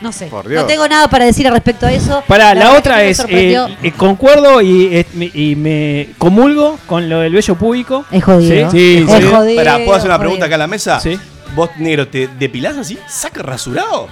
No 0.00 0.12
sé. 0.12 0.26
Por 0.26 0.46
Dios. 0.48 0.62
No 0.62 0.66
tengo 0.68 0.86
nada 0.86 1.08
para 1.08 1.24
decir 1.24 1.46
al 1.48 1.54
respecto 1.54 1.86
a 1.86 1.92
eso. 1.92 2.22
Para, 2.28 2.54
la, 2.54 2.74
otra 2.74 3.02
es, 3.02 3.20
eh, 3.28 3.56
eh, 3.82 3.92
concuerdo 3.92 4.60
y, 4.60 4.94
eh, 4.96 5.06
me- 5.14 5.30
y 5.34 5.56
me 5.56 6.10
comulgo 6.18 6.78
con 6.86 7.08
lo 7.08 7.20
del 7.20 7.32
vello 7.32 7.54
público. 7.56 8.04
Es 8.10 8.22
jodido. 8.22 8.70
Sí, 8.70 8.98
Es 9.08 9.10
sí. 9.10 9.22
jodido. 9.30 9.56
Pará, 9.56 9.76
¿puedo 9.78 9.94
hacer 9.94 10.06
una 10.08 10.14
jodido. 10.16 10.18
pregunta 10.18 10.46
acá 10.46 10.54
en 10.54 10.58
la 10.60 10.66
mesa? 10.66 11.00
Sí. 11.00 11.18
¿Vos, 11.56 11.70
negro, 11.78 12.06
te 12.06 12.28
depilás 12.38 12.76
así? 12.76 12.98
¿Saca 13.08 13.42
rasurado? 13.42 14.08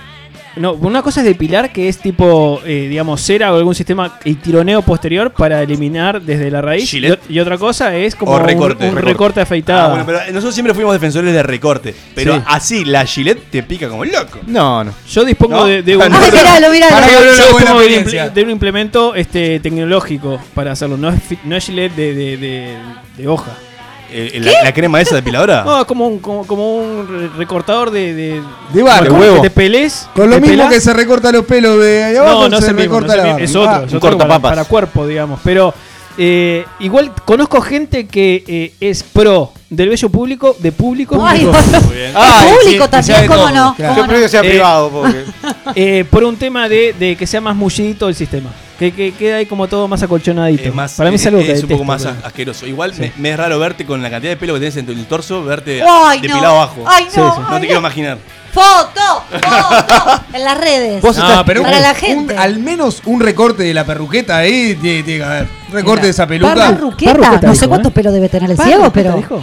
No, 0.56 0.72
una 0.72 1.02
cosa 1.02 1.20
es 1.20 1.26
depilar, 1.26 1.70
que 1.72 1.88
es 1.88 1.98
tipo, 1.98 2.60
eh, 2.64 2.86
digamos, 2.88 3.20
cera 3.20 3.52
o 3.52 3.56
algún 3.58 3.74
sistema 3.74 4.18
y 4.24 4.34
tironeo 4.36 4.80
posterior 4.82 5.30
para 5.30 5.62
eliminar 5.62 6.22
desde 6.22 6.50
la 6.50 6.62
raíz. 6.62 6.92
Y, 7.28 7.38
otra 7.38 7.58
cosa 7.58 7.94
es 7.94 8.14
como 8.14 8.32
O 8.32 8.38
recorte. 8.38 8.84
un, 8.84 8.94
Recorte. 8.94 9.10
recorte 9.12 9.40
afeitada. 9.42 9.84
Ah, 9.84 9.88
bueno, 9.88 10.04
pero 10.06 10.18
nosotros 10.32 10.54
siempre 10.54 10.72
fuimos 10.72 10.94
defensores 10.94 11.32
de 11.34 11.42
recorte. 11.42 11.94
Pero 12.14 12.36
Sí. 12.36 12.42
así, 12.46 12.84
la 12.86 13.04
Gillette 13.04 13.50
te 13.50 13.62
pica 13.62 13.88
como 13.88 14.04
loco. 14.04 14.38
No, 14.46 14.82
no. 14.82 14.94
Yo 15.10 15.24
dispongo 15.24 15.56
¿No? 15.56 15.66
de, 15.66 15.82
de 15.82 15.96
un, 15.96 16.02
Ah, 16.10 16.20
yo 17.12 17.32
dispongo 17.32 17.80
de 17.80 17.98
un, 17.98 18.34
de 18.34 18.40
implemento 18.52 19.14
este, 19.14 19.60
tecnológico 19.60 20.40
para 20.54 20.72
hacerlo. 20.72 20.96
No 20.96 21.10
es, 21.10 21.16
no 21.44 21.54
es 21.56 21.66
de, 21.66 21.88
de- 21.90 22.78
de 23.16 23.28
hoja. 23.28 23.50
Eh, 24.10 24.38
la, 24.40 24.52
la 24.64 24.72
crema 24.72 25.00
esa 25.00 25.14
depiladora? 25.16 25.64
No, 25.64 25.80
es 25.80 25.86
como 25.86 26.06
un, 26.06 26.18
como, 26.20 26.46
como 26.46 26.76
un 26.76 27.08
re- 27.08 27.28
recortador 27.38 27.90
de. 27.90 28.14
De, 28.14 28.42
De 28.72 28.82
barro. 28.82 29.08
como 29.08 29.22
De 29.22 29.30
huevo. 29.30 29.42
Te 29.42 29.50
pelés. 29.50 30.08
Con 30.14 30.30
lo 30.30 30.36
mismo 30.40 30.48
pelás. 30.56 30.72
que 30.72 30.80
se 30.80 30.92
recorta 30.92 31.32
los 31.32 31.44
pelos 31.44 31.80
de 31.82 32.04
ahí 32.04 32.16
abajo, 32.16 32.42
No, 32.42 32.48
no 32.50 32.56
se 32.58 32.64
es 32.64 32.68
el 32.70 32.74
mismo, 32.76 33.00
recorta 33.00 33.16
no 33.16 33.22
la 33.36 33.38
es 33.44 33.56
otro, 33.56 33.70
Ah, 33.70 33.82
es 33.86 33.94
otro 33.94 34.18
para, 34.40 34.64
cuerpo, 34.64 35.06
digamos. 35.06 35.40
Pero 35.42 35.74
eh, 36.18 36.64
igual 36.80 37.12
conozco 37.24 37.60
gente 37.60 38.06
que 38.06 38.44
eh, 38.46 38.72
es 38.80 39.02
pro 39.02 39.52
del 39.68 39.88
bello 39.88 40.08
público, 40.10 40.56
de 40.58 40.72
público. 40.72 41.24
Ay, 41.26 41.40
público. 41.40 41.58
Ay, 42.14 42.48
sí, 42.64 42.78
también, 42.78 43.02
sabe 43.04 43.26
¿cómo 43.26 43.40
todo, 43.40 43.50
no? 43.50 43.74
claro. 43.76 43.94
¿Cómo 43.94 43.96
Yo 43.96 44.08
prefiero 44.08 44.22
que 44.22 44.28
sea 44.28 44.40
Eh, 44.42 44.48
privado. 44.50 44.90
Porque... 44.90 45.24
eh, 45.74 46.04
por 46.10 46.24
un 46.24 46.36
tema 46.36 46.68
de, 46.68 46.94
de 46.98 47.16
que 47.16 47.26
sea 47.26 47.40
más 47.40 47.56
mullidito 47.56 48.08
el 48.08 48.14
sistema. 48.14 48.50
Que, 48.78 48.92
que 48.92 49.12
queda 49.12 49.36
ahí 49.36 49.46
como 49.46 49.66
todo 49.68 49.88
más 49.88 50.02
acolchonadito. 50.02 50.68
Es 50.68 50.74
más, 50.74 50.92
para 50.92 51.08
mí 51.10 51.16
es 51.16 51.26
algo 51.26 51.40
que 51.40 51.52
un 51.54 51.66
poco 51.68 51.84
más 51.84 52.02
pero- 52.04 52.16
asqueroso. 52.24 52.66
Igual 52.66 52.92
me, 52.98 53.10
me 53.16 53.30
es 53.30 53.36
raro 53.38 53.58
verte 53.58 53.86
con 53.86 54.02
la 54.02 54.10
cantidad 54.10 54.32
de 54.32 54.36
pelo 54.36 54.52
que 54.54 54.60
tenés 54.60 54.76
en 54.76 54.84
tu 54.84 54.92
el 54.92 55.06
torso, 55.06 55.42
verte 55.42 55.82
Ay, 55.82 56.18
depilado 56.20 56.42
no. 56.42 56.48
abajo. 56.50 56.84
Ay, 56.86 57.04
no. 57.04 57.10
Sí, 57.10 57.14
sí. 57.36 57.40
No 57.40 57.46
ay, 57.48 57.60
te 57.60 57.66
quiero 57.66 57.80
imaginar. 57.80 58.18
Foto, 58.52 59.22
foto. 59.30 60.22
en 60.32 60.44
las 60.44 60.58
redes. 60.58 61.02
Vos 61.02 61.16
No, 61.18 61.44
pero 61.44 61.62
Para 61.62 61.76
un- 61.76 61.82
la 61.82 61.90
un- 61.90 61.94
gente. 61.96 62.36
al 62.36 62.58
menos 62.58 63.02
un 63.06 63.20
recorte 63.20 63.62
de 63.62 63.74
la 63.74 63.84
perruqueta 63.84 64.36
ahí 64.38 64.74
tiene, 64.80 65.04
que 65.04 65.22
haber. 65.22 65.46
Recorte 65.70 65.90
Mira, 65.96 66.02
de 66.04 66.10
esa 66.10 66.26
peluca. 66.26 66.54
Parruqueta. 66.54 67.12
Parruqueta 67.12 67.46
No 67.46 67.52
dijo, 67.52 67.60
sé 67.64 67.68
cuántos 67.68 67.90
¿eh? 67.90 67.94
pelos 67.94 68.12
debe 68.14 68.28
tener 68.28 68.50
el 68.50 68.56
ciego, 68.58 68.90
pero. 68.92 69.14
dijo. 69.16 69.42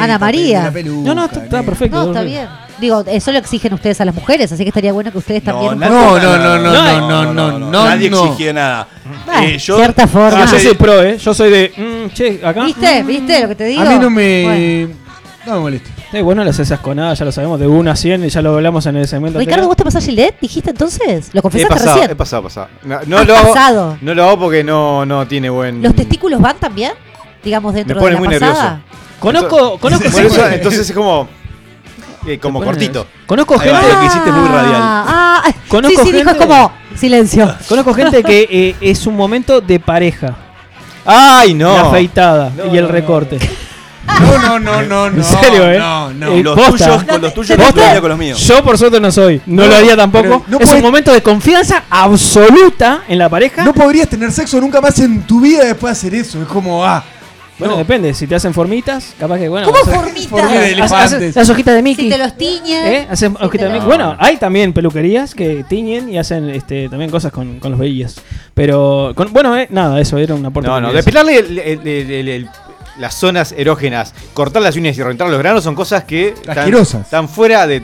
Ana 0.00 0.18
María. 0.18 0.70
peluca, 0.72 1.08
No, 1.08 1.14
no, 1.14 1.24
está, 1.26 1.62
perfecto. 1.62 1.96
No, 1.96 2.06
está 2.08 2.22
bien. 2.22 2.48
Digo, 2.80 3.04
eso 3.06 3.30
lo 3.30 3.38
exigen 3.38 3.72
ustedes 3.72 4.00
a 4.00 4.04
las 4.04 4.14
mujeres, 4.14 4.50
así 4.50 4.64
que 4.64 4.70
estaría 4.70 4.92
bueno 4.92 5.12
que 5.12 5.18
ustedes 5.18 5.44
también. 5.44 5.78
No, 5.78 6.18
no, 6.18 6.18
no, 6.18 6.58
no, 6.58 7.00
No, 7.00 7.32
no, 7.32 7.58
no. 7.58 7.70
Nadie 7.84 8.10
no. 8.10 8.24
exigía 8.26 8.52
nada. 8.52 8.88
Bueno, 9.26 9.42
Eh, 9.48 9.58
yo, 9.58 9.76
cierta 9.76 10.06
forma. 10.08 10.42
Ah, 10.42 10.46
yo 10.50 10.58
soy- 10.58 10.74
pro, 10.74 11.02
¿eh? 11.02 11.16
Yo 11.18 11.32
soy 11.34 11.50
de. 11.50 11.72
mm, 11.76 12.12
che, 12.12 12.40
acá. 12.44 12.64
¿Viste? 12.64 13.02
¿Viste 13.04 13.42
lo 13.42 13.48
que 13.48 13.54
te 13.54 13.64
digo? 13.64 13.82
A 13.82 13.84
mí 13.86 13.98
no 14.00 14.10
me. 14.10 14.42
Bueno. 14.44 14.94
No 15.46 15.52
me 15.56 15.60
molesta. 15.60 15.90
Eh, 16.12 16.22
bueno, 16.22 16.42
las 16.42 16.58
esas 16.58 16.80
con 16.80 16.96
nada, 16.96 17.12
ya 17.14 17.24
lo 17.24 17.30
sabemos, 17.32 17.60
de 17.60 17.66
1 17.66 17.90
a 17.90 17.96
100, 17.96 18.28
ya 18.28 18.40
lo 18.40 18.54
hablamos 18.54 18.86
en 18.86 18.96
el 18.96 19.06
segmento. 19.06 19.38
Ricardo, 19.38 19.64
anterior. 19.64 19.68
¿vos 19.68 19.76
te 19.76 19.84
pasás 19.84 20.04
Gillette? 20.06 20.40
¿Dijiste 20.40 20.70
entonces? 20.70 21.30
¿Lo 21.34 21.40
He 21.40 21.42
confesaste 21.42 21.74
pasado, 21.74 21.94
recién? 21.96 22.10
he 22.10 22.14
pasado, 22.16 22.42
pasado. 22.44 22.68
No, 22.82 23.00
no 23.06 23.18
Has 23.18 23.26
lo 23.26 23.36
hago, 23.36 23.52
pasado. 23.52 23.98
no 24.00 24.14
lo 24.14 24.24
hago 24.24 24.38
porque 24.40 24.64
no, 24.64 25.04
no 25.04 25.26
tiene 25.28 25.50
buen. 25.50 25.82
¿Los 25.82 25.94
testículos 25.94 26.40
van 26.40 26.56
también? 26.56 26.92
Digamos, 27.42 27.74
dentro 27.74 27.96
Me 27.96 28.00
pone 28.00 28.14
de 28.14 28.20
la 28.20 28.28
muy 28.28 28.38
pasada. 28.38 28.82
Conozco, 29.24 29.78
conozco 29.78 30.10
Por 30.10 30.22
eso, 30.24 30.34
gente. 30.42 30.54
entonces 30.56 30.88
es 30.90 30.94
como. 30.96 31.28
eh, 32.26 32.38
como 32.38 32.62
cortito. 32.62 33.06
Conozco 33.26 33.58
gente. 33.58 33.76
lo 33.92 34.00
que 34.00 34.06
hiciste 34.06 34.28
es 34.30 34.34
muy 34.34 34.48
radial. 34.48 34.80
Ah, 34.82 35.42
ah, 35.46 35.52
Conozco 35.68 36.02
sí, 36.02 36.06
sí, 36.10 36.12
dijo, 36.16 36.30
es 36.30 36.36
gente- 36.38 36.46
como 36.46 36.72
silencio. 36.96 37.54
Conozco 37.68 37.94
gente 37.94 38.22
que 38.22 38.48
eh, 38.50 38.76
es 38.80 39.06
un 39.06 39.16
momento 39.16 39.60
de 39.60 39.80
pareja. 39.80 40.36
¡Ay, 41.06 41.52
no! 41.54 41.74
La 41.74 41.80
afeitada 41.88 42.50
No, 42.56 42.64
y 42.66 42.78
el 42.78 42.82
no, 42.84 42.88
no. 42.88 42.92
recorte. 42.92 43.38
No, 44.06 44.38
no, 44.38 44.58
no, 44.60 44.82
no, 44.82 45.10
no. 45.10 45.16
En 45.16 45.24
serio, 45.24 45.70
¿eh? 45.70 45.78
No, 45.78 46.12
no. 46.12 46.32
Eh, 46.32 46.42
los 46.42 46.54
posta. 46.54 46.86
tuyos, 46.86 47.04
con 47.04 47.20
los 47.22 47.34
tuyos 47.34 47.58
No, 47.58 47.64
no. 47.94 48.00
con 48.00 48.08
los 48.10 48.18
míos. 48.18 48.38
Yo 48.46 48.62
por 48.62 48.76
suerte 48.78 49.00
no 49.00 49.10
soy. 49.10 49.40
No, 49.46 49.62
No, 49.62 49.68
lo 49.68 49.76
haría 49.76 49.96
tampoco. 49.96 50.44
no 50.46 50.58
es 50.58 50.68
podés- 50.68 50.76
un 50.76 50.82
momento 50.82 51.10
de 51.12 51.22
confianza 51.22 51.84
absoluta 51.90 53.02
en 53.08 53.18
la 53.18 53.28
pareja. 53.28 53.64
No 53.64 53.72
podrías 53.72 54.08
tener 54.08 54.30
sexo 54.30 54.60
nunca 54.60 54.80
más 54.80 54.98
en 54.98 55.22
tu 55.26 55.40
vida 55.40 55.64
después 55.64 55.92
de 55.94 55.98
hacer 56.08 56.14
eso. 56.14 56.40
Es 56.42 56.48
como, 56.48 56.84
ah. 56.84 57.02
Bueno, 57.58 57.74
no. 57.74 57.78
depende. 57.78 58.12
Si 58.14 58.26
te 58.26 58.34
hacen 58.34 58.52
formitas, 58.54 59.14
capaz 59.18 59.38
que 59.38 59.48
bueno. 59.48 59.66
¿Cómo 59.66 59.78
haces- 59.78 59.94
formitas? 59.94 60.26
Formita 60.28 60.52
de 60.52 60.58
haces- 60.58 60.72
elefantes. 60.72 61.12
haces 61.12 61.36
las 61.36 61.50
hojitas 61.50 61.74
de 61.74 61.82
Mickey. 61.82 62.04
Si 62.06 62.10
te 62.10 62.18
los 62.18 62.36
tiñen. 62.36 62.86
¿Eh? 62.86 63.06
Hacen 63.10 63.32
si 63.32 63.38
te 63.38 63.44
hojitas 63.44 63.66
de 63.68 63.72
Mickey. 63.74 63.86
Bueno, 63.86 64.16
hay 64.18 64.36
también 64.36 64.72
peluquerías 64.72 65.34
que 65.34 65.64
tiñen 65.68 66.08
y 66.12 66.18
hacen 66.18 66.48
este, 66.50 66.88
también 66.88 67.10
cosas 67.10 67.32
con, 67.32 67.60
con 67.60 67.70
los 67.70 67.80
vellos. 67.80 68.16
Pero, 68.54 69.12
con- 69.14 69.32
bueno, 69.32 69.56
eh, 69.56 69.66
nada, 69.70 70.00
eso 70.00 70.18
era 70.18 70.34
una 70.34 70.48
aporte. 70.48 70.68
No, 70.68 70.80
no, 70.80 70.92
que 70.92 71.02
quería 71.02 71.20
hacer. 71.20 71.36
depilarle 71.36 71.62
el- 71.62 71.88
el- 71.88 72.12
el- 72.12 72.28
el- 72.28 72.48
las 72.98 73.14
zonas 73.14 73.52
erógenas, 73.56 74.14
cortar 74.34 74.62
las 74.62 74.76
uñas 74.76 74.96
y 74.96 75.02
reventar 75.02 75.28
los 75.28 75.38
granos 75.38 75.64
son 75.64 75.74
cosas 75.74 76.04
que 76.04 76.28
están, 76.28 76.58
Asquerosas. 76.58 77.02
están 77.02 77.28
fuera 77.28 77.66
de. 77.66 77.82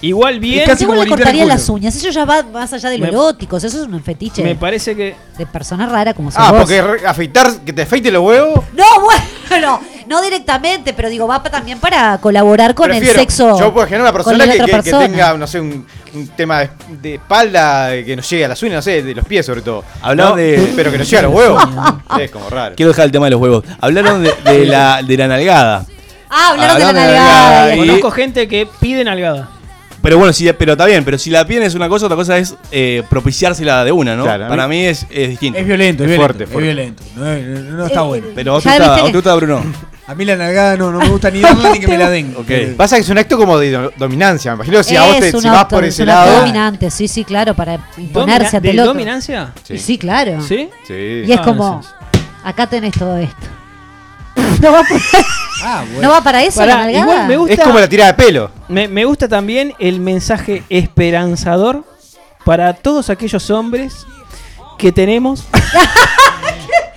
Igual 0.00 0.38
bien. 0.38 0.64
casi 0.66 0.84
Yo 0.84 0.88
como 0.90 1.02
le 1.02 1.08
cortaría 1.10 1.44
las 1.44 1.68
uñas. 1.68 1.94
Eso 1.96 2.08
ya 2.10 2.24
va 2.24 2.42
más 2.44 2.72
allá 2.72 2.88
de 2.90 2.98
lo 2.98 3.04
Me- 3.06 3.10
erótico. 3.10 3.56
Eso 3.56 3.66
es 3.66 3.74
un 3.74 4.00
fetiche 4.02 4.42
Me 4.44 4.54
parece 4.54 4.94
que. 4.94 5.16
de 5.36 5.46
persona 5.46 5.86
rara 5.86 6.14
como 6.14 6.30
sos 6.30 6.40
Ah, 6.40 6.50
vos. 6.52 6.60
porque 6.60 6.80
re- 6.80 7.06
afeitar, 7.06 7.50
que 7.64 7.72
te 7.72 7.82
afeite 7.82 8.10
los 8.12 8.22
huevos. 8.22 8.64
No, 8.74 8.84
bueno, 9.50 9.80
no 10.06 10.22
directamente, 10.22 10.92
pero 10.94 11.08
digo, 11.08 11.26
va 11.26 11.42
pa- 11.42 11.50
también 11.50 11.80
para 11.80 12.18
colaborar 12.18 12.74
con 12.74 12.86
prefiero. 12.88 13.12
el 13.14 13.18
sexo. 13.20 13.58
Yo 13.58 13.72
puedo 13.72 13.86
generar 13.86 14.02
una 14.02 14.12
persona 14.12 14.44
que, 14.46 14.82
tenga, 14.92 15.36
no 15.36 15.46
sé, 15.48 15.60
un, 15.60 15.84
un 16.14 16.28
tema 16.28 16.60
de, 16.60 16.70
de 17.02 17.14
espalda 17.16 17.90
que 18.04 18.14
nos 18.14 18.30
llegue 18.30 18.44
a 18.44 18.48
las 18.48 18.62
uñas, 18.62 18.76
no 18.76 18.82
sé, 18.82 19.02
de 19.02 19.14
los 19.16 19.26
pies 19.26 19.44
sobre 19.44 19.62
todo. 19.62 19.82
Hablaban 20.00 20.32
No, 20.34 20.36
de- 20.36 20.72
Pero 20.76 20.92
que 20.92 20.98
nos 20.98 21.08
llegue 21.10 21.18
a 21.18 21.22
los 21.22 21.34
huevos. 21.34 21.62
es 22.20 22.30
como 22.30 22.48
raro. 22.48 22.76
Quiero 22.76 22.90
dejar 22.92 23.06
el 23.06 23.10
tema 23.12 23.26
de 23.26 23.30
los 23.32 23.40
huevos. 23.40 23.64
Hablaron 23.80 24.22
de, 24.22 24.32
de 24.44 24.64
la, 24.66 25.02
de 25.02 25.16
la 25.16 25.26
nalgada. 25.26 25.84
Ah, 26.30 26.50
hablaron 26.50 26.76
de 26.78 26.82
la 26.84 26.88
Hablaron 26.88 26.94
de 26.94 27.00
la 27.00 27.06
nalgada. 27.06 27.50
nalgada 27.50 27.74
y- 27.74 27.78
Conozco 27.78 28.10
gente 28.12 28.46
que 28.48 28.68
pide 28.80 29.02
nalgada. 29.02 29.48
Pero 30.08 30.16
bueno, 30.16 30.32
si, 30.32 30.50
pero 30.54 30.72
está 30.72 30.86
bien, 30.86 31.04
pero 31.04 31.18
si 31.18 31.28
la 31.28 31.46
piden 31.46 31.64
es 31.64 31.74
una 31.74 31.86
cosa, 31.86 32.06
otra 32.06 32.16
cosa 32.16 32.38
es 32.38 32.54
eh, 32.72 33.02
propiciársela 33.10 33.84
de 33.84 33.92
una, 33.92 34.16
¿no? 34.16 34.22
Claro, 34.22 34.46
a 34.46 34.48
Para 34.48 34.66
mí- 34.66 34.76
mí 34.76 34.84
es, 34.86 35.06
es 35.10 35.28
distinto. 35.28 35.58
Es 35.58 35.66
violento, 35.66 36.02
es, 36.02 36.10
Es 36.10 36.16
violento, 36.16 36.22
fuerte, 36.24 36.44
es 36.44 36.50
fuerte. 36.50 36.66
violento. 36.66 37.02
No, 37.14 37.30
es- 37.30 37.46
no- 37.46 37.76
no 37.76 37.86
está 37.86 38.00
Eh, 38.00 38.04
bueno. 38.06 38.26
Pero 38.34 38.52
vos 38.54 38.62
te 38.62 38.68
Ya 38.70 38.76
gusta, 38.78 38.84
viste 38.86 39.00
vos 39.02 39.06
que- 39.08 39.12
te 39.12 39.18
gusta, 39.18 39.34
Bruno. 39.34 39.62
A 40.06 40.14
mí 40.14 40.24
la 40.24 40.36
nalgada 40.36 40.76
no, 40.78 40.90
no 40.90 40.98
me 41.00 41.08
gusta 41.10 41.30
ni 41.30 41.40
darla 41.42 41.72
ni 41.74 41.80
que 41.80 41.88
me 41.88 41.98
la 41.98 42.08
den. 42.08 42.34
Ok. 42.38 42.74
Pasa 42.78 42.96
que 42.96 43.02
es 43.02 43.08
un 43.10 43.18
acto 43.18 43.36
como 43.36 43.58
de 43.58 43.70
do- 43.70 43.92
dominancia. 43.98 44.52
Me 44.52 44.56
imagino 44.64 44.82
si 44.82 44.96
a 44.96 45.02
vos 45.02 45.18
te, 45.20 45.30
si 45.30 45.46
vas 45.46 45.64
por 45.66 45.84
es 45.84 45.92
ese 45.92 46.04
un 46.04 46.08
acto 46.08 46.24
lado. 46.30 46.40
dominante, 46.40 46.90
sí, 46.90 47.06
sí, 47.06 47.24
claro, 47.24 47.52
para 47.52 47.74
imponerse 47.98 48.12
Domina- 48.12 48.46
ante 48.56 48.60
¿De 48.60 48.70
el 48.70 48.80
otro. 48.80 48.92
dominancia? 48.94 49.52
Y 49.68 49.76
sí, 49.76 49.98
claro. 49.98 50.40
¿Sí? 50.40 50.70
Sí. 50.86 50.94
Y 51.26 51.30
es 51.32 51.38
Ah, 51.38 51.42
como, 51.42 51.82
acá 52.44 52.66
tenés 52.66 52.94
todo 52.94 53.18
esto. 53.18 53.46
No 54.62 54.72
va, 54.72 54.82
por- 54.84 55.00
Ah, 55.64 55.82
bueno. 55.92 56.02
¿No 56.02 56.10
va 56.10 56.20
para 56.22 56.42
eso 56.44 56.60
Pará, 56.60 56.74
la 56.74 56.80
nalgada? 56.84 57.02
igual 57.04 57.28
me 57.28 57.36
gusta, 57.36 57.54
Es 57.54 57.60
como 57.60 57.78
la 57.80 57.88
tirada 57.88 58.12
de 58.12 58.22
pelo. 58.24 58.50
me, 58.68 58.86
me 58.88 59.04
gusta 59.04 59.26
también 59.28 59.74
el 59.80 59.98
mensaje 60.00 60.62
esperanzador 60.68 61.84
para 62.44 62.74
todos 62.74 63.10
aquellos 63.10 63.50
hombres 63.50 64.06
que 64.78 64.92
tenemos. 64.92 65.44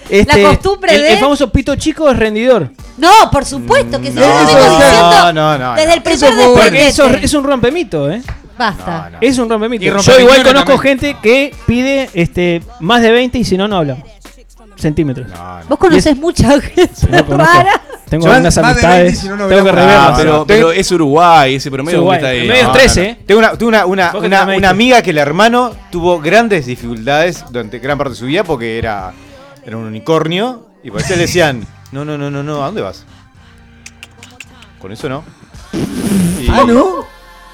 Este, 0.09 0.43
La 0.43 0.49
costumbre 0.49 0.93
el, 0.93 1.01
de- 1.03 1.13
el 1.13 1.19
famoso 1.19 1.49
pito 1.53 1.73
chico 1.77 2.09
es 2.11 2.17
rendidor. 2.17 2.69
No, 2.97 3.09
por 3.31 3.45
supuesto 3.45 4.01
que 4.01 4.09
sí. 4.11 4.15
No, 4.15 4.21
yo 4.21 4.27
lo 4.27 4.45
vengo 4.45 4.51
no, 4.59 4.75
diciendo 4.75 5.33
no, 5.33 5.57
no, 5.57 5.73
desde 5.75 5.87
no. 5.87 5.93
el 5.93 6.01
primer 6.03 6.17
Eso 6.17 6.31
fue. 6.53 6.63
Porque 6.63 6.87
eso 6.89 7.05
es 7.07 7.33
un 7.33 7.43
rompemito, 7.45 8.11
¿eh? 8.11 8.21
Basta. 8.57 9.03
No, 9.05 9.09
no. 9.11 9.17
Es 9.21 9.37
un 9.37 9.49
rompemito. 9.49 9.85
Y 9.85 9.87
Yo 9.87 9.93
rompemito 9.93 10.21
igual 10.21 10.43
conozco 10.43 10.73
también. 10.73 10.99
gente 10.99 11.17
que 11.23 11.55
pide 11.65 12.09
este 12.13 12.61
más 12.81 13.01
de 13.01 13.11
20 13.11 13.37
y 13.37 13.45
si 13.45 13.55
no, 13.55 13.69
no 13.69 13.77
habla. 13.77 13.97
Centímetros. 14.81 15.27
No, 15.29 15.59
no. 15.59 15.65
Vos 15.69 15.79
conocés 15.79 16.17
mucha 16.17 16.59
gente 16.61 16.91
No 17.09 17.25
conozco. 17.25 17.53
rara. 17.53 17.81
Tengo 18.09 18.25
Yo 18.25 18.31
algunas 18.33 18.57
más 18.57 18.75
de 18.75 18.81
20 18.81 18.87
amistades. 18.87 19.19
si 19.19 19.27
no, 19.29 19.37
no 19.37 19.47
tengo 19.47 19.63
que 19.63 19.69
hablamos. 19.69 19.89
reverlas. 20.17 20.39
Ah, 20.41 20.43
pero, 20.45 20.71
es 20.71 20.91
Uruguay, 20.91 21.55
ese 21.55 21.71
promedio 21.71 21.97
Es 21.97 21.99
Uruguay. 21.99 22.19
que 22.19 22.25
está 22.25 22.29
ahí. 22.31 22.39
El 22.41 22.47
medio 22.47 22.61
es 22.61 22.67
No, 22.67 22.73
13, 22.73 22.99
no, 23.01 23.05
no. 23.07 23.11
¿eh? 23.13 23.19
Tengo 23.25 23.39
una, 23.39 23.51
tuve 23.57 23.67
una, 23.69 23.85
una, 23.85 24.11
Vos 24.11 24.21
que 24.21 24.27
una- 24.27 24.69
amiga 24.69 25.01
que 25.01 25.11
el 25.11 25.17
hermano 25.17 25.71
tuvo 25.91 26.19
grandes 26.19 26.65
dificultades 26.65 27.45
durante 27.49 27.79
gran 27.79 27.97
parte 27.97 28.11
de 28.11 28.17
su 28.17 28.25
vida 28.25 28.43
porque 28.43 28.77
era, 28.77 29.13
era 29.65 29.77
un 29.77 29.85
unicornio 29.85 30.67
y 30.83 30.91
por 30.91 30.99
eso 31.01 31.13
le 31.13 31.19
decían, 31.21 31.65
no, 31.93 32.03
no, 32.03 32.17
no, 32.17 32.29
no, 32.29 32.43
no, 32.43 32.61
¿a 32.63 32.65
dónde 32.65 32.81
vas? 32.81 33.05
Con 34.79 34.91
eso 34.91 35.07
no. 35.07 35.23
Y- 36.41 36.47
Ah, 36.49 36.63
¿no? 36.67 37.05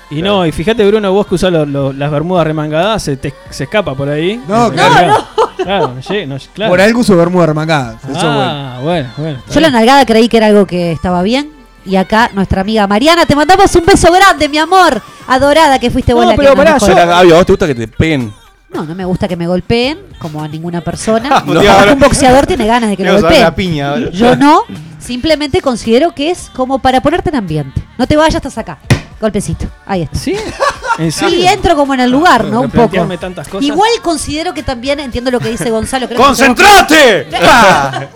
Y 0.09 0.21
no, 0.21 0.45
y 0.45 0.51
fíjate, 0.53 0.88
Bruno, 0.88 1.11
vos 1.11 1.28
que 1.28 1.36
usás 1.36 1.51
lo- 1.51 1.65
lo- 1.65 1.91
las 1.93 2.09
bermudas 2.09 2.47
remangadas, 2.47 3.03
se, 3.03 3.17
te, 3.17 3.34
se 3.49 3.65
escapa 3.65 3.93
por 3.93 4.07
ahí. 4.09 4.41
No, 4.47 4.71
claro. 4.71 5.13
Claro, 5.58 5.93
no 5.95 5.99
llega, 6.01 6.26
no- 6.26 6.38
claro. 6.53 6.72
Por 6.72 6.82
algo 6.82 6.99
uso 7.01 7.16
bermuda 7.18 7.45
remangada. 7.47 7.93
Eso 8.03 8.12
bueno. 8.12 8.41
ah, 8.41 8.80
bueno, 8.82 9.10
Yo 9.51 9.60
la 9.60 9.70
nalgada 9.70 10.05
creí 10.05 10.30
que 10.30 10.38
era 10.38 10.47
algo 10.47 10.66
que 10.66 10.91
estaba 10.91 11.22
bien. 11.24 11.51
Y 11.86 11.95
acá 11.95 12.30
nuestra 12.34 12.62
amiga 12.62 12.86
Mariana, 12.86 13.26
te 13.26 13.36
mandamos 13.36 13.74
un 13.76 13.86
beso 13.86 14.12
grande, 14.12 14.49
mi 14.49 14.58
amor. 14.58 15.01
Adorada 15.28 15.80
que 15.80 15.89
fuiste 15.89 16.14
vos 16.14 16.24
No, 16.26 16.32
la 16.32 16.36
que 16.36 16.41
pero 16.43 16.55
nos 16.55 16.84
pará, 16.84 17.01
yo- 17.03 17.08
Gaby, 17.08 17.32
¿a 17.32 17.36
vos 17.36 17.45
te 17.45 17.51
gusta 17.53 17.68
que 17.68 17.76
te 17.76 17.88
peguen? 17.88 18.34
No, 18.74 18.84
no 18.84 18.93
me 18.95 19.05
gusta 19.05 19.28
que 19.30 19.38
me 19.38 19.47
golpeen, 19.47 19.97
como 20.20 20.43
a 20.43 20.47
ninguna 20.49 20.82
persona. 20.82 21.30
No. 21.45 21.62
Que 21.62 21.93
un 21.93 21.99
boxeador 21.99 22.45
tiene 22.45 22.68
ganas 22.68 22.89
de 22.89 22.97
que 22.97 23.03
lo 23.05 23.14
golpeen. 23.14 23.41
la 23.41 23.55
piña. 23.55 23.97
Yo 24.12 24.36
no, 24.36 24.64
simplemente 24.99 25.62
considero 25.62 26.14
que 26.14 26.30
es 26.32 26.51
como 26.53 26.80
para 26.80 26.99
ponerte 27.01 27.30
en 27.30 27.38
ambiente. 27.38 27.82
No 27.97 28.05
te 28.05 28.18
vayas 28.18 28.45
hasta 28.45 28.60
acá. 28.62 28.80
Golpecito. 29.20 29.65
Ahí 29.86 30.03
está. 30.03 30.18
¿Sí? 30.18 30.36
¿En 30.99 31.11
Sí, 31.11 31.20
serio? 31.20 31.49
entro 31.51 31.76
como 31.76 31.93
en 31.93 31.99
el 31.99 32.09
lugar, 32.11 32.45
¿no? 32.45 32.61
Un 32.61 32.68
poco. 32.70 32.78
Replantearme 32.84 33.18
tantas 33.18 33.47
cosas. 33.47 33.65
Igual 33.68 33.89
considero 34.01 34.53
que 34.53 34.63
también 34.63 34.99
entiendo 34.99 35.30
lo 35.32 35.39
que 35.39 35.49
dice 35.49 35.70
Gonzalo. 35.70 36.07
creo 36.07 36.18
que 36.20 36.24
¡Concentrate! 36.26 37.28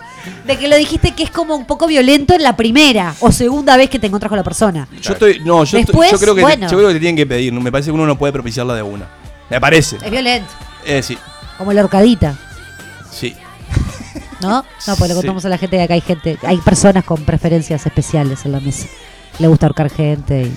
De 0.46 0.58
que 0.58 0.68
lo 0.68 0.76
dijiste 0.76 1.12
que 1.12 1.24
es 1.24 1.32
como 1.32 1.56
un 1.56 1.66
poco 1.66 1.88
violento 1.88 2.34
en 2.36 2.44
la 2.44 2.56
primera 2.56 3.16
o 3.22 3.32
segunda 3.32 3.76
vez 3.78 3.90
que 3.90 3.98
te 4.00 4.06
encontrás 4.08 4.30
con 4.30 4.38
la 4.38 4.44
persona. 4.44 4.88
Yo 5.02 5.14
estoy, 5.14 5.40
no, 5.40 5.64
yo, 5.64 5.78
estoy- 5.80 5.84
Después, 5.86 6.12
yo 6.12 6.20
creo 6.20 6.36
que 6.36 6.42
bueno. 6.42 6.68
yo 6.70 6.78
creo 6.78 6.88
que 6.90 6.94
te 6.96 7.00
tienen 7.00 7.16
que 7.16 7.26
pedir. 7.26 7.52
¿no? 7.54 7.60
Me 7.62 7.72
parece 7.72 7.88
que 7.90 7.94
uno 7.94 8.06
no 8.06 8.18
puede 8.18 8.32
propiciarla 8.34 8.76
de 8.76 8.84
una. 8.84 9.08
Me 9.50 9.60
parece. 9.60 9.98
Es 10.04 10.12
violento. 10.12 10.50
Eh, 10.86 11.02
sí, 11.04 11.18
Como 11.58 11.74
la 11.74 11.82
horcadita, 11.84 12.36
sí. 13.12 13.36
¿no? 14.42 14.64
No, 14.88 14.96
pues 14.96 15.02
le 15.02 15.08
Sí. 15.10 15.14
contamos 15.16 15.46
a 15.46 15.50
la 15.50 15.58
gente 15.58 15.78
que 15.78 15.84
acá 15.84 15.94
hay 15.96 16.02
gente, 16.02 16.38
hay 16.44 16.58
personas 16.58 17.04
con 17.04 17.24
preferencias 17.24 17.86
especiales 17.86 18.46
en 18.46 18.52
la 18.54 18.60
mesa. 18.60 18.88
Le 19.40 19.48
gusta 19.48 19.68
ahorcar 19.68 19.90
gente 19.92 20.44
y 20.44 20.54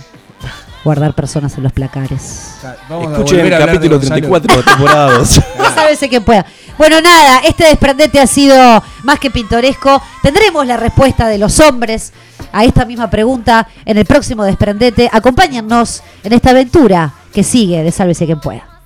guardar 0.84 1.14
personas 1.14 1.56
en 1.56 1.64
los 1.64 1.72
placares. 1.72 2.56
Vamos 2.88 3.08
a 3.08 3.12
Escuchen 3.12 3.40
el 3.40 3.50
de 3.50 3.58
capítulo 3.58 3.96
Gonzalo. 3.96 4.20
34 4.20 4.56
de 4.56 4.62
temporada 4.62 5.18
2. 5.18 5.40
Sálvese 5.74 6.08
quien 6.08 6.24
pueda. 6.24 6.46
Bueno, 6.76 7.00
nada, 7.00 7.38
este 7.38 7.64
desprendete 7.64 8.20
ha 8.20 8.26
sido 8.26 8.82
más 9.02 9.18
que 9.18 9.30
pintoresco. 9.30 10.02
Tendremos 10.22 10.66
la 10.66 10.76
respuesta 10.76 11.28
de 11.28 11.38
los 11.38 11.58
hombres 11.60 12.12
a 12.52 12.64
esta 12.64 12.84
misma 12.84 13.08
pregunta 13.08 13.66
en 13.84 13.98
el 13.98 14.04
próximo 14.04 14.44
desprendete. 14.44 15.08
Acompáñennos 15.10 16.02
en 16.22 16.32
esta 16.32 16.50
aventura 16.50 17.14
que 17.32 17.42
sigue 17.42 17.82
de 17.82 17.90
Sálvese 17.90 18.26
quien 18.26 18.40
pueda. 18.40 18.82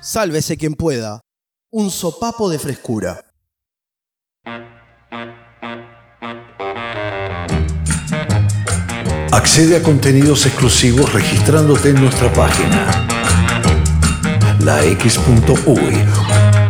Sálvese 0.00 0.56
quien 0.56 0.74
pueda. 0.74 1.20
Un 1.70 1.90
sopapo 1.90 2.48
de 2.48 2.58
frescura. 2.58 3.29
Accede 9.32 9.76
a 9.76 9.82
contenidos 9.82 10.44
exclusivos 10.46 11.12
registrándote 11.12 11.90
en 11.90 12.00
nuestra 12.02 12.32
página. 12.32 13.06
lax.uy. 14.58 16.04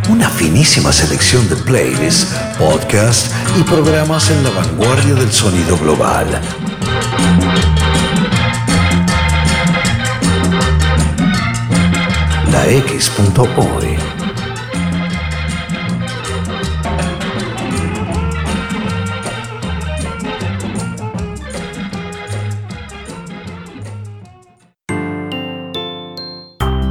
Una 0.09 0.29
finísima 0.29 0.91
selección 0.91 1.49
de 1.49 1.55
playlists, 1.55 2.27
podcasts 2.59 3.31
y 3.59 3.63
programas 3.63 4.29
en 4.29 4.43
la 4.43 4.51
vanguardia 4.51 5.15
del 5.15 5.31
sonido 5.31 5.75
global. 5.77 6.39
lax.uy. 12.51 14.00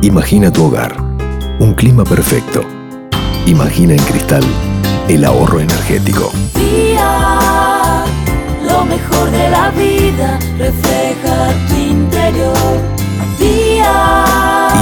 Imagina 0.02 0.50
tu 0.50 0.64
hogar, 0.64 0.96
un 1.58 1.74
clima 1.74 2.04
perfecto. 2.04 2.62
Imagina 3.44 3.92
en 3.92 4.02
cristal 4.02 4.42
el 5.08 5.26
ahorro 5.26 5.60
energético. 5.60 6.32
Día, 6.54 8.06
lo 8.66 8.82
mejor 8.86 9.30
de 9.30 9.50
la 9.50 9.68
vida 9.72 10.38
refleja 10.56 11.52
tu 11.68 11.74
interior. 11.74 12.80
Día, 13.38 14.24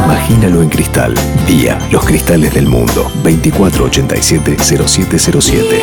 Imagínalo 0.05 0.63
en 0.63 0.69
cristal. 0.69 1.17
Día, 1.49 1.81
los 1.91 2.05
cristales 2.05 2.55
del 2.55 2.69
mundo. 2.69 3.11
2487-0707. 3.25 5.83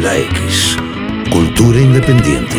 La 0.00 0.16
X. 0.16 0.76
Cultura 1.32 1.80
independiente. 1.80 2.56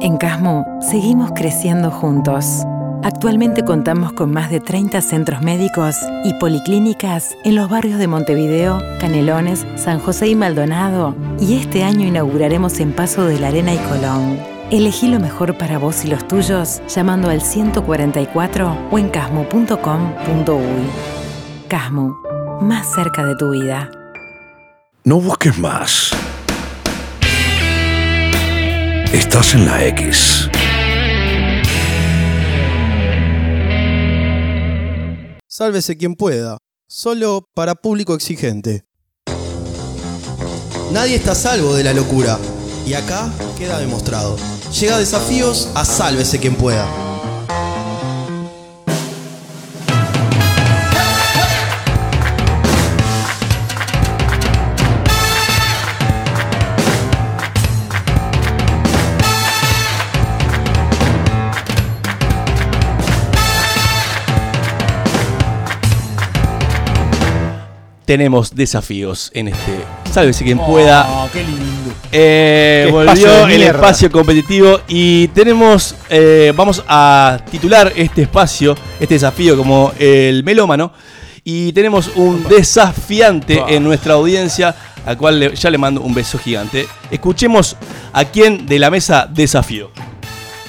En 0.00 0.16
Casmo 0.16 0.64
seguimos 0.80 1.32
creciendo 1.34 1.90
juntos. 1.90 2.62
Actualmente 3.02 3.62
contamos 3.62 4.14
con 4.14 4.32
más 4.32 4.50
de 4.50 4.60
30 4.60 5.02
centros 5.02 5.42
médicos 5.42 5.96
y 6.24 6.32
policlínicas 6.34 7.36
en 7.44 7.56
los 7.56 7.68
barrios 7.68 7.98
de 7.98 8.06
Montevideo, 8.06 8.80
Canelones, 9.00 9.66
San 9.76 9.98
José 9.98 10.28
y 10.28 10.34
Maldonado. 10.34 11.14
Y 11.38 11.56
este 11.56 11.84
año 11.84 12.06
inauguraremos 12.06 12.80
en 12.80 12.94
Paso 12.94 13.26
de 13.26 13.38
la 13.38 13.48
Arena 13.48 13.74
y 13.74 13.78
Colón. 13.78 14.38
Elegí 14.70 15.08
lo 15.08 15.20
mejor 15.20 15.58
para 15.58 15.76
vos 15.76 16.06
y 16.06 16.08
los 16.08 16.26
tuyos 16.26 16.80
llamando 16.88 17.28
al 17.28 17.42
144 17.42 18.88
o 18.90 18.98
en 18.98 19.10
casmo.com.uy. 19.10 20.56
Casmo, 21.68 22.18
más 22.62 22.90
cerca 22.94 23.26
de 23.26 23.36
tu 23.36 23.50
vida. 23.50 23.90
No 25.04 25.20
busques 25.20 25.58
más. 25.58 26.12
Estás 29.12 29.54
en 29.54 29.66
la 29.66 29.84
X. 29.86 30.48
Sálvese 35.48 35.96
quien 35.96 36.14
pueda. 36.14 36.58
Solo 36.86 37.48
para 37.52 37.74
público 37.74 38.14
exigente. 38.14 38.84
Nadie 40.92 41.16
está 41.16 41.34
salvo 41.34 41.74
de 41.74 41.82
la 41.82 41.94
locura. 41.94 42.38
Y 42.86 42.94
acá 42.94 43.28
queda 43.58 43.80
demostrado. 43.80 44.36
Llega 44.78 44.98
desafíos 44.98 45.68
a 45.74 45.84
sálvese 45.84 46.38
quien 46.38 46.54
pueda. 46.54 47.11
Tenemos 68.12 68.54
desafíos 68.54 69.30
en 69.32 69.48
este. 69.48 69.72
Sálvese 70.12 70.44
quien 70.44 70.58
pueda. 70.58 71.06
Oh, 71.08 71.30
qué 71.32 71.42
lindo. 71.42 71.94
Eh, 72.12 72.82
Qué 72.84 72.92
volvió 72.92 73.46
el 73.46 73.62
espacio 73.62 74.12
competitivo 74.12 74.80
y 74.86 75.28
tenemos, 75.28 75.94
eh, 76.10 76.52
vamos 76.54 76.84
a 76.86 77.38
titular 77.50 77.90
este 77.96 78.20
espacio, 78.20 78.74
este 79.00 79.14
desafío 79.14 79.56
como 79.56 79.92
el 79.98 80.44
melómano 80.44 80.92
y 81.42 81.72
tenemos 81.72 82.10
un 82.16 82.44
desafiante 82.50 83.62
en 83.68 83.82
nuestra 83.82 84.12
audiencia 84.12 84.74
al 85.06 85.16
cual 85.16 85.40
le- 85.40 85.56
ya 85.56 85.70
le 85.70 85.78
mando 85.78 86.02
un 86.02 86.12
beso 86.12 86.38
gigante. 86.38 86.86
Escuchemos 87.10 87.76
a 88.12 88.26
quién 88.26 88.66
de 88.66 88.78
la 88.78 88.90
mesa 88.90 89.26
desafío. 89.26 89.90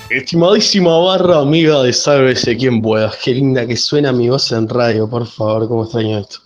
Estimadísima 0.09 0.97
barra 0.97 1.39
amiga 1.39 1.83
de 1.83 1.91
Sálvese 1.91 2.55
quien 2.55 2.81
pueda. 2.81 3.11
Qué 3.21 3.31
linda 3.33 3.67
que 3.67 3.75
suena 3.75 4.13
mi 4.13 4.29
voz 4.29 4.49
en 4.53 4.69
radio, 4.69 5.09
por 5.09 5.27
favor, 5.27 5.67
cómo 5.67 5.83
extraño 5.83 6.19
esto. 6.19 6.37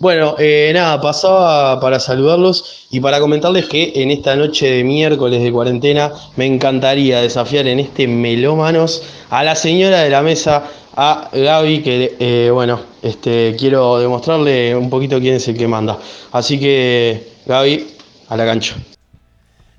Bueno, 0.00 0.36
eh, 0.38 0.70
nada, 0.72 1.00
pasaba 1.00 1.80
para 1.80 1.98
saludarlos 1.98 2.86
y 2.90 3.00
para 3.00 3.18
comentarles 3.18 3.66
que 3.66 3.92
en 3.96 4.12
esta 4.12 4.36
noche 4.36 4.70
de 4.70 4.84
miércoles 4.84 5.42
de 5.42 5.50
cuarentena 5.50 6.12
me 6.36 6.46
encantaría 6.46 7.20
desafiar 7.20 7.66
en 7.66 7.80
este 7.80 8.06
Melómanos 8.06 9.02
a 9.28 9.42
la 9.42 9.56
señora 9.56 10.02
de 10.02 10.10
la 10.10 10.22
mesa, 10.22 10.62
a 10.94 11.28
Gaby, 11.32 11.82
que 11.82 12.16
eh, 12.20 12.48
bueno, 12.52 12.80
este, 13.02 13.56
quiero 13.58 13.98
demostrarle 13.98 14.76
un 14.76 14.88
poquito 14.88 15.18
quién 15.18 15.34
es 15.34 15.48
el 15.48 15.58
que 15.58 15.66
manda. 15.66 15.98
Así 16.30 16.60
que, 16.60 17.32
Gaby, 17.46 17.88
a 18.28 18.36
la 18.36 18.44
cancha. 18.44 18.76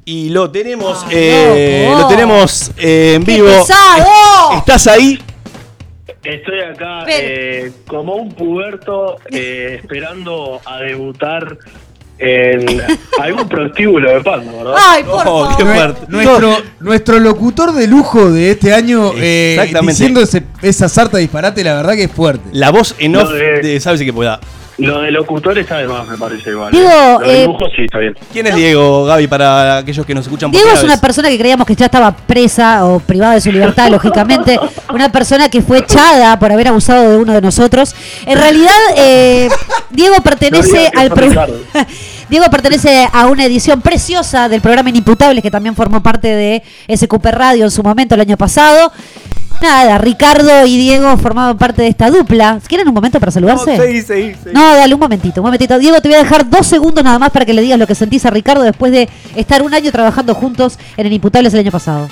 Y 0.03 0.29
lo 0.29 0.51
tenemos, 0.51 1.05
eh, 1.11 1.87
loco. 1.89 2.01
lo 2.01 2.07
tenemos 2.09 2.71
eh, 2.77 3.13
en 3.15 3.23
¡Qué 3.23 3.35
vivo. 3.35 3.47
pesado! 3.47 4.57
¿Estás 4.57 4.87
ahí? 4.87 5.17
Estoy 6.23 6.59
acá 6.61 7.03
Pero- 7.05 7.27
eh, 7.29 7.71
como 7.87 8.15
un 8.15 8.31
puberto 8.33 9.17
eh, 9.31 9.79
esperando 9.81 10.59
a 10.65 10.79
debutar 10.81 11.57
en 12.21 12.81
algún 13.21 13.47
prostíbulo 13.47 14.11
de 14.11 14.21
Panda, 14.21 14.51
¿verdad? 14.51 14.73
Ay, 14.77 15.03
por 15.03 15.13
Oh, 15.25 15.45
favor. 15.49 15.57
qué. 15.57 15.63
Nuestro, 16.09 16.57
nuestro 16.81 17.19
locutor 17.19 17.71
de 17.73 17.87
lujo 17.87 18.29
de 18.31 18.51
este 18.51 18.73
año 18.73 19.11
eh, 19.15 19.57
diciendo 19.83 20.19
ese- 20.21 20.43
esa 20.61 20.89
sarta 20.89 21.17
disparate, 21.17 21.63
la 21.63 21.75
verdad 21.75 21.93
que 21.93 22.03
es 22.03 22.11
fuerte. 22.11 22.49
La 22.51 22.71
voz 22.71 22.93
en 22.99 23.13
de- 23.13 23.61
de 23.61 23.79
Sálvese 23.79 24.03
quien 24.03 24.15
pueda. 24.15 24.39
Lo 24.79 25.01
de 25.01 25.11
locutores 25.11 25.69
además 25.71 26.07
me 26.07 26.17
parece 26.17 26.51
igual. 26.51 26.71
Digo, 26.71 26.89
¿eh? 26.89 27.17
Lo 27.19 27.19
de 27.19 27.43
eh, 27.43 27.45
lujo 27.45 27.65
sí, 27.75 27.83
está 27.83 27.99
bien. 27.99 28.15
¿Quién 28.31 28.47
es 28.47 28.55
Diego, 28.55 29.05
Gaby, 29.05 29.27
para 29.27 29.77
aquellos 29.77 30.05
que 30.05 30.15
nos 30.15 30.25
escuchan 30.25 30.51
por 30.51 30.59
Diego 30.59 30.73
es 30.73 30.83
una 30.83 30.93
vez? 30.93 31.01
persona 31.01 31.29
que 31.29 31.37
creíamos 31.37 31.67
que 31.67 31.75
ya 31.75 31.85
estaba 31.85 32.15
presa 32.15 32.85
o 32.85 32.99
privada 32.99 33.33
de 33.33 33.41
su 33.41 33.51
libertad, 33.51 33.89
lógicamente. 33.91 34.59
Una 34.93 35.11
persona 35.11 35.49
que 35.49 35.61
fue 35.61 35.79
echada 35.79 36.39
por 36.39 36.51
haber 36.51 36.69
abusado 36.69 37.11
de 37.11 37.17
uno 37.17 37.33
de 37.33 37.41
nosotros. 37.41 37.93
En 38.25 38.37
realidad, 38.37 38.71
eh, 38.95 39.49
Diego 39.89 40.15
No 40.15 40.23
pertenece 40.23 40.89
que 40.91 40.99
al 40.99 41.11
programa. 41.11 41.53
Diego 42.29 42.45
pertenece 42.51 43.07
a 43.11 43.25
una 43.25 43.45
edición 43.45 43.81
preciosa 43.81 44.47
del 44.49 44.61
programa 44.61 44.89
Inimputables, 44.89 45.41
que 45.41 45.49
también 45.49 45.75
formó 45.75 46.03
parte 46.03 46.27
de 46.27 46.63
SQP 46.95 47.25
Radio 47.25 47.65
en 47.65 47.71
su 47.71 47.81
momento 47.81 48.13
el 48.13 48.21
año 48.21 48.37
pasado. 48.37 48.91
Nada, 49.61 49.97
Ricardo 49.97 50.65
y 50.65 50.77
Diego 50.77 51.17
formaban 51.17 51.57
parte 51.57 51.81
de 51.81 51.89
esta 51.89 52.09
dupla. 52.09 52.59
¿Quieren 52.65 52.87
un 52.87 52.93
momento 52.93 53.19
para 53.19 53.31
saludarse? 53.31 53.75
seguí, 53.75 54.01
seguí, 54.01 54.33
seguí. 54.35 54.53
No, 54.53 54.75
dale 54.75 54.93
un 54.93 54.99
momentito, 54.99 55.41
un 55.41 55.45
momentito. 55.45 55.77
Diego, 55.77 55.99
te 55.99 56.07
voy 56.07 56.15
a 56.15 56.23
dejar 56.23 56.49
dos 56.49 56.65
segundos 56.65 57.03
nada 57.03 57.19
más 57.19 57.29
para 57.31 57.45
que 57.45 57.53
le 57.53 57.61
digas 57.61 57.77
lo 57.77 57.85
que 57.85 57.95
sentís 57.95 58.25
a 58.25 58.29
Ricardo 58.29 58.63
después 58.63 58.91
de 58.91 59.09
estar 59.35 59.61
un 59.61 59.73
año 59.73 59.91
trabajando 59.91 60.33
juntos 60.33 60.79
en 60.95 61.07
el 61.07 61.13
Imputables 61.13 61.53
el 61.53 61.59
año 61.59 61.71
pasado. 61.71 62.07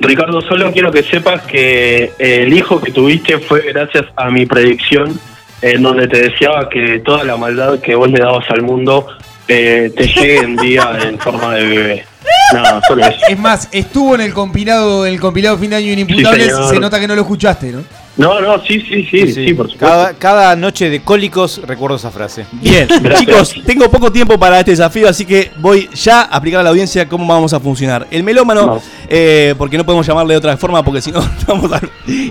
Ricardo, 0.00 0.40
solo 0.42 0.72
quiero 0.72 0.92
que 0.92 1.02
sepas 1.02 1.42
que 1.42 2.12
el 2.18 2.52
hijo 2.52 2.80
que 2.80 2.92
tuviste 2.92 3.38
fue 3.38 3.62
gracias 3.72 4.04
a 4.14 4.30
mi 4.30 4.46
predicción 4.46 5.18
en 5.62 5.82
donde 5.82 6.06
te 6.06 6.22
deseaba 6.30 6.68
que 6.68 7.00
toda 7.00 7.24
la 7.24 7.36
maldad 7.36 7.80
que 7.80 7.96
vos 7.96 8.08
le 8.08 8.20
dabas 8.20 8.48
al 8.50 8.62
mundo 8.62 9.08
eh, 9.48 9.90
te 9.96 10.06
llegue 10.06 10.38
en 10.38 10.56
día 10.56 10.98
en 11.02 11.18
forma 11.18 11.54
de 11.54 11.64
bebé. 11.64 12.04
Nada, 12.52 12.80
solo 12.86 13.04
eso. 13.04 13.18
Es 13.28 13.38
más, 13.38 13.68
estuvo 13.72 14.14
en 14.14 14.20
el 14.22 14.32
compilado, 14.34 15.06
en 15.06 15.14
el 15.14 15.20
compilado 15.20 15.58
fin 15.58 15.70
de 15.70 15.76
año 15.76 15.92
inimputables, 15.92 16.54
Sí, 16.56 16.62
se 16.74 16.80
nota 16.80 16.98
que 17.00 17.06
no 17.08 17.14
lo 17.14 17.22
escuchaste, 17.22 17.72
¿no? 17.72 17.82
No, 18.16 18.40
no, 18.40 18.60
sí, 18.64 18.80
sí, 18.80 19.06
sí, 19.08 19.32
sí, 19.32 19.54
por 19.54 19.70
supuesto. 19.70 19.78
Cada, 19.78 20.12
cada 20.14 20.56
noche 20.56 20.90
de 20.90 21.00
cólicos 21.02 21.60
recuerdo 21.64 21.96
esa 21.96 22.10
frase. 22.10 22.46
Bien, 22.52 22.88
Gracias. 23.00 23.20
chicos, 23.20 23.54
tengo 23.64 23.88
poco 23.90 24.10
tiempo 24.10 24.38
para 24.40 24.58
este 24.58 24.72
desafío, 24.72 25.08
así 25.08 25.24
que 25.24 25.52
voy 25.58 25.88
ya 25.94 26.22
a 26.22 26.36
aplicar 26.36 26.60
a 26.60 26.62
la 26.64 26.70
audiencia 26.70 27.08
cómo 27.08 27.26
vamos 27.32 27.52
a 27.52 27.60
funcionar. 27.60 28.08
El 28.10 28.24
melómano, 28.24 28.66
No. 28.66 28.82
eh, 29.08 29.54
porque 29.56 29.78
no 29.78 29.84
podemos 29.86 30.04
llamarle 30.04 30.34
de 30.34 30.38
otra 30.38 30.56
forma, 30.56 30.82
porque 30.82 31.00
si 31.00 31.12
no 31.12 31.20
estamos, 31.38 31.70
a- 31.72 31.80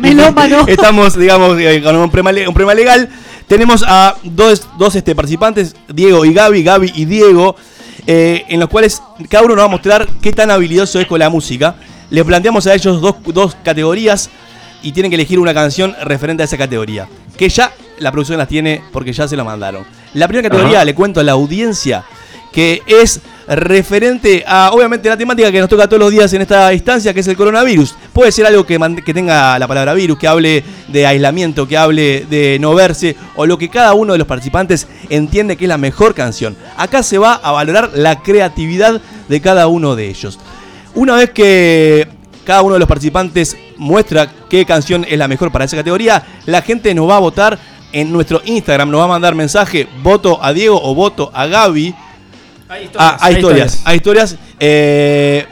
Melómano. 0.02 0.66
estamos 0.68 1.18
digamos, 1.18 1.58
eh, 1.60 1.82
con 1.82 1.96
un 1.96 2.12
problema, 2.12 2.48
un 2.50 2.54
problema 2.54 2.74
legal. 2.74 3.10
Tenemos 3.48 3.84
a 3.88 4.16
dos, 4.24 4.68
dos 4.78 4.96
este, 4.96 5.16
participantes, 5.16 5.76
Diego 5.88 6.26
y 6.26 6.34
Gaby, 6.34 6.64
Gaby 6.64 6.92
y 6.96 7.06
Diego, 7.06 7.56
eh, 8.06 8.44
en 8.50 8.60
los 8.60 8.68
cuales 8.70 9.02
cada 9.30 9.46
uno 9.46 9.56
nos 9.56 9.64
va 9.64 9.68
a 9.68 9.72
mostrar 9.72 10.08
qué 10.22 10.34
tan 10.34 10.52
habilidoso 10.52 11.00
es 11.00 11.08
con 11.08 11.20
la 11.20 11.30
música. 11.30 11.76
Les 12.10 12.26
planteamos 12.26 12.68
a 12.68 12.74
ellos 12.74 13.02
dos, 13.02 13.16
dos 13.26 13.56
categorías 13.64 14.30
y 14.84 14.92
tienen 14.92 15.10
que 15.10 15.16
elegir 15.16 15.40
una 15.40 15.54
canción 15.54 15.96
referente 16.04 16.44
a 16.44 16.46
esa 16.46 16.58
categoría. 16.58 17.08
Que 17.38 17.48
ya 17.48 17.72
la 18.00 18.12
producción 18.12 18.38
las 18.38 18.50
tiene 18.50 18.82
porque 18.92 19.14
ya 19.14 19.28
se 19.28 19.38
lo 19.38 19.46
mandaron. 19.46 19.86
La 20.14 20.28
primera 20.28 20.50
categoría, 20.50 20.80
Ajá. 20.80 20.86
le 20.86 20.96
cuento 20.96 21.20
a 21.22 21.24
la 21.24 21.32
audiencia, 21.34 22.04
que 22.52 22.82
es 22.86 23.22
referente 23.48 24.44
a, 24.46 24.72
obviamente, 24.74 25.08
la 25.08 25.18
temática 25.18 25.52
que 25.52 25.60
nos 25.60 25.70
toca 25.70 25.88
todos 25.88 26.00
los 26.00 26.12
días 26.12 26.32
en 26.34 26.42
esta 26.42 26.74
instancia, 26.74 27.14
que 27.14 27.22
es 27.22 27.28
el 27.28 27.38
coronavirus. 27.38 27.96
Puede 28.14 28.32
ser 28.32 28.46
algo 28.46 28.66
que, 28.66 28.78
que 29.06 29.14
tenga 29.14 29.58
la 29.58 29.68
palabra 29.68 29.94
virus, 29.94 30.18
que 30.18 30.28
hable 30.28 30.64
de 30.88 31.08
aislamiento, 31.08 31.68
que 31.68 31.78
hable 31.78 32.26
de 32.30 32.58
no 32.60 32.76
verse, 32.76 33.16
o 33.36 33.46
lo 33.46 33.58
que 33.58 33.70
cada 33.70 33.94
uno 33.94 34.14
de 34.14 34.20
los 34.20 34.28
participantes 34.28 34.88
entiende 35.10 35.56
que 35.56 35.66
es 35.66 35.70
la 35.70 35.78
mejor 35.78 36.14
canción. 36.14 36.58
Acá 36.76 37.04
se 37.04 37.18
va 37.18 37.34
a 37.34 37.52
valorar 37.52 37.92
la 37.94 38.22
creatividad 38.22 39.02
de 39.28 39.42
cada 39.42 39.68
uno 39.68 39.96
de 39.96 40.10
ellos. 40.10 40.40
Una 40.94 41.16
vez 41.16 41.30
que 41.30 42.08
cada 42.44 42.62
uno 42.62 42.74
de 42.74 42.80
los 42.80 42.88
participantes 42.88 43.58
muestra 43.78 44.32
qué 44.50 44.66
canción 44.66 45.06
es 45.08 45.18
la 45.18 45.28
mejor 45.28 45.52
para 45.52 45.66
esa 45.66 45.78
categoría, 45.78 46.24
la 46.46 46.62
gente 46.62 46.94
nos 46.94 47.10
va 47.10 47.18
a 47.18 47.20
votar 47.20 47.60
en 47.92 48.12
nuestro 48.12 48.42
Instagram, 48.46 48.90
nos 48.90 49.02
va 49.02 49.06
a 49.06 49.10
mandar 49.10 49.36
mensaje, 49.36 49.88
voto 50.02 50.40
a 50.42 50.54
Diego 50.54 50.80
o 50.82 50.96
voto 50.96 51.32
a 51.34 51.46
Gaby. 51.46 51.94
Hay 52.70 52.84
historias. 52.86 53.12
Ah, 53.14 53.18
hay 53.22 53.36
historias, 53.36 53.82
hay 53.86 53.96
historias. 53.98 54.36
eh, 54.60 55.46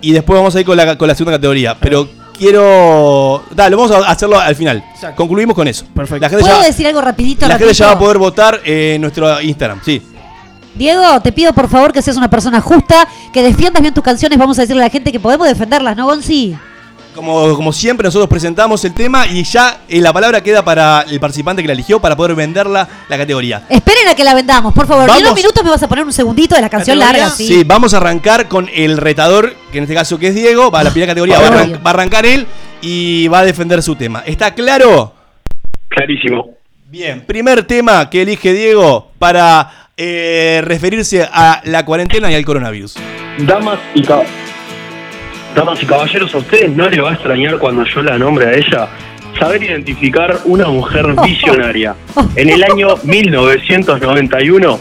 y 0.00 0.12
después 0.12 0.36
vamos 0.36 0.54
a 0.56 0.60
ir 0.60 0.66
con 0.66 0.76
la, 0.76 0.98
con 0.98 1.06
la 1.06 1.14
segunda 1.14 1.38
categoría. 1.38 1.76
Pero 1.78 2.08
quiero... 2.36 3.44
Dale, 3.52 3.76
vamos 3.76 3.92
a 3.92 3.98
hacerlo 4.10 4.38
al 4.38 4.56
final. 4.56 4.82
Exacto. 4.92 5.16
Concluimos 5.16 5.54
con 5.54 5.68
eso. 5.68 5.84
Perfecto. 5.94 6.20
La 6.22 6.28
gente, 6.28 6.44
¿Puedo 6.44 6.60
ya, 6.60 6.66
decir 6.66 6.86
algo 6.88 7.00
rapidito? 7.00 7.46
la 7.46 7.56
gente 7.56 7.72
ya 7.72 7.86
va 7.86 7.92
a 7.92 7.98
poder 7.98 8.18
votar 8.18 8.60
en 8.64 9.00
nuestro 9.00 9.40
Instagram. 9.40 9.80
Sí. 9.84 10.02
Diego, 10.74 11.20
te 11.20 11.30
pido 11.32 11.52
por 11.52 11.68
favor 11.68 11.92
que 11.92 12.02
seas 12.02 12.16
una 12.16 12.28
persona 12.30 12.60
justa, 12.60 13.06
que 13.32 13.42
defiendas 13.42 13.80
bien 13.80 13.94
tus 13.94 14.02
canciones. 14.02 14.38
Vamos 14.38 14.58
a 14.58 14.62
decirle 14.62 14.82
a 14.82 14.86
la 14.86 14.90
gente 14.90 15.12
que 15.12 15.20
podemos 15.20 15.46
defenderlas, 15.46 15.96
¿no, 15.96 16.06
Gonzi? 16.06 16.56
Como, 17.14 17.54
como 17.56 17.72
siempre, 17.74 18.06
nosotros 18.06 18.28
presentamos 18.28 18.82
el 18.86 18.94
tema 18.94 19.26
y 19.26 19.44
ya 19.44 19.80
eh, 19.86 20.00
la 20.00 20.14
palabra 20.14 20.42
queda 20.42 20.64
para 20.64 21.02
el 21.02 21.20
participante 21.20 21.60
que 21.60 21.66
la 21.68 21.74
eligió 21.74 22.00
para 22.00 22.16
poder 22.16 22.34
venderla 22.34 22.88
la 23.08 23.18
categoría. 23.18 23.64
Esperen 23.68 24.08
a 24.08 24.14
que 24.14 24.24
la 24.24 24.32
vendamos, 24.34 24.72
por 24.72 24.86
favor. 24.86 25.10
En 25.10 25.16
unos 25.22 25.34
minutos 25.34 25.62
me 25.62 25.68
vas 25.70 25.82
a 25.82 25.88
poner 25.88 26.04
un 26.06 26.12
segundito 26.12 26.54
de 26.54 26.62
la 26.62 26.70
canción 26.70 26.98
¿Categoría? 26.98 27.22
larga, 27.24 27.36
¿sí? 27.36 27.46
Sí, 27.46 27.64
vamos 27.66 27.92
a 27.92 27.98
arrancar 27.98 28.48
con 28.48 28.70
el 28.74 28.96
retador, 28.96 29.54
que 29.70 29.78
en 29.78 29.84
este 29.84 29.94
caso 29.94 30.18
que 30.18 30.28
es 30.28 30.34
Diego, 30.34 30.70
va 30.70 30.80
a 30.80 30.84
la 30.84 30.90
primera 30.90 31.10
categoría, 31.10 31.38
va 31.38 31.46
a, 31.48 31.50
arran- 31.50 31.74
va 31.84 31.90
a 31.90 31.94
arrancar 31.94 32.24
él 32.24 32.46
y 32.80 33.28
va 33.28 33.40
a 33.40 33.44
defender 33.44 33.82
su 33.82 33.94
tema. 33.94 34.22
¿Está 34.24 34.54
claro? 34.54 35.14
Clarísimo. 35.88 36.48
Bien, 36.88 37.20
primer 37.26 37.64
tema 37.64 38.08
que 38.08 38.22
elige 38.22 38.52
Diego 38.54 39.10
para 39.18 39.88
eh, 39.98 40.60
referirse 40.64 41.28
a 41.30 41.60
la 41.64 41.84
cuarentena 41.84 42.30
y 42.30 42.34
al 42.34 42.44
coronavirus. 42.44 42.94
Damas 43.40 43.78
y, 43.94 44.02
ca- 44.02 44.22
Damas 45.54 45.82
y 45.82 45.86
caballeros, 45.86 46.34
a 46.34 46.38
ustedes 46.38 46.70
no 46.74 46.88
les 46.88 47.02
va 47.02 47.10
a 47.10 47.14
extrañar 47.14 47.58
cuando 47.58 47.84
yo 47.84 48.02
la 48.02 48.16
nombre 48.18 48.46
a 48.46 48.52
ella 48.54 48.88
saber 49.38 49.62
identificar 49.62 50.38
una 50.44 50.66
mujer 50.68 51.06
visionaria. 51.24 51.94
En 52.36 52.48
el 52.48 52.62
año 52.62 52.96
1991, 53.02 54.80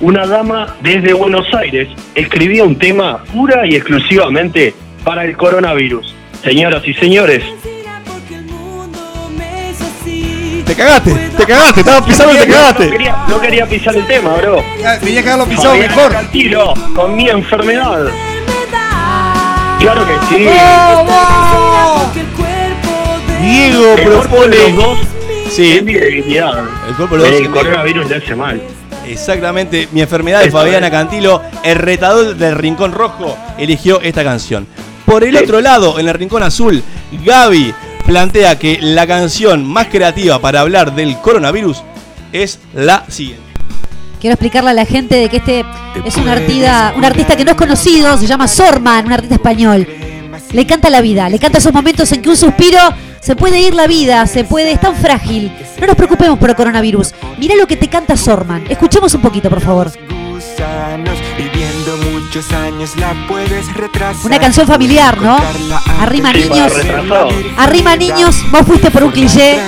una 0.00 0.26
dama 0.26 0.76
desde 0.82 1.12
Buenos 1.12 1.46
Aires 1.54 1.88
escribía 2.14 2.64
un 2.64 2.76
tema 2.76 3.22
pura 3.32 3.66
y 3.66 3.76
exclusivamente 3.76 4.74
para 5.04 5.24
el 5.24 5.36
coronavirus. 5.36 6.14
Señoras 6.42 6.86
y 6.86 6.94
señores, 6.94 7.42
Te 10.66 10.76
cagaste, 10.76 11.12
te 11.36 11.44
cagaste, 11.46 11.80
estaba 11.80 12.06
pisando 12.06 12.32
y 12.32 12.36
te 12.38 12.46
no 12.46 12.54
cagaste. 12.54 12.90
quería, 12.90 13.16
no 13.28 13.40
quería 13.40 13.66
pisar 13.66 13.96
el 13.96 14.06
tema, 14.06 14.34
bro. 14.36 14.62
Tenía 15.00 15.22
que 15.22 15.28
haberlo 15.30 15.46
pisado 15.52 15.74
mejor. 15.74 16.12
Cantilo, 16.12 16.74
con 16.94 17.16
mi 17.16 17.28
enfermedad. 17.28 18.06
Claro 19.80 20.06
que 20.06 20.12
sí. 20.28 20.46
Diego 23.42 23.94
El 23.96 24.02
cuerpo 24.04 24.20
propone. 24.28 24.56
de 24.56 24.68
los 24.72 24.76
dos 24.76 24.98
Sí. 25.50 25.72
es 25.72 25.82
mi 25.82 25.94
debilidad. 25.94 26.64
El 26.88 26.94
cuerpo 26.94 27.16
de 27.16 27.22
los 27.22 27.30
dos- 27.30 27.40
El 27.40 27.50
coronavirus 27.50 28.08
le 28.08 28.16
hace 28.16 28.34
mal. 28.36 28.62
Exactamente, 29.06 29.88
mi 29.92 30.02
enfermedad 30.02 30.42
de 30.42 30.50
Fabiana. 30.50 30.90
Cantilo, 30.90 31.42
el 31.64 31.76
retador 31.76 32.36
del 32.36 32.54
Rincón 32.56 32.92
Rojo, 32.92 33.36
eligió 33.58 34.00
esta 34.02 34.22
canción. 34.22 34.66
Por 35.04 35.24
el 35.24 35.36
otro 35.36 35.60
lado, 35.60 35.98
en 35.98 36.06
el 36.08 36.14
Rincón 36.14 36.42
Azul, 36.44 36.82
Gaby 37.24 37.74
plantea 38.06 38.58
que 38.58 38.78
la 38.80 39.06
canción 39.08 39.66
más 39.66 39.86
creativa 39.88 40.38
para 40.38 40.60
hablar 40.60 40.94
del 40.94 41.18
coronavirus 41.18 41.82
es 42.32 42.60
la 42.74 43.04
siguiente. 43.08 43.49
Quiero 44.20 44.34
explicarle 44.34 44.70
a 44.70 44.74
la 44.74 44.84
gente 44.84 45.16
de 45.16 45.30
que 45.30 45.38
este 45.38 45.64
es 46.04 46.16
un 46.18 46.28
artista, 46.28 46.92
un 46.94 47.04
artista 47.06 47.36
que 47.36 47.44
no 47.44 47.52
es 47.52 47.56
conocido, 47.56 48.18
se 48.18 48.26
llama 48.26 48.46
Sorman, 48.46 49.06
un 49.06 49.12
artista 49.12 49.36
español. 49.36 49.88
Le 50.52 50.66
canta 50.66 50.90
la 50.90 51.00
vida, 51.00 51.30
le 51.30 51.38
canta 51.38 51.56
esos 51.56 51.72
momentos 51.72 52.12
en 52.12 52.20
que 52.20 52.28
un 52.28 52.36
suspiro 52.36 52.78
se 53.20 53.34
puede 53.34 53.60
ir 53.60 53.74
la 53.74 53.86
vida, 53.86 54.26
se 54.26 54.44
puede, 54.44 54.72
es 54.72 54.80
tan 54.80 54.94
frágil. 54.94 55.50
No 55.80 55.86
nos 55.86 55.96
preocupemos 55.96 56.38
por 56.38 56.50
el 56.50 56.56
coronavirus. 56.56 57.14
Mira 57.38 57.54
lo 57.54 57.66
que 57.66 57.76
te 57.76 57.88
canta 57.88 58.14
Sorman. 58.14 58.64
Escuchemos 58.68 59.14
un 59.14 59.22
poquito, 59.22 59.48
por 59.48 59.62
favor. 59.62 59.90
gusanos, 60.28 61.18
viviendo 61.38 61.96
muchos 62.12 62.52
años 62.52 62.96
la 62.96 63.14
puedes 63.26 63.72
retrasar. 63.72 64.26
Una 64.26 64.38
canción 64.38 64.66
familiar, 64.66 65.18
¿no? 65.22 65.38
Arrima 65.98 66.30
niños. 66.34 66.72
Arrima 67.56 67.96
niños, 67.96 68.36
vos 68.50 68.66
fuiste 68.66 68.90
por 68.90 69.04
un 69.04 69.12
cliché 69.12 69.60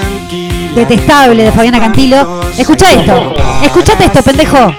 detestable 0.75 1.45
de 1.45 1.53
Fabiana 1.53 1.81
Cantilo. 1.81 2.43
Escucha 2.57 2.93
esto. 2.93 3.35
Escuchate 3.63 4.05
esto, 4.05 4.23
pendejo. 4.23 4.75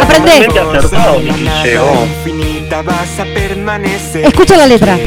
Aprende. 0.00 0.48
Escucha 4.24 4.56
la 4.56 4.66
letra. 4.66 4.98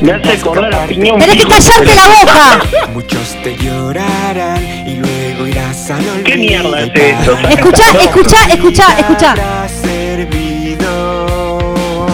Me 0.00 0.12
hace 0.12 0.32
acordar 0.32 0.74
a 0.74 0.86
Piñón 0.86 1.18
Tenés 1.18 1.36
que 1.36 1.48
callarte 1.48 1.94
la 1.94 2.08
boca. 2.08 2.88
Muchos 2.94 3.36
te 3.42 3.56
llorarán 3.56 4.88
y 4.88 4.96
luego 4.96 5.46
irás 5.46 5.90
al 5.90 6.00
olvido. 6.00 6.24
¿Qué 6.24 6.36
mierda 6.36 6.80
es 6.80 6.90
esto? 6.94 7.38
Escucha, 7.48 7.84
escucha, 8.00 8.36
escucha, 8.48 8.98
escucha. 8.98 9.34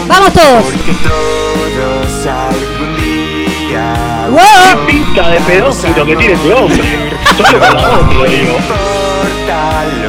Vamos 0.07 0.33
todos. 0.33 0.65
Todos 1.03 2.27
algún 2.27 2.97
día. 2.97 4.27
Wow. 4.29 4.85
Qué 4.85 4.91
pinta 4.91 5.29
de 5.29 5.39
pedófilo 5.39 6.05
que 6.05 6.15
tiene 6.15 6.33
este 6.33 6.53
hombre. 6.53 7.08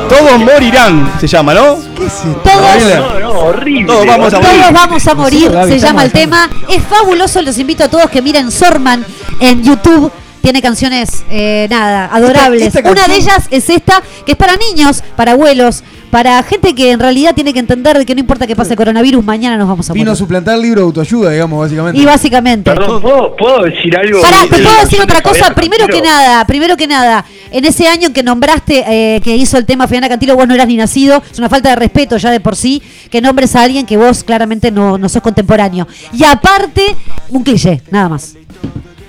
Todos 0.08 0.38
morirán, 0.40 1.12
se 1.20 1.26
llama, 1.26 1.54
¿no? 1.54 1.76
¿Qué 1.96 2.06
es 2.06 2.14
esto? 2.14 2.40
Todos- 2.42 2.94
No, 2.98 3.20
no, 3.20 3.30
horrible. 3.40 3.86
Todos 3.86 4.06
vamos 4.06 4.34
a 4.34 4.40
morir. 4.40 4.60
Todos 4.60 4.72
vamos 4.72 5.06
a 5.06 5.14
morir, 5.14 5.40
Sí, 5.40 5.48
Gaby, 5.48 5.72
se 5.72 5.78
llama 5.78 6.04
el 6.04 6.12
tema. 6.12 6.50
Es 6.68 6.82
fabuloso, 6.82 7.40
los 7.42 7.58
invito 7.58 7.84
a 7.84 7.88
todos 7.88 8.10
que 8.10 8.20
miren 8.20 8.50
Sorman 8.50 9.04
en 9.40 9.62
YouTube. 9.62 10.10
Tiene 10.42 10.62
canciones, 10.62 11.22
eh, 11.30 11.66
nada, 11.70 12.06
adorables. 12.12 12.62
Esta- 12.62 12.78
esta 12.80 12.90
Una 12.90 13.06
de 13.06 13.16
ellas 13.16 13.46
es 13.50 13.68
esta, 13.68 14.02
que 14.24 14.32
es 14.32 14.38
para 14.38 14.56
niños, 14.56 15.02
para 15.14 15.32
abuelos, 15.32 15.84
para 16.10 16.42
gente 16.42 16.74
que 16.74 16.90
en 16.90 16.98
realidad 17.00 17.34
tiene 17.34 17.52
que 17.52 17.60
entender 17.60 17.96
de 17.96 18.04
que 18.04 18.14
no 18.14 18.20
importa 18.20 18.46
que 18.46 18.56
pase 18.56 18.74
coronavirus, 18.76 19.24
mañana 19.24 19.56
nos 19.56 19.68
vamos 19.68 19.88
a 19.88 19.92
Vino 19.92 20.10
a 20.10 20.12
morir. 20.12 20.18
suplantar 20.18 20.56
el 20.56 20.62
libro 20.62 20.80
de 20.80 20.84
autoayuda, 20.86 21.30
digamos, 21.30 21.60
básicamente. 21.60 22.00
Y 22.00 22.04
básicamente. 22.04 22.70
Perdón, 22.70 23.00
¿puedo, 23.00 23.36
¿puedo 23.36 23.62
decir 23.62 23.96
algo? 23.96 24.20
Pará, 24.20 24.42
de- 24.42 24.48
te 24.48 24.56
de 24.56 24.62
puedo 24.64 24.80
decir 24.80 25.00
otra 25.00 25.16
de 25.18 25.22
cosa. 25.22 25.34
Fabiana 25.46 25.54
Primero 25.54 25.86
que 25.86 26.00
nada, 26.02 26.44
primero 26.46 26.76
que 26.76 26.86
nada, 26.86 27.24
en 27.52 27.64
ese 27.64 27.86
año 27.86 28.08
en 28.08 28.12
que 28.12 28.22
nombraste, 28.22 28.84
eh, 29.16 29.20
que 29.22 29.36
hizo 29.36 29.56
el 29.56 29.66
tema 29.66 29.86
Fabiana 29.86 30.08
Cantilo, 30.08 30.34
vos 30.36 30.48
no 30.48 30.54
eras 30.54 30.66
ni 30.66 30.76
nacido. 30.76 31.22
Es 31.30 31.38
una 31.38 31.48
falta 31.48 31.70
de 31.70 31.76
respeto 31.76 32.16
ya 32.16 32.30
de 32.30 32.40
por 32.40 32.56
sí 32.56 32.82
que 33.10 33.20
nombres 33.20 33.54
a 33.56 33.62
alguien 33.62 33.86
que 33.86 33.96
vos 33.96 34.24
claramente 34.24 34.70
no, 34.70 34.98
no 34.98 35.08
sos 35.08 35.22
contemporáneo. 35.22 35.86
Y 36.12 36.24
aparte, 36.24 36.96
un 37.28 37.42
cliché, 37.44 37.82
nada 37.90 38.08
más. 38.08 38.34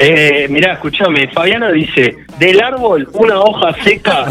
Eh, 0.04 0.48
mirá, 0.50 0.74
escúchame, 0.74 1.28
Fabiana 1.28 1.72
dice, 1.72 2.18
del 2.40 2.60
árbol 2.60 3.08
una 3.14 3.40
hoja 3.40 3.72
seca 3.84 4.26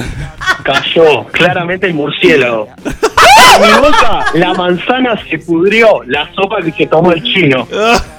cayó, 0.65 1.25
claramente 1.31 1.87
el 1.87 1.95
murciélago. 1.95 2.67
En 2.85 3.67
mi 3.67 3.81
boca 3.81 4.27
la 4.35 4.53
manzana 4.55 5.17
se 5.29 5.39
pudrió, 5.39 6.03
la 6.07 6.29
sopa 6.35 6.61
que 6.61 6.73
se 6.73 6.87
tomó 6.87 7.13
el 7.13 7.23
chino. 7.23 7.69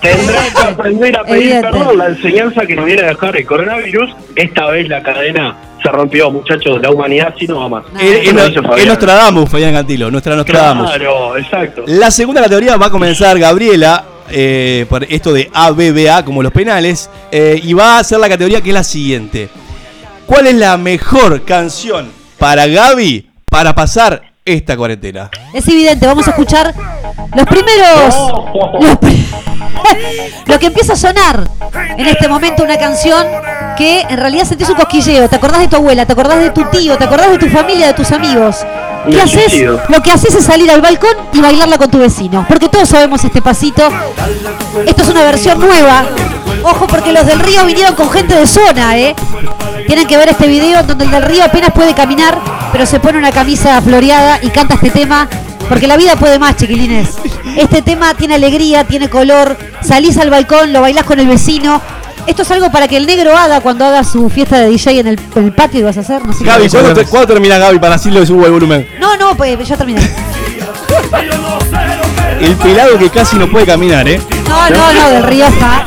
Tendrás 0.02 0.53
que 0.53 0.61
aprender 0.61 1.18
a 1.18 1.23
pedir 1.23 1.44
Evidente. 1.44 1.69
perdón, 1.72 1.98
la 1.98 2.07
enseñanza 2.07 2.65
que 2.65 2.76
nos 2.76 2.86
viene 2.86 3.02
a 3.02 3.07
dejar 3.07 3.36
el 3.36 3.45
coronavirus. 3.45 4.15
Esta 4.36 4.68
vez 4.68 4.88
la 4.88 5.03
cadena 5.03 5.57
se 5.84 5.90
rompió, 5.90 6.32
muchachos, 6.32 6.82
la 6.82 6.90
humanidad 6.90 7.34
sí 7.38 7.48
no 7.48 7.60
va 7.60 7.69
más. 7.69 7.84
Eso 7.99 8.34
lo 8.34 8.44
es 8.45 8.53
Fabiana. 8.53 8.86
Nostradamus, 8.86 9.49
Fabián 9.49 9.73
Cantilo, 9.73 10.10
nuestra 10.10 10.36
Nostradamus. 10.36 10.90
Claro, 10.90 11.38
exacto. 11.38 11.84
La 11.88 12.11
segunda 12.11 12.41
categoría 12.41 12.78
va 12.78 12.86
a 12.86 12.91
comenzar 12.91 13.38
Gabriela, 13.38 14.06
eh, 14.32 14.86
por 14.90 15.03
esto 15.03 15.34
de 15.34 15.49
ABBA, 15.53 16.26
como 16.26 16.44
los 16.44 16.52
penales, 16.52 17.10
eh, 17.32 17.60
y 17.62 17.74
va 17.74 17.99
a 17.99 18.03
ser 18.03 18.20
la 18.20 18.30
categoría 18.30 18.62
que 18.62 18.70
es 18.70 18.74
la 18.74 18.84
siguiente. 18.84 19.49
¿Cuál 20.26 20.48
es 20.48 20.56
la 20.56 20.78
mejor 20.78 21.44
canción 21.44 22.12
para 22.38 22.68
Gaby 22.68 23.30
para 23.49 23.76
pasar 23.76 24.22
esta 24.45 24.78
cuarentena? 24.78 25.30
Es 25.53 25.68
evidente, 25.68 26.08
vamos 26.08 26.28
a 26.28 26.32
escuchar 26.32 26.74
los 27.36 27.45
primeros. 27.45 28.16
lo 30.45 30.60
que 30.60 30.68
empieza 30.68 30.94
a 30.94 30.95
sonar 30.95 31.49
en 31.98 32.08
este 32.08 32.28
momento 32.28 32.64
una 32.64 32.78
canción 32.78 33.26
que 33.78 34.02
en 34.02 34.18
realidad 34.18 34.45
sentís 34.45 34.70
un 34.70 34.76
cosquilleo. 34.76 35.30
Te 35.30 35.36
acordás 35.36 35.60
de 35.60 35.68
tu 35.68 35.76
abuela, 35.76 36.06
te 36.06 36.14
acordás 36.14 36.40
de 36.40 36.52
tu 36.52 36.64
tío, 36.66 36.98
te 36.98 37.03
acordás 37.03 37.32
de 37.32 37.38
tu 37.38 37.49
familia, 37.49 37.88
de 37.88 37.94
tus 37.94 38.12
amigos. 38.12 38.66
¿Qué 39.10 39.22
haces? 39.22 39.44
sentido. 39.44 39.82
Lo 39.90 40.02
que 40.02 40.11
haces 40.11 40.36
es 40.36 40.45
salir 40.45 40.69
al 40.69 40.82
balcón 40.82 41.15
y 41.34 41.41
bailarla 41.41 41.78
con 41.78 41.90
tu 41.90 41.99
vecino. 41.99 42.45
Porque 42.48 42.69
todos 42.69 42.90
sabemos 42.90 43.23
este 43.23 43.41
pasito. 43.41 43.90
Esto 44.86 45.03
es 45.03 45.10
una 45.10 45.23
versión 45.23 45.60
nueva. 45.60 46.06
Ojo 46.64 46.88
porque 46.88 47.11
los 47.11 47.26
del 47.26 47.40
río 47.40 47.65
vinieron 47.65 47.95
con 47.95 48.10
gente 48.11 48.36
de 48.36 48.45
zona, 48.45 48.98
¿eh? 48.98 49.15
Tienen 49.88 50.07
que 50.07 50.18
ver 50.18 50.30
este 50.30 50.48
video 50.48 50.84
donde 50.84 51.06
el 51.06 51.11
del 51.11 51.23
río 51.23 51.44
apenas 51.44 51.72
puede 51.72 51.94
caminar, 51.94 52.38
pero 52.72 52.86
se 52.86 52.99
pone 52.99 53.18
una 53.18 53.32
camisa 53.32 53.82
floreada 53.82 54.40
y 54.41 54.49
canta 54.49 54.76
este 54.76 54.91
tema. 54.91 55.28
Porque 55.68 55.88
la 55.88 55.98
vida 55.98 56.15
puede 56.18 56.38
más, 56.38 56.57
chiquilines. 56.57 57.15
Este 57.56 57.82
tema 57.82 58.14
tiene 58.14 58.36
alegría, 58.36 58.84
tiene 58.84 59.10
color. 59.10 59.57
Salís 59.82 60.18
al 60.18 60.30
balcón, 60.30 60.73
lo 60.73 60.82
bailás 60.82 61.06
con 61.06 61.19
el 61.19 61.28
vecino. 61.28 61.82
Esto 62.27 62.43
es 62.43 62.52
algo 62.52 62.72
para 62.72 62.88
que 62.88 62.98
el 62.98 63.06
negro 63.06 63.35
haga 63.35 63.61
cuando 63.61 63.85
haga 63.85 64.03
su 64.03 64.30
fiesta 64.30 64.57
de 64.60 64.68
DJ 64.69 64.99
en 64.99 65.07
el, 65.07 65.19
en 65.35 65.43
el 65.45 65.53
patio 65.53 65.80
y 65.80 65.84
vas 65.84 65.98
a 65.98 66.02
hacer. 66.02 66.26
No 66.26 66.34
sé 66.34 66.43
Gaby, 66.45 66.64
qué. 66.64 66.69
¿cuándo, 66.69 66.93
te- 66.93 67.06
cuándo 67.06 67.27
termina 67.34 67.57
Gaby 67.57 67.80
para 67.80 67.95
así 67.95 68.10
le 68.11 68.26
subo 68.26 68.45
el 68.45 68.52
volumen? 68.52 68.88
No, 68.99 69.18
no, 69.18 69.35
pues 69.35 69.68
ya 69.68 69.76
terminé. 69.77 70.02
El 72.39 72.56
pelado 72.56 72.98
que 72.98 73.10
casi 73.10 73.38
no 73.38 73.49
puede 73.49 73.65
caminar, 73.65 74.07
¿eh? 74.07 74.19
No, 74.48 74.69
no, 74.69 74.93
no, 74.93 75.10
del 75.10 75.23
río 75.23 75.45
está. 75.45 75.85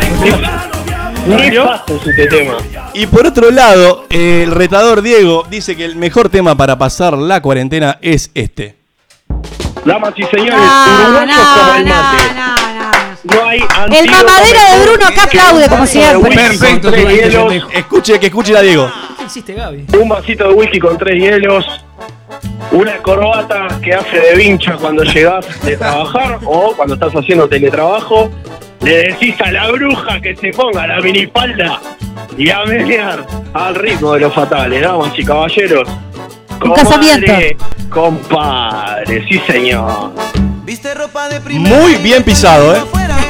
Nefasto 1.26 1.96
es 1.96 2.06
este 2.06 2.26
tema. 2.26 2.54
Y 2.92 3.06
por 3.06 3.26
otro 3.26 3.50
lado, 3.50 4.04
el 4.10 4.50
retador 4.50 5.02
Diego 5.02 5.44
dice 5.50 5.74
que 5.76 5.84
el 5.84 5.96
mejor 5.96 6.28
tema 6.28 6.54
para 6.56 6.76
pasar 6.78 7.16
la 7.16 7.40
cuarentena 7.40 7.98
es 8.02 8.30
este. 8.34 8.76
Damas 9.84 10.12
y 10.16 10.22
señores, 10.24 10.54
No, 10.54 11.04
uruguayos 11.04 11.36
no, 11.36 11.78
no, 11.78 11.84
mate. 11.84 12.22
No 13.24 13.46
hay 13.46 13.60
El 13.60 14.10
mamadero 14.10 14.60
de 14.70 14.84
Bruno 14.84 15.06
acá 15.06 15.24
aplaude, 15.24 15.68
como 15.68 15.82
de 15.82 15.88
siempre. 15.88 16.34
Perfecto, 16.34 16.90
tres 16.90 17.08
hielos. 17.08 17.54
Escuche, 17.72 18.20
que 18.20 18.26
escuche 18.26 18.52
la 18.52 18.60
Diego. 18.60 18.90
¿Qué 19.18 19.24
hiciste, 19.24 19.54
Gaby? 19.54 19.86
un 19.98 20.08
vasito 20.08 20.48
de 20.48 20.54
whisky 20.54 20.78
con 20.78 20.98
tres 20.98 21.14
hielos, 21.14 21.64
una 22.72 22.98
corbata 22.98 23.68
que 23.82 23.94
hace 23.94 24.20
de 24.20 24.34
vincha 24.36 24.76
cuando 24.76 25.02
llegas 25.04 25.46
de 25.62 25.76
trabajar 25.76 26.38
o 26.44 26.74
cuando 26.76 26.94
estás 26.94 27.12
haciendo 27.14 27.48
teletrabajo. 27.48 28.30
Le 28.82 29.08
decís 29.08 29.34
a 29.40 29.50
la 29.50 29.70
bruja 29.70 30.20
que 30.20 30.36
se 30.36 30.50
ponga 30.50 30.86
la 30.86 31.00
minifalda 31.00 31.80
y 32.36 32.50
a 32.50 32.64
menear 32.64 33.26
al 33.54 33.74
ritmo 33.74 34.12
de 34.12 34.20
los 34.20 34.34
fatales, 34.34 34.82
damas 34.82 35.12
y 35.16 35.24
caballeros. 35.24 35.88
Un 36.62 36.72
casamiento. 36.72 37.32
Compadre, 37.88 39.26
sí 39.26 39.40
señor. 39.46 40.12
Muy 41.52 41.94
bien 41.96 42.22
pisado, 42.22 42.74
¿eh? 42.74 42.80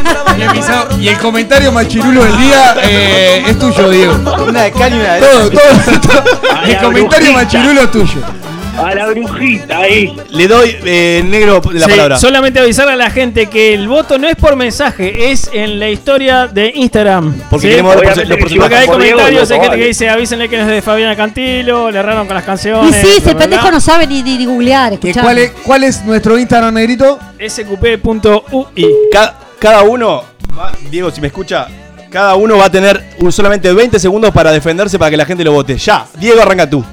Y 1.00 1.08
el 1.08 1.18
comentario 1.18 1.72
machirulo 1.72 2.24
del 2.24 2.36
día 2.38 2.76
eh, 2.82 3.44
es 3.48 3.58
tuyo, 3.58 3.88
Diego. 3.90 4.14
Una 4.48 4.62
de 4.62 4.72
cal 4.72 4.92
y 4.92 4.96
una 4.96 5.14
de 5.14 5.20
Todo, 5.20 5.50
todo, 5.50 5.60
todo. 6.00 6.22
El 6.66 6.76
comentario 6.78 7.32
brujita. 7.32 7.32
machirulo 7.32 7.82
es 7.82 7.90
tuyo. 7.90 8.20
A 8.76 8.92
la 8.92 9.06
brujita 9.06 9.78
ahí. 9.78 10.12
Le 10.30 10.48
doy 10.48 10.76
eh, 10.84 11.22
negro 11.24 11.62
la 11.72 11.84
Sí, 11.86 11.90
palabra. 11.92 12.16
Solamente 12.18 12.58
avisarle 12.58 12.94
a 12.94 12.96
la 12.96 13.08
gente 13.10 13.46
que 13.46 13.72
el 13.72 13.86
voto 13.86 14.18
no 14.18 14.26
es 14.28 14.34
por 14.34 14.56
mensaje, 14.56 15.30
es 15.30 15.48
en 15.52 15.78
la 15.78 15.88
historia 15.90 16.48
de 16.48 16.72
Instagram. 16.74 17.34
Porque 17.50 17.68
¿sí? 17.68 17.70
queremos 17.70 17.94
los 17.94 18.02
que 18.02 18.36
Porque 18.58 18.74
hay 18.74 18.86
comentarios, 18.88 19.48
hay 19.52 19.60
gente 19.60 19.76
que 19.78 19.86
dice, 19.86 20.08
avísenle 20.10 20.48
que 20.48 20.56
no 20.56 20.62
es 20.62 20.68
de 20.68 20.82
Fabiana 20.82 21.14
Cantilo, 21.14 21.92
le 21.92 22.00
erraron 22.00 22.26
con 22.26 22.34
las 22.34 22.42
Y 22.42 22.46
canciones. 22.46 22.96
sí, 22.96 23.08
ese 23.18 23.36
pendejo 23.36 23.70
no 23.70 23.78
sabe 23.80 24.08
ni, 24.08 24.24
ni, 24.24 24.38
ni 24.38 24.44
googlear, 24.46 24.98
¿Que 24.98 25.10
escuchá. 25.10 25.22
cuál, 25.22 25.38
es, 25.38 25.52
¿Cuál 25.64 25.84
es 25.84 26.04
nuestro 26.04 26.36
Instagram, 26.36 26.74
negrito? 26.74 27.20
sqp.ui. 27.38 28.88
Ca- 29.12 29.34
cada 29.64 29.82
uno, 29.82 30.22
va- 30.58 30.72
Diego, 30.90 31.10
si 31.10 31.22
me 31.22 31.28
escucha, 31.28 31.66
cada 32.10 32.34
uno 32.34 32.58
va 32.58 32.66
a 32.66 32.70
tener 32.70 33.02
un- 33.20 33.32
solamente 33.32 33.72
20 33.72 33.98
segundos 33.98 34.30
para 34.30 34.52
defenderse 34.52 34.98
para 34.98 35.10
que 35.10 35.16
la 35.16 35.24
gente 35.24 35.42
lo 35.42 35.52
vote. 35.52 35.78
Ya, 35.78 36.04
Diego, 36.18 36.42
arranca 36.42 36.68
tú. 36.68 36.84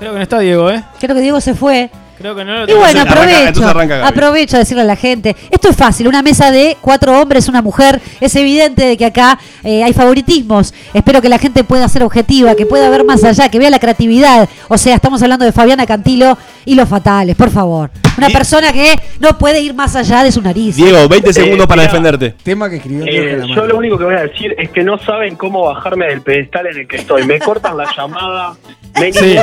Creo 0.00 0.10
que 0.10 0.16
no 0.18 0.22
está 0.24 0.40
Diego, 0.40 0.68
¿eh? 0.68 0.82
Creo 0.98 1.14
que 1.14 1.20
Diego 1.20 1.40
se 1.40 1.54
fue. 1.54 1.90
Creo 2.20 2.34
que 2.36 2.44
no 2.44 2.66
lo 2.66 2.70
Y 2.70 2.74
bueno, 2.74 3.00
aprovecho, 3.00 3.66
arranca 3.66 4.06
aprovecho 4.06 4.56
a 4.56 4.58
decirle 4.58 4.82
a 4.82 4.84
la 4.84 4.96
gente, 4.96 5.34
esto 5.50 5.70
es 5.70 5.76
fácil, 5.76 6.06
una 6.06 6.20
mesa 6.20 6.50
de 6.50 6.76
cuatro 6.82 7.18
hombres, 7.18 7.48
una 7.48 7.62
mujer, 7.62 7.98
es 8.20 8.36
evidente 8.36 8.84
de 8.84 8.96
que 8.98 9.06
acá 9.06 9.38
eh, 9.64 9.82
hay 9.82 9.94
favoritismos, 9.94 10.74
espero 10.92 11.22
que 11.22 11.30
la 11.30 11.38
gente 11.38 11.64
pueda 11.64 11.88
ser 11.88 12.02
objetiva, 12.02 12.54
que 12.56 12.66
pueda 12.66 12.90
ver 12.90 13.04
más 13.04 13.24
allá, 13.24 13.48
que 13.48 13.58
vea 13.58 13.70
la 13.70 13.78
creatividad, 13.78 14.46
o 14.68 14.76
sea, 14.76 14.96
estamos 14.96 15.22
hablando 15.22 15.46
de 15.46 15.52
Fabiana 15.52 15.86
Cantilo 15.86 16.36
y 16.66 16.74
los 16.74 16.86
fatales, 16.90 17.36
por 17.36 17.48
favor, 17.48 17.90
una 18.18 18.28
persona 18.28 18.70
que 18.70 18.96
no 19.18 19.38
puede 19.38 19.62
ir 19.62 19.72
más 19.72 19.96
allá 19.96 20.22
de 20.22 20.30
su 20.30 20.42
nariz. 20.42 20.76
Diego, 20.76 21.08
20 21.08 21.30
Eh, 21.30 21.32
segundos 21.32 21.66
para 21.66 21.82
defenderte. 21.82 22.34
Tema 22.42 22.68
que 22.68 22.76
escribió 22.76 23.06
Eh, 23.06 23.40
yo 23.54 23.64
lo 23.64 23.78
único 23.78 23.96
que 23.96 24.04
voy 24.04 24.14
a 24.14 24.22
decir 24.24 24.54
es 24.58 24.68
que 24.70 24.82
no 24.82 24.98
saben 24.98 25.36
cómo 25.36 25.64
bajarme 25.64 26.06
del 26.06 26.20
pedestal 26.20 26.66
en 26.66 26.80
el 26.80 26.86
que 26.88 26.96
estoy. 26.96 27.24
Me 27.24 27.38
cortan 27.38 27.78
la 27.78 27.86
llamada, 27.96 28.56
me 28.98 29.10
Sí. 29.10 29.36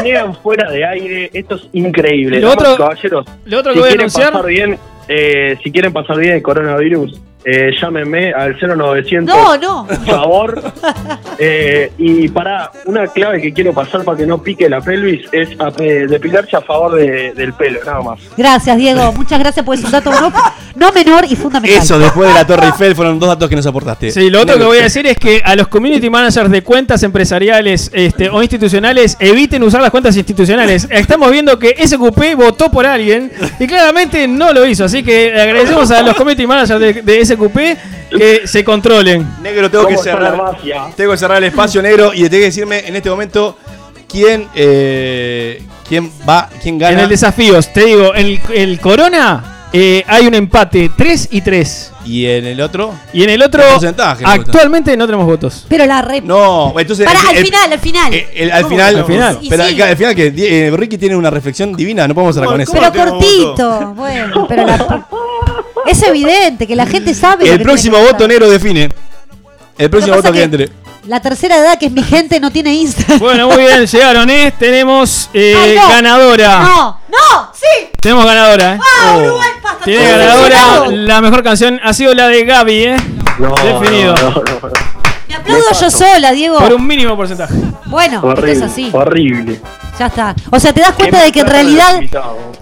fuera 0.44 0.70
de 0.70 0.86
aire. 0.86 1.32
Esto 1.34 1.56
es 1.56 1.62
increíble. 1.74 2.40
Lo 2.40 2.54
y 2.54 2.58
otro- 2.74 2.86
caballeros, 2.86 3.26
lo 3.46 3.60
otro 3.60 3.72
si 3.72 3.76
que 3.76 3.80
voy 3.80 3.88
a 3.88 3.92
quieren 3.92 4.00
anunciar- 4.02 4.32
pasar 4.32 4.46
bien, 4.48 4.80
eh, 5.08 5.58
si 5.64 5.72
quieren 5.72 5.94
pasar 5.94 6.18
bien 6.18 6.34
el 6.36 6.42
coronavirus, 6.42 7.20
eh, 7.50 7.72
llámenme 7.82 8.34
al 8.34 8.56
0900. 8.60 9.34
No, 9.36 9.58
no. 9.58 9.88
Por 9.88 10.06
favor. 10.06 10.64
Eh, 11.40 11.92
y 12.00 12.28
para 12.30 12.72
una 12.86 13.06
clave 13.06 13.40
que 13.40 13.54
quiero 13.54 13.72
pasar 13.72 14.04
para 14.04 14.18
que 14.18 14.26
no 14.26 14.42
pique 14.42 14.68
la 14.68 14.82
pelvis 14.82 15.22
es 15.32 15.50
a- 15.60 15.72
eh, 15.78 16.08
depilarse 16.10 16.56
a 16.56 16.62
favor 16.62 16.96
de- 16.96 17.32
del 17.36 17.54
pelo, 17.54 17.80
nada 17.86 18.02
más. 18.02 18.20
Gracias, 18.36 18.76
Diego, 18.76 19.12
muchas 19.16 19.38
gracias 19.38 19.64
por 19.64 19.76
ese 19.76 19.88
dato 19.88 20.10
no, 20.10 20.34
no 20.76 20.92
menor 20.94 21.26
y 21.30 21.36
fundamental. 21.36 21.84
Eso, 21.84 22.00
después 22.00 22.30
de 22.30 22.34
la 22.34 22.48
Torre 22.48 22.66
Eiffel, 22.68 22.96
fueron 22.96 23.20
dos 23.20 23.30
datos 23.30 23.48
que 23.48 23.56
nos 23.56 23.68
aportaste. 23.68 24.10
Sí, 24.10 24.32
lo 24.32 24.42
otro 24.42 24.58
que 24.58 24.64
voy 24.64 24.80
a 24.80 24.84
decir 24.84 25.06
es 25.06 25.16
que 25.18 25.40
a 25.46 25.56
los 25.56 25.68
community 25.68 26.10
managers 26.10 26.50
de 26.50 26.64
cuentas 26.64 27.04
empresariales 27.04 27.92
este, 27.94 28.30
o 28.30 28.42
institucionales 28.42 29.16
eviten 29.20 29.62
usar 29.62 29.84
las 29.84 29.92
cuentas 29.92 30.18
institucionales. 30.18 30.88
Estamos 30.90 31.30
viendo 31.30 31.60
que 31.60 31.76
SQP 31.88 32.36
votó 32.36 32.72
por 32.72 32.88
alguien 32.88 33.32
y 33.60 33.68
claramente 33.68 34.28
no 34.28 34.54
lo 34.54 34.66
hizo. 34.66 34.86
Así 34.86 35.04
que 35.04 35.40
agradecemos 35.40 35.92
a 35.92 36.02
los 36.02 36.16
community 36.16 36.48
managers 36.48 36.80
de, 36.80 36.94
de 37.04 37.24
SQP 37.24 37.37
que 38.10 38.42
se 38.48 38.64
controlen. 38.64 39.26
Negro, 39.42 39.70
tengo 39.70 39.86
que 39.88 39.96
¿Cómo 39.96 40.06
está 40.06 40.20
la 40.20 40.32
cerrar. 40.32 40.52
mafia? 40.54 40.84
Tengo 40.96 41.12
que 41.12 41.18
cerrar 41.18 41.38
el 41.38 41.44
espacio 41.46 41.82
negro 41.82 42.14
y 42.14 42.24
te 42.24 42.30
tengo 42.30 42.42
que 42.42 42.46
decirme 42.46 42.80
en 42.88 42.96
este 42.96 43.10
momento 43.10 43.58
quién, 44.10 44.48
eh, 44.56 45.62
quién 45.88 46.12
va, 46.28 46.50
quién 46.62 46.78
gana. 46.78 46.94
En 46.94 47.00
el 47.00 47.10
desafíos, 47.10 47.72
te 47.74 47.86
digo, 47.86 48.14
el, 48.14 48.40
el 48.54 48.80
Corona 48.80 49.68
eh, 49.74 50.04
hay 50.08 50.26
un 50.28 50.34
empate 50.34 50.92
3 50.96 51.28
y 51.32 51.42
3. 51.42 51.92
Y 52.06 52.26
en 52.26 52.46
el 52.46 52.62
otro. 52.62 52.94
Y 53.12 53.24
en 53.26 53.32
el 53.32 53.42
otro, 53.44 53.62
actualmente 54.24 54.96
no 54.96 55.06
tenemos 55.06 55.26
votos. 55.26 55.66
Pero 55.68 55.86
la 55.86 56.02
re... 56.02 56.22
No, 56.22 56.74
entonces. 56.80 57.06
Pará, 57.06 57.20
el- 57.20 57.28
al 57.28 57.36
el- 57.36 57.46
final, 57.46 57.74
al 57.74 57.80
final. 57.80 58.14
el- 58.34 58.50
al 58.52 58.62
¿Cómo? 58.64 58.70
final, 58.76 58.96
Al 58.96 59.06
final. 59.06 59.40
Y 59.42 59.50
pero 59.50 59.66
sí. 59.66 59.82
al 59.82 59.98
final 59.98 60.16
que 60.16 60.34
eh, 60.38 60.72
Ricky 60.74 60.98
tiene 60.98 61.18
una 61.18 61.30
reflexión 61.30 61.74
divina, 61.74 62.08
no 62.08 62.14
podemos 62.16 62.34
cerrar 62.34 62.50
con 62.52 62.62
eso. 62.62 62.72
Pero 62.72 62.94
cortito, 62.94 63.94
bueno, 63.94 64.46
pero 64.48 64.66
la... 64.66 65.06
Es 65.86 66.02
evidente 66.04 66.66
que 66.68 66.76
la 66.76 66.86
gente 66.86 67.14
sabe. 67.14 67.50
El 67.50 67.62
próximo 67.62 67.98
voto 68.00 68.28
negro 68.28 68.50
define. 68.50 68.90
El 69.78 69.90
próximo 69.90 70.16
voto 70.16 70.32
que 70.32 70.38
que- 70.40 70.44
entre. 70.44 70.70
La 71.06 71.22
tercera 71.22 71.56
edad, 71.58 71.80
que 71.80 71.86
es 71.86 71.92
mi 71.94 72.04
gente, 72.04 72.38
no 72.42 72.52
tiene 72.52 72.74
Instagram. 72.74 73.20
Bueno, 73.20 73.48
muy 73.48 73.64
bien, 73.64 73.86
llegaron, 73.86 74.30
¿eh? 74.30 74.52
Tenemos 74.60 75.30
eh, 75.34 75.56
Ay, 75.58 75.76
no. 75.76 75.88
ganadora. 75.88 76.60
No, 76.60 77.00
no, 77.08 77.52
sí. 77.54 77.88
Tenemos 78.02 78.26
ganadora, 78.26 78.76
¿eh? 78.76 78.80
Ah, 79.04 79.16
Uruguay, 79.16 79.50
basta. 79.64 79.86
Tiene 79.86 80.04
ganadora. 80.06 80.88
La 80.92 81.22
mejor 81.22 81.44
canción 81.44 81.80
ha 81.82 81.94
sido 81.94 82.14
la 82.14 82.28
de 82.28 82.44
Gaby, 82.44 82.84
¿eh? 82.84 82.98
No, 83.40 83.56
Definido. 83.56 84.16
no, 84.16 84.22
no, 84.32 84.44
no. 84.44 84.44
Me 84.44 84.97
aplaudo 85.56 85.80
yo 85.80 85.92
sola, 85.92 86.32
Diego. 86.32 86.58
Por 86.60 86.74
un 86.74 86.86
mínimo 86.88 87.16
porcentaje. 87.16 87.54
Bueno, 87.86 88.16
esto 88.18 88.28
Horrible, 88.28 88.52
es 88.52 88.62
así. 88.62 88.90
horrible. 88.92 89.62
Ya 89.98 90.08
está. 90.08 90.36
O 90.52 90.60
sea, 90.60 90.74
te 90.74 90.82
das 90.82 90.92
cuenta 90.92 91.24
de 91.24 91.32
que 91.32 91.40
en 91.40 91.48
realidad 91.48 92.00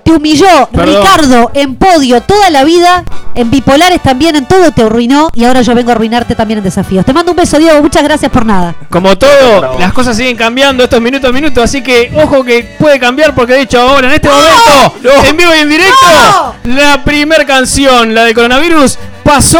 te 0.03 0.11
humilló 0.11 0.69
Perdón. 0.71 0.95
Ricardo 0.95 1.51
en 1.53 1.75
podio 1.75 2.21
toda 2.21 2.49
la 2.49 2.63
vida, 2.63 3.03
en 3.33 3.51
bipolares 3.51 4.01
también, 4.01 4.35
en 4.37 4.45
todo 4.45 4.71
te 4.71 4.83
arruinó 4.83 5.29
y 5.33 5.43
ahora 5.43 5.61
yo 5.61 5.75
vengo 5.75 5.89
a 5.89 5.95
arruinarte 5.95 6.35
también 6.35 6.59
en 6.59 6.63
desafíos. 6.63 7.03
Te 7.05 7.11
mando 7.11 7.31
un 7.31 7.37
beso, 7.37 7.57
Diego. 7.57 7.81
Muchas 7.81 8.03
gracias 8.03 8.31
por 8.31 8.45
nada. 8.45 8.75
Como 8.89 9.17
todo, 9.17 9.77
las 9.79 9.91
cosas 9.91 10.15
siguen 10.15 10.37
cambiando 10.37 10.83
estos 10.85 11.01
minutos 11.01 11.29
a 11.29 11.33
minutos, 11.33 11.63
así 11.63 11.81
que 11.81 12.11
ojo 12.15 12.43
que 12.45 12.75
puede 12.79 12.99
cambiar 12.99 13.35
porque 13.35 13.53
de 13.53 13.61
hecho 13.61 13.81
ahora, 13.81 14.07
en 14.07 14.13
este 14.13 14.29
momento, 14.29 15.27
en 15.27 15.35
vivo 15.37 15.51
y 15.55 15.59
en 15.59 15.69
directo, 15.69 16.55
la 16.63 17.03
primer 17.03 17.45
canción, 17.45 18.13
la 18.13 18.23
de 18.23 18.33
coronavirus, 18.33 18.97
pasó 19.23 19.59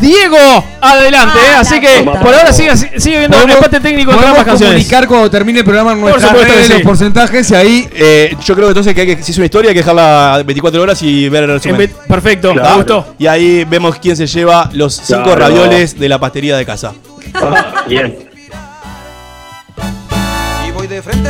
Diego 0.00 0.64
adelante, 0.80 1.38
¿eh? 1.38 1.54
así 1.58 1.78
que 1.80 2.02
por 2.02 2.34
ahora 2.34 2.52
sigue, 2.52 2.74
sigue 2.76 3.18
viendo 3.18 3.36
un 3.44 3.50
empate 3.50 3.78
técnico 3.78 4.10
entre 4.12 4.26
ambas 4.26 4.44
canciones. 4.44 4.74
comunicar 4.74 5.06
cuando 5.06 5.30
termine 5.30 5.58
el 5.60 5.64
programa 5.64 5.92
en 5.92 6.00
nuestras 6.00 6.30
supuesto 6.30 6.46
que 6.48 6.54
redes 6.54 6.66
sí. 6.66 6.72
los 6.72 6.82
porcentajes 6.82 7.50
y 7.50 7.54
ahí 7.54 7.88
Eh, 7.94 8.36
yo 8.44 8.54
creo 8.54 8.68
entonces 8.68 8.94
que, 8.94 9.00
hay 9.02 9.06
que 9.16 9.22
si 9.22 9.32
es 9.32 9.36
una 9.36 9.44
historia 9.46 9.68
hay 9.68 9.74
que 9.74 9.80
dejarla 9.80 10.42
24 10.46 10.80
horas 10.82 11.02
y 11.02 11.28
ver 11.28 11.44
el 11.44 11.50
resumen. 11.50 11.92
Perfecto, 12.08 12.54
me 12.54 12.62
¿Ah? 12.62 12.74
gustó. 12.76 13.14
Y 13.18 13.26
ahí 13.26 13.64
vemos 13.64 13.96
quién 14.00 14.16
se 14.16 14.26
lleva 14.26 14.70
los 14.72 14.94
5 14.94 15.22
Claro. 15.24 15.36
ravioles 15.40 15.98
de 15.98 16.08
la 16.08 16.18
pastería 16.18 16.56
de 16.56 16.64
casa. 16.64 16.94
Ah, 17.34 17.84
bien. 17.86 18.16
Y 20.66 20.70
voy 20.72 20.86
de 20.86 21.02
frente 21.02 21.28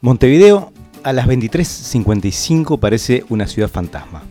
Montevideo 0.00 0.72
a 1.02 1.12
las 1.12 1.26
23.55 1.26 2.78
parece 2.78 3.24
una 3.30 3.48
ciudad 3.48 3.68
fantasma. 3.68 4.22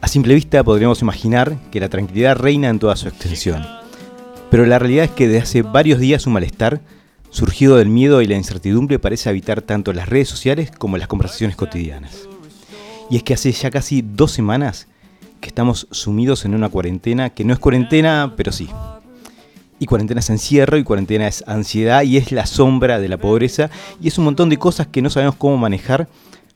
A 0.00 0.08
simple 0.08 0.34
vista 0.34 0.64
podríamos 0.64 1.02
imaginar 1.02 1.58
que 1.70 1.78
la 1.78 1.90
tranquilidad 1.90 2.36
reina 2.36 2.70
en 2.70 2.78
toda 2.78 2.96
su 2.96 3.06
extensión. 3.06 3.66
Pero 4.50 4.64
la 4.64 4.78
realidad 4.78 5.04
es 5.04 5.10
que 5.10 5.28
desde 5.28 5.42
hace 5.42 5.62
varios 5.62 6.00
días 6.00 6.26
un 6.26 6.32
malestar, 6.32 6.80
surgido 7.28 7.76
del 7.76 7.90
miedo 7.90 8.22
y 8.22 8.26
la 8.26 8.36
incertidumbre, 8.36 8.98
parece 8.98 9.28
habitar 9.28 9.60
tanto 9.60 9.92
las 9.92 10.08
redes 10.08 10.28
sociales 10.28 10.70
como 10.70 10.96
las 10.96 11.08
conversaciones 11.08 11.54
cotidianas. 11.54 12.26
Y 13.10 13.16
es 13.16 13.22
que 13.24 13.34
hace 13.34 13.52
ya 13.52 13.70
casi 13.70 14.00
dos 14.00 14.32
semanas 14.32 14.88
que 15.42 15.48
estamos 15.48 15.86
sumidos 15.90 16.46
en 16.46 16.54
una 16.54 16.70
cuarentena 16.70 17.28
que 17.28 17.44
no 17.44 17.52
es 17.52 17.58
cuarentena, 17.58 18.32
pero 18.38 18.52
sí. 18.52 18.70
Y 19.82 19.86
cuarentena 19.86 20.20
es 20.20 20.30
encierro, 20.30 20.76
y 20.78 20.84
cuarentena 20.84 21.26
es 21.26 21.42
ansiedad, 21.48 22.04
y 22.04 22.16
es 22.16 22.30
la 22.30 22.46
sombra 22.46 23.00
de 23.00 23.08
la 23.08 23.16
pobreza, 23.16 23.68
y 24.00 24.06
es 24.06 24.16
un 24.16 24.22
montón 24.26 24.48
de 24.48 24.56
cosas 24.56 24.86
que 24.86 25.02
no 25.02 25.10
sabemos 25.10 25.34
cómo 25.34 25.56
manejar, 25.56 26.06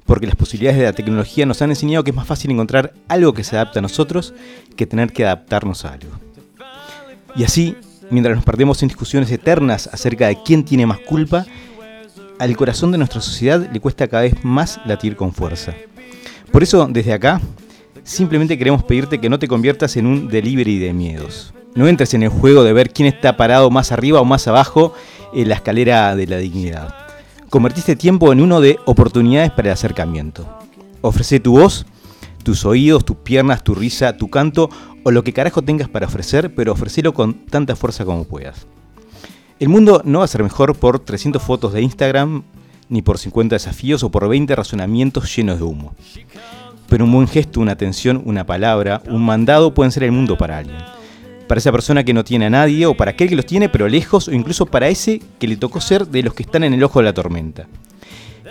porque 0.05 0.29
las 0.29 0.37
posibilidades 0.37 0.79
de 0.79 0.85
la 0.85 0.93
tecnología 0.93 1.45
nos 1.45 1.61
han 1.61 1.71
enseñado 1.71 2.05
que 2.05 2.13
es 2.13 2.17
más 2.17 2.29
fácil 2.29 2.53
encontrar 2.53 2.95
algo 3.09 3.35
que 3.35 3.43
se 3.43 3.57
adapte 3.57 3.81
a 3.81 3.83
nosotros 3.83 4.33
que 4.77 4.87
tener 4.87 5.13
que 5.13 5.25
adaptarnos 5.25 5.85
a 5.85 5.95
algo. 5.95 6.13
Y 7.35 7.43
así, 7.43 7.75
mientras 8.11 8.37
nos 8.37 8.45
perdemos 8.45 8.81
en 8.83 8.91
discusiones 8.91 9.29
eternas 9.33 9.91
acerca 9.93 10.29
de 10.29 10.41
quién 10.45 10.65
tiene 10.65 10.87
más 10.87 11.01
culpa, 11.01 11.47
al 12.39 12.57
corazón 12.57 12.93
de 12.93 12.99
nuestra 12.99 13.21
sociedad 13.21 13.69
le 13.73 13.81
cuesta 13.81 14.07
cada 14.07 14.23
vez 14.23 14.37
más 14.45 14.79
latir 14.87 15.17
con 15.17 15.33
fuerza. 15.33 15.75
Por 16.53 16.63
eso, 16.63 16.87
desde 16.89 17.13
acá, 17.13 17.41
simplemente 18.05 18.57
queremos 18.57 18.85
pedirte 18.85 19.21
que 19.21 19.29
no 19.29 19.41
te 19.41 19.49
conviertas 19.49 19.97
en 19.97 20.07
un 20.07 20.29
delivery 20.29 20.79
de 20.79 20.93
miedos. 20.93 21.53
No 21.77 21.87
entres 21.87 22.15
en 22.15 22.23
el 22.23 22.31
juego 22.31 22.65
de 22.65 22.73
ver 22.73 22.91
quién 22.91 23.07
está 23.07 23.37
parado 23.37 23.71
más 23.71 23.93
arriba 23.93 24.21
o 24.21 24.25
más 24.25 24.49
abajo 24.49 24.95
en 25.35 25.51
la 25.51 25.57
escalera 25.57 26.17
de 26.17 26.27
la 26.27 26.39
dignidad. 26.39 26.95
Convertiste 27.51 27.97
tiempo 27.97 28.33
en 28.33 28.41
uno 28.41 28.63
de 28.63 28.79
oportunidades 28.87 29.51
para 29.51 29.69
el 29.69 29.75
acercamiento. 29.75 30.49
Ofrece 31.03 31.39
tu 31.39 31.53
voz, 31.53 31.85
tus 32.43 32.65
oídos, 32.65 33.05
tus 33.05 33.19
piernas, 33.19 33.63
tu 33.63 33.75
risa, 33.75 34.17
tu 34.17 34.31
canto 34.31 34.71
o 35.05 35.11
lo 35.11 35.23
que 35.23 35.35
carajo 35.35 35.61
tengas 35.61 35.91
para 35.91 36.07
ofrecer, 36.07 36.55
pero 36.55 36.73
ofrecelo 36.73 37.13
con 37.13 37.35
tanta 37.45 37.77
fuerza 37.77 38.07
como 38.07 38.25
puedas. 38.25 38.67
El 39.61 39.69
mundo 39.69 40.01
no 40.05 40.21
va 40.21 40.25
a 40.25 40.29
ser 40.29 40.43
mejor 40.43 40.77
por 40.77 40.99
300 40.99 41.43
fotos 41.43 41.75
de 41.75 41.83
Instagram, 41.83 42.43
ni 42.89 43.03
por 43.03 43.19
50 43.19 43.55
desafíos 43.55 44.03
o 44.03 44.11
por 44.11 44.27
20 44.27 44.57
razonamientos 44.57 45.37
llenos 45.37 45.59
de 45.59 45.65
humo. 45.65 45.95
Pero 46.89 47.05
un 47.05 47.13
buen 47.13 47.29
gesto, 47.29 47.61
una 47.61 47.73
atención, 47.73 48.23
una 48.25 48.47
palabra, 48.47 49.03
un 49.09 49.25
mandado 49.27 49.75
pueden 49.75 49.93
ser 49.93 50.05
el 50.05 50.13
mundo 50.13 50.39
para 50.39 50.59
alguien. 50.59 50.96
Para 51.49 51.59
esa 51.59 51.73
persona 51.73 52.03
que 52.03 52.13
no 52.13 52.25
tiene 52.25 52.47
a 52.47 52.51
nadie, 52.51 52.87
o 52.87 52.97
para 52.97 53.13
aquel 53.13 53.29
que 53.29 53.37
los 53.37 53.47
tiene 53.47 53.69
pero 53.69 53.89
lejos, 53.89 54.29
o 54.29 54.33
incluso 54.33 54.67
para 54.67 54.89
ese 54.89 55.21
que 55.39 55.47
le 55.47 55.57
tocó 55.57 55.81
ser 55.81 56.07
de 56.07 56.23
los 56.23 56.35
que 56.35 56.43
están 56.43 56.65
en 56.65 56.75
el 56.75 56.83
ojo 56.83 56.99
de 56.99 57.05
la 57.05 57.15
tormenta. 57.15 57.69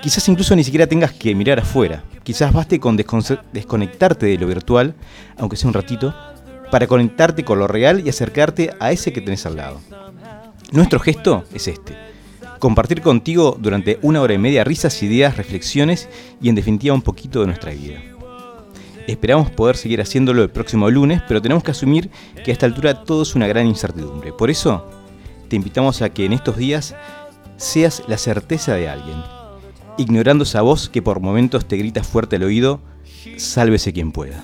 Quizás 0.01 0.27
incluso 0.29 0.55
ni 0.55 0.63
siquiera 0.63 0.87
tengas 0.87 1.11
que 1.11 1.33
mirar 1.35 1.59
afuera. 1.59 2.03
Quizás 2.23 2.53
baste 2.53 2.79
con 2.79 2.95
desconectarte 2.95 4.25
de 4.25 4.37
lo 4.37 4.47
virtual, 4.47 4.95
aunque 5.37 5.57
sea 5.57 5.67
un 5.67 5.73
ratito, 5.73 6.13
para 6.71 6.87
conectarte 6.87 7.43
con 7.43 7.59
lo 7.59 7.67
real 7.67 8.01
y 8.05 8.09
acercarte 8.09 8.71
a 8.79 8.91
ese 8.91 9.11
que 9.13 9.21
tenés 9.21 9.45
al 9.45 9.55
lado. 9.57 9.81
Nuestro 10.71 10.99
gesto 10.99 11.43
es 11.53 11.67
este. 11.67 11.95
Compartir 12.59 13.01
contigo 13.01 13.57
durante 13.59 13.99
una 14.01 14.21
hora 14.21 14.33
y 14.33 14.37
media 14.37 14.63
risas, 14.63 15.01
ideas, 15.03 15.37
reflexiones 15.37 16.09
y 16.41 16.49
en 16.49 16.55
definitiva 16.55 16.95
un 16.95 17.01
poquito 17.01 17.41
de 17.41 17.47
nuestra 17.47 17.71
vida. 17.71 17.99
Esperamos 19.07 19.51
poder 19.51 19.77
seguir 19.77 20.01
haciéndolo 20.01 20.41
el 20.41 20.49
próximo 20.49 20.89
lunes, 20.89 21.21
pero 21.27 21.41
tenemos 21.41 21.63
que 21.63 21.71
asumir 21.71 22.09
que 22.43 22.51
a 22.51 22.53
esta 22.53 22.65
altura 22.65 23.03
todo 23.03 23.21
es 23.21 23.35
una 23.35 23.47
gran 23.47 23.67
incertidumbre. 23.67 24.33
Por 24.33 24.49
eso, 24.49 24.85
te 25.47 25.55
invitamos 25.55 26.01
a 26.01 26.09
que 26.09 26.25
en 26.25 26.33
estos 26.33 26.57
días 26.57 26.95
seas 27.57 28.03
la 28.07 28.17
certeza 28.17 28.73
de 28.73 28.89
alguien. 28.89 29.17
ignorando 29.97 30.43
esa 30.43 30.61
voz 30.61 30.89
que 30.89 31.01
por 31.01 31.21
momentos 31.21 31.65
te 31.65 31.77
grita 31.77 32.03
fuerte 32.03 32.35
al 32.35 32.43
oído, 32.43 32.81
sálvese 33.37 33.93
quien 33.93 34.11
pueda. 34.11 34.43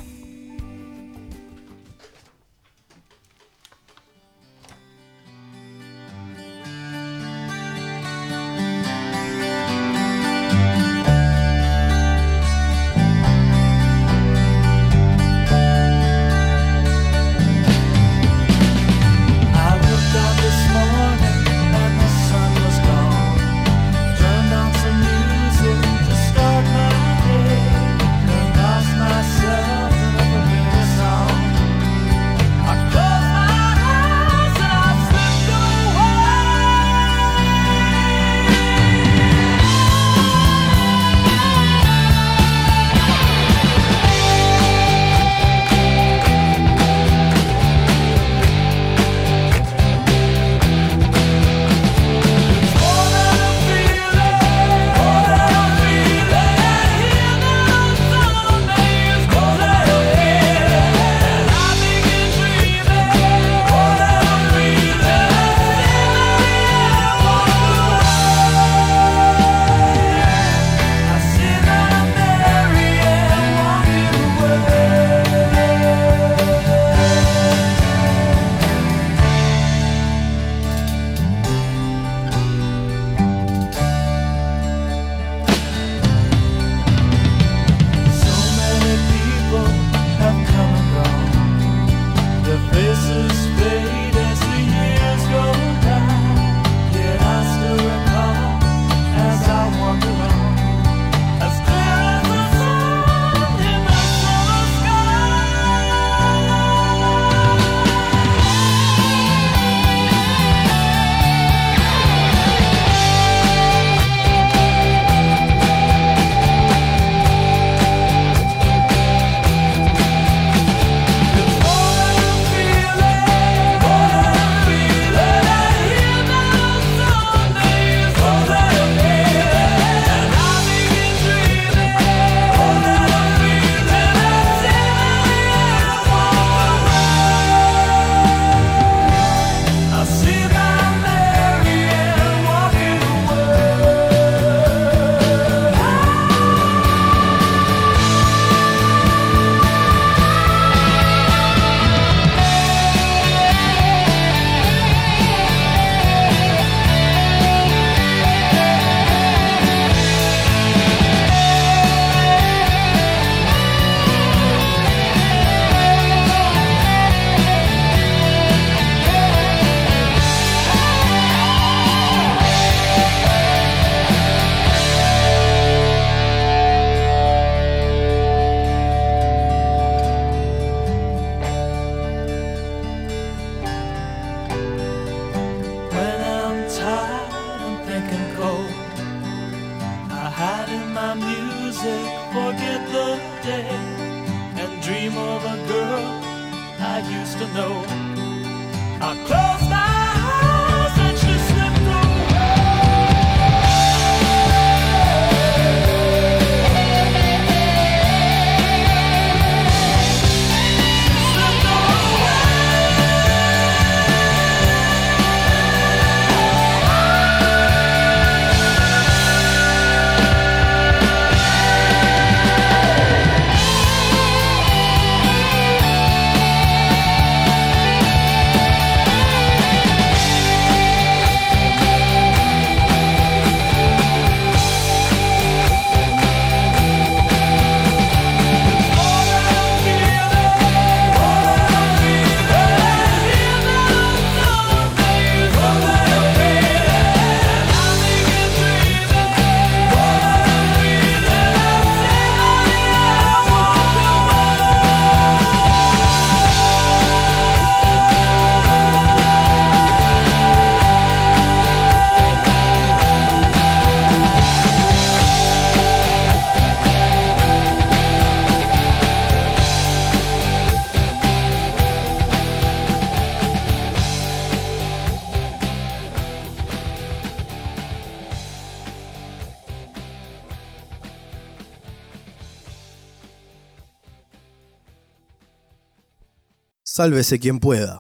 Sálvese 287.02 287.40
quien 287.40 287.58
pueda. 287.58 287.98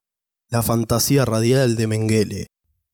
La 0.51 0.61
fantasía 0.61 1.25
radial 1.25 1.75
de 1.75 1.87
Mengele. 1.87 2.47